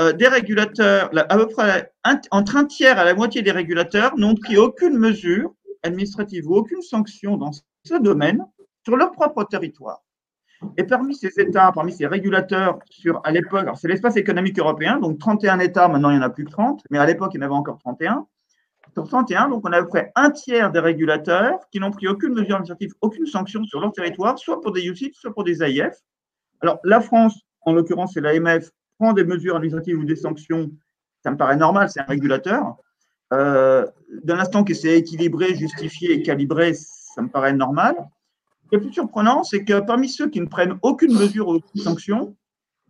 euh, 0.00 0.12
des 0.12 0.28
régulateurs, 0.28 1.10
à 1.12 1.36
peu 1.36 1.48
près 1.48 1.92
entre 2.30 2.56
un 2.56 2.64
tiers 2.66 2.98
à 2.98 3.04
la 3.04 3.14
moitié 3.14 3.42
des 3.42 3.50
régulateurs 3.50 4.16
n'ont 4.16 4.36
pris 4.36 4.56
aucune 4.56 4.96
mesure 4.96 5.54
administrative 5.82 6.48
ou 6.48 6.54
aucune 6.54 6.82
sanction 6.82 7.36
dans 7.36 7.50
ce 7.52 7.94
domaine 8.00 8.44
sur 8.84 8.96
leur 8.96 9.10
propre 9.12 9.44
territoire. 9.44 10.02
Et 10.76 10.84
parmi 10.84 11.14
ces 11.14 11.32
États, 11.38 11.70
parmi 11.72 11.92
ces 11.92 12.06
régulateurs, 12.06 12.78
sur, 12.90 13.20
à 13.24 13.30
l'époque, 13.30 13.68
c'est 13.76 13.88
l'espace 13.88 14.16
économique 14.16 14.58
européen, 14.58 14.98
donc 14.98 15.18
31 15.18 15.60
États, 15.60 15.88
maintenant 15.88 16.10
il 16.10 16.18
n'y 16.18 16.20
en 16.20 16.26
a 16.26 16.30
plus 16.30 16.44
que 16.44 16.50
30, 16.50 16.82
mais 16.90 16.98
à 16.98 17.06
l'époque 17.06 17.32
il 17.34 17.38
y 17.38 17.40
en 17.42 17.46
avait 17.46 17.54
encore 17.54 17.78
31. 17.78 18.26
Sur 18.94 19.06
31, 19.06 19.48
donc 19.48 19.66
on 19.66 19.72
a 19.72 19.78
à 19.78 19.82
peu 19.82 19.88
près 19.88 20.12
un 20.16 20.30
tiers 20.30 20.72
des 20.72 20.80
régulateurs 20.80 21.60
qui 21.70 21.80
n'ont 21.80 21.90
pris 21.90 22.08
aucune 22.08 22.34
mesure 22.34 22.56
administrative, 22.56 22.92
aucune 23.00 23.26
sanction 23.26 23.64
sur 23.64 23.80
leur 23.80 23.92
territoire, 23.92 24.38
soit 24.38 24.60
pour 24.60 24.72
des 24.72 24.84
UCIT, 24.86 25.12
soit 25.14 25.32
pour 25.32 25.44
des 25.44 25.62
AIF. 25.62 25.94
Alors 26.60 26.78
la 26.84 27.00
France, 27.00 27.40
en 27.62 27.72
l'occurrence 27.72 28.14
c'est 28.14 28.20
l'AMF, 28.20 28.70
prend 28.98 29.12
des 29.12 29.24
mesures 29.24 29.56
administratives 29.56 29.98
ou 29.98 30.04
des 30.04 30.16
sanctions, 30.16 30.70
ça 31.22 31.30
me 31.30 31.36
paraît 31.36 31.56
normal, 31.56 31.90
c'est 31.90 32.00
un 32.00 32.04
régulateur. 32.04 32.76
Euh, 33.32 33.86
D'un 34.24 34.38
instant 34.38 34.64
que 34.64 34.74
c'est 34.74 34.98
équilibré, 34.98 35.54
justifié 35.54 36.12
et 36.12 36.22
calibré, 36.22 36.74
ça 36.74 37.22
me 37.22 37.28
paraît 37.28 37.52
normal. 37.52 37.94
Le 38.72 38.80
plus 38.80 38.92
surprenant, 38.92 39.44
c'est 39.44 39.64
que 39.64 39.80
parmi 39.80 40.08
ceux 40.08 40.28
qui 40.28 40.40
ne 40.40 40.46
prennent 40.46 40.78
aucune 40.82 41.14
mesure 41.14 41.48
ou 41.48 41.54
aucune 41.54 41.80
sanction, 41.80 42.36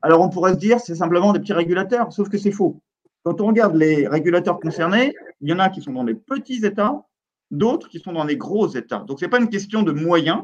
alors 0.03 0.21
on 0.21 0.29
pourrait 0.29 0.55
se 0.55 0.59
dire 0.59 0.81
c'est 0.81 0.95
simplement 0.95 1.33
des 1.33 1.41
petits 1.41 1.53
régulateurs, 1.53 2.13
sauf 2.13 2.29
que 2.29 2.39
c'est 2.39 2.53
faux. 2.53 2.81
Quand 3.25 3.41
on 3.41 3.47
regarde 3.47 3.75
les 3.75 4.07
régulateurs 4.07 4.61
concernés, 4.61 5.15
il 5.41 5.49
y 5.49 5.53
en 5.53 5.59
a 5.59 5.69
qui 5.69 5.83
sont 5.83 5.93
dans 5.93 6.05
les 6.05 6.15
petits 6.15 6.65
États, 6.65 7.03
d'autres 7.51 7.89
qui 7.89 8.01
sont 8.01 8.13
dans 8.13 8.25
les 8.25 8.37
gros 8.37 8.69
États. 8.69 9.01
Donc 9.01 9.21
ce 9.21 9.25
n'est 9.25 9.31
pas 9.31 9.41
une 9.41 9.49
question 9.49 9.83
de 9.83 9.93
moyens, 9.93 10.43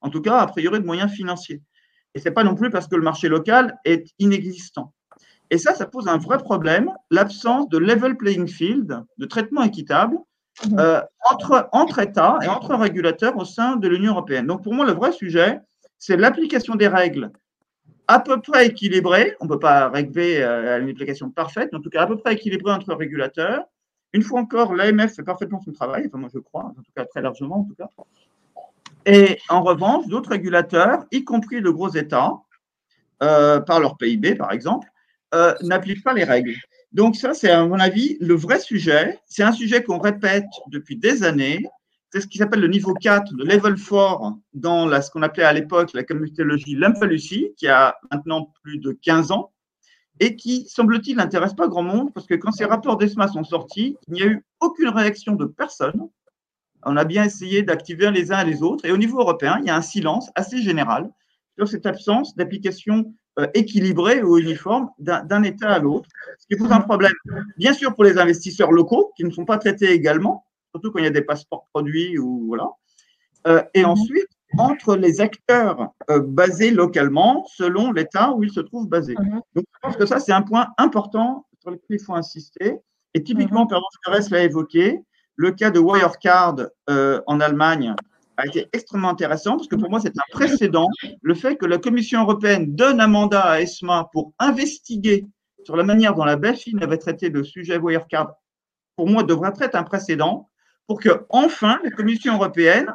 en 0.00 0.10
tout 0.10 0.20
cas 0.20 0.38
a 0.38 0.46
priori 0.46 0.80
de 0.80 0.86
moyens 0.86 1.10
financiers. 1.12 1.62
Et 2.14 2.20
ce 2.20 2.28
n'est 2.28 2.34
pas 2.34 2.44
non 2.44 2.54
plus 2.54 2.70
parce 2.70 2.88
que 2.88 2.96
le 2.96 3.02
marché 3.02 3.28
local 3.28 3.78
est 3.84 4.08
inexistant. 4.18 4.92
Et 5.50 5.58
ça, 5.58 5.74
ça 5.74 5.86
pose 5.86 6.08
un 6.08 6.18
vrai 6.18 6.38
problème, 6.38 6.90
l'absence 7.10 7.68
de 7.68 7.78
level 7.78 8.16
playing 8.16 8.48
field, 8.48 9.04
de 9.18 9.26
traitement 9.26 9.62
équitable 9.62 10.16
mhm. 10.66 10.78
euh, 10.78 11.00
entre, 11.30 11.68
entre 11.72 11.98
États 11.98 12.38
et 12.42 12.48
entre 12.48 12.74
régulateurs 12.74 13.36
au 13.36 13.44
sein 13.44 13.76
de 13.76 13.88
l'Union 13.88 14.12
européenne. 14.12 14.46
Donc 14.46 14.62
pour 14.62 14.74
moi, 14.74 14.86
le 14.86 14.92
vrai 14.92 15.12
sujet, 15.12 15.60
c'est 15.98 16.16
l'application 16.16 16.74
des 16.74 16.88
règles 16.88 17.30
à 18.08 18.20
peu 18.20 18.40
près 18.40 18.66
équilibrée. 18.66 19.36
On 19.40 19.44
ne 19.44 19.50
peut 19.50 19.58
pas 19.58 19.88
régler 19.88 20.42
à 20.42 20.78
une 20.78 20.90
application 20.90 21.30
parfaite, 21.30 21.70
mais 21.72 21.78
en 21.78 21.82
tout 21.82 21.90
cas 21.90 22.02
à 22.02 22.06
peu 22.06 22.16
près 22.16 22.34
équilibrée 22.34 22.72
entre 22.72 22.94
régulateurs. 22.94 23.64
Une 24.12 24.22
fois 24.22 24.40
encore, 24.40 24.74
l'AMF 24.74 25.14
fait 25.14 25.22
parfaitement 25.22 25.60
son 25.64 25.72
travail, 25.72 26.04
enfin 26.06 26.18
moi 26.18 26.28
je 26.32 26.38
crois, 26.38 26.64
en 26.64 26.82
tout 26.82 26.92
cas 26.94 27.04
très 27.06 27.22
largement 27.22 27.60
en 27.60 27.64
tout 27.64 27.74
cas. 27.74 27.88
Et 29.06 29.38
en 29.48 29.62
revanche, 29.62 30.06
d'autres 30.06 30.30
régulateurs, 30.30 31.04
y 31.10 31.24
compris 31.24 31.62
de 31.62 31.70
gros 31.70 31.88
États, 31.88 32.34
euh, 33.22 33.60
par 33.60 33.80
leur 33.80 33.96
PIB 33.96 34.34
par 34.34 34.52
exemple, 34.52 34.88
euh, 35.34 35.54
n'appliquent 35.62 36.04
pas 36.04 36.12
les 36.12 36.24
règles. 36.24 36.56
Donc 36.92 37.16
ça, 37.16 37.32
c'est 37.32 37.50
à 37.50 37.64
mon 37.64 37.78
avis 37.78 38.18
le 38.20 38.34
vrai 38.34 38.60
sujet. 38.60 39.18
C'est 39.24 39.42
un 39.42 39.52
sujet 39.52 39.82
qu'on 39.82 39.98
répète 39.98 40.44
depuis 40.68 40.96
des 40.96 41.24
années. 41.24 41.64
C'est 42.12 42.20
ce 42.20 42.26
qui 42.26 42.36
s'appelle 42.36 42.60
le 42.60 42.68
niveau 42.68 42.92
4, 42.92 43.32
le 43.38 43.44
level 43.44 43.74
4, 43.74 44.34
dans 44.52 45.00
ce 45.00 45.10
qu'on 45.10 45.22
appelait 45.22 45.44
à 45.44 45.52
l'époque 45.54 45.94
la 45.94 46.04
communautéologie 46.04 46.74
Lymphalucie, 46.74 47.54
qui 47.56 47.68
a 47.68 47.96
maintenant 48.10 48.52
plus 48.62 48.76
de 48.78 48.92
15 48.92 49.32
ans, 49.32 49.50
et 50.20 50.36
qui, 50.36 50.68
semble-t-il, 50.68 51.16
n'intéresse 51.16 51.54
pas 51.54 51.68
grand 51.68 51.82
monde, 51.82 52.12
parce 52.12 52.26
que 52.26 52.34
quand 52.34 52.52
ces 52.52 52.66
rapports 52.66 52.98
d'ESMA 52.98 53.28
sont 53.28 53.44
sortis, 53.44 53.96
il 54.08 54.12
n'y 54.12 54.22
a 54.22 54.26
eu 54.26 54.44
aucune 54.60 54.90
réaction 54.90 55.36
de 55.36 55.46
personne. 55.46 56.06
On 56.84 56.98
a 56.98 57.04
bien 57.04 57.24
essayé 57.24 57.62
d'activer 57.62 58.10
les 58.10 58.30
uns 58.30 58.40
et 58.40 58.50
les 58.50 58.62
autres, 58.62 58.84
et 58.84 58.92
au 58.92 58.98
niveau 58.98 59.20
européen, 59.20 59.56
il 59.60 59.68
y 59.68 59.70
a 59.70 59.76
un 59.76 59.80
silence 59.80 60.28
assez 60.34 60.60
général 60.60 61.10
sur 61.56 61.66
cette 61.66 61.86
absence 61.86 62.36
d'application 62.36 63.14
euh, 63.38 63.46
équilibrée 63.54 64.22
ou 64.22 64.36
uniforme 64.36 64.90
d'un 64.98 65.42
État 65.44 65.70
à 65.70 65.78
l'autre, 65.78 66.10
ce 66.38 66.46
qui 66.46 66.56
pose 66.56 66.72
un 66.72 66.80
problème, 66.82 67.14
bien 67.56 67.72
sûr, 67.72 67.94
pour 67.94 68.04
les 68.04 68.18
investisseurs 68.18 68.70
locaux, 68.70 69.12
qui 69.16 69.24
ne 69.24 69.30
sont 69.30 69.46
pas 69.46 69.56
traités 69.56 69.92
également, 69.92 70.44
surtout 70.72 70.90
quand 70.90 70.98
il 70.98 71.04
y 71.04 71.08
a 71.08 71.10
des 71.10 71.22
passeports 71.22 71.66
produits 71.72 72.18
ou 72.18 72.46
voilà. 72.46 72.68
Euh, 73.46 73.62
et 73.74 73.84
ensuite, 73.84 74.28
entre 74.58 74.96
les 74.96 75.20
acteurs 75.20 75.90
euh, 76.10 76.20
basés 76.20 76.70
localement 76.70 77.44
selon 77.46 77.92
l'État 77.92 78.32
où 78.32 78.44
ils 78.44 78.52
se 78.52 78.60
trouvent 78.60 78.88
basés. 78.88 79.16
Mhm. 79.18 79.40
Donc, 79.54 79.64
je 79.72 79.78
pense 79.80 79.96
que 79.96 80.06
ça, 80.06 80.20
c'est 80.20 80.32
un 80.32 80.42
point 80.42 80.68
important 80.78 81.46
sur 81.60 81.70
lequel 81.70 81.96
il 81.98 82.00
faut 82.00 82.14
insister. 82.14 82.78
Et 83.14 83.22
typiquement, 83.22 83.64
mm 83.64 83.68
-hmm. 83.68 84.32
l'a 84.32 84.42
évoqué, 84.42 85.02
le 85.36 85.50
cas 85.52 85.70
de 85.70 85.78
Wirecard 85.78 86.56
euh, 86.90 87.20
en 87.26 87.40
Allemagne 87.40 87.94
a 88.36 88.46
été 88.46 88.68
extrêmement 88.72 89.10
intéressant 89.10 89.56
parce 89.56 89.68
que 89.68 89.76
pour 89.76 89.90
moi, 89.90 90.00
c'est 90.00 90.16
un 90.16 90.30
précédent. 90.30 90.88
Le 91.22 91.34
fait 91.34 91.56
que 91.56 91.66
la 91.66 91.78
Commission 91.78 92.22
européenne 92.22 92.74
donne 92.74 93.00
un 93.00 93.06
mandat 93.18 93.44
à 93.54 93.60
ESMA 93.60 94.08
pour 94.12 94.32
investiguer 94.38 95.26
sur 95.64 95.76
la 95.76 95.84
manière 95.84 96.14
dont 96.14 96.24
la 96.24 96.36
BaFin 96.36 96.78
avait 96.80 96.98
traité 96.98 97.28
le 97.28 97.44
sujet 97.44 97.78
Wirecard, 97.78 98.34
pour 98.96 99.08
moi, 99.08 99.22
devrait 99.22 99.52
être 99.60 99.74
un 99.74 99.84
précédent 99.84 100.50
pour 100.92 101.00
que, 101.00 101.24
enfin, 101.30 101.80
la 101.84 101.90
Commission 101.90 102.34
européenne 102.34 102.94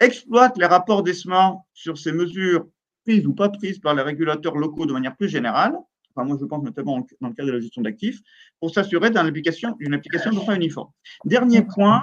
exploite 0.00 0.58
les 0.58 0.66
rapports 0.66 1.02
d'ESMA 1.02 1.56
sur 1.72 1.96
ces 1.96 2.12
mesures 2.12 2.66
prises 3.06 3.26
ou 3.26 3.32
pas 3.32 3.48
prises 3.48 3.78
par 3.78 3.94
les 3.94 4.02
régulateurs 4.02 4.54
locaux 4.54 4.84
de 4.84 4.92
manière 4.92 5.16
plus 5.16 5.30
générale, 5.30 5.74
enfin 6.14 6.28
moi 6.28 6.36
je 6.38 6.44
pense 6.44 6.62
notamment 6.62 7.06
dans 7.22 7.28
le 7.28 7.34
cadre 7.34 7.48
de 7.48 7.54
la 7.54 7.60
gestion 7.60 7.80
d'actifs, 7.80 8.20
pour 8.60 8.70
s'assurer 8.70 9.08
d'une 9.08 9.16
application, 9.16 9.76
une 9.78 9.94
application 9.94 10.30
de 10.30 10.54
uniforme. 10.54 10.90
Dernier 11.24 11.62
point 11.62 12.02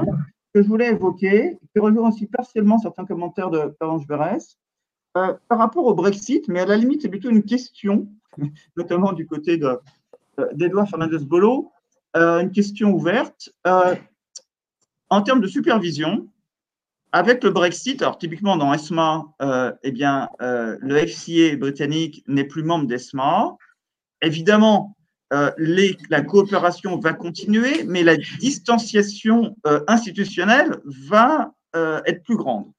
que 0.51 0.63
je 0.63 0.67
voulais 0.67 0.89
évoquer, 0.89 1.59
qui 1.71 1.80
rejoint 1.80 2.09
aussi 2.09 2.25
partiellement 2.25 2.80
certains 2.80 3.05
commentaires 3.05 3.51
de 3.51 3.67
Parange 3.80 4.07
Berès, 4.07 4.57
euh, 5.15 5.36
par 5.47 5.59
rapport 5.59 5.86
au 5.86 5.93
Brexit, 5.93 6.47
mais 6.47 6.61
à 6.61 6.65
la 6.65 6.75
limite 6.75 7.03
c'est 7.03 7.09
plutôt 7.09 7.30
une 7.30 7.43
question, 7.43 8.07
notamment 8.75 9.13
du 9.13 9.27
côté 9.27 9.59
euh, 9.61 9.77
d'Edouard 10.53 10.89
Fernandez-Bolo, 10.89 11.71
euh, 12.17 12.39
une 12.39 12.51
question 12.51 12.93
ouverte. 12.93 13.53
En 15.10 15.22
termes 15.22 15.41
de 15.41 15.47
supervision, 15.47 16.30
avec 17.12 17.43
le 17.43 17.49
Brexit, 17.49 18.01
alors 18.01 18.18
typiquement 18.18 18.55
dans 18.55 18.74
ESMA, 18.74 19.26
euh, 19.41 19.72
eh 19.84 19.91
bien, 19.91 20.30
euh, 20.41 20.78
le 20.82 20.97
FCA 20.97 21.55
britannique 21.57 22.24
n'est 22.28 22.43
plus 22.43 22.64
membre 22.64 22.86
d'ESMA. 22.86 23.57
Évidemment, 24.22 24.95
euh, 25.34 25.51
la 26.10 26.22
coopération 26.22 26.99
va 26.99 27.14
continuer, 27.14 27.84
mais 27.86 28.03
la 28.03 28.18
distanciation 28.18 29.55
institutionnelle 29.88 30.78
va 30.86 31.53
être 31.74 32.24
plus 32.24 32.36
grande. 32.36 32.72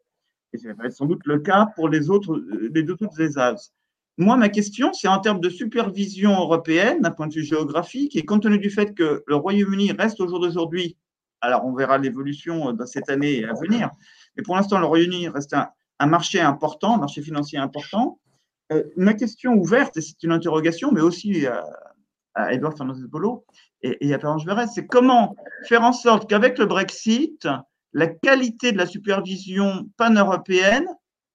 Et 0.53 0.59
ça 0.59 0.72
va 0.74 0.87
être 0.87 0.93
sans 0.93 1.07
doute 1.07 1.22
le 1.24 1.39
cas 1.39 1.68
pour 1.76 1.89
les 1.89 2.11
autres, 2.11 2.43
les 2.72 2.83
deux 2.83 2.95
autres 3.01 3.20
ESAS. 3.20 3.72
Moi, 4.18 4.37
ma 4.37 4.49
question, 4.49 4.93
c'est 4.93 5.09
en 5.09 5.20
termes 5.20 5.41
de 5.41 5.49
supervision 5.49 6.33
européenne, 6.33 7.01
d'un 7.01 7.12
point 7.12 7.28
de 7.28 7.33
vue 7.33 7.45
géographique, 7.45 8.16
et 8.16 8.24
compte 8.24 8.43
tenu 8.43 8.59
du 8.59 8.68
fait 8.68 8.95
que 8.95 9.22
le 9.26 9.37
Royaume-Uni 9.37 9.93
reste 9.93 10.20
au 10.20 10.28
jour 10.28 10.41
d'aujourd'hui, 10.41 10.97
alors 11.41 11.64
on 11.64 11.74
verra 11.74 11.99
l'évolution 11.99 12.72
dans 12.72 12.86
cette 12.86 13.09
année 13.09 13.45
à 13.45 13.53
venir, 13.55 13.91
mais 14.36 14.43
pour 14.43 14.57
l'instant, 14.57 14.78
le 14.78 14.86
Royaume-Uni 14.86 15.28
reste 15.28 15.55
un, 15.55 16.07
marché 16.07 16.41
important, 16.41 16.95
un 16.95 16.99
marché 16.99 17.22
financier 17.22 17.59
important. 17.59 18.20
Euh, 18.72 18.84
ma 18.97 19.14
question 19.14 19.55
ouverte, 19.55 19.97
et 19.97 20.01
c'est 20.01 20.22
une 20.22 20.32
interrogation, 20.32 20.93
mais 20.93 21.01
aussi 21.01 21.47
à 22.34 22.53
Edouard 22.53 22.76
Fernandez-Bolo 22.76 23.45
et, 23.82 24.07
et, 24.07 24.14
à 24.14 24.18
Pervenche 24.18 24.47
Verret, 24.47 24.68
c'est 24.68 24.86
comment 24.86 25.34
faire 25.66 25.82
en 25.82 25.93
sorte 25.93 26.28
qu'avec 26.28 26.59
le 26.59 26.66
Brexit, 26.66 27.49
la 27.93 28.07
qualité 28.07 28.72
de 28.72 28.78
la 28.78 28.86
supervision 28.86 29.88
pan-européenne 29.97 30.86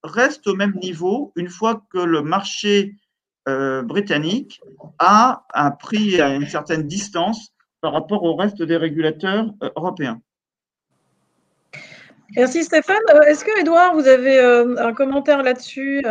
reste 0.04 0.48
au 0.48 0.56
même 0.56 0.76
niveau 0.82 1.34
une 1.36 1.50
fois 1.50 1.84
que 1.92 2.00
le 2.00 2.22
marché 2.22 2.96
euh, 3.48 3.82
britannique 3.82 4.62
a 5.00 5.46
un 5.54 5.72
prix 5.72 6.22
à 6.22 6.34
une 6.34 6.48
certaine 6.48 6.88
distance 6.88 7.52
par 7.86 7.94
rapport 7.94 8.24
au 8.24 8.36
reste 8.36 8.64
des 8.64 8.78
régulateurs 8.78 9.46
euh, 9.62 9.70
européens. 9.76 10.20
Merci 12.36 12.64
Stéphane. 12.64 12.98
Euh, 13.14 13.22
est-ce 13.28 13.46
que 13.46 13.62
Edouard, 13.62 13.94
vous 13.94 14.08
avez 14.08 14.40
euh, 14.40 14.76
un 14.80 14.92
commentaire 14.92 15.44
là-dessus 15.44 16.04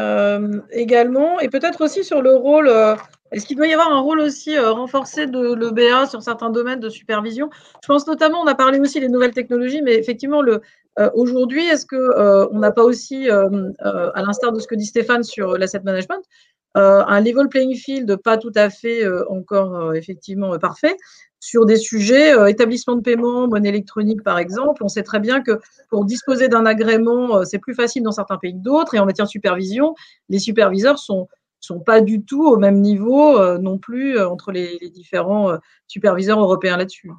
également? 0.71 1.41
Et 1.41 1.49
peut-être 1.49 1.83
aussi 1.85 2.05
sur 2.05 2.23
le 2.23 2.37
rôle, 2.37 2.71
est-ce 3.33 3.45
qu'il 3.45 3.57
doit 3.57 3.67
y 3.67 3.73
avoir 3.73 3.91
un 3.93 3.99
rôle 3.99 4.21
aussi 4.21 4.57
renforcé 4.57 5.27
de 5.27 5.55
l'EBA 5.55 6.07
sur 6.07 6.23
certains 6.23 6.51
domaines 6.51 6.79
de 6.79 6.91
supervision? 6.91 7.51
Je 7.83 7.89
pense 7.89 8.07
notamment, 8.07 8.41
on 8.41 8.47
a 8.47 8.55
parlé 8.55 8.79
aussi 8.79 9.01
des 9.01 9.09
nouvelles 9.09 9.35
technologies, 9.35 9.83
mais 9.83 9.97
effectivement, 9.97 10.43
aujourd'hui, 11.15 11.67
est-ce 11.67 11.87
qu'on 11.87 12.57
n'a 12.57 12.71
pas 12.71 12.85
aussi, 12.85 13.29
à 13.29 14.23
l'instar 14.23 14.53
de 14.53 14.61
ce 14.61 14.69
que 14.69 14.77
dit 14.77 14.87
Stéphane 14.87 15.25
sur 15.25 15.59
l'asset 15.59 15.81
management, 15.81 16.23
un 16.77 17.21
level 17.21 17.49
playing 17.49 17.75
field 17.75 18.17
pas 18.23 18.37
tout 18.39 18.53
à 18.55 18.71
fait 18.71 19.05
encore 19.29 19.93
effectivement 19.97 20.57
parfait 20.61 20.97
sur 21.45 21.67
des 21.67 21.77
sujets, 21.77 22.33
euh, 22.33 22.47
établissement 22.47 22.97
de 22.97 23.03
paiement, 23.03 23.47
monnaie 23.47 23.69
électronique 23.69 24.23
par 24.23 24.39
exemple. 24.39 24.83
On 24.83 24.89
sait 24.89 25.03
très 25.03 25.21
bien 25.21 25.43
que 25.43 25.61
pour 25.91 26.07
disposer 26.07 26.49
d'un 26.49 26.65
agrément, 26.65 27.37
euh, 27.37 27.45
c'est 27.45 27.59
plus 27.59 27.75
facile 27.75 28.03
dans 28.03 28.13
certains 28.13 28.39
pays 28.39 28.55
que 28.55 28.63
d'autres. 28.63 28.95
Et 28.95 28.99
en 28.99 29.05
matière 29.05 29.27
de 29.27 29.31
supervision, 29.31 29.95
les 30.31 30.39
superviseurs 30.39 30.99
sont 30.99 31.29
sont 31.61 31.81
pas 31.81 32.01
du 32.01 32.23
tout 32.23 32.47
au 32.47 32.57
même 32.57 32.81
niveau 32.81 33.39
euh, 33.39 33.59
non 33.59 33.77
plus 33.77 34.19
entre 34.19 34.53
les, 34.53 34.79
les 34.81 34.89
différents 34.89 35.59
superviseurs 35.87 36.41
européens 36.41 36.79
là-dessus. 36.79 37.11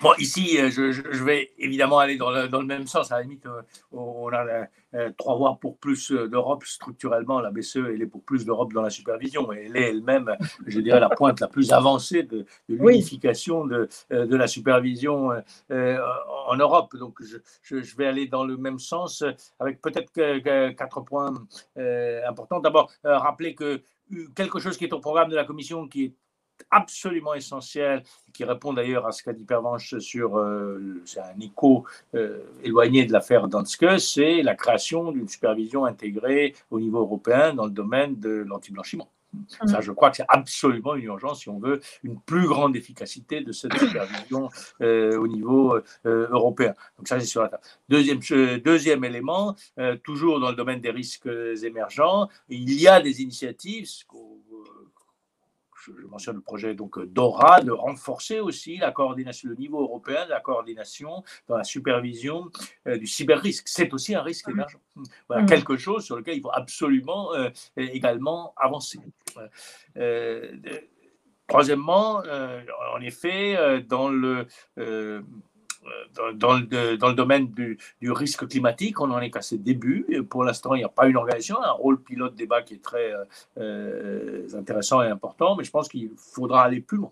Bon, 0.00 0.12
ici, 0.18 0.58
euh, 0.58 0.70
je, 0.70 0.92
je, 0.92 1.24
vais 1.24 1.52
évidemment 1.58 1.98
aller 1.98 2.16
dans 2.16 2.30
le, 2.30 2.48
dans 2.48 2.60
le, 2.60 2.66
même 2.66 2.86
sens. 2.86 3.12
À 3.12 3.16
la 3.16 3.22
limite, 3.22 3.46
euh, 3.46 3.62
on 3.92 4.28
a 4.32 4.66
euh, 4.94 5.10
trois 5.16 5.36
voies 5.36 5.58
pour 5.60 5.78
plus 5.78 6.10
d'Europe 6.10 6.64
structurellement. 6.64 7.40
La 7.40 7.50
BCE, 7.50 7.76
elle 7.76 8.02
est 8.02 8.06
pour 8.06 8.22
plus 8.22 8.44
d'Europe 8.44 8.72
dans 8.72 8.82
la 8.82 8.90
supervision. 8.90 9.52
Et 9.52 9.66
elle 9.66 9.76
est 9.76 9.90
elle-même, 9.90 10.34
je 10.66 10.80
dirais, 10.80 11.00
la 11.00 11.10
pointe 11.10 11.40
la 11.40 11.48
plus 11.48 11.72
avancée 11.72 12.22
de, 12.22 12.46
de 12.68 12.76
l'unification 12.76 13.66
de, 13.66 13.88
de, 14.10 14.36
la 14.36 14.46
supervision 14.46 15.30
en 15.70 16.56
Europe. 16.56 16.96
Donc, 16.96 17.18
je, 17.22 17.36
je, 17.62 17.96
vais 17.96 18.06
aller 18.06 18.26
dans 18.26 18.44
le 18.44 18.56
même 18.56 18.78
sens 18.78 19.24
avec 19.58 19.80
peut-être 19.80 20.12
quatre 20.76 21.00
points 21.02 21.34
importants. 22.26 22.60
D'abord, 22.60 22.90
rappeler 23.04 23.54
que 23.54 23.82
quelque 24.34 24.58
chose 24.58 24.76
qui 24.76 24.84
est 24.84 24.92
au 24.92 25.00
programme 25.00 25.28
de 25.28 25.36
la 25.36 25.44
Commission 25.44 25.88
qui 25.88 26.04
est 26.04 26.14
absolument 26.70 27.34
essentiel, 27.34 28.02
qui 28.32 28.44
répond 28.44 28.72
d'ailleurs 28.72 29.06
à 29.06 29.12
ce 29.12 29.22
qu'a 29.22 29.32
dit 29.32 29.44
Pervenche 29.44 29.98
sur, 29.98 30.38
euh, 30.38 31.02
c'est 31.04 31.20
un 31.20 31.38
écho 31.40 31.84
euh, 32.14 32.38
éloigné 32.62 33.04
de 33.04 33.12
l'affaire 33.12 33.48
Danske, 33.48 33.98
c'est 33.98 34.42
la 34.42 34.54
création 34.54 35.12
d'une 35.12 35.28
supervision 35.28 35.84
intégrée 35.84 36.54
au 36.70 36.80
niveau 36.80 36.98
européen 36.98 37.54
dans 37.54 37.64
le 37.64 37.70
domaine 37.70 38.18
de 38.18 38.30
l'anti-blanchiment. 38.30 39.08
Ça, 39.66 39.78
mmh. 39.78 39.82
je 39.82 39.92
crois 39.92 40.10
que 40.10 40.16
c'est 40.16 40.24
absolument 40.28 40.96
une 40.96 41.04
urgence 41.04 41.42
si 41.42 41.48
on 41.48 41.60
veut 41.60 41.80
une 42.02 42.18
plus 42.18 42.48
grande 42.48 42.74
efficacité 42.74 43.40
de 43.40 43.52
cette 43.52 43.72
supervision 43.78 44.48
euh, 44.80 45.16
au 45.16 45.28
niveau 45.28 45.76
euh, 45.76 46.28
européen. 46.30 46.74
Donc 46.98 47.06
ça, 47.06 47.20
c'est 47.20 47.26
sur 47.26 47.42
la 47.42 47.48
table. 47.48 47.62
Deuxième, 47.88 48.18
deuxième 48.58 49.04
élément, 49.04 49.54
toujours 50.02 50.40
dans 50.40 50.50
le 50.50 50.56
domaine 50.56 50.80
des 50.80 50.90
risques 50.90 51.28
émergents, 51.62 52.28
il 52.48 52.72
y 52.72 52.88
a 52.88 53.00
des 53.00 53.22
initiatives, 53.22 53.86
je, 55.84 56.06
mentionne 56.06 56.36
le 56.36 56.42
projet 56.42 56.74
donc 56.74 56.98
euh, 56.98 57.06
DORA, 57.06 57.60
de 57.60 57.70
renforcer 57.70 58.40
aussi 58.40 58.76
la 58.76 58.90
coordination, 58.90 59.48
le 59.48 59.56
niveau 59.56 59.80
européen 59.80 60.24
de 60.24 60.30
la 60.30 60.40
coordination 60.40 61.22
dans 61.48 61.56
la 61.56 61.64
supervision 61.64 62.50
euh, 62.86 62.98
du 62.98 63.06
cyber-risque. 63.06 63.68
C'est 63.68 63.92
aussi 63.92 64.14
un 64.14 64.22
risque 64.22 64.48
émergent. 64.48 64.80
Voilà, 65.28 65.42
mmh. 65.42 65.46
quelque 65.46 65.76
chose 65.76 66.04
sur 66.04 66.16
lequel 66.16 66.36
il 66.36 66.42
faut 66.42 66.52
absolument 66.52 67.34
euh, 67.34 67.50
également 67.76 68.54
avancer. 68.56 68.98
troisièmement, 71.46 72.22
en 72.94 73.00
effet, 73.00 73.82
dans 73.82 74.08
le 74.08 74.46
euh, 75.86 76.32
dans, 76.34 76.54
le, 76.54 76.96
dans, 76.96 77.08
le, 77.08 77.14
domaine 77.14 77.50
du, 77.50 77.78
risque 78.02 78.46
climatique, 78.46 79.00
on 79.00 79.06
n'en 79.06 79.20
est 79.20 79.30
qu'à 79.30 79.42
ses 79.42 79.58
débuts. 79.58 80.24
Pour 80.28 80.44
l'instant, 80.44 80.74
il 80.74 80.78
n'y 80.78 80.84
a 80.84 80.88
pas 80.88 81.06
une 81.06 81.16
organisation, 81.16 81.62
un 81.62 81.72
rôle 81.72 82.02
pilote 82.02 82.34
débat 82.34 82.62
qui 82.62 82.74
est 82.74 82.82
très 82.82 83.12
euh, 83.12 83.24
euh, 83.58 84.48
intéressant 84.54 85.02
et 85.02 85.08
important, 85.08 85.56
mais 85.56 85.64
je 85.64 85.70
pense 85.70 85.88
qu'il 85.88 86.10
faudra 86.16 86.64
aller 86.64 86.80
plus 86.80 86.98
loin. 86.98 87.10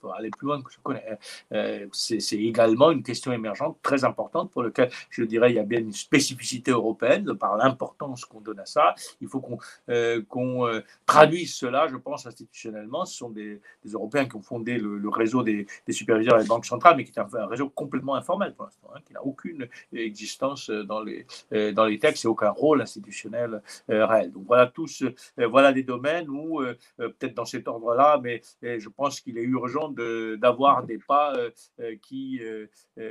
Faudra 0.00 0.18
aller 0.18 0.30
plus 0.30 0.46
loin 0.46 0.62
que 0.62 0.72
je 0.72 0.78
connais. 0.82 1.18
c'est 1.92 2.36
également 2.36 2.90
une 2.90 3.02
question 3.02 3.32
émergente 3.32 3.78
très 3.82 4.04
importante 4.04 4.50
pour 4.50 4.62
laquelle 4.62 4.90
je 5.10 5.22
dirais 5.24 5.50
il 5.50 5.56
y 5.56 5.58
a 5.58 5.64
bien 5.64 5.80
une 5.80 5.92
spécificité 5.92 6.70
européenne 6.70 7.34
par 7.34 7.56
l'importance 7.56 8.24
qu'on 8.24 8.40
donne 8.40 8.60
à 8.60 8.66
ça. 8.66 8.94
Il 9.20 9.28
faut 9.28 9.40
qu'on 9.40 9.58
qu'on 10.28 10.82
traduise 11.06 11.54
cela, 11.54 11.88
je 11.88 11.96
pense, 11.96 12.26
institutionnellement. 12.26 13.04
Ce 13.04 13.16
sont 13.16 13.30
des, 13.30 13.60
Européens 13.92 14.26
qui 14.26 14.36
ont 14.36 14.42
fondé 14.42 14.78
le, 14.78 15.08
réseau 15.08 15.42
des, 15.42 15.66
des 15.86 15.92
superviseurs 15.92 16.38
des 16.38 16.46
banques 16.46 16.66
centrales, 16.66 16.96
mais 16.96 17.04
qui 17.04 17.12
est 17.12 17.18
un, 17.18 17.46
réseau 17.46 17.68
complètement 17.68 18.14
informel 18.14 18.54
pour 18.54 18.66
l'instant, 18.66 18.90
hein, 18.94 19.00
qui 19.04 19.12
n'a 19.12 19.24
aucune 19.24 19.68
existence 19.92 20.70
dans 20.70 21.02
les, 21.02 21.26
euh, 21.52 21.72
dans 21.72 21.84
les 21.84 21.98
textes 21.98 22.24
et 22.24 22.28
aucun 22.28 22.50
rôle 22.50 22.82
institutionnel 22.82 23.62
euh, 23.90 24.06
réel. 24.06 24.32
Donc 24.32 24.44
voilà 24.46 24.66
tous, 24.66 25.02
euh, 25.02 25.46
voilà 25.46 25.72
des 25.72 25.82
domaines 25.82 26.28
où, 26.28 26.60
peut-être 26.96 27.34
dans 27.34 27.44
cet 27.44 27.68
ordre-là, 27.68 28.20
mais 28.22 28.42
je 28.62 28.88
pense 28.88 29.20
qu'il 29.20 29.38
est 29.38 29.44
urgent 29.58 29.90
d'avoir 29.90 30.84
des 30.84 30.98
pas 30.98 31.34
qui, 32.02 32.40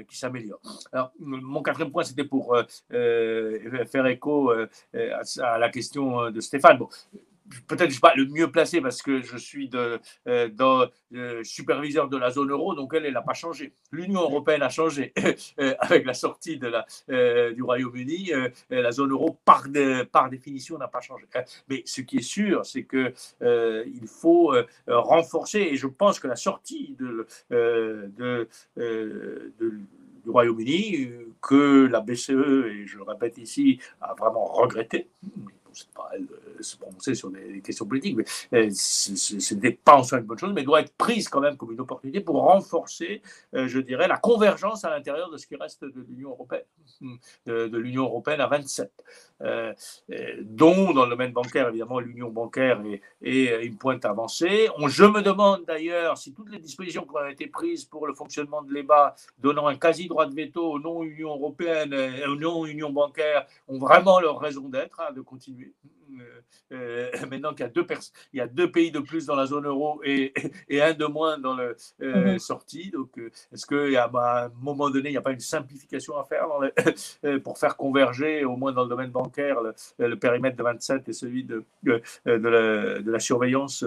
qui 0.08 0.18
s'améliorent. 0.18 0.62
Mon 1.20 1.62
quatrième 1.62 1.92
point, 1.92 2.04
c'était 2.04 2.24
pour 2.24 2.58
faire 2.90 4.06
écho 4.08 4.52
à, 4.52 5.58
la 5.58 5.70
question 5.70 6.32
de 6.32 6.40
Stéphane. 6.40 6.80
Peut-être 7.68 7.88
je 7.88 7.94
suis 7.94 8.02
pas 8.02 8.16
le 8.16 8.26
mieux 8.26 8.52
placé 8.52 8.82
parce 8.82 9.02
que 9.02 9.22
je 9.22 9.38
suis 9.38 9.70
de, 9.70 10.00
euh, 10.28 10.50
euh, 11.14 11.44
superviseur 11.44 12.10
de 12.10 12.18
la 12.18 12.30
zone 12.30 12.52
euro, 12.52 12.76
donc 12.76 12.94
elle, 12.94 13.12
n'a 13.12 13.22
pas 13.22 13.34
changé. 13.34 13.74
L'Union 13.92 14.22
européenne 14.22 14.62
a 14.62 14.70
changé 14.70 15.14
euh, 15.60 15.74
avec 15.80 16.06
la 16.06 16.14
sortie 16.14 16.60
du 16.60 17.62
Royaume-Uni. 17.62 18.32
la 18.70 18.92
zone 18.92 19.12
euro, 19.12 19.38
par, 19.46 19.64
définition, 20.30 20.78
n'a 20.78 20.88
pas 20.88 21.02
changé. 21.02 21.26
Mais 21.70 21.84
ce 21.86 22.02
qui 22.02 22.18
est 22.18 22.22
sûr, 22.22 22.66
c'est 22.66 22.84
que 22.84 23.14
il 23.42 24.08
faut 24.08 24.54
renforcer, 24.88 25.60
et 25.60 25.76
je 25.78 25.88
pense 25.88 26.20
que 26.20 26.28
la 26.28 26.36
sortie 26.36 26.96
du 26.98 27.26
Royaume-Uni, 30.26 31.10
que 31.42 31.88
la 31.88 32.02
BCE, 32.02 32.32
et 32.32 32.86
je 32.86 32.98
le 32.98 33.04
répète 33.04 33.38
ici, 33.38 33.80
a 34.02 34.14
vraiment 34.14 34.46
regretté, 34.46 35.08
c'est 35.78 35.94
pas 35.94 36.10
elle 36.14 36.28
se 36.64 36.78
prononcer 36.78 37.16
sur 37.16 37.30
des, 37.30 37.62
questions 37.62 37.86
politiques, 37.86 38.18
mais 38.18 38.26
euh, 38.54 39.56
n'est 39.62 39.72
pas 39.72 39.96
en 39.96 40.04
soi 40.04 40.20
une 40.20 40.26
bonne 40.26 40.38
chose, 40.38 40.54
mais 40.54 40.64
doit 40.64 40.82
être 40.82 40.94
prise 40.98 41.30
quand 41.30 41.40
même 41.40 41.58
comme 41.58 41.72
une 41.72 41.80
opportunité 41.80 42.22
pour 42.22 42.42
renforcer, 42.42 43.22
euh, 43.54 43.68
je 43.68 43.80
dirais, 43.80 44.08
la 44.08 44.18
convergence 44.18 44.84
à 44.86 44.90
l'intérieur 44.90 45.30
de 45.30 45.38
ce 45.38 45.48
qui 45.48 45.56
reste 45.56 45.84
de 45.84 46.06
l'Union 46.08 46.32
européenne, 46.32 46.64
de, 47.46 47.78
l'Union 47.78 48.04
européenne 48.04 48.42
à 48.42 48.48
27, 48.48 48.92
euh, 49.42 49.74
dont 50.42 50.94
dans 50.94 51.06
le 51.06 51.12
domaine 51.12 51.32
bancaire, 51.32 51.68
évidemment, 51.70 52.00
l'Union 52.00 52.30
bancaire 52.30 52.82
est, 53.22 53.66
une 53.66 53.78
pointe 53.78 54.06
avancée. 54.06 54.70
Je 54.88 55.06
me 55.06 55.22
demande 55.22 55.66
d'ailleurs 55.66 56.18
si 56.18 56.34
toutes 56.34 56.50
les 56.52 56.60
dispositions 56.60 57.04
qui 57.04 57.16
ont 57.16 57.28
été 57.28 57.48
prises 57.48 57.86
pour 57.86 58.08
le 58.08 58.14
fonctionnement 58.14 58.62
de 58.62 58.74
l'EBA, 58.74 59.16
donnant 59.40 59.68
un 59.68 59.76
quasi 59.76 60.08
droit 60.08 60.26
de 60.26 60.34
veto 60.34 60.74
aux 60.74 60.80
non-Union 60.80 61.30
européenne, 61.30 61.94
aux 62.28 62.36
non-Union 62.36 62.90
bancaire, 62.92 63.46
ont 63.68 63.78
vraiment 63.78 64.20
leur 64.20 64.40
raison 64.40 64.70
d'être, 64.70 65.00
hein, 65.00 65.12
de 65.14 65.22
continuer. 65.22 65.67
Euh, 66.74 67.12
maintenant 67.30 67.52
qu'il 67.52 67.62
y 67.62 67.70
a 67.70 67.70
deux 67.70 67.86
il 68.34 68.38
y 68.38 68.42
a 68.42 68.48
deux 68.48 68.72
pays 68.72 68.92
de 68.92 69.00
plus 69.00 69.26
dans 69.26 69.36
la 69.36 69.46
zone 69.46 69.66
euro 69.66 70.02
et, 70.04 70.34
et 70.70 70.82
un 70.82 70.94
de 70.94 71.06
moins 71.06 71.38
dans 71.38 71.56
le 71.56 71.76
euh, 72.02 72.34
mhm. 72.34 72.40
sortie. 72.40 72.92
Donc, 72.92 73.18
euh, 73.18 73.32
est-ce 73.54 73.66
qu'à 73.66 74.08
bah, 74.08 74.46
un 74.46 74.62
moment 74.62 74.90
donné, 74.90 75.10
il 75.10 75.14
n'y 75.14 75.18
a 75.18 75.22
pas 75.22 75.32
une 75.32 75.40
simplification 75.40 76.18
à 76.18 76.26
faire 76.26 76.48
pour 77.44 77.58
faire 77.58 77.78
converger, 77.78 78.46
au 78.46 78.58
moins 78.58 78.72
dans 78.72 78.84
le 78.84 78.90
domaine 78.90 79.12
bancaire, 79.12 79.58
le, 79.98 80.16
périmètre 80.16 80.58
de 80.58 80.64
27 80.64 81.10
et 81.10 81.14
celui 81.14 81.44
de, 81.44 81.64
de, 81.84 82.02
la, 82.26 83.00
de 83.00 83.12
la, 83.12 83.20
surveillance 83.20 83.86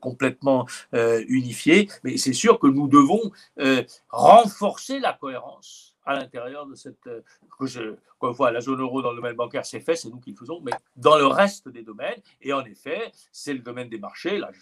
complètement 0.00 0.66
unifié. 0.92 1.88
Mais 2.02 2.16
c'est 2.16 2.32
sûr 2.32 2.58
que 2.58 2.66
nous 2.66 2.88
devons 2.88 3.32
renforcer 4.08 4.98
la 4.98 5.12
cohérence 5.12 5.93
à 6.04 6.14
l'intérieur 6.14 6.66
de 6.66 6.74
cette. 6.74 7.06
Euh, 7.06 7.20
que 7.58 7.66
je, 7.66 7.94
voit 8.20 8.50
la 8.50 8.62
zone 8.62 8.80
euro 8.80 9.02
dans 9.02 9.10
le 9.10 9.16
domaine 9.16 9.36
bancaire, 9.36 9.66
c'est 9.66 9.80
fait, 9.80 9.96
c'est 9.96 10.08
nous 10.08 10.18
qui 10.18 10.30
le 10.30 10.36
faisons, 10.36 10.58
mais 10.62 10.72
dans 10.96 11.18
le 11.18 11.26
reste 11.26 11.68
des 11.68 11.82
domaines, 11.82 12.18
et 12.40 12.54
en 12.54 12.64
effet, 12.64 13.12
c'est 13.30 13.52
le 13.52 13.58
domaine 13.58 13.90
des 13.90 13.98
marchés, 13.98 14.38
là, 14.38 14.50
je 14.50 14.60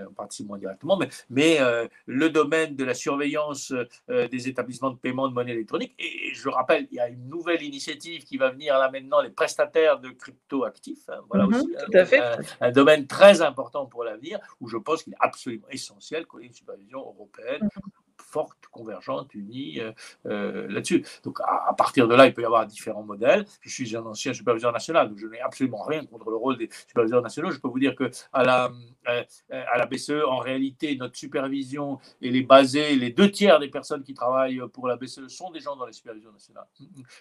euh, 0.00 0.06
participe 0.16 0.48
moins 0.48 0.58
directement, 0.58 0.96
mais, 0.96 1.08
mais 1.30 1.60
euh, 1.60 1.86
le 2.06 2.28
domaine 2.28 2.74
de 2.74 2.82
la 2.82 2.94
surveillance 2.94 3.72
des 4.08 4.48
établissements 4.48 4.90
de 4.90 4.96
paiement 4.96 5.28
de 5.28 5.32
monnaie 5.32 5.52
électronique, 5.52 5.94
et, 6.00 6.34
je 6.34 6.48
rappelle, 6.48 6.88
il 6.90 6.96
y 6.96 7.00
a 7.00 7.08
une 7.08 7.28
nouvelle 7.28 7.62
initiative 7.62 8.24
qui 8.24 8.36
va 8.36 8.50
venir 8.50 8.76
là 8.76 8.90
maintenant, 8.90 9.20
les 9.20 9.30
prestataires 9.30 10.00
de 10.00 10.08
crypto-actifs, 10.08 11.08
hein, 11.08 11.20
voilà 11.28 11.46
mhm, 11.46 11.54
aussi 11.54 11.68
tout 11.68 11.96
à 11.96 12.04
fait. 12.04 12.20
Un, 12.60 12.72
domaine 12.72 13.06
très 13.06 13.42
important 13.42 13.86
pour 13.86 14.02
l'avenir, 14.02 14.40
où 14.60 14.66
je 14.66 14.76
pense 14.76 15.04
qu'il 15.04 15.12
est 15.12 15.18
absolument 15.20 15.68
essentiel 15.70 16.26
qu'on 16.26 16.40
ait 16.40 16.46
une 16.46 16.52
supervision 16.52 16.98
européenne. 16.98 17.62
Mhm 17.62 17.92
forte, 18.22 18.66
convergente, 18.70 19.34
unie 19.34 19.80
euh, 19.80 19.92
euh, 20.26 20.68
là-dessus. 20.68 21.04
Donc 21.24 21.40
à, 21.40 21.74
partir 21.74 22.08
de 22.08 22.14
là, 22.14 22.26
il 22.26 22.34
peut 22.34 22.42
y 22.42 22.44
avoir 22.44 22.66
différents 22.66 23.02
modèles. 23.02 23.44
Je 23.60 23.70
suis 23.70 23.96
un 23.96 24.04
ancien 24.04 24.32
superviseur 24.32 24.72
national, 24.72 25.08
donc 25.08 25.18
je 25.18 25.26
n'ai 25.26 25.40
absolument 25.40 25.82
rien 25.82 26.04
contre 26.04 26.30
le 26.30 26.36
rôle 26.36 26.56
des 26.58 26.68
superviseurs 26.86 27.22
nationaux. 27.22 27.50
Je 27.50 27.58
peux 27.58 27.68
vous 27.68 27.78
dire 27.78 27.94
que 27.94 28.10
à 28.32 28.44
la, 28.44 28.70
euh, 29.08 29.86
BCE, 29.90 30.22
en 30.26 30.38
réalité, 30.38 30.96
notre 30.96 31.16
supervision, 31.16 31.98
est 32.20 32.42
basée, 32.42 32.96
les 32.96 33.10
deux 33.10 33.30
tiers 33.30 33.58
des 33.58 33.68
personnes 33.68 34.02
qui 34.02 34.14
travaillent 34.14 34.60
pour 34.72 34.86
la 34.86 34.96
BCE 34.96 35.28
sont 35.28 35.50
des 35.50 35.60
gens 35.60 35.76
dans 35.76 35.86
les 35.86 35.92
supervisions 35.92 36.32
nationales. 36.32 36.66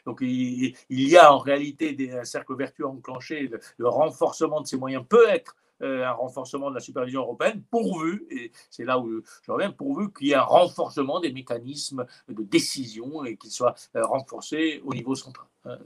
Donc 0.06 0.20
il, 0.22 0.76
y 0.90 1.18
a 1.18 1.34
en 1.34 1.38
réalité 1.38 1.96
un 2.14 2.26
cercle 2.26 2.56
vertueux 2.56 2.88
enclenché. 2.88 3.50
le 3.78 3.88
renforcement 3.88 4.62
de 4.62 4.68
ces 4.68 4.78
moyens 4.78 5.06
peut 5.08 5.30
être 5.30 5.56
un 5.82 6.12
renforcement 6.12 6.70
de 6.70 6.76
la 6.76 6.82
supervision 6.82 7.22
européenne, 7.22 7.62
pourvu, 7.70 8.26
et 8.30 8.52
c'est 8.70 8.84
là 8.84 9.00
où 9.00 9.22
je 9.44 9.52
reviens, 9.52 9.72
pourvu 9.72 10.12
qu'il 10.12 10.28
y 10.28 10.32
ait 10.32 10.36
un 10.36 10.42
renforcement 10.42 11.20
des 11.20 11.32
mécanismes 11.32 12.06
de 12.28 12.44
décision 12.44 13.24
et 13.26 13.38
qu'ils 13.38 13.52
soient 13.52 13.76
euh, 13.96 14.06
renforcés 14.06 14.82
au 14.86 14.94
niveau 14.94 15.16
central. 15.16 15.48
Hein. 15.66 15.78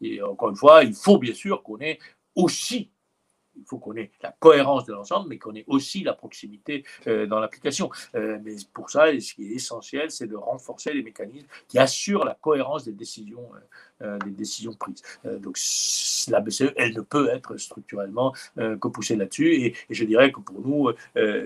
Et, 0.00 0.22
encore 0.22 0.50
une 0.50 0.56
fois, 0.56 0.84
il 0.84 0.94
faut 0.94 1.18
bien 1.18 1.34
sûr 1.34 1.62
qu'on 1.62 1.78
ait 1.80 1.98
aussi 2.34 2.90
il 3.60 3.66
faut 3.66 3.78
qu'on 3.78 3.96
ait 3.96 4.10
la 4.22 4.34
cohérence 4.38 4.86
de 4.86 4.92
l'ensemble, 4.92 5.28
mais 5.28 5.38
qu'on 5.38 5.54
ait 5.54 5.64
aussi 5.66 6.02
la 6.02 6.14
proximité 6.14 6.84
euh, 7.06 7.26
dans 7.26 7.38
l'application. 7.38 7.90
mais 8.14 8.56
pour 8.72 8.90
ça, 8.90 9.06
ce 9.18 9.34
qui 9.34 9.44
est 9.44 9.54
essentiel, 9.54 10.10
c'est 10.10 10.26
de 10.26 10.36
renforcer 10.36 10.92
les 10.92 11.02
mécanismes 11.02 11.46
qui 11.68 11.78
assurent 11.78 12.24
la 12.24 12.34
cohérence 12.34 12.84
des 12.84 12.92
décisions 12.92 13.48
euh, 14.02 14.18
des 14.20 14.30
décisions 14.30 14.72
prises. 14.72 15.02
Euh, 15.26 15.38
donc 15.38 15.58
la 16.28 16.40
BCE, 16.40 16.72
elle 16.76 16.94
ne 16.94 17.02
peut 17.02 17.28
être 17.28 17.58
structurellement 17.58 18.34
euh, 18.56 18.78
que 18.78 18.88
poussée 18.88 19.14
là-dessus. 19.14 19.52
Et, 19.52 19.74
je 19.90 20.04
dirais 20.04 20.32
que 20.32 20.40
pour 20.40 20.60
nous, 20.62 20.90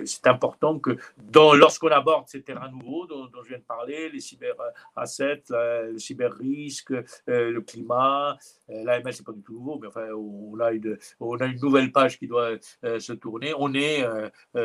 c'est 0.05 0.27
important 0.27 0.79
que 0.79 0.97
lorsqu'on 1.35 1.89
aborde 1.89 2.29
ces 2.29 2.43
terrains 2.43 2.71
nouveaux 2.71 3.07
dont, 3.07 3.29
je 3.43 3.49
viens 3.49 3.59
de 3.59 3.65
parler, 3.65 4.09
les 4.11 4.21
cyber-assets, 4.21 5.45
le 5.51 5.99
cyber-risque, 5.99 6.93
le 7.27 7.61
climat, 7.61 8.37
l'AML, 8.69 9.13
c'est 9.13 9.27
pas 9.27 9.33
du 9.33 9.43
tout 9.43 9.55
nouveau, 9.55 9.79
mais 9.81 9.89
enfin, 9.89 10.07
on 10.13 10.59
a 10.61 10.73
une, 10.73 10.97
on 11.21 11.37
a 11.37 11.47
une 11.47 11.61
nouvelle 11.61 11.91
page 11.91 12.04
qui 12.09 12.27
doit 12.27 12.53
se 12.83 13.13
tourner. 13.13 13.53
On 13.59 13.75
est 13.75 14.05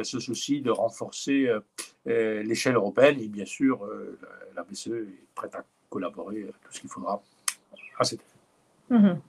ce 0.03 0.19
souci 0.19 0.61
de 0.61 0.71
renforcer 0.71 1.49
l'échelle 2.05 2.75
européenne 2.75 3.19
et 3.19 3.27
bien 3.27 3.45
sûr, 3.45 3.87
la 4.55 4.63
BCE 4.63 4.87
est 4.87 5.27
prête 5.35 5.55
à 5.55 5.63
collaborer 5.89 6.45
tout 6.63 6.71
ce 6.71 6.79
qu'il 6.81 6.89
faudra. 6.89 7.21
Mhm. 8.89 9.21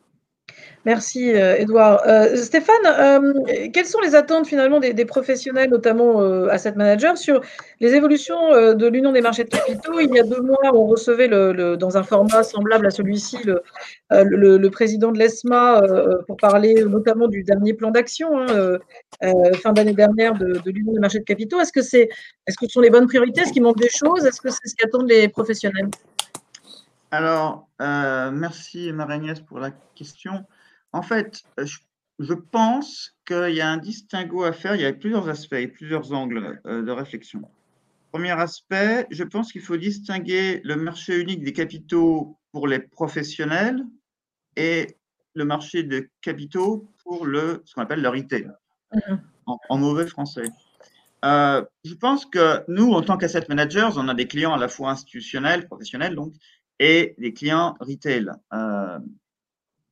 Merci, 0.87 1.29
Edouard. 1.29 2.03
Euh, 2.07 2.37
Stéphane, 2.37 2.75
euh, 2.87 3.69
quelles 3.73 3.87
sont 3.87 4.01
les 4.01 4.15
attentes 4.15 4.47
finalement 4.47 4.81
des, 4.81 5.05
professionnels, 5.05 5.69
notamment 5.69 6.23
euh, 6.23 6.49
asset 6.49 6.73
managers, 6.73 7.17
sur 7.17 7.41
les 7.81 7.95
évolutions 7.95 8.75
de 8.75 8.87
l'Union 8.87 9.13
des 9.13 9.21
marchés 9.21 9.45
de 9.45 9.51
capitaux? 9.51 10.01
Il 10.01 10.15
y 10.15 10.19
a 10.19 10.23
deux 10.23 10.41
mois, 10.41 10.59
on 10.73 10.87
recevait 10.87 11.29
le, 11.29 11.77
dans 11.77 11.99
un 11.99 12.03
format 12.03 12.43
semblable 12.43 12.87
à 12.87 12.91
celui-ci 12.91 13.39
le, 14.11 14.69
président 14.71 15.13
de 15.13 15.19
l'ESMA 15.19 15.83
pour 16.27 16.37
parler 16.37 16.85
notamment 16.85 17.29
du 17.29 17.43
dernier 17.43 17.75
plan 17.75 17.91
d'action 17.91 18.29
hein, 18.41 18.79
fin 19.63 19.73
d'année 19.73 19.93
dernière 19.93 20.35
de, 20.35 20.61
l'Union 20.67 20.93
des 20.93 21.01
marchés 21.01 21.19
de 21.19 21.25
capitaux. 21.25 21.61
Est-ce 21.61 21.73
que, 21.73 21.83
c'est, 21.83 22.09
est-ce 22.47 22.57
que 22.57 22.67
ce 22.67 22.73
sont 22.73 22.81
les 22.81 22.91
bonnes 22.91 23.07
priorités? 23.07 23.43
Est-ce 23.43 23.53
qu'il 23.53 23.63
manque 23.63 23.79
des 23.79 23.91
choses? 23.91 24.25
Est-ce 24.25 24.41
que 24.41 24.49
c'est 24.51 24.69
ce 24.69 24.77
qu'attendent 24.77 25.09
les 25.09 25.29
professionnels? 25.29 25.91
Alors, 27.11 27.69
euh, 27.81 28.31
merci 28.31 28.93
Marie-Agnès 28.93 29.41
pour 29.41 29.59
la 29.59 29.73
question. 29.95 30.45
En 30.93 31.03
fait, 31.03 31.43
je, 32.19 32.35
pense 32.35 33.17
qu'il 33.27 33.55
y 33.55 33.61
a 33.61 33.71
un 33.71 33.77
distinguo 33.77 34.45
à 34.45 34.53
faire. 34.53 34.75
Il 34.75 34.83
y 34.83 34.87
a 34.87 34.93
plusieurs 34.93 35.29
aspects, 35.29 35.67
plusieurs 35.73 36.13
angles 36.13 36.61
euh, 36.67 36.83
de 36.83 36.91
réflexion. 36.91 37.43
Premier 38.13 38.33
aspect, 38.33 39.07
je 39.11 39.23
pense 39.23 39.53
qu'il 39.53 39.61
faut 39.61 39.77
distinguer 39.77 40.61
le 40.65 40.77
marché 40.77 41.21
unique 41.21 41.45
des 41.45 41.53
capitaux 41.53 42.37
pour 42.53 42.67
les 42.67 42.81
professionnels 42.81 43.85
et 44.57 44.97
le 45.35 45.45
marché 45.45 45.85
de 45.85 46.11
capitaux 46.21 46.91
pour 47.05 47.25
le, 47.25 47.63
ce 47.65 47.75
qu'on 47.75 47.83
appelle 47.83 48.03
le 48.03 48.09
retail, 48.09 48.51
mm-hmm. 48.93 49.19
en, 49.69 49.79
mauvais 49.79 50.09
français. 50.09 50.43
Euh, 51.25 51.65
je 51.85 51.95
pense 51.95 52.27
que 52.27 52.65
nous, 52.67 52.91
en 52.93 53.03
tant 53.03 53.17
qu'asset 53.17 53.45
managers, 53.49 53.91
on 53.97 54.09
a 54.09 54.15
des 54.15 54.27
clients 54.27 54.55
à 54.55 54.59
la 54.59 54.69
fois 54.69 54.91
institutionnels, 54.91 55.67
professionnels, 55.67 56.17
donc, 56.17 56.33
et 56.81 57.15
des 57.19 57.33
clients 57.33 57.77
retail. 57.79 58.31
Euh, 58.53 58.99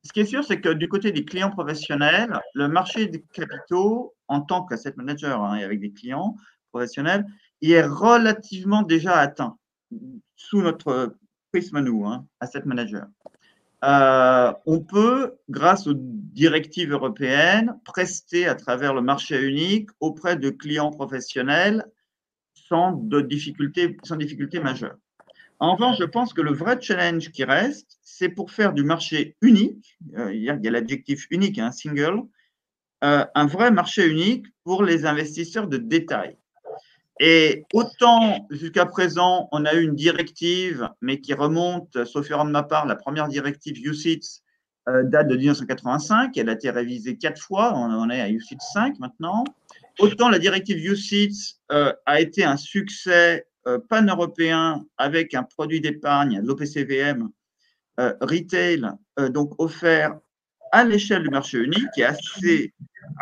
ce 0.08 0.12
qui 0.14 0.20
est 0.20 0.24
sûr, 0.24 0.42
c'est 0.42 0.62
que 0.62 0.70
du 0.70 0.88
côté 0.88 1.12
des 1.12 1.26
clients 1.26 1.50
professionnels, 1.50 2.40
le 2.54 2.66
marché 2.66 3.08
des 3.08 3.22
capitaux, 3.30 4.14
en 4.26 4.40
tant 4.40 4.64
qu'asset 4.64 4.94
manager 4.96 5.44
hein, 5.44 5.56
et 5.56 5.64
avec 5.64 5.80
des 5.80 5.92
clients 5.92 6.34
professionnels, 6.70 7.26
il 7.60 7.72
est 7.72 7.84
relativement 7.84 8.80
déjà 8.80 9.18
atteint 9.18 9.58
sous 10.34 10.62
notre 10.62 11.14
prisme 11.52 11.80
nous, 11.80 12.06
hein, 12.06 12.26
asset 12.40 12.62
manager. 12.64 13.06
Euh, 13.84 14.50
on 14.64 14.80
peut, 14.80 15.34
grâce 15.50 15.86
aux 15.86 15.94
directives 15.94 16.90
européennes, 16.90 17.78
prester 17.84 18.46
à 18.46 18.54
travers 18.54 18.94
le 18.94 19.02
marché 19.02 19.38
unique 19.42 19.90
auprès 20.00 20.36
de 20.36 20.48
clients 20.48 20.90
professionnels 20.90 21.84
sans, 22.54 22.92
de 22.92 23.28
sans 24.04 24.16
difficulté 24.16 24.58
majeure. 24.60 24.96
En 25.60 25.74
revanche, 25.74 25.98
je 25.98 26.04
pense 26.04 26.32
que 26.32 26.40
le 26.40 26.52
vrai 26.52 26.80
challenge 26.80 27.30
qui 27.30 27.44
reste, 27.44 27.98
c'est 28.02 28.28
pour 28.28 28.52
faire 28.52 28.72
du 28.72 28.84
marché 28.84 29.36
unique, 29.42 29.98
euh, 30.16 30.32
il 30.32 30.42
y 30.42 30.50
a, 30.50 30.56
l'adjectif 30.70 31.26
unique, 31.30 31.58
un 31.58 31.66
hein, 31.66 31.72
single, 31.72 32.22
euh, 33.02 33.24
un 33.34 33.46
vrai 33.46 33.70
marché 33.70 34.06
unique 34.06 34.46
pour 34.64 34.84
les 34.84 35.04
investisseurs 35.04 35.66
de 35.66 35.76
détail. 35.76 36.36
Et 37.20 37.64
autant 37.72 38.46
jusqu'à 38.50 38.86
présent, 38.86 39.48
on 39.50 39.64
a 39.64 39.74
eu 39.74 39.82
une 39.82 39.96
directive, 39.96 40.88
mais 41.00 41.20
qui 41.20 41.34
remonte, 41.34 42.04
sauf 42.04 42.30
erreur 42.30 42.44
de 42.44 42.50
ma 42.50 42.62
part, 42.62 42.86
la 42.86 42.94
première 42.94 43.26
directive 43.26 43.76
UCITS 43.84 44.44
euh, 44.88 45.02
date 45.02 45.26
de 45.26 45.36
1985, 45.36 46.36
elle 46.36 46.48
a 46.48 46.52
été 46.52 46.70
révisée 46.70 47.18
quatre 47.18 47.42
fois, 47.42 47.72
on, 47.74 48.08
est 48.10 48.20
à 48.20 48.30
UCITS 48.30 48.62
5 48.72 49.00
maintenant. 49.00 49.42
Autant 49.98 50.28
la 50.28 50.38
directive 50.38 50.78
UCITS 50.78 51.58
a 51.68 52.20
été 52.20 52.44
un 52.44 52.56
succès 52.56 53.48
pan-européen 53.88 54.84
avec 54.96 55.34
un 55.34 55.42
produit 55.42 55.80
d'épargne, 55.80 56.40
l'OPCVM, 56.42 57.28
retail, 57.98 58.82
donc 59.30 59.52
offert 59.58 60.18
à 60.72 60.84
l'échelle 60.84 61.22
du 61.22 61.30
marché 61.30 61.58
unique 61.58 61.88
et 61.96 62.04
assez 62.04 62.74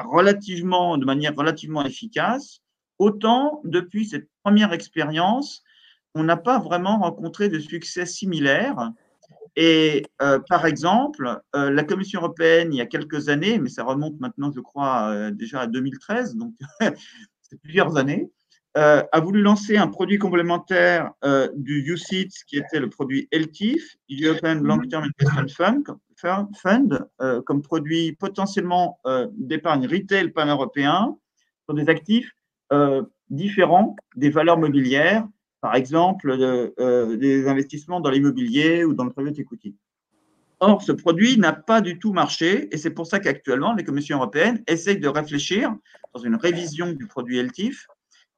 relativement, 0.05 0.99
de 0.99 1.05
manière 1.05 1.35
relativement 1.35 1.85
efficace. 1.85 2.61
Autant, 2.99 3.61
depuis 3.65 4.07
cette 4.07 4.29
première 4.43 4.73
expérience, 4.73 5.63
on 6.15 6.25
n'a 6.25 6.37
pas 6.37 6.59
vraiment 6.59 6.99
rencontré 6.99 7.49
de 7.49 7.59
succès 7.59 8.07
similaire. 8.07 8.93
Et 9.55 10.07
euh, 10.23 10.39
par 10.49 10.67
exemple, 10.67 11.41
euh, 11.55 11.71
la 11.71 11.85
Commission 11.85 12.21
européenne, 12.21 12.73
il 12.73 12.77
y 12.77 12.81
a 12.81 12.87
quelques 12.87 13.29
années, 13.29 13.59
mais 13.59 13.69
ça 13.69 13.85
remonte 13.85 14.19
maintenant, 14.21 14.51
je 14.55 14.61
crois, 14.61 15.11
euh, 15.11 15.31
déjà 15.31 15.61
à 15.61 15.67
2013, 15.67 16.37
donc 16.37 16.55
c'est 17.43 17.61
plusieurs 17.63 17.97
années, 17.97 18.31
a 18.77 19.21
voulu 19.21 19.41
lancer 19.41 19.79
un 19.79 19.89
produit 19.89 20.19
complémentaire 20.19 21.13
du 21.55 21.93
UCITS, 21.93 22.45
qui 22.47 22.59
était 22.59 22.79
le 22.79 22.91
produit 22.91 23.27
LTIF, 23.33 23.97
European 24.11 24.57
Long 24.57 24.81
Term 24.89 25.09
Investment 25.19 25.97
Fund, 26.17 26.49
Fund 26.55 27.09
comme 27.47 27.63
produit 27.63 28.13
potentiellement 28.13 29.01
d'épargne 29.33 29.87
retail 29.87 30.31
pan-européen 30.31 31.17
sur 31.67 31.75
des 31.75 31.89
actifs 31.89 32.31
euh, 32.73 33.03
différents 33.31 33.97
des 34.17 34.31
valeurs 34.31 34.59
mobilières, 34.59 35.27
par 35.61 35.75
exemple 35.75 36.31
euh, 36.31 37.17
des 37.17 37.49
investissements 37.49 38.01
dans 38.01 38.11
l'immobilier 38.11 38.85
ou 38.85 38.93
dans 38.93 39.05
le 39.05 39.11
private 39.11 39.39
equity. 39.39 39.75
Or, 40.61 40.83
ce 40.83 40.93
produit 40.93 41.39
n'a 41.39 41.53
pas 41.53 41.81
du 41.81 41.99
tout 41.99 42.13
marché 42.13 42.73
et 42.73 42.79
c'est 42.79 42.91
pour 42.91 43.07
ça 43.07 43.19
qu'actuellement, 43.19 43.75
les 43.75 43.85
commissions 43.85 44.19
européennes 44.19 44.63
essayent 44.67 44.99
de 44.99 45.09
réfléchir, 45.09 45.75
dans 46.15 46.21
une 46.21 46.37
révision 46.37 46.93
du 46.93 47.07
produit 47.07 47.41
LTIF, 47.43 47.87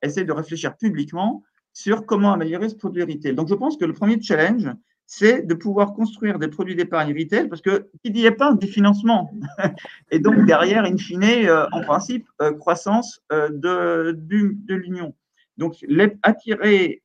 essayent 0.03 0.25
de 0.25 0.33
réfléchir 0.33 0.77
publiquement 0.77 1.43
sur 1.73 2.07
comment 2.07 2.33
améliorer 2.33 2.69
ce 2.69 2.75
produit 2.75 3.03
retail. 3.03 3.35
Donc, 3.35 3.49
je 3.49 3.55
pense 3.55 3.77
que 3.77 3.85
le 3.85 3.93
premier 3.93 4.21
challenge, 4.21 4.69
c'est 5.11 5.47
de 5.47 5.55
pouvoir 5.55 5.95
construire 5.95 6.39
des 6.39 6.49
produits 6.49 6.77
d'épargne 6.77 7.19
retail 7.19 7.49
parce 7.49 7.63
que 7.63 7.89
qui 8.05 8.11
dit 8.11 8.27
épargne 8.27 8.59
dit 8.59 8.69
financement. 8.69 9.31
Et 10.11 10.19
donc 10.19 10.45
derrière, 10.45 10.85
in 10.85 10.99
fine, 10.99 11.25
euh, 11.25 11.67
en 11.73 11.81
principe, 11.81 12.29
euh, 12.43 12.53
croissance 12.53 13.23
euh, 13.33 13.49
de, 13.51 14.15
de 14.15 14.75
l'Union. 14.75 15.15
Donc 15.57 15.77
attirer, 16.23 17.03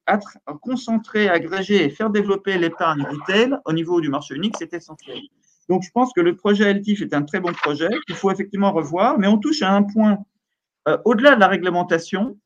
concentrer, 0.61 1.29
agréger 1.29 1.85
et 1.85 1.89
faire 1.89 2.09
développer 2.09 2.57
l'épargne 2.57 3.03
retail 3.03 3.55
au 3.65 3.71
niveau 3.71 4.01
du 4.01 4.09
marché 4.09 4.35
unique, 4.35 4.55
c'est 4.59 4.73
essentiel. 4.73 5.17
Donc 5.69 5.83
je 5.83 5.89
pense 5.91 6.11
que 6.13 6.19
le 6.19 6.35
projet 6.35 6.71
LTIF 6.73 7.01
est 7.01 7.13
un 7.15 7.23
très 7.23 7.39
bon 7.39 7.53
projet 7.53 7.89
qu'il 8.05 8.15
faut 8.15 8.29
effectivement 8.29 8.73
revoir, 8.73 9.17
mais 9.17 9.27
on 9.27 9.37
touche 9.37 9.61
à 9.63 9.73
un 9.73 9.81
point 9.81 10.19
au-delà 11.05 11.33
de 11.33 11.39
la 11.39 11.47
réglementation 11.47 12.37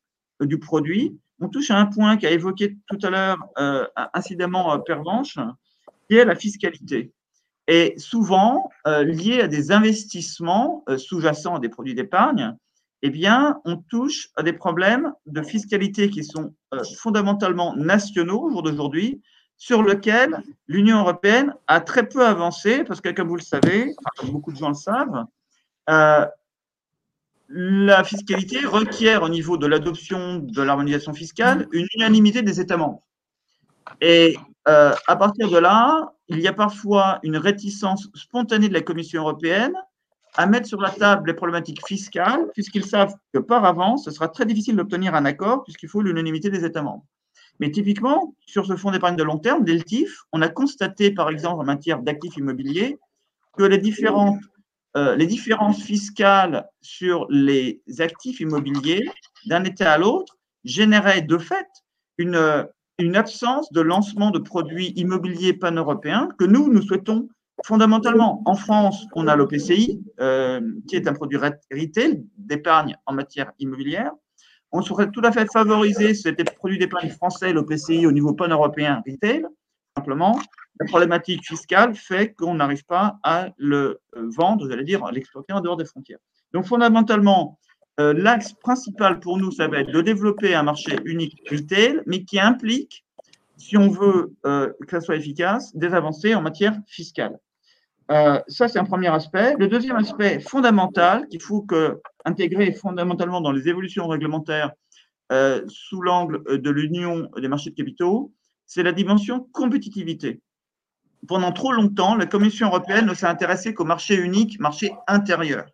du 0.41 0.59
produit, 0.59 1.17
on 1.39 1.49
touche 1.49 1.71
à 1.71 1.77
un 1.77 1.85
point 1.85 2.17
qu'a 2.17 2.31
évoqué 2.31 2.77
tout 2.87 2.97
à 3.03 3.09
l'heure 3.09 3.37
euh, 3.57 3.85
incidemment 4.13 4.73
euh, 4.73 4.77
Pervenche, 4.79 5.37
qui 6.09 6.17
est 6.17 6.25
la 6.25 6.35
fiscalité. 6.35 7.11
Et 7.67 7.95
souvent, 7.97 8.69
euh, 8.87 9.03
lié 9.03 9.41
à 9.41 9.47
des 9.47 9.71
investissements 9.71 10.85
sous-jacents 10.97 11.55
à 11.55 11.59
des 11.59 11.69
produits 11.69 11.95
d'épargne, 11.95 12.55
eh 13.03 13.09
bien, 13.09 13.61
on 13.65 13.77
touche 13.77 14.29
à 14.35 14.43
des 14.43 14.53
problèmes 14.53 15.13
de 15.27 15.43
fiscalité 15.43 16.09
qui 16.09 16.23
sont 16.23 16.55
fondamentalement 16.97 17.75
nationaux 17.75 18.41
au 18.41 18.49
jour 18.49 18.63
d'aujourd'hui, 18.63 19.21
sur 19.57 19.83
lesquels 19.83 20.41
l'Union 20.67 20.99
européenne 20.99 21.53
a 21.67 21.81
très 21.81 22.07
peu 22.07 22.25
avancé, 22.25 22.83
parce 22.83 23.01
que, 23.01 23.09
comme 23.09 23.27
vous 23.27 23.35
le 23.35 23.41
savez, 23.41 23.93
comme 24.17 24.31
beaucoup 24.31 24.51
de 24.51 24.57
gens 24.57 24.69
le 24.69 24.73
savent, 24.73 25.25
la 27.49 28.03
fiscalité 28.03 28.65
requiert 28.65 29.23
au 29.23 29.29
niveau 29.29 29.57
de 29.57 29.67
l'adoption 29.67 30.39
de 30.39 30.61
l'harmonisation 30.61 31.13
fiscale 31.13 31.67
une 31.71 31.87
unanimité 31.95 32.41
des 32.41 32.59
États 32.59 32.77
membres. 32.77 33.01
Et 34.01 34.37
euh, 34.67 34.93
à 35.07 35.15
partir 35.15 35.49
de 35.49 35.57
là, 35.57 36.13
il 36.27 36.39
y 36.39 36.47
a 36.47 36.53
parfois 36.53 37.19
une 37.23 37.37
réticence 37.37 38.09
spontanée 38.13 38.67
de 38.67 38.73
la 38.73 38.81
Commission 38.81 39.21
européenne 39.21 39.73
à 40.35 40.45
mettre 40.45 40.67
sur 40.67 40.81
la 40.81 40.91
table 40.91 41.29
les 41.29 41.33
problématiques 41.33 41.85
fiscales, 41.87 42.49
puisqu'ils 42.53 42.85
savent 42.85 43.15
que 43.33 43.39
par 43.39 43.63
avance, 43.65 44.05
ce 44.05 44.11
sera 44.11 44.27
très 44.27 44.45
difficile 44.45 44.75
d'obtenir 44.75 45.15
un 45.15 45.25
accord, 45.25 45.63
puisqu'il 45.63 45.89
faut 45.89 46.01
l'unanimité 46.01 46.49
des 46.49 46.65
États 46.65 46.83
membres. 46.83 47.05
Mais 47.59 47.71
typiquement, 47.71 48.35
sur 48.45 48.65
ce 48.65 48.75
fonds 48.75 48.91
d'épargne 48.91 49.15
de 49.15 49.23
long 49.23 49.39
terme, 49.39 49.63
DELTIF, 49.63 50.25
on 50.31 50.41
a 50.41 50.49
constaté, 50.49 51.11
par 51.11 51.29
exemple, 51.29 51.61
en 51.61 51.65
matière 51.65 52.01
d'actifs 52.01 52.37
immobiliers, 52.37 52.99
que 53.57 53.63
les 53.63 53.79
différentes 53.79 54.39
euh, 54.97 55.15
les 55.15 55.27
différences 55.27 55.83
fiscales 55.83 56.67
sur 56.81 57.27
les 57.29 57.83
actifs 57.99 58.39
immobiliers 58.39 59.07
d'un 59.45 59.63
État 59.63 59.93
à 59.93 59.97
l'autre 59.99 60.37
généraient 60.63 61.21
de 61.21 61.37
fait 61.37 61.67
une, 62.17 62.35
absence 63.13 63.71
de 63.71 63.81
lancement 63.81 64.31
de 64.31 64.39
produits 64.39 64.93
immobiliers 64.95 65.53
pan-européens 65.53 66.29
que 66.39 66.45
nous, 66.45 66.73
nous 66.73 66.81
souhaitons 66.81 67.29
fondamentalement. 67.63 68.41
En 68.45 68.55
France, 68.55 69.05
on 69.13 69.27
a 69.27 69.35
l'OPCI, 69.35 70.03
euh, 70.19 70.61
qui 70.87 70.95
est 70.95 71.07
un 71.07 71.13
produit 71.13 71.37
retail 71.37 72.25
d'épargne 72.35 72.97
en 73.05 73.13
matière 73.13 73.51
immobilière. 73.59 74.13
On 74.71 74.81
souhaiterait 74.81 75.11
tout 75.11 75.21
à 75.23 75.31
fait 75.31 75.47
favoriser 75.53 76.15
cet 76.15 76.43
produit 76.55 76.79
d'épargne 76.79 77.09
français, 77.09 77.53
l'OPCI, 77.53 78.07
au 78.07 78.11
niveau 78.11 78.33
pan-européen 78.33 79.03
retail, 79.07 79.45
simplement 79.95 80.39
la 80.79 80.85
problématique 80.85 81.45
fiscale 81.45 81.95
fait 81.95 82.33
qu'on 82.33 82.55
n'arrive 82.55 82.85
pas 82.85 83.17
à 83.23 83.49
le 83.57 83.99
euh, 84.15 84.29
vendre, 84.35 84.69
j'allais 84.69 84.83
dire, 84.83 85.03
à 85.05 85.11
l'exploiter 85.11 85.53
en 85.53 85.61
dehors 85.61 85.77
des 85.77 85.85
frontières. 85.85 86.19
Donc, 86.53 86.65
fondamentalement, 86.65 87.59
euh, 87.99 88.13
l'axe 88.13 88.53
principal 88.53 89.19
pour 89.19 89.37
nous, 89.37 89.51
ça 89.51 89.67
va 89.67 89.79
être 89.79 89.91
de 89.91 90.01
développer 90.01 90.53
un 90.53 90.63
marché 90.63 90.97
unique 91.05 91.41
retail, 91.49 92.01
mais 92.05 92.23
qui 92.23 92.39
implique, 92.39 93.05
si 93.57 93.75
on 93.77 93.89
veut 93.89 94.33
euh, 94.45 94.71
que 94.87 94.91
ça 94.91 95.01
soit 95.01 95.15
efficace, 95.15 95.75
des 95.75 95.93
avancées 95.93 96.35
en 96.35 96.41
matière 96.41 96.77
fiscale. 96.85 97.39
ça, 98.09 98.67
c'est 98.67 98.79
un 98.79 98.85
premier 98.85 99.07
aspect. 99.07 99.55
Le 99.57 99.67
deuxième 99.67 99.97
aspect 99.97 100.39
fondamental 100.39 101.27
qu'il 101.27 101.41
faut 101.41 101.65
intégrer 102.23 102.71
fondamentalement 102.71 103.41
dans 103.41 103.51
les 103.51 103.67
évolutions 103.67 104.07
réglementaires 104.07 104.71
sous 105.67 106.01
l'angle 106.01 106.41
de 106.45 106.69
l'union 106.69 107.29
des 107.35 107.49
marchés 107.49 107.71
de 107.71 107.75
capitaux, 107.75 108.31
c'est 108.65 108.83
la 108.83 108.93
dimension 108.93 109.49
compétitivité 109.51 110.39
pendant 111.27 111.51
trop 111.51 111.71
longtemps, 111.71 112.15
la 112.15 112.25
Commission 112.25 112.67
européenne 112.67 113.05
ne 113.05 113.13
s'est 113.13 113.25
intéressée 113.25 113.73
qu'au 113.73 113.85
marché 113.85 114.15
unique, 114.15 114.59
marché 114.59 114.91
intérieur. 115.07 115.65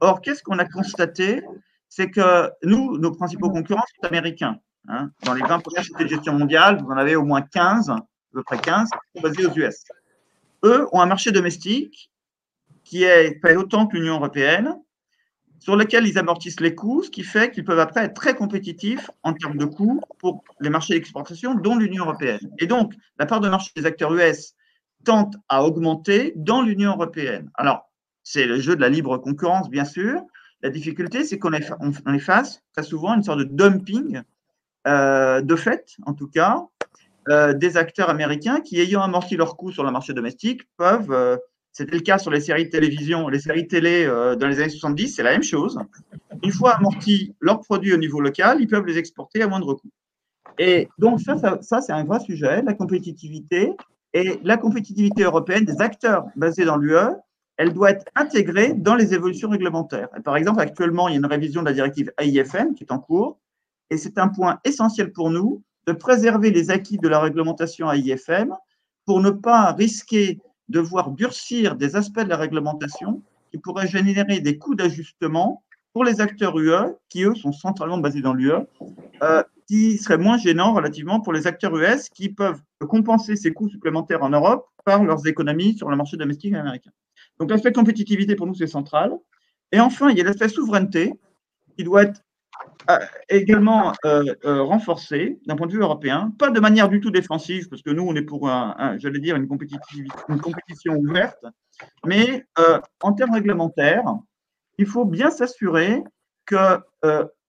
Or, 0.00 0.20
qu'est-ce 0.20 0.42
qu'on 0.42 0.58
a 0.58 0.64
constaté? 0.64 1.42
C'est 1.88 2.10
que 2.10 2.50
nous, 2.62 2.98
nos 2.98 3.12
principaux 3.12 3.50
concurrents 3.50 3.84
sont 4.00 4.06
américains. 4.06 4.58
Hein. 4.88 5.10
Dans 5.24 5.34
les 5.34 5.42
20 5.42 5.60
premières 5.60 5.84
sociétés 5.84 6.04
de 6.04 6.08
gestion 6.08 6.34
mondiale, 6.34 6.82
vous 6.82 6.90
en 6.90 6.96
avez 6.96 7.16
au 7.16 7.24
moins 7.24 7.42
15, 7.42 7.90
à 7.90 8.04
peu 8.32 8.42
près 8.42 8.58
15, 8.58 8.90
qui 8.90 8.96
sont 9.14 9.22
basés 9.22 9.46
aux 9.46 9.54
US. 9.54 9.84
Eux 10.64 10.86
ont 10.92 11.00
un 11.00 11.06
marché 11.06 11.32
domestique 11.32 12.10
qui 12.84 13.04
est 13.04 13.40
autant 13.56 13.86
que 13.86 13.96
l'Union 13.96 14.14
européenne, 14.14 14.76
sur 15.58 15.74
lequel 15.74 16.06
ils 16.06 16.18
amortissent 16.18 16.60
les 16.60 16.74
coûts, 16.74 17.02
ce 17.02 17.10
qui 17.10 17.24
fait 17.24 17.50
qu'ils 17.50 17.64
peuvent 17.64 17.80
après 17.80 18.04
être 18.04 18.14
très 18.14 18.36
compétitifs 18.36 19.10
en 19.22 19.32
termes 19.32 19.56
de 19.56 19.64
coûts 19.64 20.00
pour 20.18 20.44
les 20.60 20.70
marchés 20.70 20.94
d'exportation, 20.94 21.54
dont 21.54 21.76
l'Union 21.76 22.04
européenne. 22.04 22.38
Et 22.58 22.66
donc, 22.66 22.94
la 23.18 23.26
part 23.26 23.40
de 23.40 23.48
marché 23.48 23.70
des 23.74 23.86
acteurs 23.86 24.14
US 24.14 24.54
tente 25.06 25.36
à 25.48 25.64
augmenter 25.64 26.32
dans 26.36 26.60
l'Union 26.60 26.90
européenne. 26.90 27.50
Alors, 27.54 27.90
c'est 28.22 28.44
le 28.44 28.58
jeu 28.58 28.74
de 28.74 28.80
la 28.80 28.88
libre 28.88 29.16
concurrence, 29.18 29.70
bien 29.70 29.84
sûr. 29.84 30.20
La 30.62 30.68
difficulté, 30.68 31.24
c'est 31.24 31.38
qu'on 31.38 31.52
est, 31.52 31.70
on 31.80 32.18
face 32.18 32.60
très 32.74 32.82
souvent 32.82 33.12
à 33.12 33.16
une 33.16 33.22
sorte 33.22 33.38
de 33.38 33.44
dumping, 33.44 34.22
euh, 34.88 35.40
de 35.40 35.56
fait, 35.56 35.96
en 36.06 36.12
tout 36.12 36.26
cas, 36.26 36.66
euh, 37.28 37.52
des 37.52 37.76
acteurs 37.76 38.10
américains 38.10 38.60
qui, 38.60 38.80
ayant 38.80 39.00
amorti 39.00 39.36
leurs 39.36 39.56
coûts 39.56 39.70
sur 39.70 39.84
le 39.84 39.92
marché 39.92 40.12
domestique, 40.12 40.62
peuvent, 40.76 41.12
euh, 41.12 41.36
c'était 41.72 41.94
le 41.94 42.00
cas 42.00 42.18
sur 42.18 42.32
les 42.32 42.40
séries 42.40 42.64
de 42.64 42.70
télévision, 42.70 43.28
les 43.28 43.38
séries 43.38 43.68
télé 43.68 44.06
dans 44.06 44.48
les 44.48 44.60
années 44.60 44.70
70, 44.70 45.14
c'est 45.14 45.22
la 45.22 45.32
même 45.32 45.42
chose. 45.42 45.78
Une 46.42 46.52
fois 46.52 46.76
amortis 46.76 47.34
leurs 47.40 47.60
produits 47.60 47.92
au 47.92 47.98
niveau 47.98 48.20
local, 48.20 48.58
ils 48.60 48.66
peuvent 48.66 48.86
les 48.86 48.98
exporter 48.98 49.42
à 49.42 49.48
moindre 49.48 49.74
coût. 49.74 49.90
Et 50.58 50.88
donc, 50.98 51.20
ça, 51.20 51.36
ça 51.60 51.80
c'est 51.82 51.92
un 51.92 52.04
vrai 52.04 52.18
sujet, 52.20 52.62
la 52.62 52.72
compétitivité. 52.72 53.76
Et 54.16 54.40
la 54.44 54.56
compétitivité 54.56 55.24
européenne 55.24 55.66
des 55.66 55.82
acteurs 55.82 56.24
basés 56.36 56.64
dans 56.64 56.78
l'UE, 56.78 56.96
elle 57.58 57.74
doit 57.74 57.90
être 57.90 58.06
intégrée 58.14 58.72
dans 58.72 58.94
les 58.94 59.12
évolutions 59.12 59.50
réglementaires. 59.50 60.08
par 60.24 60.38
exemple, 60.38 60.60
actuellement, 60.60 61.08
il 61.08 61.12
y 61.12 61.14
a 61.16 61.18
une 61.18 61.26
révision 61.26 61.60
de 61.60 61.66
la 61.66 61.74
directive 61.74 62.10
AIFM 62.16 62.74
qui 62.74 62.84
est 62.84 62.92
en 62.92 62.98
cours, 62.98 63.38
et 63.90 63.98
c'est 63.98 64.16
un 64.16 64.28
point 64.28 64.58
essentiel 64.64 65.12
pour 65.12 65.28
nous 65.28 65.62
de 65.86 65.92
préserver 65.92 66.50
les 66.50 66.70
acquis 66.70 66.96
de 66.96 67.08
la 67.08 67.20
réglementation 67.20 67.92
AIFM 67.92 68.54
pour 69.04 69.20
ne 69.20 69.28
pas 69.28 69.72
risquer 69.72 70.40
de 70.70 70.80
voir 70.80 71.10
durcir 71.10 71.76
des 71.76 71.94
aspects 71.94 72.24
de 72.24 72.30
la 72.30 72.38
réglementation 72.38 73.22
qui 73.50 73.58
pourraient 73.58 73.86
générer 73.86 74.40
des 74.40 74.56
coûts 74.56 74.76
d'ajustement 74.76 75.62
pour 75.92 76.04
les 76.04 76.22
acteurs 76.22 76.58
UE, 76.58 76.94
qui 77.10 77.24
eux 77.24 77.34
sont 77.34 77.52
centralement 77.52 77.98
basés 77.98 78.22
dans 78.22 78.32
l'UE, 78.32 78.52
euh, 79.22 79.42
qui 79.66 79.98
seraient 79.98 80.18
moins 80.18 80.38
gênants 80.38 80.74
relativement 80.74 81.20
pour 81.20 81.32
les 81.32 81.46
acteurs 81.46 81.76
US 81.76 82.08
qui 82.08 82.28
peuvent 82.28 82.60
compenser 82.88 83.36
ces 83.36 83.52
coûts 83.52 83.68
supplémentaires 83.68 84.22
en 84.22 84.30
Europe 84.30 84.66
par 84.84 85.02
leurs 85.02 85.26
économies 85.26 85.76
sur 85.76 85.90
le 85.90 85.96
marché 85.96 86.16
domestique 86.16 86.54
américain. 86.54 86.90
Donc 87.38 87.50
l'aspect 87.50 87.72
compétitivité 87.72 88.36
pour 88.36 88.46
nous, 88.46 88.54
c'est 88.54 88.66
central. 88.66 89.12
Et 89.72 89.80
enfin, 89.80 90.10
il 90.10 90.18
y 90.18 90.20
a 90.20 90.24
l'aspect 90.24 90.48
souveraineté 90.48 91.12
qui 91.76 91.84
doit 91.84 92.02
être 92.02 92.22
euh, 92.88 92.98
également 93.28 93.92
euh, 94.04 94.32
euh, 94.44 94.62
renforcé 94.62 95.38
d'un 95.46 95.56
point 95.56 95.66
de 95.66 95.72
vue 95.72 95.80
européen, 95.80 96.32
pas 96.38 96.50
de 96.50 96.60
manière 96.60 96.88
du 96.88 97.00
tout 97.00 97.10
défensive, 97.10 97.68
parce 97.68 97.82
que 97.82 97.90
nous, 97.90 98.04
on 98.04 98.14
est 98.14 98.22
pour, 98.22 98.48
un, 98.48 98.96
j'allais 98.98 99.18
dire, 99.18 99.34
une, 99.34 99.48
une 100.28 100.40
compétition 100.40 100.94
ouverte, 100.94 101.44
mais 102.04 102.46
en 103.02 103.12
termes 103.12 103.34
réglementaires, 103.34 104.04
il 104.78 104.86
faut 104.86 105.04
bien 105.04 105.30
s'assurer 105.30 106.02
que 106.46 106.78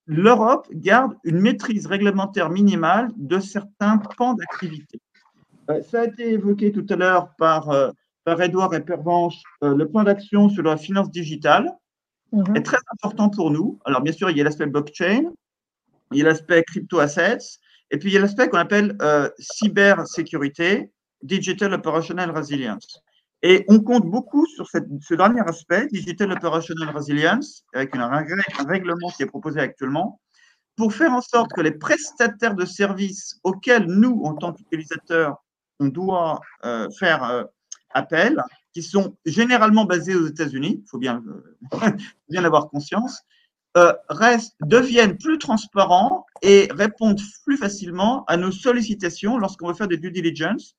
l'Europe 0.08 0.68
garde 0.72 1.16
une 1.24 1.40
maîtrise 1.40 1.86
réglementaire 1.86 2.50
minimale 2.50 3.12
de 3.18 3.40
certains 3.40 3.98
pans 4.18 4.34
d'activité. 4.34 5.00
ça 5.90 6.02
a 6.02 6.06
été 6.06 6.32
évoqué 6.32 6.72
tout 6.72 6.86
à 6.90 6.96
l'heure 6.96 7.36
par 7.38 7.94
par 8.28 8.42
Edouard 8.42 8.74
et 8.74 8.82
Pervenche, 8.82 9.42
euh, 9.64 9.74
le 9.74 9.88
plan 9.88 10.04
d'action 10.04 10.50
sur 10.50 10.62
la 10.62 10.76
finance 10.76 11.10
digitale 11.10 11.72
mhm. 12.34 12.58
est 12.58 12.62
très 12.62 12.80
important 12.92 13.30
pour 13.30 13.52
nous. 13.52 13.80
Alors, 13.86 14.02
bien 14.02 14.12
sûr, 14.12 14.30
il 14.30 14.36
y 14.38 14.42
a 14.42 14.44
l'aspect 14.44 14.66
blockchain, 14.66 15.32
il 16.12 16.18
y 16.18 16.22
a 16.24 16.26
l'aspect 16.26 16.62
crypto-assets, 16.64 17.58
et 17.90 17.98
puis 17.98 18.10
il 18.10 18.14
y 18.16 18.18
a 18.18 18.20
l'aspect 18.20 18.50
qu'on 18.50 18.58
appelle 18.58 18.98
euh, 19.02 19.30
cybersécurité, 19.40 20.92
digital 21.24 21.72
operational 21.72 22.32
resilience. 22.32 23.02
Et 23.44 23.66
on 23.68 23.80
compte 23.80 24.06
beaucoup 24.06 24.46
sur 24.48 24.68
ce 24.68 25.14
dernier 25.14 25.42
aspect, 25.42 25.88
digital 25.88 26.32
operational 26.32 26.90
resilience, 26.96 27.64
avec 27.74 27.96
un, 27.96 28.08
règlement 28.68 29.10
qui 29.16 29.24
est 29.24 29.28
proposé 29.28 29.60
actuellement, 29.60 30.20
pour 30.76 30.94
faire 30.94 31.14
en 31.14 31.22
sorte 31.22 31.52
que 31.54 31.62
les 31.62 31.72
prestataires 31.72 32.56
de 32.56 32.66
services 32.66 33.40
auxquels 33.44 33.86
nous, 33.86 34.22
en 34.24 34.36
tant 34.36 34.54
qu'utilisateurs, 34.54 35.44
on 35.80 35.88
doit 35.88 36.40
euh, 36.66 36.90
faire 37.00 37.48
appels, 37.94 38.42
qui 38.74 38.84
sont 38.84 39.16
généralement 39.26 39.86
basés 39.86 40.16
aux 40.16 40.28
États-Unis, 40.28 40.82
il 40.84 40.88
faut 40.88 41.00
bien, 41.00 41.24
euh, 41.74 41.98
avoir 42.46 42.70
conscience, 42.70 43.22
euh, 43.76 43.94
deviennent 44.62 45.18
plus 45.18 45.40
transparents 45.40 46.26
et 46.42 46.68
répondent 46.72 47.20
plus 47.44 47.58
facilement 47.58 48.24
à 48.26 48.38
nos 48.38 48.52
sollicitations 48.52 49.38
lorsqu'on 49.38 49.68
veut 49.68 49.74
faire 49.74 49.88
des 49.88 49.98
due 49.98 50.12
diligence. 50.12 50.76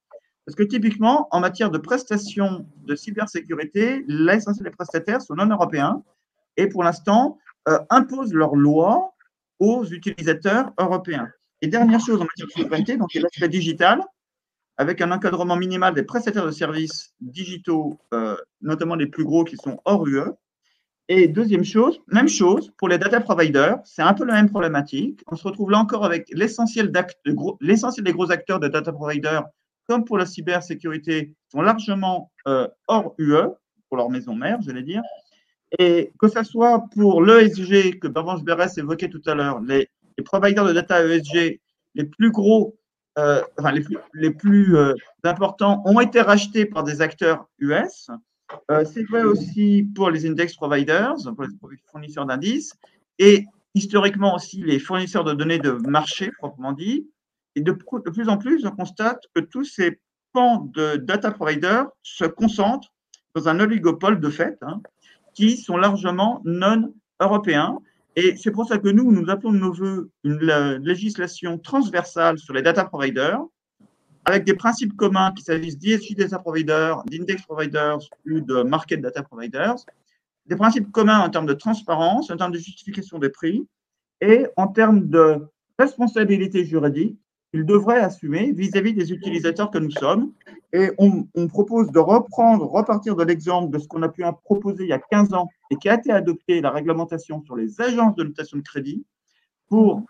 Parce 0.49 0.57
que 0.57 0.63
typiquement, 0.63 1.29
en 1.31 1.41
matière 1.41 1.71
de 1.71 1.77
prestations 1.77 2.67
de 2.79 2.95
cybersécurité, 2.97 4.03
l'essentiel 4.09 4.65
des 4.65 4.71
prestataires 4.71 5.21
sont 5.21 5.35
non 5.35 5.45
européens 5.45 6.03
et 6.57 6.71
pour 6.71 6.83
l'instant 6.83 7.37
euh, 7.69 7.79
imposent 7.91 8.33
leurs 8.33 8.57
lois 8.57 9.13
aux 9.59 9.85
utilisateurs 9.85 10.73
européens. 10.81 11.29
Et 11.61 11.67
dernière 11.67 12.01
chose 12.01 12.23
en 12.23 12.25
matière 12.25 12.47
de 12.47 12.63
souveraineté, 12.63 12.97
donc 12.97 13.13
l'aspect 13.13 13.51
digital 13.51 14.03
avec 14.79 15.03
un 15.03 15.13
encadrement 15.13 15.57
minimal 15.57 15.93
des 15.93 16.03
prestataires 16.03 16.47
de 16.47 16.51
services 16.51 17.13
digitaux, 17.21 17.99
euh, 18.15 18.35
notamment 18.63 18.95
les 18.95 19.07
plus 19.07 19.25
gros 19.25 19.45
qui 19.45 19.59
sont 19.59 19.79
hors 19.85 20.07
UE. 20.07 20.33
Et 21.09 21.29
deuxième 21.29 21.65
chose, 21.65 22.01
même 22.07 22.29
chose 22.29 22.73
pour 22.79 22.89
les 22.89 22.97
data 22.97 23.21
providers, 23.21 23.81
c'est 23.85 24.01
un 24.01 24.15
peu 24.15 24.25
la 24.25 24.33
même 24.33 24.49
problématique. 24.49 25.21
On 25.27 25.37
se 25.37 25.47
retrouve 25.47 25.71
là 25.71 25.79
encore 25.79 26.07
avec 26.07 26.31
l'essentiel 26.33 26.91
des 26.91 27.35
gros 27.35 28.33
acteurs 28.33 28.61
de 28.61 28.69
data 28.69 28.95
providers, 28.95 29.45
comme 29.89 30.05
pour 30.05 30.19
la 30.19 30.27
cybersécurité, 30.27 31.35
sont 31.51 31.63
largement 31.63 32.31
euh, 32.47 32.69
hors 32.87 33.15
UE, 33.19 33.49
pour 33.89 33.97
leur 33.97 34.11
maison 34.11 34.35
mère, 34.35 34.61
j'allais 34.61 34.83
dire. 34.83 35.03
Et 35.79 36.13
que 36.19 36.29
ce 36.29 36.43
soit 36.43 36.85
pour 36.95 37.23
l'ESG 37.23 37.99
que 37.99 38.07
Bernard 38.07 38.43
Berès 38.43 38.77
évoquait 38.77 39.09
tout 39.09 39.23
à 39.27 39.35
l'heure, 39.35 39.61
les, 39.61 39.89
providers 40.25 40.65
de 40.65 40.73
data 40.73 41.03
ESG 41.05 41.61
les 41.95 42.05
plus 42.05 42.31
gros 42.31 42.77
euh, 43.19 43.43
enfin, 43.59 43.73
les 44.15 44.31
plus, 44.31 44.77
euh, 44.77 44.95
importants 45.25 45.83
ont 45.87 46.01
été 46.01 46.21
rachetés 46.21 46.67
par 46.67 46.85
des 46.85 47.01
acteurs 47.01 47.49
US. 47.59 48.11
C'est 48.85 49.03
vrai 49.05 49.23
aussi 49.23 49.87
pour 49.95 50.11
les 50.11 50.27
index 50.27 50.55
providers, 50.55 51.15
pour 51.59 51.71
les 51.71 51.77
fournisseurs 51.91 52.27
d'indices, 52.27 52.75
et 53.19 53.45
historiquement 53.75 54.35
aussi 54.35 54.63
les 54.63 54.79
fournisseurs 54.79 55.25
de 55.25 55.35
données 55.35 55.59
de 55.59 55.73
marché, 55.73 56.31
proprement 56.39 56.73
dit. 56.73 57.09
Et 57.59 57.61
de, 57.61 57.73
plus 57.73 58.29
en 58.29 58.39
plus, 58.39 58.65
on 58.65 58.71
constate 58.71 59.25
que 59.35 59.41
tous 59.41 59.65
ces 59.65 59.99
pans 60.33 60.71
de 60.73 60.95
data 60.95 61.33
providers 61.33 61.89
se 62.05 62.25
concentrent 62.25 62.95
dans 63.35 63.49
un 63.49 63.59
oligopole 63.59 64.21
de 64.21 64.31
fait, 64.31 64.57
hein, 64.63 64.81
qui 65.35 65.57
sont 65.57 65.77
largement 65.77 66.41
non 66.45 66.95
européens. 67.19 67.81
Et 68.15 68.37
c'est 68.37 68.53
pour 68.53 68.69
ça 68.69 68.79
que 68.79 68.89
nous, 68.89 69.11
nous 69.11 69.29
appelons 69.29 69.53
de 69.53 69.59
nos 69.59 69.73
voeux 69.73 70.13
une 70.23 70.39
législation 70.85 71.59
transversale 71.59 72.39
sur 72.39 72.55
les 72.55 72.63
data 72.63 72.85
providers, 72.85 73.41
avec 74.25 74.45
des 74.45 74.55
principes 74.55 74.95
communs 74.95 75.33
qu'il 75.33 75.45
s'agisse 75.45 75.77
d'ISG 75.77 76.15
data 76.15 76.39
providers, 76.39 77.03
d'index 77.07 77.43
providers 77.43 77.99
ou 78.25 78.41
de 78.41 78.63
market 78.63 79.01
data 79.01 79.25
providers, 79.25 79.75
des 80.47 80.55
principes 80.55 80.93
communs 80.93 81.19
en 81.19 81.29
termes 81.29 81.47
de 81.47 81.55
transparence, 81.55 82.31
en 82.31 82.37
termes 82.37 82.53
de 82.53 82.59
justification 82.59 83.19
des 83.19 83.31
prix 83.31 83.67
et 84.21 84.47
en 84.57 84.69
termes 84.69 85.09
de 85.09 85.41
responsabilité 85.77 86.65
juridique 86.65 87.19
qu'ils 87.53 87.65
devraient 87.65 88.01
assumer 88.01 88.53
vis-à-vis 88.53 88.95
des 88.95 89.13
utilisateurs 89.13 89.71
que 89.71 89.79
nous 89.79 89.91
sommes. 89.91 90.33
Et 90.73 90.91
on, 90.99 91.27
propose 91.49 91.91
de 91.91 91.99
reprendre, 91.99 92.67
repartir 92.67 93.17
de 93.17 93.25
l'exemple 93.25 93.73
de 93.73 93.79
ce 93.79 93.89
qu'on 93.89 94.03
a 94.03 94.09
pu 94.09 94.23
proposer 94.45 94.85
il 94.85 94.91
y 94.91 94.93
a 94.93 94.99
15 94.99 95.33
ans 95.33 95.49
et 95.71 95.77
qui 95.77 95.89
a 95.89 95.95
été 95.95 96.13
adopté, 96.13 96.61
la 96.61 96.71
réglementation 96.71 97.43
sur 97.43 97.57
les 97.57 97.81
agences 97.81 98.15
de 98.17 98.25
notation 98.25 98.59
de 98.59 98.63
crédit, 98.63 99.05
pour 99.69 100.03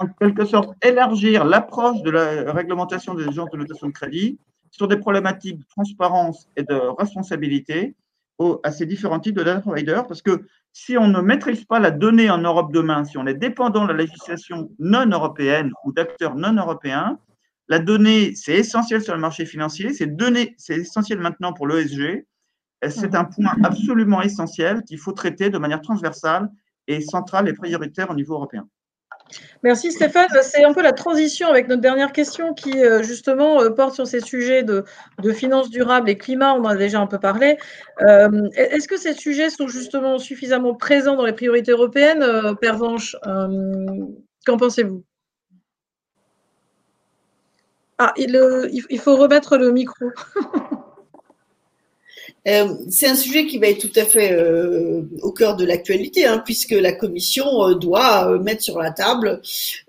en 0.00 0.06
quelque 0.18 0.44
sorte 0.44 0.74
élargir 0.84 1.44
l'approche 1.44 2.02
de 2.02 2.10
la 2.10 2.52
réglementation 2.52 3.14
des 3.14 3.28
agences 3.28 3.50
de 3.50 3.56
notation 3.58 3.88
de 3.88 3.92
crédit 3.92 4.38
sur 4.70 4.88
des 4.88 4.96
problématiques 4.96 5.58
de 5.58 5.64
transparence 5.64 6.48
et 6.56 6.62
de 6.62 6.74
responsabilité 6.98 7.94
à 8.62 8.72
ces 8.72 8.84
différents 8.84 9.20
types 9.20 9.36
de 9.36 9.42
data 9.42 9.60
providers, 9.60 10.06
parce 10.06 10.20
que 10.20 10.46
si 10.78 10.98
on 10.98 11.08
ne 11.08 11.22
maîtrise 11.22 11.64
pas 11.64 11.78
la 11.78 11.90
donnée 11.90 12.28
en 12.28 12.36
Europe 12.36 12.70
demain, 12.70 13.02
si 13.04 13.16
on 13.16 13.26
est 13.26 13.32
dépendant 13.32 13.86
de 13.86 13.92
la 13.92 13.98
législation 14.04 14.70
non 14.78 15.06
européenne 15.06 15.70
ou 15.84 15.92
d'acteurs 15.94 16.34
non 16.34 16.52
européens, 16.52 17.18
la 17.68 17.78
donnée, 17.78 18.34
c'est 18.34 18.56
essentiel 18.56 19.00
sur 19.00 19.14
le 19.14 19.20
marché 19.20 19.46
financier, 19.46 19.94
c'est 19.94 20.76
essentiel 20.76 21.18
maintenant 21.18 21.54
pour 21.54 21.66
l'ESG. 21.66 22.26
C'est 22.90 23.14
un 23.14 23.24
point 23.24 23.56
absolument 23.64 24.20
essentiel 24.20 24.82
qu'il 24.82 24.98
faut 24.98 25.12
traiter 25.12 25.48
de 25.48 25.56
manière 25.56 25.80
transversale 25.80 26.50
et 26.86 27.00
centrale 27.00 27.48
et 27.48 27.54
prioritaire 27.54 28.10
au 28.10 28.14
niveau 28.14 28.34
européen. 28.34 28.68
Merci 29.62 29.92
Stéphane. 29.92 30.28
C'est 30.42 30.64
un 30.64 30.72
peu 30.72 30.82
la 30.82 30.92
transition 30.92 31.48
avec 31.48 31.68
notre 31.68 31.80
dernière 31.80 32.12
question 32.12 32.54
qui 32.54 32.84
euh, 32.84 33.02
justement 33.02 33.60
euh, 33.60 33.70
porte 33.70 33.94
sur 33.94 34.06
ces 34.06 34.20
sujets 34.20 34.62
de, 34.62 34.84
finances 35.32 35.70
durables 35.70 36.08
et 36.08 36.16
climat. 36.16 36.54
On 36.54 36.60
en 36.60 36.66
a 36.66 36.76
déjà 36.76 37.00
un 37.00 37.06
peu 37.06 37.18
parlé. 37.18 37.58
Euh, 38.02 38.48
est-ce 38.54 38.86
que 38.88 38.96
ces 38.96 39.14
sujets 39.14 39.50
sont 39.50 39.68
justement 39.68 40.18
suffisamment 40.18 40.74
présents 40.74 41.16
dans 41.16 41.26
les 41.26 41.32
priorités 41.32 41.72
européennes, 41.72 42.24
Pervenche 42.60 43.16
Qu'en 43.24 44.56
pensez-vous? 44.56 45.02
Ah, 47.98 48.12
il, 48.16 49.00
faut 49.00 49.16
remettre 49.16 49.56
le 49.56 49.72
micro. 49.72 50.10
Euh, 52.46 52.74
c'est 52.90 53.08
un 53.08 53.16
sujet 53.16 53.46
qui 53.46 53.58
va 53.58 53.68
être 53.68 53.80
tout 53.80 53.98
à 53.98 54.04
fait 54.04 54.32
euh, 54.32 55.02
au 55.22 55.32
cœur 55.32 55.56
de 55.56 55.64
l'actualité, 55.64 56.26
hein, 56.26 56.42
puisque 56.44 56.72
la 56.72 56.92
Commission 56.92 57.64
euh, 57.64 57.74
doit 57.74 58.38
mettre 58.38 58.62
sur 58.62 58.78
la 58.78 58.92
table 58.92 59.40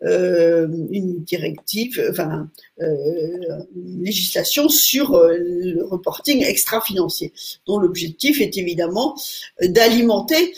une 0.02 1.24
directive, 1.24 2.04
enfin 2.10 2.50
une 2.80 4.04
législation 4.04 4.70
sur 4.70 5.18
le 5.18 5.84
reporting 5.84 6.44
extra-financier, 6.44 7.34
dont 7.66 7.80
l'objectif 7.80 8.42
est 8.42 8.58
évidemment 8.58 9.16
d'alimenter, 9.62 10.54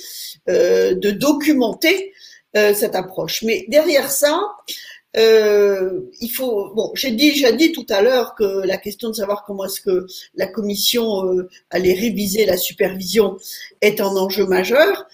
de 0.47 1.11
documenter 1.11 2.13
cette 2.53 2.95
approche. 2.95 3.43
Mais 3.43 3.65
derrière 3.69 4.11
ça, 4.11 4.41
euh, 5.17 6.01
il 6.21 6.29
faut. 6.29 6.71
Bon, 6.75 6.91
j'ai 6.93 7.11
déjà 7.11 7.51
dit 7.51 7.71
tout 7.71 7.85
à 7.89 8.01
l'heure 8.01 8.35
que 8.35 8.43
la 8.43 8.77
question 8.77 9.09
de 9.09 9.15
savoir 9.15 9.43
comment 9.43 9.65
est-ce 9.65 9.81
que 9.81 10.05
la 10.35 10.45
commission 10.45 11.25
euh, 11.25 11.49
allait 11.71 11.93
réviser 11.93 12.45
la 12.45 12.57
supervision 12.57 13.37
est 13.81 14.01
un 14.01 14.15
enjeu 14.15 14.45
majeur. 14.45 15.07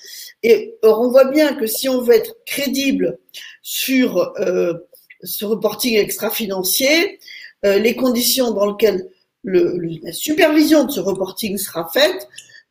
Et 0.43 0.75
or, 0.81 0.99
on 0.99 1.09
voit 1.09 1.31
bien 1.31 1.55
que 1.55 1.65
si 1.65 1.87
on 1.87 2.01
veut 2.01 2.15
être 2.15 2.35
crédible 2.45 3.19
sur 3.61 4.33
euh, 4.39 4.73
ce 5.23 5.45
reporting 5.45 5.95
extra-financier, 5.95 7.19
euh, 7.65 7.79
les 7.79 7.95
conditions 7.95 8.51
dans 8.51 8.71
lesquelles 8.71 9.07
le, 9.43 9.79
la 10.03 10.11
supervision 10.11 10.83
de 10.83 10.91
ce 10.91 10.99
reporting 10.99 11.57
sera 11.57 11.89
faite 11.93 12.27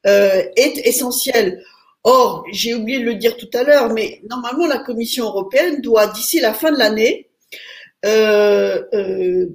est 0.06 0.86
essentielle. 0.86 1.64
Or, 2.06 2.44
j'ai 2.52 2.74
oublié 2.74 2.98
de 2.98 3.04
le 3.04 3.14
dire 3.14 3.34
tout 3.38 3.48
à 3.54 3.62
l'heure, 3.62 3.90
mais 3.90 4.20
normalement, 4.28 4.66
la 4.66 4.78
Commission 4.78 5.24
européenne 5.24 5.80
doit, 5.80 6.06
d'ici 6.08 6.38
la 6.38 6.52
fin 6.52 6.70
de 6.70 6.76
l'année, 6.76 7.30
euh, 8.04 8.82
euh, 8.92 9.46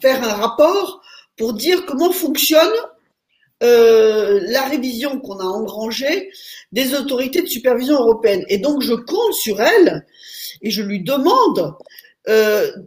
faire 0.00 0.22
un 0.22 0.34
rapport 0.34 1.02
pour 1.36 1.54
dire 1.54 1.84
comment 1.84 2.12
fonctionne 2.12 2.72
euh, 3.64 4.38
la 4.44 4.62
révision 4.62 5.18
qu'on 5.18 5.40
a 5.40 5.44
engrangée 5.44 6.30
des 6.70 6.94
autorités 6.94 7.42
de 7.42 7.48
supervision 7.48 7.94
européennes. 7.94 8.44
Et 8.48 8.58
donc, 8.58 8.82
je 8.82 8.94
compte 8.94 9.34
sur 9.34 9.60
elle 9.60 10.06
et 10.62 10.70
je 10.70 10.82
lui 10.82 11.02
demande 11.02 11.74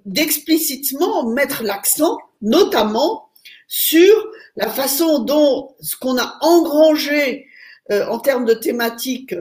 d'explicitement 0.05 1.27
mettre 1.27 1.61
l'accent, 1.63 2.17
notamment 2.41 3.27
sur 3.67 4.29
la 4.55 4.69
façon 4.69 5.19
dont 5.19 5.75
ce 5.81 5.97
qu'on 5.97 6.17
a 6.17 6.37
engrangé 6.39 7.45
euh, 7.91 8.05
en 8.07 8.19
termes 8.19 8.45
de 8.45 8.53
thématiques 8.53 9.35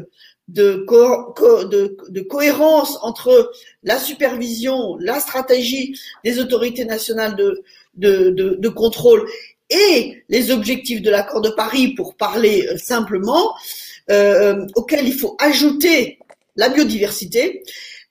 de, 0.49 0.85
cohérence 2.29 2.99
entre 3.03 3.53
la 3.83 3.99
supervision, 3.99 4.97
la 4.99 5.21
stratégie 5.21 5.99
des 6.25 6.39
autorités 6.39 6.85
nationales 6.85 7.37
de, 7.97 8.69
contrôle 8.69 9.27
et 9.71 10.23
les 10.29 10.51
objectifs 10.51 11.03
de 11.03 11.11
l'accord 11.11 11.41
de 11.41 11.49
Paris, 11.49 11.95
pour 11.95 12.17
parler 12.17 12.67
euh, 12.69 12.77
simplement, 12.77 13.55
euh, 14.11 14.67
auxquels 14.77 15.09
il 15.09 15.15
faut 15.15 15.37
ajouter 15.41 16.19
la 16.57 16.69
biodiversité. 16.69 17.63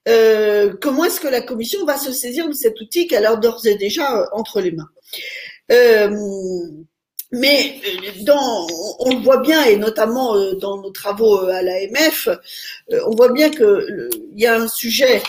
Euh, 0.08 0.74
comment 0.82 1.06
est-ce 1.06 1.20
que 1.20 1.28
la 1.28 1.42
Commission 1.42 1.86
va 1.86 1.98
se 1.98 2.12
saisir 2.12 2.50
de 2.50 2.54
cet 2.54 2.82
outil 2.82 3.08
qu'elle 3.08 3.26
a 3.26 3.36
d'ores 3.36 3.66
et 3.68 3.76
déjà 3.76 4.28
entre 4.34 4.60
les 4.60 4.72
mains? 4.72 4.90
Euh, 5.72 6.10
mais 7.34 7.82
euh, 7.86 8.24
dans, 8.24 8.68
on 9.00 9.10
le 9.10 9.24
voit 9.24 9.42
bien, 9.42 9.64
et 9.66 9.76
notamment 9.76 10.36
euh, 10.36 10.54
dans 10.56 10.78
nos 10.78 10.92
travaux 10.92 11.40
euh, 11.40 11.52
à 11.52 11.62
l'AMF, 11.62 12.30
on 13.08 13.16
voit 13.16 13.34
bien 13.34 13.50
qu'il 13.50 14.10
y 14.36 14.46
a 14.46 14.56
un 14.56 14.68
sujet 14.68 15.22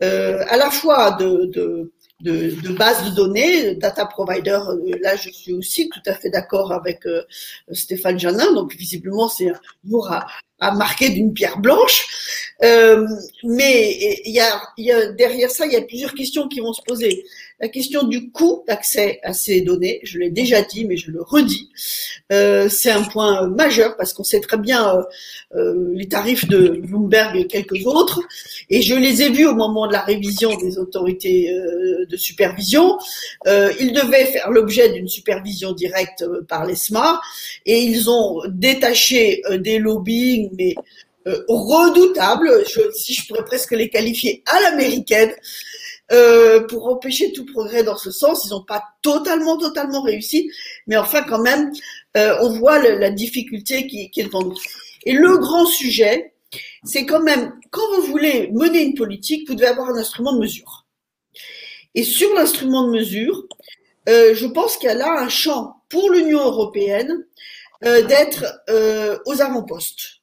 à 0.00 0.56
la 0.58 0.70
fois 0.70 1.12
de, 1.12 1.46
de, 1.46 1.90
de, 2.20 2.50
de 2.60 2.72
base 2.72 3.02
de 3.08 3.14
données, 3.14 3.74
data 3.76 4.04
provider. 4.04 4.60
Là, 5.00 5.16
je 5.16 5.30
suis 5.30 5.54
aussi 5.54 5.88
tout 5.88 6.02
à 6.04 6.12
fait 6.12 6.28
d'accord 6.28 6.70
avec 6.72 7.00
Stéphane 7.72 8.18
Janin. 8.18 8.52
Donc, 8.52 8.74
visiblement, 8.74 9.28
c'est 9.28 9.48
un 9.48 9.60
jour 9.88 10.12
à, 10.12 10.26
à 10.60 10.72
marquer 10.72 11.10
d'une 11.10 11.32
pierre 11.32 11.58
blanche. 11.58 12.52
Euh, 12.62 13.06
mais 13.44 14.20
il 14.24 14.32
y 14.32 14.40
a, 14.40 14.60
y 14.78 14.90
a, 14.90 15.12
derrière 15.12 15.50
ça, 15.50 15.66
il 15.66 15.72
y 15.72 15.76
a 15.76 15.82
plusieurs 15.82 16.14
questions 16.14 16.48
qui 16.48 16.60
vont 16.60 16.72
se 16.72 16.82
poser. 16.82 17.24
La 17.58 17.68
question 17.68 18.02
du 18.02 18.30
coût 18.30 18.64
d'accès 18.68 19.18
à 19.22 19.32
ces 19.32 19.62
données, 19.62 20.00
je 20.02 20.18
l'ai 20.18 20.28
déjà 20.28 20.60
dit, 20.60 20.84
mais 20.84 20.98
je 20.98 21.10
le 21.10 21.22
redis, 21.22 21.70
euh, 22.30 22.68
c'est 22.68 22.90
un 22.90 23.02
point 23.02 23.48
majeur 23.48 23.96
parce 23.96 24.12
qu'on 24.12 24.24
sait 24.24 24.40
très 24.40 24.58
bien 24.58 24.94
euh, 24.94 25.02
euh, 25.54 25.90
les 25.94 26.06
tarifs 26.06 26.46
de 26.48 26.68
Bloomberg 26.68 27.34
et 27.34 27.46
quelques 27.46 27.86
autres, 27.86 28.20
et 28.68 28.82
je 28.82 28.94
les 28.94 29.22
ai 29.22 29.30
vus 29.30 29.46
au 29.46 29.54
moment 29.54 29.86
de 29.86 29.94
la 29.94 30.02
révision 30.02 30.54
des 30.56 30.76
autorités 30.76 31.50
de 32.06 32.16
supervision. 32.18 32.98
Ils 33.46 33.92
devaient 33.94 34.26
faire 34.26 34.50
l'objet 34.50 34.90
d'une 34.92 35.08
supervision 35.08 35.72
directe 35.72 36.26
par 36.48 36.66
l'ESMA, 36.66 37.22
et 37.64 37.78
ils 37.78 38.10
ont 38.10 38.42
détaché 38.48 39.40
des 39.60 39.78
lobbying, 39.78 40.50
mais 40.58 40.74
redoutables, 41.48 42.50
si 42.94 43.14
je 43.14 43.26
pourrais 43.26 43.44
presque 43.44 43.72
les 43.72 43.88
qualifier 43.88 44.42
à 44.46 44.60
l'américaine, 44.60 45.32
euh, 46.12 46.66
pour 46.66 46.86
empêcher 46.86 47.32
tout 47.32 47.46
progrès 47.46 47.82
dans 47.82 47.96
ce 47.96 48.10
sens. 48.10 48.44
Ils 48.46 48.50
n'ont 48.50 48.64
pas 48.64 48.82
totalement, 49.02 49.58
totalement 49.58 50.02
réussi, 50.02 50.50
mais 50.86 50.96
enfin 50.96 51.22
quand 51.22 51.40
même, 51.40 51.72
euh, 52.16 52.36
on 52.40 52.50
voit 52.50 52.78
la 52.78 53.10
difficulté 53.10 53.86
qui, 53.86 54.10
qui 54.10 54.20
est 54.20 54.24
devant 54.24 54.42
nous. 54.42 54.56
Et 55.04 55.12
le 55.12 55.38
grand 55.38 55.66
sujet, 55.66 56.34
c'est 56.84 57.06
quand 57.06 57.22
même, 57.22 57.52
quand 57.70 57.96
vous 57.96 58.06
voulez 58.06 58.50
mener 58.52 58.82
une 58.82 58.94
politique, 58.94 59.48
vous 59.48 59.54
devez 59.54 59.68
avoir 59.68 59.90
un 59.90 59.96
instrument 59.96 60.32
de 60.32 60.40
mesure. 60.40 60.86
Et 61.94 62.02
sur 62.02 62.32
l'instrument 62.34 62.84
de 62.84 62.90
mesure, 62.90 63.46
euh, 64.08 64.34
je 64.34 64.46
pense 64.46 64.76
qu'il 64.76 64.88
y 64.88 64.92
a 64.92 65.12
un 65.18 65.28
champ 65.28 65.82
pour 65.88 66.10
l'Union 66.10 66.44
européenne 66.44 67.24
euh, 67.84 68.02
d'être 68.02 68.44
euh, 68.70 69.18
aux 69.26 69.40
avant-postes. 69.40 70.20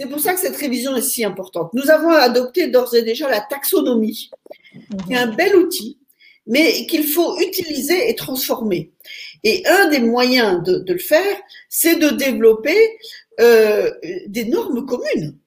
C'est 0.00 0.08
pour 0.08 0.20
ça 0.20 0.34
que 0.34 0.40
cette 0.40 0.56
révision 0.56 0.96
est 0.96 1.02
si 1.02 1.24
importante. 1.24 1.74
Nous 1.74 1.90
avons 1.90 2.10
adopté 2.10 2.68
d'ores 2.68 2.94
et 2.94 3.02
déjà 3.02 3.28
la 3.28 3.40
taxonomie, 3.40 4.30
qui 5.06 5.14
un 5.14 5.28
bel 5.28 5.56
outil, 5.56 5.98
mais 6.46 6.86
qu'il 6.86 7.06
faut 7.06 7.38
utiliser 7.40 8.10
et 8.10 8.14
transformer. 8.14 8.92
Et 9.44 9.64
un 9.66 9.88
des 9.88 10.00
moyens 10.00 10.62
de, 10.62 10.84
le 10.86 10.98
faire, 10.98 11.36
c'est 11.68 11.96
de 11.96 12.10
développer 12.10 12.76
euh, 13.40 13.90
des 14.26 14.44
normes 14.44 14.84
communes. 14.86 15.38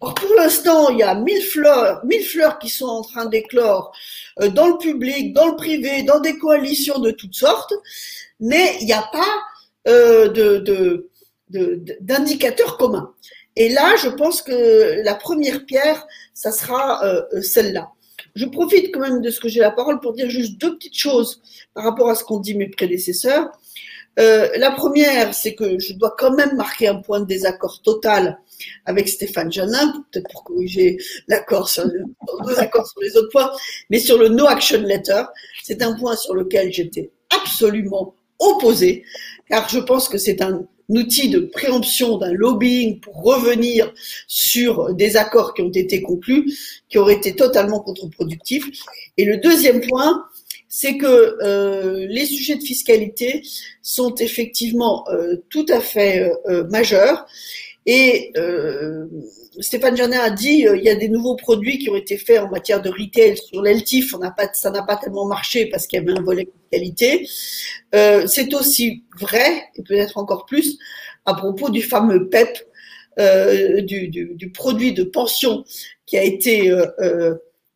Or, 0.00 0.14
pour 0.14 0.34
l'instant, 0.36 0.90
il 0.90 0.98
y 0.98 1.02
a 1.02 1.14
mille 1.14 1.42
fleurs, 1.42 2.04
mille 2.04 2.24
fleurs 2.24 2.58
qui 2.58 2.68
sont 2.68 2.86
en 2.86 3.02
train 3.02 3.26
d'éclore 3.26 3.92
euh, 4.40 4.48
dans 4.48 4.68
le 4.68 4.76
public, 4.76 5.32
dans 5.32 5.46
le 5.46 5.56
privé, 5.56 6.02
dans 6.02 6.20
des 6.20 6.36
coalitions 6.38 6.98
de 6.98 7.10
toutes 7.10 7.34
sortes, 7.34 7.72
mais 8.38 8.76
il 8.80 8.86
n'y 8.86 8.92
a 8.92 9.08
pas 9.10 9.42
euh, 9.88 10.28
de, 10.28 11.08
d'indicateurs 12.00 12.76
communs. 12.76 13.14
Et 13.54 13.70
là, 13.70 13.96
je 13.96 14.08
pense 14.08 14.42
que 14.42 15.02
la 15.02 15.14
première 15.14 15.64
pierre, 15.64 16.06
ça 16.34 16.52
sera 16.52 17.02
euh, 17.04 17.40
celle-là. 17.40 17.90
Je 18.36 18.44
profite 18.44 18.92
quand 18.92 19.00
même 19.00 19.22
de 19.22 19.30
ce 19.30 19.40
que 19.40 19.48
j'ai 19.48 19.60
la 19.60 19.70
parole 19.70 19.98
pour 19.98 20.12
dire 20.12 20.28
juste 20.28 20.60
deux 20.60 20.76
petites 20.76 20.96
choses 20.96 21.42
par 21.74 21.84
rapport 21.84 22.10
à 22.10 22.14
ce 22.14 22.22
qu'ont 22.22 22.38
dit 22.38 22.54
mes 22.54 22.68
prédécesseurs. 22.68 23.50
Euh, 24.18 24.48
la 24.56 24.70
première, 24.70 25.34
c'est 25.34 25.54
que 25.54 25.78
je 25.78 25.94
dois 25.94 26.14
quand 26.16 26.34
même 26.34 26.54
marquer 26.54 26.88
un 26.88 26.96
point 26.96 27.20
de 27.20 27.26
désaccord 27.26 27.80
total 27.82 28.38
avec 28.84 29.08
Stéphane 29.08 29.50
Janin, 29.50 30.04
peut-être 30.10 30.30
pour 30.30 30.44
corriger 30.44 30.98
l'accord 31.28 31.68
sur, 31.68 31.84
sur 31.84 33.00
les 33.02 33.16
autres 33.16 33.30
points, 33.30 33.50
mais 33.90 33.98
sur 33.98 34.18
le 34.18 34.28
no 34.28 34.46
action 34.46 34.82
letter, 34.82 35.24
c'est 35.62 35.82
un 35.82 35.94
point 35.94 36.16
sur 36.16 36.34
lequel 36.34 36.72
j'étais 36.72 37.10
absolument 37.34 38.14
opposé, 38.38 39.04
car 39.48 39.68
je 39.68 39.78
pense 39.80 40.08
que 40.08 40.18
c'est 40.18 40.42
un 40.42 40.66
outil 40.88 41.28
de 41.28 41.40
préemption 41.40 42.18
d'un 42.18 42.32
lobbying 42.32 43.00
pour 43.00 43.22
revenir 43.22 43.92
sur 44.26 44.94
des 44.94 45.16
accords 45.16 45.54
qui 45.54 45.62
ont 45.62 45.70
été 45.70 46.02
conclus, 46.02 46.52
qui 46.88 46.98
auraient 46.98 47.14
été 47.14 47.34
totalement 47.34 47.80
contre-productifs. 47.80 48.66
Et 49.16 49.24
le 49.24 49.38
deuxième 49.38 49.80
point, 49.80 50.24
c'est 50.68 50.98
que 50.98 51.38
euh, 51.42 52.06
les 52.08 52.26
sujets 52.26 52.56
de 52.56 52.62
fiscalité 52.62 53.42
sont 53.82 54.14
effectivement 54.16 55.06
euh, 55.08 55.36
tout 55.48 55.66
à 55.68 55.80
fait 55.80 56.30
euh, 56.48 56.64
majeurs. 56.68 57.26
Et 57.88 58.32
Stéphane 59.60 59.96
Janin 59.96 60.20
a 60.20 60.30
dit 60.30 60.66
il 60.66 60.82
y 60.82 60.88
a 60.88 60.94
des 60.94 61.08
nouveaux 61.08 61.36
produits 61.36 61.78
qui 61.78 61.90
ont 61.90 61.96
été 61.96 62.18
faits 62.18 62.40
en 62.40 62.48
matière 62.48 62.82
de 62.82 62.90
retail 62.90 63.36
sur 63.36 63.62
l'ELTIF. 63.62 64.14
Ça 64.54 64.70
n'a 64.70 64.82
pas 64.82 64.96
tellement 64.96 65.26
marché 65.26 65.66
parce 65.66 65.86
qu'il 65.86 65.98
y 65.98 66.02
avait 66.02 66.18
un 66.18 66.22
volet 66.22 66.44
de 66.44 66.50
qualité. 66.70 67.26
c'est 67.92 68.54
aussi 68.54 69.04
vrai, 69.18 69.64
et 69.74 69.82
peut-être 69.82 70.18
encore 70.18 70.46
plus, 70.46 70.78
à 71.24 71.34
propos 71.34 71.70
du 71.70 71.82
fameux 71.82 72.28
PEP, 72.28 72.58
du, 73.18 74.08
du, 74.08 74.34
du, 74.34 74.50
produit 74.50 74.92
de 74.92 75.02
pension 75.04 75.64
qui 76.04 76.18
a 76.18 76.22
été 76.22 76.70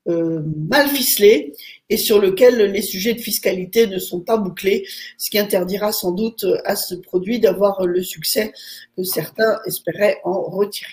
euh, 0.09 0.41
mal 0.71 0.89
ficelé 0.89 1.53
et 1.91 1.99
sur 1.99 2.21
lequel 2.21 2.73
les 2.73 2.81
sujets 2.81 3.13
de 3.13 3.21
fiscalité 3.21 3.87
ne 3.87 3.99
sont 3.99 4.21
pas 4.21 4.39
bouclés, 4.39 4.87
ce 5.19 5.29
qui 5.29 5.39
interdira 5.39 5.93
sans 5.93 6.13
doute 6.13 6.47
à 6.65 6.75
ce 6.75 6.95
produit 6.95 7.39
d'avoir 7.39 7.85
le 7.87 8.03
succès 8.03 8.53
que 8.97 9.03
certains 9.03 9.61
espéraient 9.67 10.19
en 10.25 10.41
retirer. 10.43 10.91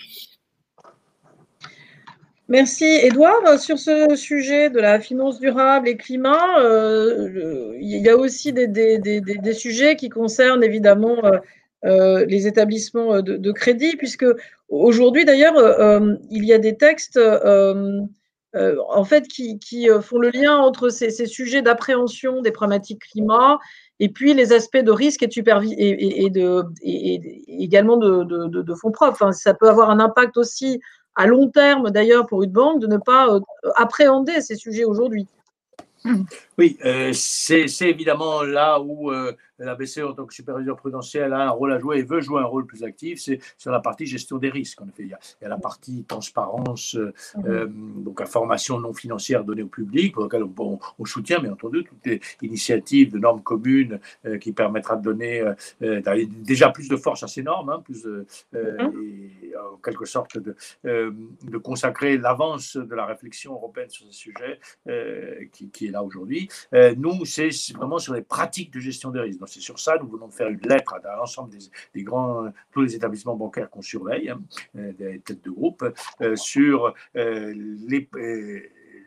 Merci. 2.50 2.86
Edouard, 3.02 3.60
sur 3.60 3.78
ce 3.78 4.16
sujet 4.16 4.70
de 4.70 4.80
la 4.80 5.00
finance 5.00 5.38
durable 5.38 5.86
et 5.86 5.98
climat, 5.98 6.60
euh, 6.60 7.76
il 7.78 7.98
y 7.98 8.08
a 8.08 8.16
aussi 8.16 8.54
des, 8.54 8.66
des, 8.66 8.98
des, 8.98 9.20
des, 9.20 9.52
sujets 9.52 9.96
qui 9.96 10.08
concernent 10.08 10.64
évidemment 10.64 11.20
euh, 11.84 12.24
les 12.24 12.46
établissements 12.46 13.20
de, 13.20 13.52
crédit, 13.52 13.96
puisque 13.96 14.24
aujourd'hui 14.70 15.26
d'ailleurs, 15.26 15.56
il 16.30 16.44
y 16.46 16.54
a 16.54 16.58
des 16.58 16.78
textes 16.78 17.20
en 18.54 19.04
fait 19.04 19.28
qui, 19.28 19.88
font 20.00 20.18
le 20.18 20.30
lien 20.30 20.56
entre 20.56 20.88
ces, 20.88 21.26
sujets 21.26 21.60
d'appréhension 21.60 22.40
des 22.40 22.50
problématiques 22.50 23.02
climat 23.02 23.58
et 24.00 24.08
puis 24.08 24.32
les 24.32 24.54
aspects 24.54 24.78
de 24.78 24.90
risque 24.90 25.22
et, 25.22 25.26
de 25.26 25.40
et, 25.42 26.30
de, 26.30 26.64
également 27.46 27.98
de, 27.98 28.74
fonds 28.74 28.90
propres. 28.90 29.34
ça 29.34 29.52
peut 29.52 29.68
avoir 29.68 29.90
un 29.90 30.00
impact 30.00 30.38
aussi 30.38 30.80
à 31.18 31.26
long 31.26 31.50
terme 31.50 31.90
d'ailleurs 31.90 32.26
pour 32.26 32.44
une 32.44 32.52
banque 32.52 32.80
de 32.80 32.86
ne 32.86 32.96
pas 32.96 33.28
appréhender 33.76 34.40
ces 34.40 34.56
sujets 34.56 34.84
aujourd'hui. 34.84 35.26
Oui, 36.56 36.78
c'est 37.12 37.66
évidemment 37.82 38.42
là 38.42 38.80
où 38.80 39.10
la 39.58 39.74
BCE 39.74 39.98
en 39.98 40.12
tant 40.12 40.26
que 40.26 40.34
superviseur 40.34 40.76
prudentiel 40.76 41.32
a 41.32 41.46
un 41.46 41.50
rôle 41.50 41.72
à 41.72 41.78
jouer 41.78 41.98
et 41.98 42.02
veut 42.02 42.20
jouer 42.20 42.40
un 42.40 42.46
rôle 42.46 42.66
plus 42.66 42.84
actif, 42.84 43.20
c'est 43.20 43.40
sur 43.56 43.70
la 43.70 43.80
partie 43.80 44.06
gestion 44.06 44.38
des 44.38 44.50
risques. 44.50 44.80
En 44.80 44.88
effet, 44.88 45.04
il 45.04 45.08
y 45.08 45.14
a, 45.44 45.48
la 45.48 45.58
partie 45.58 46.04
transparence, 46.04 46.94
euh, 46.94 47.12
mhm. 47.36 47.46
euh, 47.46 47.66
donc 47.68 48.20
information 48.20 48.80
non 48.80 48.92
financière 48.92 49.44
donnée 49.44 49.62
au 49.62 49.68
public, 49.68 50.14
pour 50.14 50.24
laquelle 50.24 50.44
on, 50.44 50.78
soutient 51.04 51.40
bien 51.40 51.52
entendu 51.52 51.84
toutes 51.84 52.04
les 52.04 52.20
initiatives 52.42 53.12
de 53.12 53.18
normes 53.18 53.42
communes 53.42 53.98
euh, 54.26 54.36
qui 54.36 54.52
permettra 54.52 54.96
de 54.96 55.02
donner 55.02 55.42
déjà 55.80 56.68
plus 56.68 56.88
de 56.88 56.96
force 56.96 57.22
à 57.22 57.28
ces 57.28 57.42
normes, 57.42 57.70
hein, 57.70 57.80
plus 57.82 58.06
mhm. 58.06 58.22
et, 59.42 59.56
en 59.56 59.76
quelque 59.76 60.04
sorte 60.04 60.38
de, 60.38 60.54
de 60.84 61.58
consacrer 61.58 62.18
l'avance 62.18 62.76
de 62.76 62.94
la 62.94 63.06
réflexion 63.06 63.54
européenne 63.54 63.88
sur 63.88 64.06
ce 64.06 64.12
sujet 64.12 64.60
qui, 65.52 65.70
qui, 65.70 65.86
est 65.86 65.90
là 65.90 66.02
aujourd'hui. 66.02 66.48
nous, 66.96 67.24
c'est 67.24 67.50
vraiment 67.74 67.98
sur 67.98 68.12
les 68.12 68.22
pratiques 68.22 68.72
de 68.72 68.80
gestion 68.80 69.10
des 69.10 69.20
risques 69.20 69.40
c'est 69.48 69.60
sur 69.60 69.78
ça, 69.78 69.96
nous 69.98 70.08
de 70.28 70.32
faire 70.32 70.48
une 70.48 70.60
lettre 70.60 70.94
à, 70.94 71.16
l'ensemble 71.16 71.50
des, 71.94 72.02
grands, 72.02 72.50
tous 72.72 72.82
les 72.82 72.94
établissements 72.94 73.36
bancaires 73.36 73.70
qu'on 73.70 73.82
surveille, 73.82 74.30
hein, 74.30 74.40
euh, 74.76 74.92
des 74.92 75.20
têtes 75.20 75.44
de 75.44 75.50
groupe, 75.50 75.84
euh, 76.20 76.36
sur 76.36 76.94
euh, 77.16 77.52
les 77.54 78.08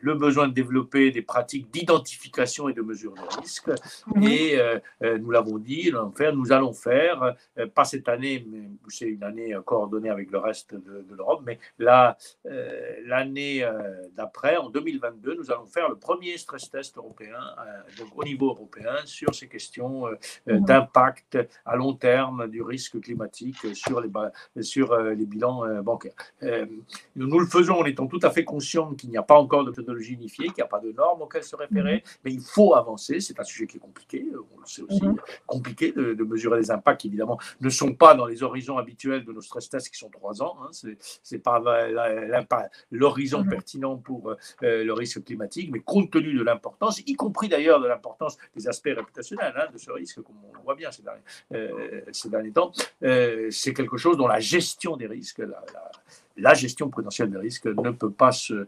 le 0.02 0.14
besoin 0.14 0.48
de 0.48 0.52
développer 0.52 1.10
des 1.10 1.22
pratiques 1.22 1.70
d'identification 1.70 2.68
et 2.68 2.74
de 2.74 2.82
mesure 2.82 3.14
de 3.14 3.40
risque. 3.40 3.70
Et 4.20 4.58
euh, 4.58 4.78
euh, 5.02 5.16
nous 5.18 5.30
l'avons 5.30 5.58
dit, 5.58 5.90
nous 5.92 5.98
allons 5.98 6.10
faire, 6.10 6.34
nous 6.34 6.52
allons 6.52 6.72
faire 6.72 7.34
euh, 7.58 7.66
pas 7.68 7.84
cette 7.84 8.08
année, 8.08 8.44
mais 8.50 8.68
c'est 8.88 9.06
une 9.06 9.22
année 9.22 9.56
coordonnée 9.64 10.10
avec 10.10 10.30
le 10.32 10.38
reste 10.38 10.74
de, 10.74 11.06
l'Europe, 11.12 11.42
mais 11.46 11.58
là, 11.78 12.16
l'année 13.04 13.68
d'après, 14.16 14.56
en 14.56 14.70
2022, 14.70 15.34
nous 15.34 15.50
allons 15.50 15.66
faire 15.66 15.88
le 15.88 15.96
premier 15.96 16.36
stress 16.36 16.70
test 16.70 16.96
européen, 16.96 17.38
donc 17.98 18.08
au 18.16 18.24
niveau 18.24 18.48
européen, 18.48 18.96
sur 19.04 19.34
ces 19.34 19.46
questions 19.46 20.06
mhm. 20.46 20.64
d'impact 20.64 21.38
à 21.64 21.76
long 21.76 21.94
terme 21.94 22.48
du 22.48 22.62
risque 22.62 23.00
climatique 23.00 23.74
sur 23.74 24.00
les, 24.00 24.10
sur 24.62 24.96
les 24.96 25.26
bilans 25.26 25.82
bancaires. 25.82 26.14
Nous, 26.42 27.26
nous 27.26 27.38
le 27.38 27.46
faisons 27.46 27.80
en 27.80 27.84
étant 27.84 28.06
tout 28.06 28.20
à 28.22 28.30
fait 28.30 28.44
conscients 28.44 28.94
qu'il 28.94 29.10
n'y 29.10 29.18
a 29.18 29.22
pas 29.22 29.38
encore 29.38 29.64
de 29.64 29.70
unifiée, 30.00 30.46
qu'il 30.46 30.56
n'y 30.56 30.62
a 30.62 30.66
pas 30.66 30.80
de 30.80 30.92
normes 30.92 31.22
auxquelles 31.22 31.44
se 31.44 31.56
référer, 31.56 31.96
mhm. 31.96 32.20
mais 32.24 32.32
il 32.32 32.40
faut 32.40 32.74
avancer. 32.74 33.20
C'est 33.20 33.38
un 33.38 33.44
sujet 33.44 33.66
qui 33.66 33.76
est 33.76 33.80
compliqué. 33.80 34.26
C'est 34.64 34.82
aussi 34.82 35.04
mhm. 35.04 35.16
compliqué 35.46 35.92
de, 35.92 36.22
mesurer 36.24 36.58
les 36.58 36.70
impacts 36.70 37.00
qui, 37.00 37.08
évidemment, 37.08 37.38
ne 37.60 37.68
sont 37.68 37.94
pas 37.94 38.14
dans 38.14 38.26
les 38.26 38.42
horizons 38.42 38.78
habituels 38.78 39.24
de 39.24 39.32
nos 39.32 39.40
stress 39.40 39.68
tests 39.68 39.90
qui 39.90 39.98
sont 39.98 40.10
trois 40.10 40.42
ans. 40.42 40.56
Hein. 40.62 40.70
C'est 41.22 41.38
pas 41.38 41.60
l'horizon 42.90 43.42
mhm. 43.42 43.50
pertinent 43.50 43.96
pour 43.96 44.30
euh, 44.62 44.84
le 44.84 44.92
risque 44.92 45.24
climatique, 45.24 45.70
mais 45.72 45.80
compte 45.80 46.10
tenu 46.10 46.34
de 46.34 46.42
l'importance, 46.42 47.00
y 47.06 47.14
compris 47.14 47.48
d'ailleurs 47.48 47.80
de 47.80 47.86
l'importance 47.86 48.36
des 48.54 48.68
aspects 48.68 48.90
réputationnels 48.94 49.54
hein, 49.56 49.66
de 49.72 49.78
ce 49.78 49.90
risque, 49.90 50.22
comme 50.22 50.36
on 50.48 50.54
le 50.54 50.60
voit 50.62 50.74
bien 50.74 50.90
ces 50.90 51.02
derniers, 51.02 51.22
euh, 51.54 52.00
ces 52.12 52.28
derniers 52.28 52.52
temps, 52.52 52.72
euh, 53.02 53.48
c'est 53.50 53.74
quelque 53.74 53.96
chose 53.96 54.16
dont 54.16 54.26
la 54.26 54.40
gestion 54.40 54.96
des 54.96 55.06
risques, 55.06 55.38
la, 55.38 55.62
la 56.36 56.54
gestion 56.54 56.88
prudentielle 56.88 57.30
des 57.30 57.38
risques 57.38 57.66
ne 57.66 57.90
peut 57.90 58.10
pas 58.10 58.32
se, 58.32 58.66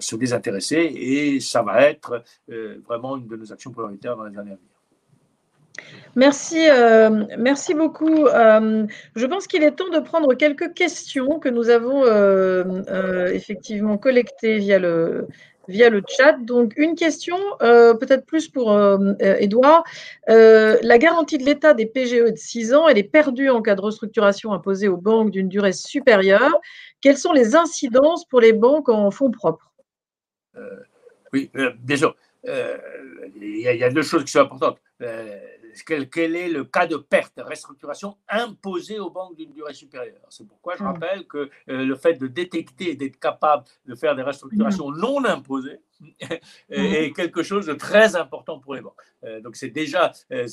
se 0.00 0.16
désintéresser 0.16 0.76
et 0.76 1.40
ça 1.40 1.62
va 1.62 1.82
être 1.82 2.22
euh, 2.50 2.76
vraiment 2.86 3.16
une 3.16 3.26
de 3.26 3.36
nos 3.36 3.52
actions 3.52 3.70
prioritaires 3.70 4.16
dans 4.16 4.24
les 4.24 4.36
années 4.38 4.52
à 4.52 4.54
venir. 4.54 4.58
Merci, 6.14 6.70
euh, 6.70 7.24
merci 7.38 7.74
beaucoup. 7.74 8.26
Euh, 8.26 8.86
je 9.14 9.26
pense 9.26 9.46
qu'il 9.46 9.62
est 9.62 9.72
temps 9.72 9.90
de 9.90 9.98
prendre 9.98 10.32
quelques 10.34 10.72
questions 10.72 11.38
que 11.38 11.50
nous 11.50 11.68
avons 11.68 12.04
effectivement 13.30 13.98
collectées 13.98 14.56
via 14.56 14.78
le, 14.78 15.28
via 15.68 15.90
le 15.90 16.02
chat. 16.08 16.38
Donc, 16.40 16.72
une 16.78 16.94
question, 16.94 17.36
peut-être 17.60 18.24
plus 18.24 18.48
pour 18.48 18.74
Edouard. 19.20 19.84
la 20.26 20.98
garantie 20.98 21.36
de 21.36 21.44
l'État 21.44 21.74
des 21.74 21.84
PGE 21.84 22.32
de 22.32 22.36
6 22.36 22.72
ans, 22.72 22.88
elle 22.88 22.96
est 22.96 23.02
perdue 23.02 23.50
en 23.50 23.60
cas 23.60 23.74
de 23.74 23.82
restructuration 23.82 24.54
imposée 24.54 24.88
aux 24.88 24.96
banques 24.96 25.30
d'une 25.30 25.50
durée 25.50 25.74
supérieure. 25.74 26.58
Quelles 27.02 27.18
sont 27.18 27.34
les 27.34 27.54
incidences 27.54 28.24
pour 28.24 28.40
les 28.40 28.54
banques 28.54 28.88
en 28.88 29.10
fonds 29.10 29.30
propres? 29.30 29.66
euh, 29.66 29.75
oui, 31.32 31.50
euh, 31.56 31.72
bien 31.78 31.96
sûr. 31.96 32.16
Euh, 32.46 32.78
il 33.34 33.58
y, 33.58 33.84
a 33.84 33.90
deux 33.90 34.02
choses 34.02 34.24
qui 34.24 34.30
sont 34.30 34.40
importantes. 34.40 34.78
Quel, 35.84 36.08
quel, 36.08 36.36
est 36.36 36.48
le 36.48 36.64
cas 36.64 36.86
de 36.86 36.96
perte, 36.96 37.34
restructuration 37.38 38.16
imposée 38.28 38.98
aux 38.98 39.10
banques 39.10 39.36
d'une 39.36 39.52
durée 39.52 39.74
supérieure? 39.74 40.22
C'est 40.30 40.46
pourquoi 40.46 40.76
je 40.76 40.82
hmm. 40.82 40.86
rappelle 40.86 41.26
que 41.26 41.50
le 41.66 41.94
fait 41.96 42.14
de 42.14 42.28
détecter 42.28 42.92
et 42.92 42.94
d'être 42.94 43.18
capable 43.18 43.64
de 43.84 43.94
faire 43.94 44.14
des 44.14 44.22
restructurations 44.22 44.90
hmm. 44.90 45.00
non 45.00 45.24
imposées 45.24 45.80
est 46.70 47.14
quelque 47.14 47.42
chose 47.42 47.66
de 47.66 47.74
très 47.74 48.16
important 48.16 48.58
pour 48.58 48.74
les 48.74 48.80
banques. 48.80 48.94
Euh, 49.24 49.40
donc 49.40 49.56
c'est 49.56 49.70
déjà, 49.70 50.12
euh, 50.32 50.46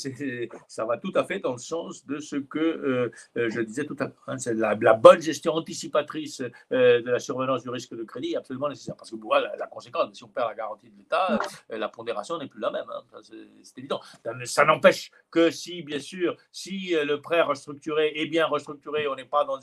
ça 0.67 0.85
va 0.85 0.97
tout 0.97 1.11
à 1.15 1.23
fait 1.23 1.39
dans 1.39 1.53
le 1.53 1.57
sens 1.57 2.05
de 2.05 2.19
ce 2.19 2.35
que 2.37 2.59
euh, 2.59 3.11
je 3.35 3.61
disais 3.61 3.85
tout 3.85 3.95
à 3.99 4.05
l'heure. 4.05 4.23
Hein. 4.27 4.37
c'est 4.37 4.53
la, 4.53 4.75
bonne 4.75 5.21
gestion 5.21 5.53
anticipatrice 5.53 6.41
de 6.71 7.09
la 7.09 7.19
surveillance 7.19 7.63
du 7.63 7.69
risque 7.69 7.95
de 7.95 8.03
crédit 8.03 8.33
est 8.33 8.37
absolument 8.37 8.69
nécessaire. 8.69 8.95
Parce 8.95 9.11
que 9.11 9.15
pour 9.15 9.33
la, 9.35 9.55
la, 9.55 9.67
conséquence, 9.67 10.13
si 10.13 10.23
on 10.23 10.27
perd 10.27 10.49
la 10.49 10.55
garantie 10.55 10.89
de 10.89 10.97
l'État, 10.97 11.39
la 11.69 11.89
pondération 11.89 12.37
n'est 12.37 12.47
plus 12.47 12.59
la 12.59 12.71
même. 12.71 12.85
Hein. 12.89 13.19
c'est, 13.63 13.77
évident. 13.77 14.01
Ça, 14.45 14.65
n'empêche 14.65 15.11
que 15.29 15.51
si, 15.51 15.81
bien 15.83 15.99
sûr, 15.99 16.37
si 16.51 16.93
le 16.93 17.21
prêt 17.21 17.41
restructuré 17.41 18.13
est 18.15 18.27
bien 18.27 18.45
restructuré, 18.45 19.07
on 19.07 19.15
n'est 19.15 19.25
pas 19.25 19.45
dans, 19.45 19.59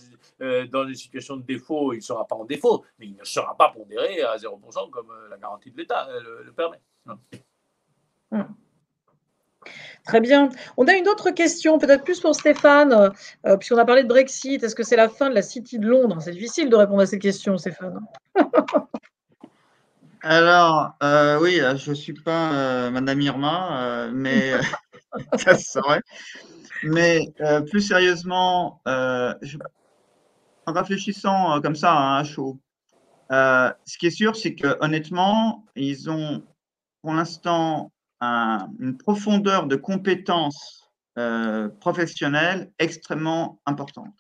dans 0.70 0.87
une 0.87 0.95
situation 0.95 1.37
de 1.37 1.43
défaut, 1.43 1.93
il 1.93 1.97
ne 1.97 2.03
sera 2.03 2.26
pas 2.26 2.37
en 2.37 2.45
défaut, 2.45 2.85
mais 2.99 3.07
il 3.07 3.16
ne 3.16 3.24
sera 3.24 3.57
pas 3.57 3.70
pondéré 3.70 4.22
à 4.22 4.37
0% 4.37 4.91
comme 4.91 5.12
la 5.31 5.37
garantie 5.37 5.70
de 5.71 5.77
l'État 5.77 6.09
le, 6.45 6.53
permet. 6.53 6.81
Hum. 8.33 8.55
Très 10.05 10.21
bien. 10.21 10.49
On 10.77 10.87
a 10.87 10.95
une 10.95 11.09
autre 11.09 11.31
question, 11.31 11.79
peut-être 11.79 12.05
plus 12.05 12.21
pour 12.21 12.35
Stéphane, 12.35 13.12
euh, 13.47 13.57
puisqu'on 13.57 13.77
a 13.77 13.85
parlé 13.85 14.03
de 14.03 14.09
Brexit. 14.09 14.62
Est-ce 14.62 14.75
que 14.75 14.83
c'est 14.83 14.97
la 14.97 15.09
fin 15.09 15.29
de 15.29 15.35
la 15.35 15.43
City 15.43 15.79
de 15.79 15.87
Londres? 15.87 16.18
C'est 16.21 16.33
difficile 16.33 16.71
de 16.71 16.77
répondre 16.77 17.03
à 17.03 17.07
cette 17.07 17.21
question, 17.21 17.57
Stéphane. 17.59 18.01
Alors, 20.23 20.95
euh, 21.03 21.39
oui, 21.41 21.61
je 21.77 21.91
ne 21.91 21.95
suis 21.95 22.12
pas 22.12 22.53
euh, 22.53 22.91
Madame 22.91 23.21
Irma, 23.21 24.09
mais 24.12 24.53
ça 25.37 25.57
se 25.57 25.71
saurait. 25.71 26.03
Mais 26.83 27.33
plus 27.71 27.83
sérieusement, 27.83 28.81
en 28.87 29.35
réfléchissant 30.66 31.61
comme 31.61 31.77
ça 31.77 31.93
hein, 31.93 32.18
à 32.18 32.25
chaud, 33.31 33.74
ce 33.85 33.99
qui 33.99 34.07
est 34.07 34.11
sûr, 34.11 34.37
c'est 34.37 34.55
que 34.55 34.76
honnêtement, 34.81 35.64
ils 35.76 36.11
ont 36.11 36.43
pour 37.03 37.14
l'instant 37.14 37.93
une 38.20 38.97
profondeur 38.99 39.66
de 39.66 39.76
compétences 39.76 40.91
euh, 41.18 41.68
professionnelles 41.81 42.70
extrêmement 42.78 43.61
importante. 43.66 44.14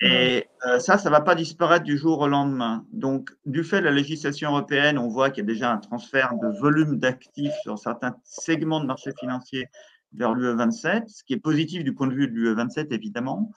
Et 0.00 0.46
euh, 0.66 0.78
ça, 0.78 0.98
ça 0.98 1.08
ne 1.08 1.14
va 1.14 1.22
pas 1.22 1.34
disparaître 1.34 1.84
du 1.84 1.96
jour 1.96 2.20
au 2.20 2.28
lendemain. 2.28 2.86
Donc, 2.92 3.30
du 3.46 3.64
fait 3.64 3.80
de 3.80 3.86
la 3.86 3.90
législation 3.90 4.50
européenne, 4.50 4.98
on 4.98 5.08
voit 5.08 5.30
qu'il 5.30 5.44
y 5.44 5.46
a 5.46 5.52
déjà 5.52 5.72
un 5.72 5.78
transfert 5.78 6.34
de 6.40 6.60
volume 6.60 6.98
d'actifs 6.98 7.54
sur 7.62 7.78
certains 7.78 8.14
segments 8.22 8.80
de 8.80 8.86
marché 8.86 9.10
financier 9.18 9.66
vers 10.12 10.34
l'UE27, 10.34 11.08
ce 11.08 11.24
qui 11.24 11.32
est 11.32 11.40
positif 11.40 11.82
du 11.82 11.94
point 11.94 12.06
de 12.06 12.14
vue 12.14 12.28
de 12.28 12.34
l'UE27, 12.34 12.92
évidemment, 12.92 13.50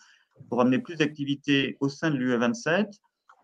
pour 0.50 0.62
amener 0.62 0.80
plus 0.80 0.96
d'activités 0.96 1.78
au 1.82 1.90
sein 1.90 2.10
de 2.10 2.16
l'UE27. 2.16 2.88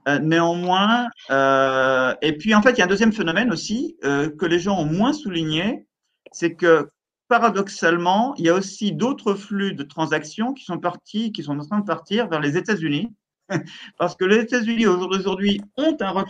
Euh, 0.08 0.20
néanmoins, 0.20 1.10
euh, 1.32 2.14
et 2.22 2.38
puis 2.38 2.54
en 2.54 2.62
fait, 2.62 2.74
il 2.74 2.78
y 2.78 2.82
a 2.82 2.86
un 2.86 2.88
deuxième 2.88 3.12
phénomène 3.12 3.52
aussi 3.52 3.98
euh, 4.04 4.30
que 4.30 4.46
les 4.46 4.60
gens 4.60 4.80
ont 4.80 4.86
moins 4.86 5.14
souligné, 5.14 5.88
c'est 6.32 6.54
que 6.54 6.90
paradoxalement, 7.28 8.36
il 8.38 8.46
y 8.46 8.50
a 8.50 8.54
aussi 8.54 8.92
d'autres 8.92 9.34
flux 9.34 9.74
de 9.74 9.82
transactions 9.82 10.54
qui 10.54 10.64
sont 10.64 10.78
partis, 10.78 11.32
qui 11.32 11.42
sont 11.42 11.58
en 11.58 11.66
train 11.66 11.80
de 11.80 11.86
partir 11.86 12.28
vers 12.28 12.40
les 12.40 12.56
États-Unis, 12.56 13.12
parce 13.98 14.16
que 14.16 14.26
les 14.26 14.38
États-Unis 14.38 14.86
aujourd'hui 14.86 15.60
ont, 15.78 15.98
un, 16.00 16.26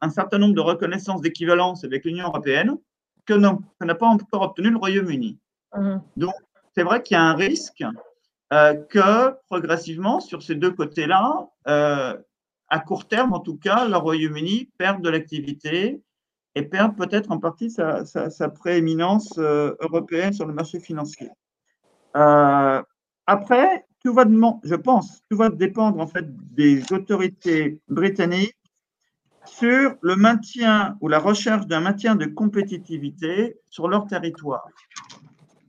un, 0.00 0.10
certain 0.10 0.38
nombre 0.38 0.54
de 0.54 0.60
reconnaissances 0.60 1.22
d'équivalence 1.22 1.82
avec 1.82 2.04
l'Union 2.04 2.26
européenne 2.26 2.76
que 3.24 3.34
n'a 3.34 3.94
pas 3.96 4.06
encore 4.06 4.42
obtenu 4.42 4.70
le 4.70 4.76
Royaume-Uni. 4.76 5.38
Mmh. 5.74 5.96
Donc, 6.16 6.34
c'est 6.76 6.84
vrai 6.84 7.02
qu'il 7.02 7.16
y 7.16 7.18
a 7.18 7.24
un 7.24 7.34
risque 7.34 7.82
euh, 8.52 8.74
que 8.74 9.34
progressivement, 9.48 10.20
sur 10.20 10.42
ces 10.42 10.54
deux 10.54 10.70
côtés-là, 10.70 11.48
euh, 11.66 12.16
à 12.68 12.80
court 12.80 13.06
terme 13.06 13.32
en 13.32 13.40
tout 13.40 13.56
cas, 13.56 13.86
le 13.88 13.96
Royaume-Uni 13.96 14.70
perd 14.78 15.02
de 15.02 15.08
l'activité 15.08 16.00
et 16.54 16.62
perd 16.62 16.96
peut-être 16.96 17.30
en 17.30 17.38
partie 17.38 17.70
sa, 17.70 18.04
prééminence 18.54 19.34
euh, 19.38 19.74
européenne 19.80 20.32
sur 20.32 20.46
le 20.46 20.54
marché 20.54 20.80
financier. 20.80 21.30
Euh, 22.16 22.82
après, 23.26 23.84
tout 24.02 24.14
va 24.14 24.24
je 24.62 24.74
pense, 24.74 25.22
tout 25.28 25.36
va 25.36 25.50
dépendre 25.50 26.00
en 26.00 26.06
fait 26.06 26.24
des 26.54 26.92
autorités 26.92 27.80
britanniques 27.88 28.56
sur 29.44 29.94
le 30.00 30.16
maintien 30.16 30.96
ou 31.00 31.08
la 31.08 31.18
recherche 31.18 31.66
d'un 31.66 31.80
maintien 31.80 32.16
de 32.16 32.26
compétitivité 32.26 33.58
sur 33.70 33.88
leur 33.88 34.06
territoire. 34.06 34.66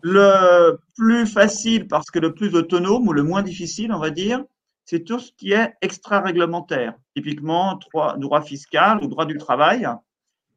Le 0.01 0.77
plus 0.95 1.25
facile, 1.25 1.87
parce 1.87 2.09
que 2.09 2.19
le 2.19 2.33
plus 2.33 2.55
autonome 2.55 3.07
ou 3.07 3.13
le 3.13 3.23
moins 3.23 3.41
difficile, 3.41 3.91
on 3.91 3.99
va 3.99 4.09
dire, 4.09 4.43
c'est 4.87 5.03
tout 5.03 5.19
ce 5.19 5.33
qui 5.33 5.51
est 5.51 5.73
extra-réglementaire, 5.81 6.93
typiquement 7.13 7.77
droit 7.93 8.41
fiscal 8.41 9.03
ou 9.03 9.07
droit 9.07 9.25
du 9.25 9.37
travail. 9.37 9.85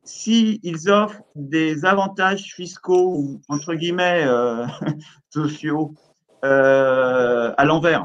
S'ils 0.05 0.89
offrent 0.89 1.23
des 1.35 1.85
avantages 1.85 2.55
fiscaux 2.55 3.17
ou, 3.17 3.41
entre 3.49 3.75
guillemets, 3.75 4.25
euh, 4.25 4.67
sociaux 5.31 5.95
euh, 6.45 7.53
à 7.57 7.65
l'envers 7.65 8.05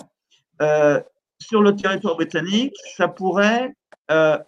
euh, 0.62 1.00
sur 1.40 1.62
le 1.62 1.76
territoire 1.76 2.16
britannique, 2.16 2.76
ça 2.98 3.08
pourrait 3.08 3.74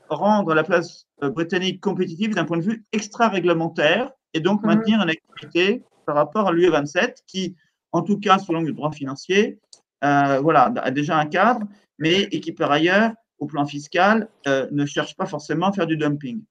rendre 0.09 0.53
la 0.53 0.63
place 0.63 1.07
britannique 1.21 1.81
compétitive 1.81 2.35
d'un 2.35 2.45
point 2.45 2.57
de 2.57 2.63
vue 2.63 2.85
extra-réglementaire 2.91 4.11
et 4.33 4.39
donc 4.39 4.61
mmh. 4.61 4.67
maintenir 4.67 5.01
une 5.01 5.09
activité 5.09 5.83
par 6.05 6.15
rapport 6.15 6.47
à 6.47 6.51
l'UE 6.51 6.69
27 6.69 7.23
qui, 7.25 7.55
en 7.91 8.03
tout 8.03 8.19
cas 8.19 8.37
selon 8.37 8.61
le 8.61 8.71
droit 8.71 8.91
financier, 8.91 9.59
euh, 10.03 10.39
voilà, 10.41 10.71
a 10.77 10.91
déjà 10.91 11.17
un 11.17 11.25
cadre, 11.25 11.65
mais 11.97 12.29
qui 12.29 12.51
par 12.51 12.71
ailleurs, 12.71 13.11
au 13.39 13.45
plan 13.47 13.65
fiscal, 13.65 14.29
euh, 14.47 14.67
ne 14.71 14.85
cherche 14.85 15.15
pas 15.15 15.25
forcément 15.25 15.67
à 15.67 15.73
faire 15.73 15.87
du 15.87 15.97
dumping. 15.97 16.41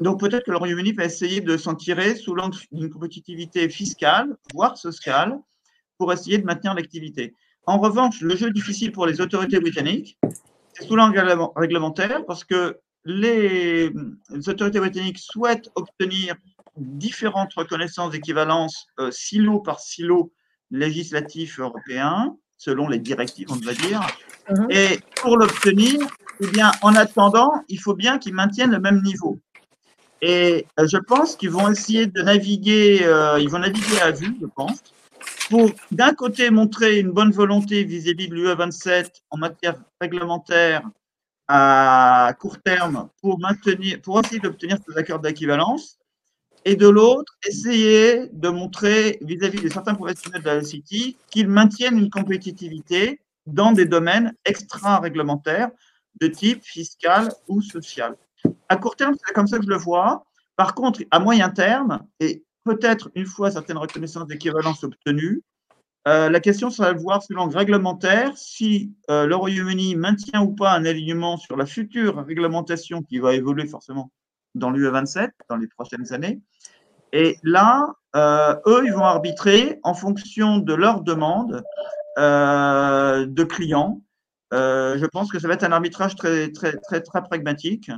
Donc 0.00 0.20
peut-être 0.20 0.44
que 0.44 0.50
le 0.50 0.56
Royaume-Uni 0.56 0.92
va 0.92 1.04
essayer 1.04 1.40
de 1.40 1.56
s'en 1.56 1.74
tirer 1.74 2.14
sous 2.14 2.34
l'angle 2.34 2.56
d'une 2.70 2.90
compétitivité 2.90 3.68
fiscale, 3.68 4.36
voire 4.54 4.76
sociale, 4.76 5.38
pour 5.98 6.12
essayer 6.12 6.38
de 6.38 6.44
maintenir 6.44 6.74
l'activité. 6.74 7.34
En 7.66 7.78
revanche, 7.78 8.20
le 8.20 8.36
jeu 8.36 8.50
difficile 8.50 8.92
pour 8.92 9.06
les 9.06 9.20
autorités 9.20 9.58
britanniques, 9.58 10.16
c'est 10.72 10.84
sous 10.84 10.96
l'angle 10.96 11.20
réglementaire, 11.56 12.24
parce 12.26 12.44
que 12.44 12.78
les, 13.04 13.90
autorités 14.46 14.78
britanniques 14.78 15.18
souhaitent 15.18 15.70
obtenir 15.74 16.36
différentes 16.76 17.52
reconnaissances 17.54 18.12
d'équivalence 18.12 18.86
euh, 19.00 19.10
silo 19.10 19.60
par 19.60 19.80
silo 19.80 20.32
législatif 20.70 21.58
européen, 21.58 22.36
selon 22.58 22.88
les 22.88 22.98
directives, 22.98 23.48
on 23.50 23.56
va 23.56 23.72
dire. 23.72 24.06
Mhm. 24.50 24.66
Et 24.70 25.00
pour 25.16 25.36
l'obtenir, 25.36 26.00
eh 26.40 26.46
bien, 26.48 26.72
en 26.82 26.94
attendant, 26.94 27.50
il 27.68 27.80
faut 27.80 27.94
bien 27.94 28.18
qu'ils 28.18 28.34
maintiennent 28.34 28.72
le 28.72 28.80
même 28.80 29.02
niveau. 29.02 29.38
Et 30.20 30.66
euh, 30.78 30.86
je 30.86 30.96
pense 30.96 31.36
qu'ils 31.36 31.50
vont 31.50 31.70
essayer 31.70 32.06
de 32.06 32.22
naviguer, 32.22 33.04
euh, 33.04 33.38
ils 33.40 33.48
vont 33.48 33.60
naviguer 33.60 34.00
à 34.02 34.10
vue, 34.10 34.36
je 34.40 34.46
pense, 34.46 34.82
pour 35.48 35.70
d'un 35.92 36.12
côté 36.12 36.50
montrer 36.50 36.98
une 36.98 37.10
bonne 37.10 37.30
volonté 37.30 37.84
vis-à-vis 37.84 38.28
de 38.28 38.34
l'UE 38.34 38.54
27 38.54 39.22
en 39.30 39.38
matière 39.38 39.76
réglementaire 40.00 40.82
à 41.46 42.34
court 42.38 42.60
terme 42.60 43.08
pour 43.22 43.38
maintenir, 43.38 44.00
pour 44.02 44.20
essayer 44.20 44.40
d'obtenir 44.40 44.76
ces 44.86 44.98
accords 44.98 45.20
d'équivalence, 45.20 45.98
et 46.64 46.76
de 46.76 46.88
l'autre, 46.88 47.36
essayer 47.46 48.28
de 48.32 48.48
montrer 48.48 49.18
vis-à-vis 49.22 49.62
de 49.62 49.68
certains 49.68 49.94
professionnels 49.94 50.42
de 50.42 50.50
la 50.50 50.64
City 50.64 51.16
qu'ils 51.30 51.48
maintiennent 51.48 51.98
une 51.98 52.10
compétitivité 52.10 53.20
dans 53.46 53.72
des 53.72 53.86
domaines 53.86 54.34
extra-réglementaires 54.44 55.70
de 56.20 56.26
type 56.26 56.62
fiscal 56.62 57.28
ou 57.48 57.62
social. 57.62 58.16
À 58.68 58.76
court 58.76 58.96
terme, 58.96 59.14
c'est 59.14 59.34
comme 59.34 59.46
ça 59.46 59.58
que 59.58 59.64
je 59.64 59.70
le 59.70 59.76
vois. 59.76 60.24
Par 60.56 60.74
contre, 60.74 61.02
à 61.10 61.20
moyen 61.20 61.50
terme, 61.50 62.00
et 62.20 62.44
peut-être 62.64 63.10
une 63.14 63.26
fois 63.26 63.50
certaines 63.50 63.78
reconnaissances 63.78 64.26
d'équivalence 64.26 64.84
obtenues, 64.84 65.42
euh, 66.06 66.28
la 66.28 66.40
question 66.40 66.70
sera 66.70 66.92
de 66.92 67.00
voir 67.00 67.22
selon 67.22 67.46
le 67.46 67.56
réglementaire 67.56 68.36
si 68.36 68.92
euh, 69.10 69.26
le 69.26 69.36
Royaume-Uni 69.36 69.96
maintient 69.96 70.42
ou 70.42 70.54
pas 70.54 70.72
un 70.72 70.84
alignement 70.84 71.36
sur 71.36 71.56
la 71.56 71.66
future 71.66 72.24
réglementation 72.24 73.02
qui 73.02 73.18
va 73.18 73.34
évoluer 73.34 73.66
forcément 73.66 74.10
dans 74.54 74.70
l'UE27 74.70 75.30
dans 75.48 75.56
les 75.56 75.68
prochaines 75.68 76.12
années. 76.12 76.40
Et 77.12 77.36
là, 77.42 77.94
euh, 78.16 78.54
eux, 78.66 78.82
ils 78.84 78.92
vont 78.92 79.04
arbitrer 79.04 79.80
en 79.82 79.94
fonction 79.94 80.58
de 80.58 80.74
leurs 80.74 81.02
demandes 81.02 81.62
euh, 82.18 83.26
de 83.26 83.44
clients. 83.44 84.02
Euh, 84.52 84.98
je 84.98 85.06
pense 85.06 85.30
que 85.30 85.38
ça 85.38 85.48
va 85.48 85.54
être 85.54 85.64
un 85.64 85.72
arbitrage 85.72 86.16
très, 86.16 86.50
très, 86.50 86.76
très, 86.76 87.00
très 87.00 87.22
pragmatique. 87.22 87.90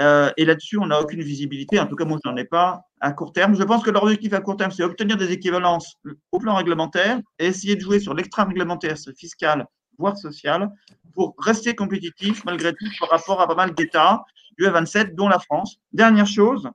et 0.00 0.44
là-dessus, 0.44 0.78
on 0.78 0.86
n'a 0.86 1.00
aucune 1.00 1.22
visibilité. 1.22 1.80
En 1.80 1.86
tout 1.86 1.96
cas, 1.96 2.04
moi, 2.04 2.18
je 2.22 2.30
n'en 2.30 2.36
ai 2.36 2.44
pas 2.44 2.82
à 3.00 3.12
court 3.12 3.32
terme. 3.32 3.54
Je 3.54 3.62
pense 3.62 3.82
que 3.82 3.90
leur 3.90 4.02
objectif 4.02 4.32
à 4.34 4.40
court 4.40 4.56
terme, 4.56 4.70
c'est 4.70 4.82
obtenir 4.82 5.16
des 5.16 5.32
équivalences 5.32 5.96
au 6.32 6.38
plan 6.38 6.54
réglementaire 6.54 7.20
et 7.38 7.46
essayer 7.46 7.76
de 7.76 7.80
jouer 7.80 7.98
sur 7.98 8.12
l'extra-réglementaire, 8.12 8.96
fiscal, 9.16 9.66
voire 9.98 10.16
social, 10.18 10.70
pour 11.16 11.34
rester 11.38 11.74
compétitif 11.74 12.44
malgré 12.44 12.72
tout 12.72 12.86
par 13.00 13.08
rapport 13.08 13.40
à 13.40 13.48
pas 13.48 13.54
mal 13.54 13.74
d'États 13.74 14.22
du 14.58 14.64
27 14.64 15.14
dont 15.16 15.28
la 15.28 15.38
France. 15.38 15.78
Dernière 15.92 16.26
chose, 16.26 16.68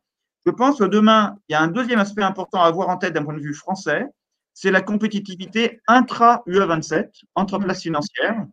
je 0.46 0.52
pense 0.52 0.80
que 0.80 0.86
demain, 0.86 1.38
il 1.48 1.54
y 1.54 1.56
a 1.56 1.62
un 1.62 1.68
deuxième 1.68 2.00
aspect 2.00 2.24
important 2.24 2.62
à 2.62 2.66
avoir 2.66 2.90
en 2.90 2.98
tête 2.98 3.14
d'un 3.14 3.24
point 3.24 3.36
de 3.36 3.40
vue 3.40 3.54
français, 3.54 4.06
c'est 4.54 4.72
la 4.72 4.82
compétitivité 4.82 5.80
intra-UE27, 5.88 7.10
entre 7.36 7.60
places 7.60 7.84
financières, 7.84 8.46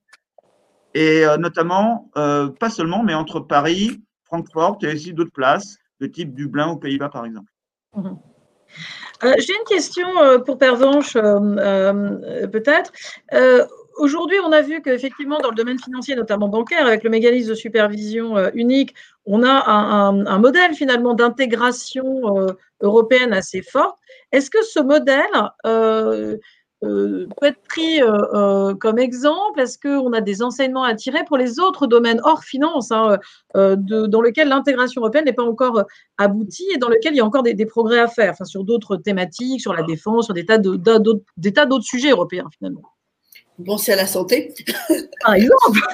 et 0.94 1.24
euh, 1.24 1.36
notamment, 1.38 2.10
euh, 2.16 2.48
pas 2.48 2.70
seulement, 2.70 3.02
mais 3.02 3.14
entre 3.14 3.40
Paris, 3.40 4.02
Francfort 4.24 4.78
et 4.82 4.92
aussi 4.92 5.12
d'autres 5.12 5.32
places, 5.32 5.78
de 6.00 6.06
type 6.06 6.34
Dublin 6.34 6.68
aux 6.68 6.76
Pays-Bas, 6.76 7.08
par 7.08 7.24
exemple. 7.24 7.50
Mmh. 7.94 8.10
Euh, 9.24 9.32
j'ai 9.38 9.54
une 9.54 9.64
question 9.66 10.06
pour 10.44 10.58
Pervenche, 10.58 11.14
peut-être. 11.14 12.92
Aujourd'hui, 13.98 14.36
on 14.44 14.52
a 14.52 14.62
vu 14.62 14.80
qu'effectivement, 14.80 15.38
dans 15.40 15.50
le 15.50 15.56
domaine 15.56 15.78
financier, 15.80 16.14
notamment 16.14 16.48
bancaire, 16.48 16.86
avec 16.86 17.02
le 17.02 17.10
mécanisme 17.10 17.50
de 17.50 17.54
supervision 17.54 18.36
euh, 18.36 18.50
unique, 18.54 18.94
on 19.26 19.42
a 19.42 19.68
un, 19.68 20.38
modèle 20.38 20.74
finalement 20.74 21.14
d'intégration 21.14 22.38
euh, 22.38 22.52
européenne 22.80 23.32
assez 23.32 23.60
fort. 23.60 23.98
Est-ce 24.30 24.50
que 24.50 24.62
ce 24.62 24.78
modèle 24.78 25.26
euh, 25.66 26.36
peut 26.80 27.26
être 27.42 27.60
pris 27.68 28.00
comme 28.78 28.98
exemple? 29.00 29.60
Est-ce 29.60 29.78
qu'on 29.78 30.12
a 30.12 30.20
des 30.20 30.42
enseignements 30.44 30.84
à 30.84 30.94
tirer 30.94 31.24
pour 31.24 31.36
les 31.36 31.58
autres 31.58 31.88
domaines 31.88 32.20
hors 32.22 32.44
finance, 32.44 32.92
hein, 32.92 33.18
dans 33.54 34.22
lesquels 34.22 34.48
l'intégration 34.48 35.00
européenne 35.00 35.24
n'est 35.24 35.32
pas 35.32 35.42
encore 35.42 35.82
aboutie 36.18 36.68
et 36.72 36.78
dans 36.78 36.88
lesquels 36.88 37.14
il 37.14 37.16
y 37.16 37.20
a 37.20 37.26
encore 37.26 37.42
des, 37.42 37.66
progrès 37.66 37.98
à 37.98 38.06
faire, 38.06 38.30
enfin, 38.30 38.44
sur 38.44 38.62
d'autres 38.62 38.96
thématiques, 38.96 39.60
sur 39.60 39.72
la 39.72 39.82
défense, 39.82 40.26
sur 40.26 40.34
des 40.34 40.46
tas 40.46 40.58
d'autres 40.58 41.84
sujets 41.84 42.10
européens 42.10 42.46
finalement 42.56 42.82
penser 43.64 43.92
à 43.92 43.96
la 43.96 44.06
santé. 44.06 44.54
Par 45.22 45.34
exemple. 45.34 45.78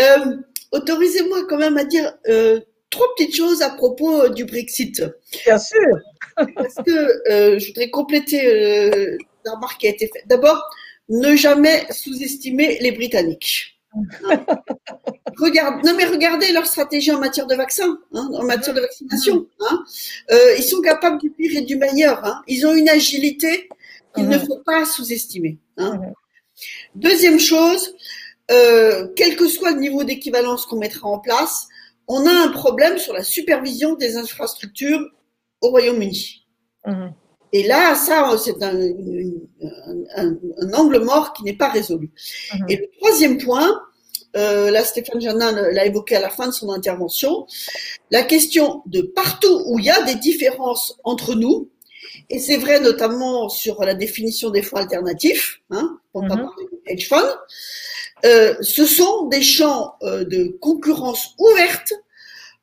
Euh, 0.00 0.36
autorisez-moi 0.72 1.46
quand 1.48 1.58
même 1.58 1.76
à 1.76 1.84
dire 1.84 2.12
euh, 2.28 2.58
trois 2.90 3.06
petites 3.16 3.36
choses 3.36 3.62
à 3.62 3.70
propos 3.70 4.22
euh, 4.22 4.28
du 4.30 4.44
Brexit. 4.44 5.04
Bien 5.44 5.58
sûr. 5.58 6.00
Parce 6.36 6.74
que 6.84 7.58
je 7.58 7.66
voudrais 7.68 7.90
compléter 7.90 8.42
la 9.44 9.52
remarque 9.52 9.80
qui 9.80 9.86
a 9.86 9.90
été 9.90 10.10
faite. 10.12 10.24
D'abord, 10.26 10.68
ne 11.08 11.36
jamais 11.36 11.86
sous-estimer 11.90 12.78
les 12.80 12.90
Britanniques. 12.90 13.78
Regarde, 15.38 15.84
non 15.84 15.94
mais 15.96 16.06
regardez 16.06 16.50
leur 16.50 16.66
stratégie 16.66 17.12
en 17.12 17.20
matière 17.20 17.46
de 17.46 17.54
vaccin, 17.54 17.98
hein, 18.12 18.28
en 18.34 18.42
matière 18.42 18.74
de 18.74 18.80
vaccination. 18.80 19.46
Hein. 19.60 19.84
ils 20.58 20.64
sont 20.64 20.80
capables 20.80 21.18
du 21.18 21.30
pire 21.30 21.56
et 21.56 21.62
du 21.62 21.76
meilleur. 21.76 22.24
Hein. 22.24 22.42
Ils 22.48 22.66
ont 22.66 22.74
une 22.74 22.88
agilité 22.88 23.68
qu'il 24.14 24.28
ne 24.28 24.38
faut 24.38 24.60
pas 24.64 24.84
sous-estimer. 24.84 25.58
Hein. 25.76 26.00
Deuxième 26.94 27.38
chose, 27.38 27.94
euh, 28.50 29.08
quel 29.16 29.36
que 29.36 29.48
soit 29.48 29.72
le 29.72 29.80
niveau 29.80 30.04
d'équivalence 30.04 30.66
qu'on 30.66 30.76
mettra 30.76 31.08
en 31.08 31.18
place, 31.18 31.66
on 32.06 32.26
a 32.26 32.30
un 32.30 32.48
problème 32.48 32.98
sur 32.98 33.12
la 33.12 33.22
supervision 33.22 33.94
des 33.94 34.16
infrastructures 34.16 35.00
au 35.60 35.70
Royaume-Uni. 35.70 36.46
Et 37.52 37.62
là, 37.62 37.94
ça, 37.94 38.36
c'est 38.36 38.62
un, 38.62 38.74
angle 40.74 40.98
mort 41.02 41.32
qui 41.32 41.44
n'est 41.44 41.56
pas 41.56 41.68
résolu. 41.68 42.10
Et 42.68 42.76
le 42.76 42.90
troisième 42.98 43.38
point, 43.38 43.80
euh, 44.36 44.70
là, 44.70 44.84
Stéphane 44.84 45.20
Janin 45.20 45.52
l'a 45.52 45.86
évoqué 45.86 46.16
à 46.16 46.20
la 46.20 46.30
fin 46.30 46.48
de 46.48 46.52
son 46.52 46.70
intervention, 46.72 47.46
la 48.10 48.22
question 48.22 48.82
de 48.86 49.02
partout 49.02 49.62
où 49.66 49.78
il 49.78 49.84
y 49.84 49.90
a 49.90 50.02
des 50.02 50.16
différences 50.16 50.98
entre 51.04 51.34
nous, 51.34 51.70
et 52.30 52.38
c'est 52.38 52.56
vrai 52.56 52.80
notamment 52.80 53.48
sur 53.48 53.82
la 53.84 53.94
définition 53.94 54.50
des 54.50 54.62
fonds 54.62 54.76
alternatifs, 54.76 55.60
hein, 55.70 55.98
pour 56.12 56.22
pas 56.22 56.36
mhm. 56.36 56.42
parler 56.42 56.64
de 56.70 56.80
hedge 56.86 57.08
fund. 57.08 57.26
Euh, 58.24 58.54
ce 58.60 58.86
sont 58.86 59.26
des 59.26 59.42
champs 59.42 59.96
euh, 60.02 60.24
de 60.24 60.56
concurrence 60.60 61.34
ouverte 61.38 61.92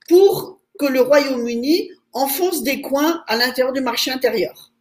pour 0.07 0.59
que 0.79 0.85
le 0.85 1.01
Royaume-Uni 1.01 1.91
enfonce 2.13 2.63
des 2.63 2.81
coins 2.81 3.23
à 3.27 3.37
l'intérieur 3.37 3.73
du 3.73 3.81
marché 3.81 4.11
intérieur, 4.11 4.71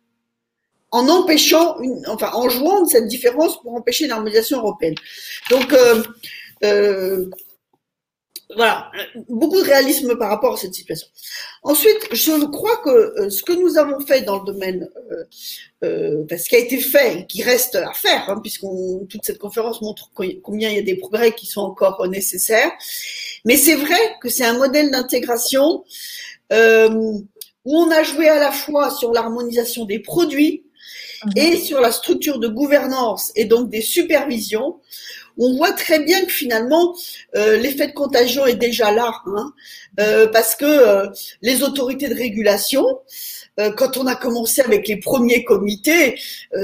en 0.90 1.09
empêchant, 1.09 1.78
une, 1.80 2.02
enfin, 2.09 2.30
en 2.32 2.48
jouant 2.48 2.82
de 2.82 2.88
cette 2.88 3.06
différence 3.06 3.60
pour 3.60 3.74
empêcher 3.74 4.06
l'harmonisation 4.06 4.59
européenne. 4.59 4.97
Donc, 5.51 5.72
euh, 5.72 6.02
voilà, 8.56 8.90
beaucoup 9.28 9.59
de 9.59 9.64
réalisme 9.64 10.16
par 10.16 10.28
rapport 10.28 10.55
à 10.55 10.56
cette 10.56 10.74
situation. 10.74 11.06
Ensuite, 11.62 12.09
je 12.12 12.44
crois 12.47 12.78
que 12.78 12.90
euh, 12.90 13.31
ce 13.31 13.43
que 13.43 13.52
nous 13.52 13.78
avons 13.78 14.01
fait 14.01 14.22
dans 14.22 14.39
le 14.40 14.44
domaine, 14.44 14.89
euh, 15.12 15.24
euh, 15.85 16.36
ce 16.36 16.48
qui 16.48 16.56
a 16.56 16.59
été 16.59 16.78
fait 16.78 17.20
et 17.20 17.27
qui 17.27 17.43
reste 17.43 17.77
à 17.77 17.93
faire, 17.93 18.28
hein, 18.28 18.40
puisqu'on 18.43 19.06
toute 19.09 19.24
cette 19.24 19.39
conférence 19.39 19.81
montre 19.82 20.10
combien 20.43 20.70
il 20.70 20.77
y 20.77 20.78
a 20.78 20.82
des 20.82 20.97
progrès 20.97 21.32
qui 21.32 21.47
sont 21.47 21.60
encore 21.60 22.06
nécessaires, 22.09 22.72
mais 23.44 23.56
c'est 23.56 23.77
vrai 23.77 24.01
que 24.20 24.28
c'est 24.28 24.44
un 24.44 24.59
modèle 24.59 24.90
d'intégration 24.90 25.85
euh, 26.52 26.89
où 27.64 27.77
on 27.77 27.90
a 27.90 28.02
joué 28.02 28.28
à 28.28 28.39
la 28.39 28.51
fois 28.51 28.90
sur 28.90 29.12
l'harmonisation 29.12 29.85
des 29.85 30.01
produits 30.01 30.64
mhm. 31.24 31.32
et 31.36 31.56
sur 31.56 31.81
la 31.81 31.93
structure 31.93 32.40
de 32.40 32.48
gouvernance 32.48 33.31
et 33.36 33.44
donc 33.44 33.70
des 33.70 33.82
supervisions 33.82 34.81
on 35.40 35.56
voit 35.56 35.72
très 35.72 36.00
bien 36.00 36.22
que 36.24 36.30
finalement 36.30 36.94
euh, 37.34 37.56
l'effet 37.56 37.88
de 37.88 37.92
contagion 37.92 38.46
est 38.46 38.56
déjà 38.56 38.92
là, 38.92 39.10
hein, 39.26 39.52
euh, 39.98 40.26
parce 40.28 40.54
que 40.54 40.66
euh, 40.66 41.06
les 41.40 41.62
autorités 41.62 42.08
de 42.08 42.14
régulation, 42.14 42.84
quand 43.76 43.98
on 43.98 44.06
a 44.06 44.14
commencé 44.14 44.62
avec 44.62 44.88
les 44.88 44.96
premiers 44.96 45.44
comités, 45.44 46.18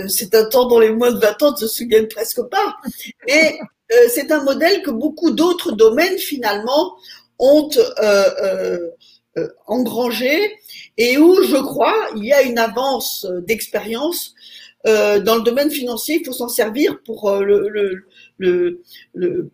c'est 0.09 0.35
un 0.35 0.47
temps 0.47 0.65
dont 0.65 0.78
les 0.78 0.89
moins 0.89 1.12
de 1.12 1.19
20 1.19 1.43
ans 1.43 1.53
ne 1.53 1.57
se 1.57 1.69
souviennent 1.69 2.09
presque 2.09 2.40
pas, 2.44 2.74
et 3.28 3.59
c'est 4.09 4.32
un 4.32 4.43
modèle 4.43 4.81
que 4.82 4.90
beaucoup 4.90 5.31
d'autres 5.31 5.73
domaines 5.73 6.16
finalement 6.16 6.97
ont 7.39 7.69
engrangé 9.66 10.57
et 10.97 11.19
où 11.19 11.43
je 11.43 11.57
crois 11.57 11.94
il 12.16 12.24
y 12.24 12.32
a 12.32 12.40
une 12.40 12.59
avance 12.59 13.27
d'expérience 13.47 14.32
dans 14.85 15.36
le 15.36 15.43
domaine 15.43 15.70
financier, 15.70 16.20
il 16.20 16.24
faut 16.24 16.32
s'en 16.32 16.48
servir 16.48 17.03
pour 17.05 17.31
le, 17.31 17.69
le, 17.69 18.07
le, 18.39 18.83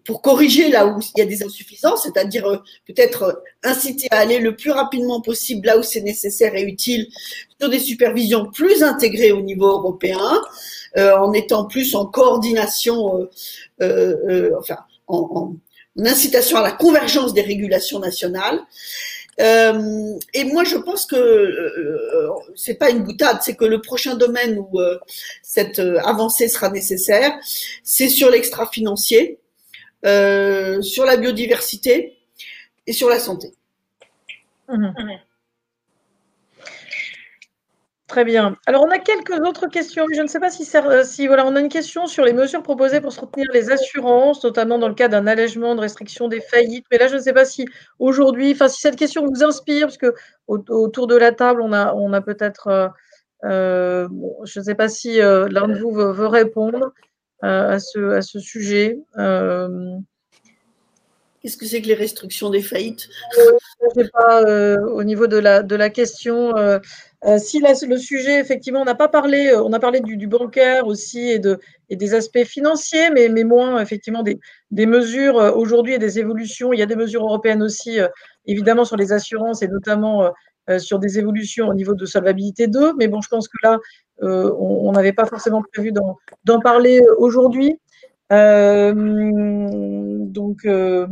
pour 0.04 0.22
corriger 0.22 0.68
là 0.68 0.86
où 0.86 1.00
il 1.00 1.18
y 1.18 1.22
a 1.22 1.26
des 1.26 1.42
insuffisances, 1.42 2.02
c'est-à-dire 2.02 2.46
euh, 2.46 2.56
peut-être 2.86 3.22
euh, 3.22 3.32
inciter 3.62 4.08
à 4.10 4.18
aller 4.18 4.38
le 4.38 4.56
plus 4.56 4.70
rapidement 4.70 5.20
possible 5.20 5.66
là 5.66 5.78
où 5.78 5.82
c'est 5.82 6.00
nécessaire 6.00 6.54
et 6.54 6.62
utile 6.62 7.08
sur 7.60 7.70
des 7.70 7.78
supervisions 7.78 8.50
plus 8.50 8.82
intégrées 8.82 9.32
au 9.32 9.42
niveau 9.42 9.66
européen, 9.66 10.40
euh, 10.96 11.16
en 11.16 11.32
étant 11.32 11.66
plus 11.66 11.94
en 11.94 12.06
coordination, 12.06 13.28
enfin 13.80 14.78
en, 15.06 15.56
en 15.96 16.04
incitation 16.04 16.56
à 16.58 16.62
la 16.62 16.72
convergence 16.72 17.34
des 17.34 17.42
régulations 17.42 17.98
nationales. 17.98 18.60
Euh, 19.40 20.18
et 20.34 20.44
moi, 20.44 20.64
je 20.64 20.76
pense 20.76 21.06
que 21.06 21.16
euh, 21.16 22.30
c'est 22.54 22.74
pas 22.74 22.90
une 22.90 23.02
boutade, 23.02 23.38
c'est 23.42 23.56
que 23.56 23.64
le 23.64 23.80
prochain 23.80 24.16
domaine 24.16 24.58
où 24.58 24.80
euh, 24.80 24.98
cette 25.42 25.78
euh, 25.78 25.98
avancée 26.04 26.48
sera 26.48 26.70
nécessaire, 26.70 27.32
c'est 27.82 28.08
sur 28.08 28.30
l'extra-financier, 28.30 29.38
sur 30.02 31.04
la 31.04 31.16
biodiversité 31.16 32.18
et 32.86 32.92
sur 32.92 33.08
la 33.08 33.18
santé. 33.18 33.54
Mmh. 34.68 34.88
Très 38.12 38.24
bien. 38.26 38.58
Alors, 38.66 38.84
on 38.86 38.90
a 38.90 38.98
quelques 38.98 39.40
autres 39.40 39.68
questions. 39.68 40.04
Je 40.14 40.20
ne 40.20 40.26
sais 40.26 40.38
pas 40.38 40.50
si, 40.50 40.68
euh, 40.76 41.02
si 41.02 41.26
voilà, 41.26 41.46
on 41.46 41.56
a 41.56 41.60
une 41.60 41.70
question 41.70 42.06
sur 42.06 42.26
les 42.26 42.34
mesures 42.34 42.62
proposées 42.62 43.00
pour 43.00 43.10
soutenir 43.10 43.46
les 43.54 43.70
assurances, 43.72 44.44
notamment 44.44 44.78
dans 44.78 44.88
le 44.88 44.94
cas 44.94 45.08
d'un 45.08 45.26
allègement 45.26 45.74
de 45.74 45.80
restriction 45.80 46.28
des 46.28 46.42
faillites. 46.42 46.84
Mais 46.90 46.98
là, 46.98 47.08
je 47.08 47.14
ne 47.16 47.20
sais 47.20 47.32
pas 47.32 47.46
si 47.46 47.64
aujourd'hui, 47.98 48.52
enfin, 48.52 48.68
si 48.68 48.82
cette 48.82 48.96
question 48.96 49.24
vous 49.26 49.42
inspire, 49.42 49.86
parce 49.86 49.96
que 49.96 50.12
autour 50.46 51.06
de 51.06 51.16
la 51.16 51.32
table, 51.32 51.62
on 51.62 51.72
a, 51.72 51.94
on 51.94 52.12
a 52.12 52.20
peut-être, 52.20 52.66
euh, 52.68 52.88
euh, 53.44 54.08
je 54.44 54.58
ne 54.58 54.64
sais 54.66 54.74
pas 54.74 54.90
si 54.90 55.16
l'un 55.16 55.68
de 55.68 55.78
vous 55.78 55.92
veut, 55.92 56.26
répondre 56.26 56.92
à, 57.40 57.78
ce, 57.78 58.10
à 58.10 58.20
ce 58.20 58.40
sujet. 58.40 58.98
Qu'est-ce 61.42 61.56
que 61.56 61.66
c'est 61.66 61.82
que 61.82 61.88
les 61.88 61.94
restrictions 61.94 62.50
des 62.50 62.62
faillites? 62.62 63.08
Je 63.36 64.02
sais 64.02 64.08
pas, 64.12 64.42
au 64.94 65.02
niveau 65.02 65.26
de 65.26 65.36
la, 65.38 65.90
question. 65.90 66.54
Euh, 67.24 67.38
si 67.38 67.60
le 67.60 67.96
sujet, 67.98 68.40
effectivement, 68.40 68.80
on 68.80 68.84
n'a 68.84 68.96
pas 68.96 69.08
parlé, 69.08 69.48
euh, 69.48 69.62
on 69.62 69.72
a 69.72 69.78
parlé 69.78 70.00
du, 70.00 70.26
bancaire 70.26 70.86
aussi 70.88 71.28
et, 71.28 71.38
de, 71.38 71.60
et, 71.88 71.94
des 71.94 72.14
aspects 72.14 72.42
financiers, 72.44 73.10
mais, 73.10 73.28
moins 73.44 73.80
effectivement 73.80 74.24
des, 74.24 74.40
des 74.72 74.86
mesures 74.86 75.38
euh, 75.38 75.52
aujourd'hui 75.52 75.94
et 75.94 75.98
des 75.98 76.18
évolutions. 76.18 76.72
Il 76.72 76.80
y 76.80 76.82
a 76.82 76.86
des 76.86 76.96
mesures 76.96 77.22
européennes 77.22 77.62
aussi, 77.62 77.98
évidemment, 78.46 78.84
sur 78.84 78.96
les 78.96 79.12
assurances 79.12 79.62
et 79.62 79.68
notamment 79.68 80.32
sur 80.78 81.00
des 81.00 81.18
évolutions 81.18 81.68
au 81.68 81.74
niveau 81.74 81.94
de 81.94 82.06
solvabilité 82.06 82.66
2. 82.66 82.94
Mais 82.98 83.08
bon, 83.08 83.20
je 83.20 83.28
pense 83.28 83.48
que 83.48 83.56
là, 83.62 83.78
on 84.20 84.90
n'avait 84.92 85.12
pas 85.12 85.26
forcément 85.26 85.62
prévu 85.72 85.92
d'en 85.92 86.60
parler 86.60 87.02
aujourd'hui. 87.18 87.76
Donc, 90.32 90.64
euh, 90.64 91.06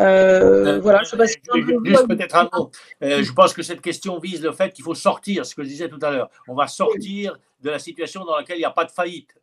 euh, 0.00 0.80
voilà, 0.80 1.02
je, 1.04 1.14
peut-être 2.06 2.36
un 2.36 2.48
mot. 2.52 2.70
Euh, 3.02 3.22
je 3.22 3.32
pense 3.32 3.52
que 3.52 3.62
cette 3.62 3.80
question 3.80 4.18
vise 4.18 4.42
le 4.42 4.52
fait 4.52 4.72
qu'il 4.72 4.84
faut 4.84 4.94
sortir, 4.94 5.46
ce 5.46 5.54
que 5.54 5.62
je 5.62 5.68
disais 5.68 5.88
tout 5.88 6.00
à 6.02 6.10
l'heure. 6.10 6.30
On 6.48 6.54
va 6.54 6.66
sortir 6.66 7.38
de 7.60 7.70
la 7.70 7.78
situation 7.78 8.24
dans 8.24 8.36
laquelle 8.36 8.56
il 8.56 8.60
n'y 8.60 8.66
a 8.66 8.70
pas 8.70 8.84
de 8.84 8.90
faillite. 8.90 9.34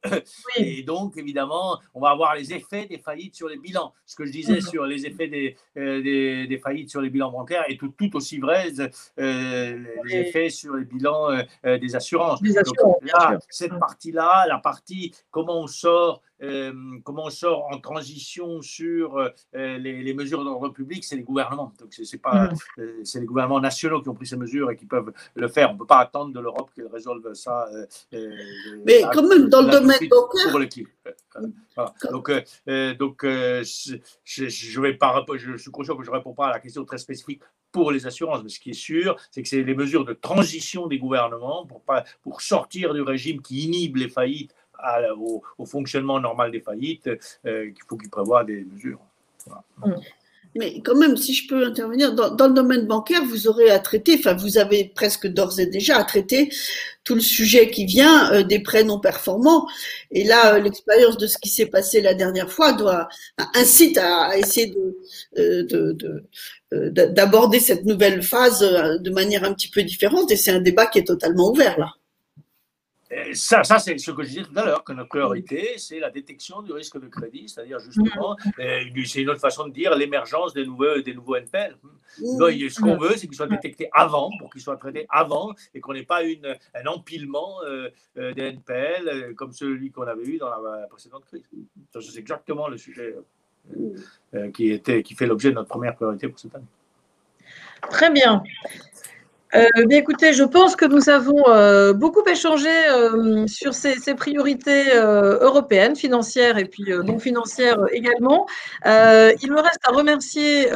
Et 0.57 0.83
donc, 0.83 1.17
évidemment, 1.17 1.79
on 1.95 2.01
va 2.01 2.09
avoir 2.09 2.35
les 2.35 2.53
effets 2.53 2.85
des 2.85 2.99
faillites 2.99 3.35
sur 3.35 3.47
les 3.47 3.57
bilans. 3.57 3.93
Ce 4.05 4.15
que 4.15 4.25
je 4.25 4.31
disais 4.31 4.55
mhm. 4.55 4.61
sur 4.61 4.85
les 4.85 5.07
effets 5.07 5.27
des, 5.27 5.55
des, 5.75 6.45
des, 6.47 6.57
faillites 6.59 6.89
sur 6.89 7.01
les 7.01 7.09
bilans 7.09 7.31
bancaires 7.31 7.63
est 7.67 7.79
tout, 7.79 7.93
tout 7.97 8.15
aussi 8.15 8.37
vrai 8.37 8.67
les 9.17 10.15
effets 10.15 10.49
sur 10.49 10.75
les 10.75 10.85
bilans 10.85 11.29
des 11.63 11.95
assurances. 11.95 12.41
donc, 12.41 12.97
là, 13.01 13.39
cette 13.49 13.79
partie-là, 13.79 14.45
la 14.47 14.59
partie 14.59 15.15
comment 15.31 15.61
on 15.61 15.67
sort 15.67 16.21
euh, 16.30 16.30
comment 17.03 17.25
on 17.25 17.29
sort 17.29 17.67
en 17.71 17.79
transition 17.79 18.61
sur 18.61 19.17
euh, 19.17 19.29
les, 19.77 20.13
mesures 20.13 20.43
d'ordre 20.43 20.69
public, 20.69 21.03
c'est 21.03 21.15
les 21.15 21.23
gouvernements. 21.23 21.71
Donc, 21.79 21.89
c'est 21.91 22.21
pas, 22.21 22.45
mm. 22.45 22.55
euh, 22.79 23.01
c'est 23.03 23.19
les 23.19 23.25
gouvernements 23.25 23.59
nationaux 23.59 24.01
qui 24.01 24.09
ont 24.09 24.15
pris 24.15 24.27
ces 24.27 24.37
mesures 24.37 24.71
et 24.71 24.75
qui 24.75 24.85
peuvent 24.85 25.11
le 25.35 25.47
faire. 25.47 25.69
On 25.69 25.73
ne 25.73 25.79
peut 25.79 25.85
pas 25.85 25.99
attendre 25.99 26.33
de 26.33 26.39
l'Europe 26.39 26.71
qu'elle 26.75 26.87
résolve 26.87 27.33
ça. 27.33 27.67
Mais 28.85 29.01
quand 29.13 29.27
même, 29.27 29.49
dans 29.49 29.61
le 29.61 29.71
domaine 29.71 30.09
bancaire. 30.09 30.51
Donc, 32.11 32.31
donc 32.99 33.21
je, 33.23 34.81
vais 34.81 34.93
pas, 34.93 35.25
je 35.35 35.57
suis 35.57 35.71
conscient 35.71 35.95
que 35.95 36.03
je 36.03 36.09
ne 36.09 36.15
réponds 36.15 36.33
pas 36.33 36.47
à 36.47 36.51
la 36.51 36.59
question 36.59 36.83
très 36.85 36.97
spécifique 36.97 37.41
pour 37.71 37.91
les 37.91 38.05
assurances. 38.05 38.43
Mais 38.43 38.49
ce 38.49 38.59
qui 38.59 38.71
est 38.71 38.73
sûr, 38.73 39.17
c'est 39.31 39.41
que 39.41 39.47
c'est 39.47 39.63
les 39.63 39.75
mesures 39.75 40.05
de 40.05 40.13
transition 40.13 40.87
des 40.87 40.99
gouvernements 40.99 41.65
pour, 41.65 41.81
pas, 41.81 42.03
pour 42.21 42.41
sortir 42.41 42.93
du 42.93 43.01
régime 43.01 43.41
qui 43.41 43.65
inhibe 43.65 43.97
les 43.97 44.09
faillites 44.09 44.53
au, 45.17 45.65
fonctionnement 45.65 46.19
normal 46.19 46.51
des 46.51 46.61
faillites, 46.61 47.09
euh, 47.45 47.65
qu'il 47.65 47.83
faut 47.87 47.97
qu'il 47.97 48.09
prévoie 48.09 48.43
des 48.43 48.63
mesures. 48.63 48.99
Mm. 49.85 49.93
Mais 50.55 50.81
quand 50.81 50.95
même, 50.95 51.15
si 51.15 51.33
je 51.33 51.47
peux 51.47 51.65
intervenir, 51.65 52.13
dans, 52.13 52.47
le 52.47 52.53
domaine 52.53 52.85
bancaire, 52.85 53.23
vous 53.23 53.47
aurez 53.47 53.69
à 53.69 53.79
traiter, 53.79 54.15
enfin 54.19 54.33
vous 54.33 54.57
avez 54.57 54.91
presque 54.93 55.27
d'ores 55.27 55.61
et 55.61 55.65
déjà 55.65 55.97
à 55.97 56.03
traiter 56.03 56.49
tout 57.05 57.15
le 57.15 57.21
sujet 57.21 57.69
qui 57.69 57.85
vient 57.85 58.33
euh, 58.33 58.43
des 58.43 58.59
prêts 58.59 58.83
non 58.83 58.99
performants. 58.99 59.65
Et 60.11 60.25
là, 60.25 60.55
euh, 60.55 60.59
l'expérience 60.59 61.17
de 61.17 61.25
ce 61.25 61.37
qui 61.37 61.47
s'est 61.47 61.67
passé 61.67 62.01
la 62.01 62.15
dernière 62.15 62.51
fois 62.51 62.73
doit 62.73 63.07
incite 63.55 63.97
à, 63.97 64.37
essayer 64.37 64.73
de, 65.37 66.25
d'aborder 66.89 67.61
cette 67.61 67.85
nouvelle 67.85 68.21
phase 68.21 68.59
de 68.59 69.09
manière 69.09 69.45
un 69.45 69.53
petit 69.53 69.69
peu 69.69 69.83
différente. 69.83 70.31
Et 70.31 70.35
c'est 70.35 70.51
un 70.51 70.59
débat 70.59 70.85
qui 70.85 70.99
est 70.99 71.07
totalement 71.07 71.49
ouvert 71.49 71.79
là. 71.79 71.93
Euh, 73.11 73.33
ça, 73.33 73.63
ça 73.63 73.79
c'est 73.79 73.97
ce 73.97 74.11
que 74.11 74.23
je 74.23 74.29
disais 74.29 74.43
tout 74.43 74.57
à 74.57 74.65
l'heure, 74.65 74.83
que 74.83 74.93
notre 74.93 75.09
priorité, 75.09 75.77
c'est 75.77 75.99
la 75.99 76.09
détection 76.09 76.61
du 76.61 76.71
risque 76.71 76.99
de 76.99 77.07
crédit, 77.07 77.49
c'est-à-dire 77.49 77.79
justement, 77.79 78.35
mm. 78.45 78.61
euh, 78.61 79.03
c'est 79.05 79.21
une 79.21 79.29
autre 79.29 79.41
façon 79.41 79.67
de 79.67 79.73
dire 79.73 79.95
l'émergence 79.95 80.53
des 80.53 80.65
nouveaux, 80.65 80.99
des 81.01 81.13
nouveaux 81.13 81.35
NPL. 81.35 81.75
Mm. 82.19 82.69
ce 82.69 82.81
qu'on 82.81 82.97
veut, 82.97 83.17
c'est 83.17 83.27
qu'ils 83.27 83.35
soient 83.35 83.47
détectés 83.47 83.89
avant, 83.91 84.29
pour 84.39 84.49
qu'ils 84.51 84.61
soient 84.61 84.77
traités 84.77 85.05
avant, 85.09 85.53
et 85.73 85.81
qu'on 85.81 85.93
n'ait 85.93 86.03
pas 86.03 86.23
une, 86.23 86.55
un 86.73 86.85
empilement 86.85 87.57
euh, 87.65 87.89
des 88.15 88.53
NPL 88.53 89.35
comme 89.35 89.51
celui 89.51 89.91
qu'on 89.91 90.07
avait 90.07 90.25
eu 90.25 90.37
dans 90.37 90.49
la 90.49 90.87
précédente 90.87 91.25
crise. 91.25 91.43
C'est 91.99 92.19
exactement 92.19 92.67
le 92.67 92.77
sujet 92.77 93.15
qui, 94.53 94.71
était, 94.71 95.03
qui 95.03 95.15
fait 95.15 95.27
l'objet 95.27 95.49
de 95.49 95.55
notre 95.55 95.69
première 95.69 95.95
priorité 95.95 96.27
pour 96.27 96.39
cette 96.39 96.55
année. 96.55 96.65
Très 97.89 98.11
bien. 98.11 98.43
Euh, 99.53 99.65
bien 99.85 99.97
écoutez, 99.97 100.31
je 100.31 100.43
pense 100.43 100.77
que 100.77 100.85
nous 100.85 101.09
avons 101.09 101.43
euh, 101.49 101.91
beaucoup 101.91 102.23
échangé 102.25 102.69
euh, 102.69 103.45
sur 103.47 103.73
ces, 103.73 103.97
priorités 104.15 104.93
européennes, 104.93 105.95
financières 105.95 106.57
et 106.57 106.65
puis 106.65 106.85
non 107.03 107.19
financières 107.19 107.79
également. 107.91 108.45
il 108.85 109.51
me 109.51 109.59
reste 109.61 109.79
à 109.83 109.91
remercier 109.91 110.69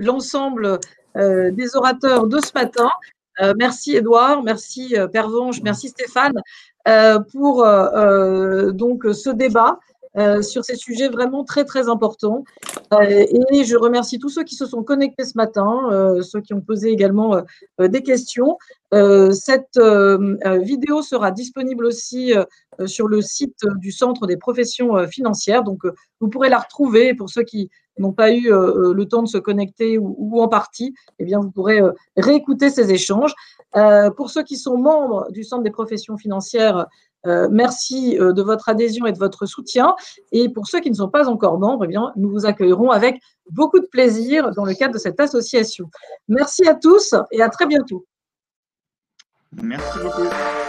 l'ensemble 0.00 0.78
des 1.16 1.76
orateurs 1.76 2.26
de 2.26 2.38
ce 2.38 2.52
matin. 2.54 2.90
merci 3.56 3.96
Edouard, 3.96 4.42
merci 4.42 4.94
Pervenche, 5.12 5.60
merci 5.62 5.88
Stéphane 5.88 6.40
pour 7.32 7.64
donc 8.72 9.04
ce 9.12 9.30
débat. 9.30 9.78
Euh, 10.16 10.42
sur 10.42 10.64
ces 10.64 10.76
sujets 10.76 11.08
vraiment 11.08 11.42
très 11.42 11.64
très 11.64 11.88
importants. 11.88 12.44
Euh, 12.92 13.26
et 13.50 13.64
je 13.64 13.76
remercie 13.76 14.20
tous 14.20 14.28
ceux 14.28 14.44
qui 14.44 14.54
se 14.54 14.64
sont 14.64 14.84
connectés 14.84 15.24
ce 15.24 15.36
matin, 15.36 15.88
euh, 15.90 16.22
ceux 16.22 16.40
qui 16.40 16.54
ont 16.54 16.60
posé 16.60 16.90
également 16.90 17.42
des 17.80 18.02
questions. 18.02 18.56
cette 19.32 19.80
vidéo 20.60 21.02
sera 21.02 21.32
disponible 21.32 21.84
aussi 21.84 22.32
sur 22.86 23.08
le 23.08 23.22
site 23.22 23.66
du 23.78 23.90
Centre 23.90 24.28
des 24.28 24.36
professions 24.36 25.08
financières. 25.08 25.64
Donc, 25.64 25.82
vous 26.20 26.28
pourrez 26.28 26.48
la 26.48 26.58
retrouver 26.58 27.14
pour 27.14 27.28
ceux 27.28 27.42
qui 27.42 27.70
n'ont 27.98 28.12
pas 28.12 28.30
eu 28.32 28.50
le 28.50 29.04
temps 29.04 29.24
de 29.24 29.28
se 29.28 29.38
connecter 29.38 29.98
ou, 29.98 30.40
en 30.40 30.46
partie. 30.46 30.94
Eh 31.18 31.24
bien, 31.24 31.40
vous 31.40 31.50
pourrez 31.50 31.80
réécouter 32.16 32.70
ces 32.70 32.92
échanges. 32.92 33.34
pour 34.16 34.30
ceux 34.30 34.44
qui 34.44 34.56
sont 34.56 34.78
membres 34.78 35.26
du 35.32 35.42
Centre 35.42 35.64
des 35.64 35.72
professions 35.72 36.16
financières, 36.16 36.86
euh, 37.26 37.48
merci 37.50 38.18
euh, 38.18 38.32
de 38.32 38.42
votre 38.42 38.68
adhésion 38.68 39.06
et 39.06 39.12
de 39.12 39.18
votre 39.18 39.46
soutien. 39.46 39.94
Et 40.32 40.48
pour 40.48 40.66
ceux 40.66 40.80
qui 40.80 40.90
ne 40.90 40.94
sont 40.94 41.08
pas 41.08 41.28
encore 41.28 41.58
membres, 41.58 41.86
eh 41.88 42.20
nous 42.20 42.30
vous 42.30 42.46
accueillerons 42.46 42.90
avec 42.90 43.20
beaucoup 43.50 43.80
de 43.80 43.86
plaisir 43.86 44.50
dans 44.52 44.64
le 44.64 44.74
cadre 44.74 44.94
de 44.94 44.98
cette 44.98 45.20
association. 45.20 45.90
Merci 46.28 46.66
à 46.66 46.74
tous 46.74 47.14
et 47.30 47.42
à 47.42 47.48
très 47.48 47.66
bientôt. 47.66 48.04
Merci 49.62 49.98
beaucoup. 50.02 50.63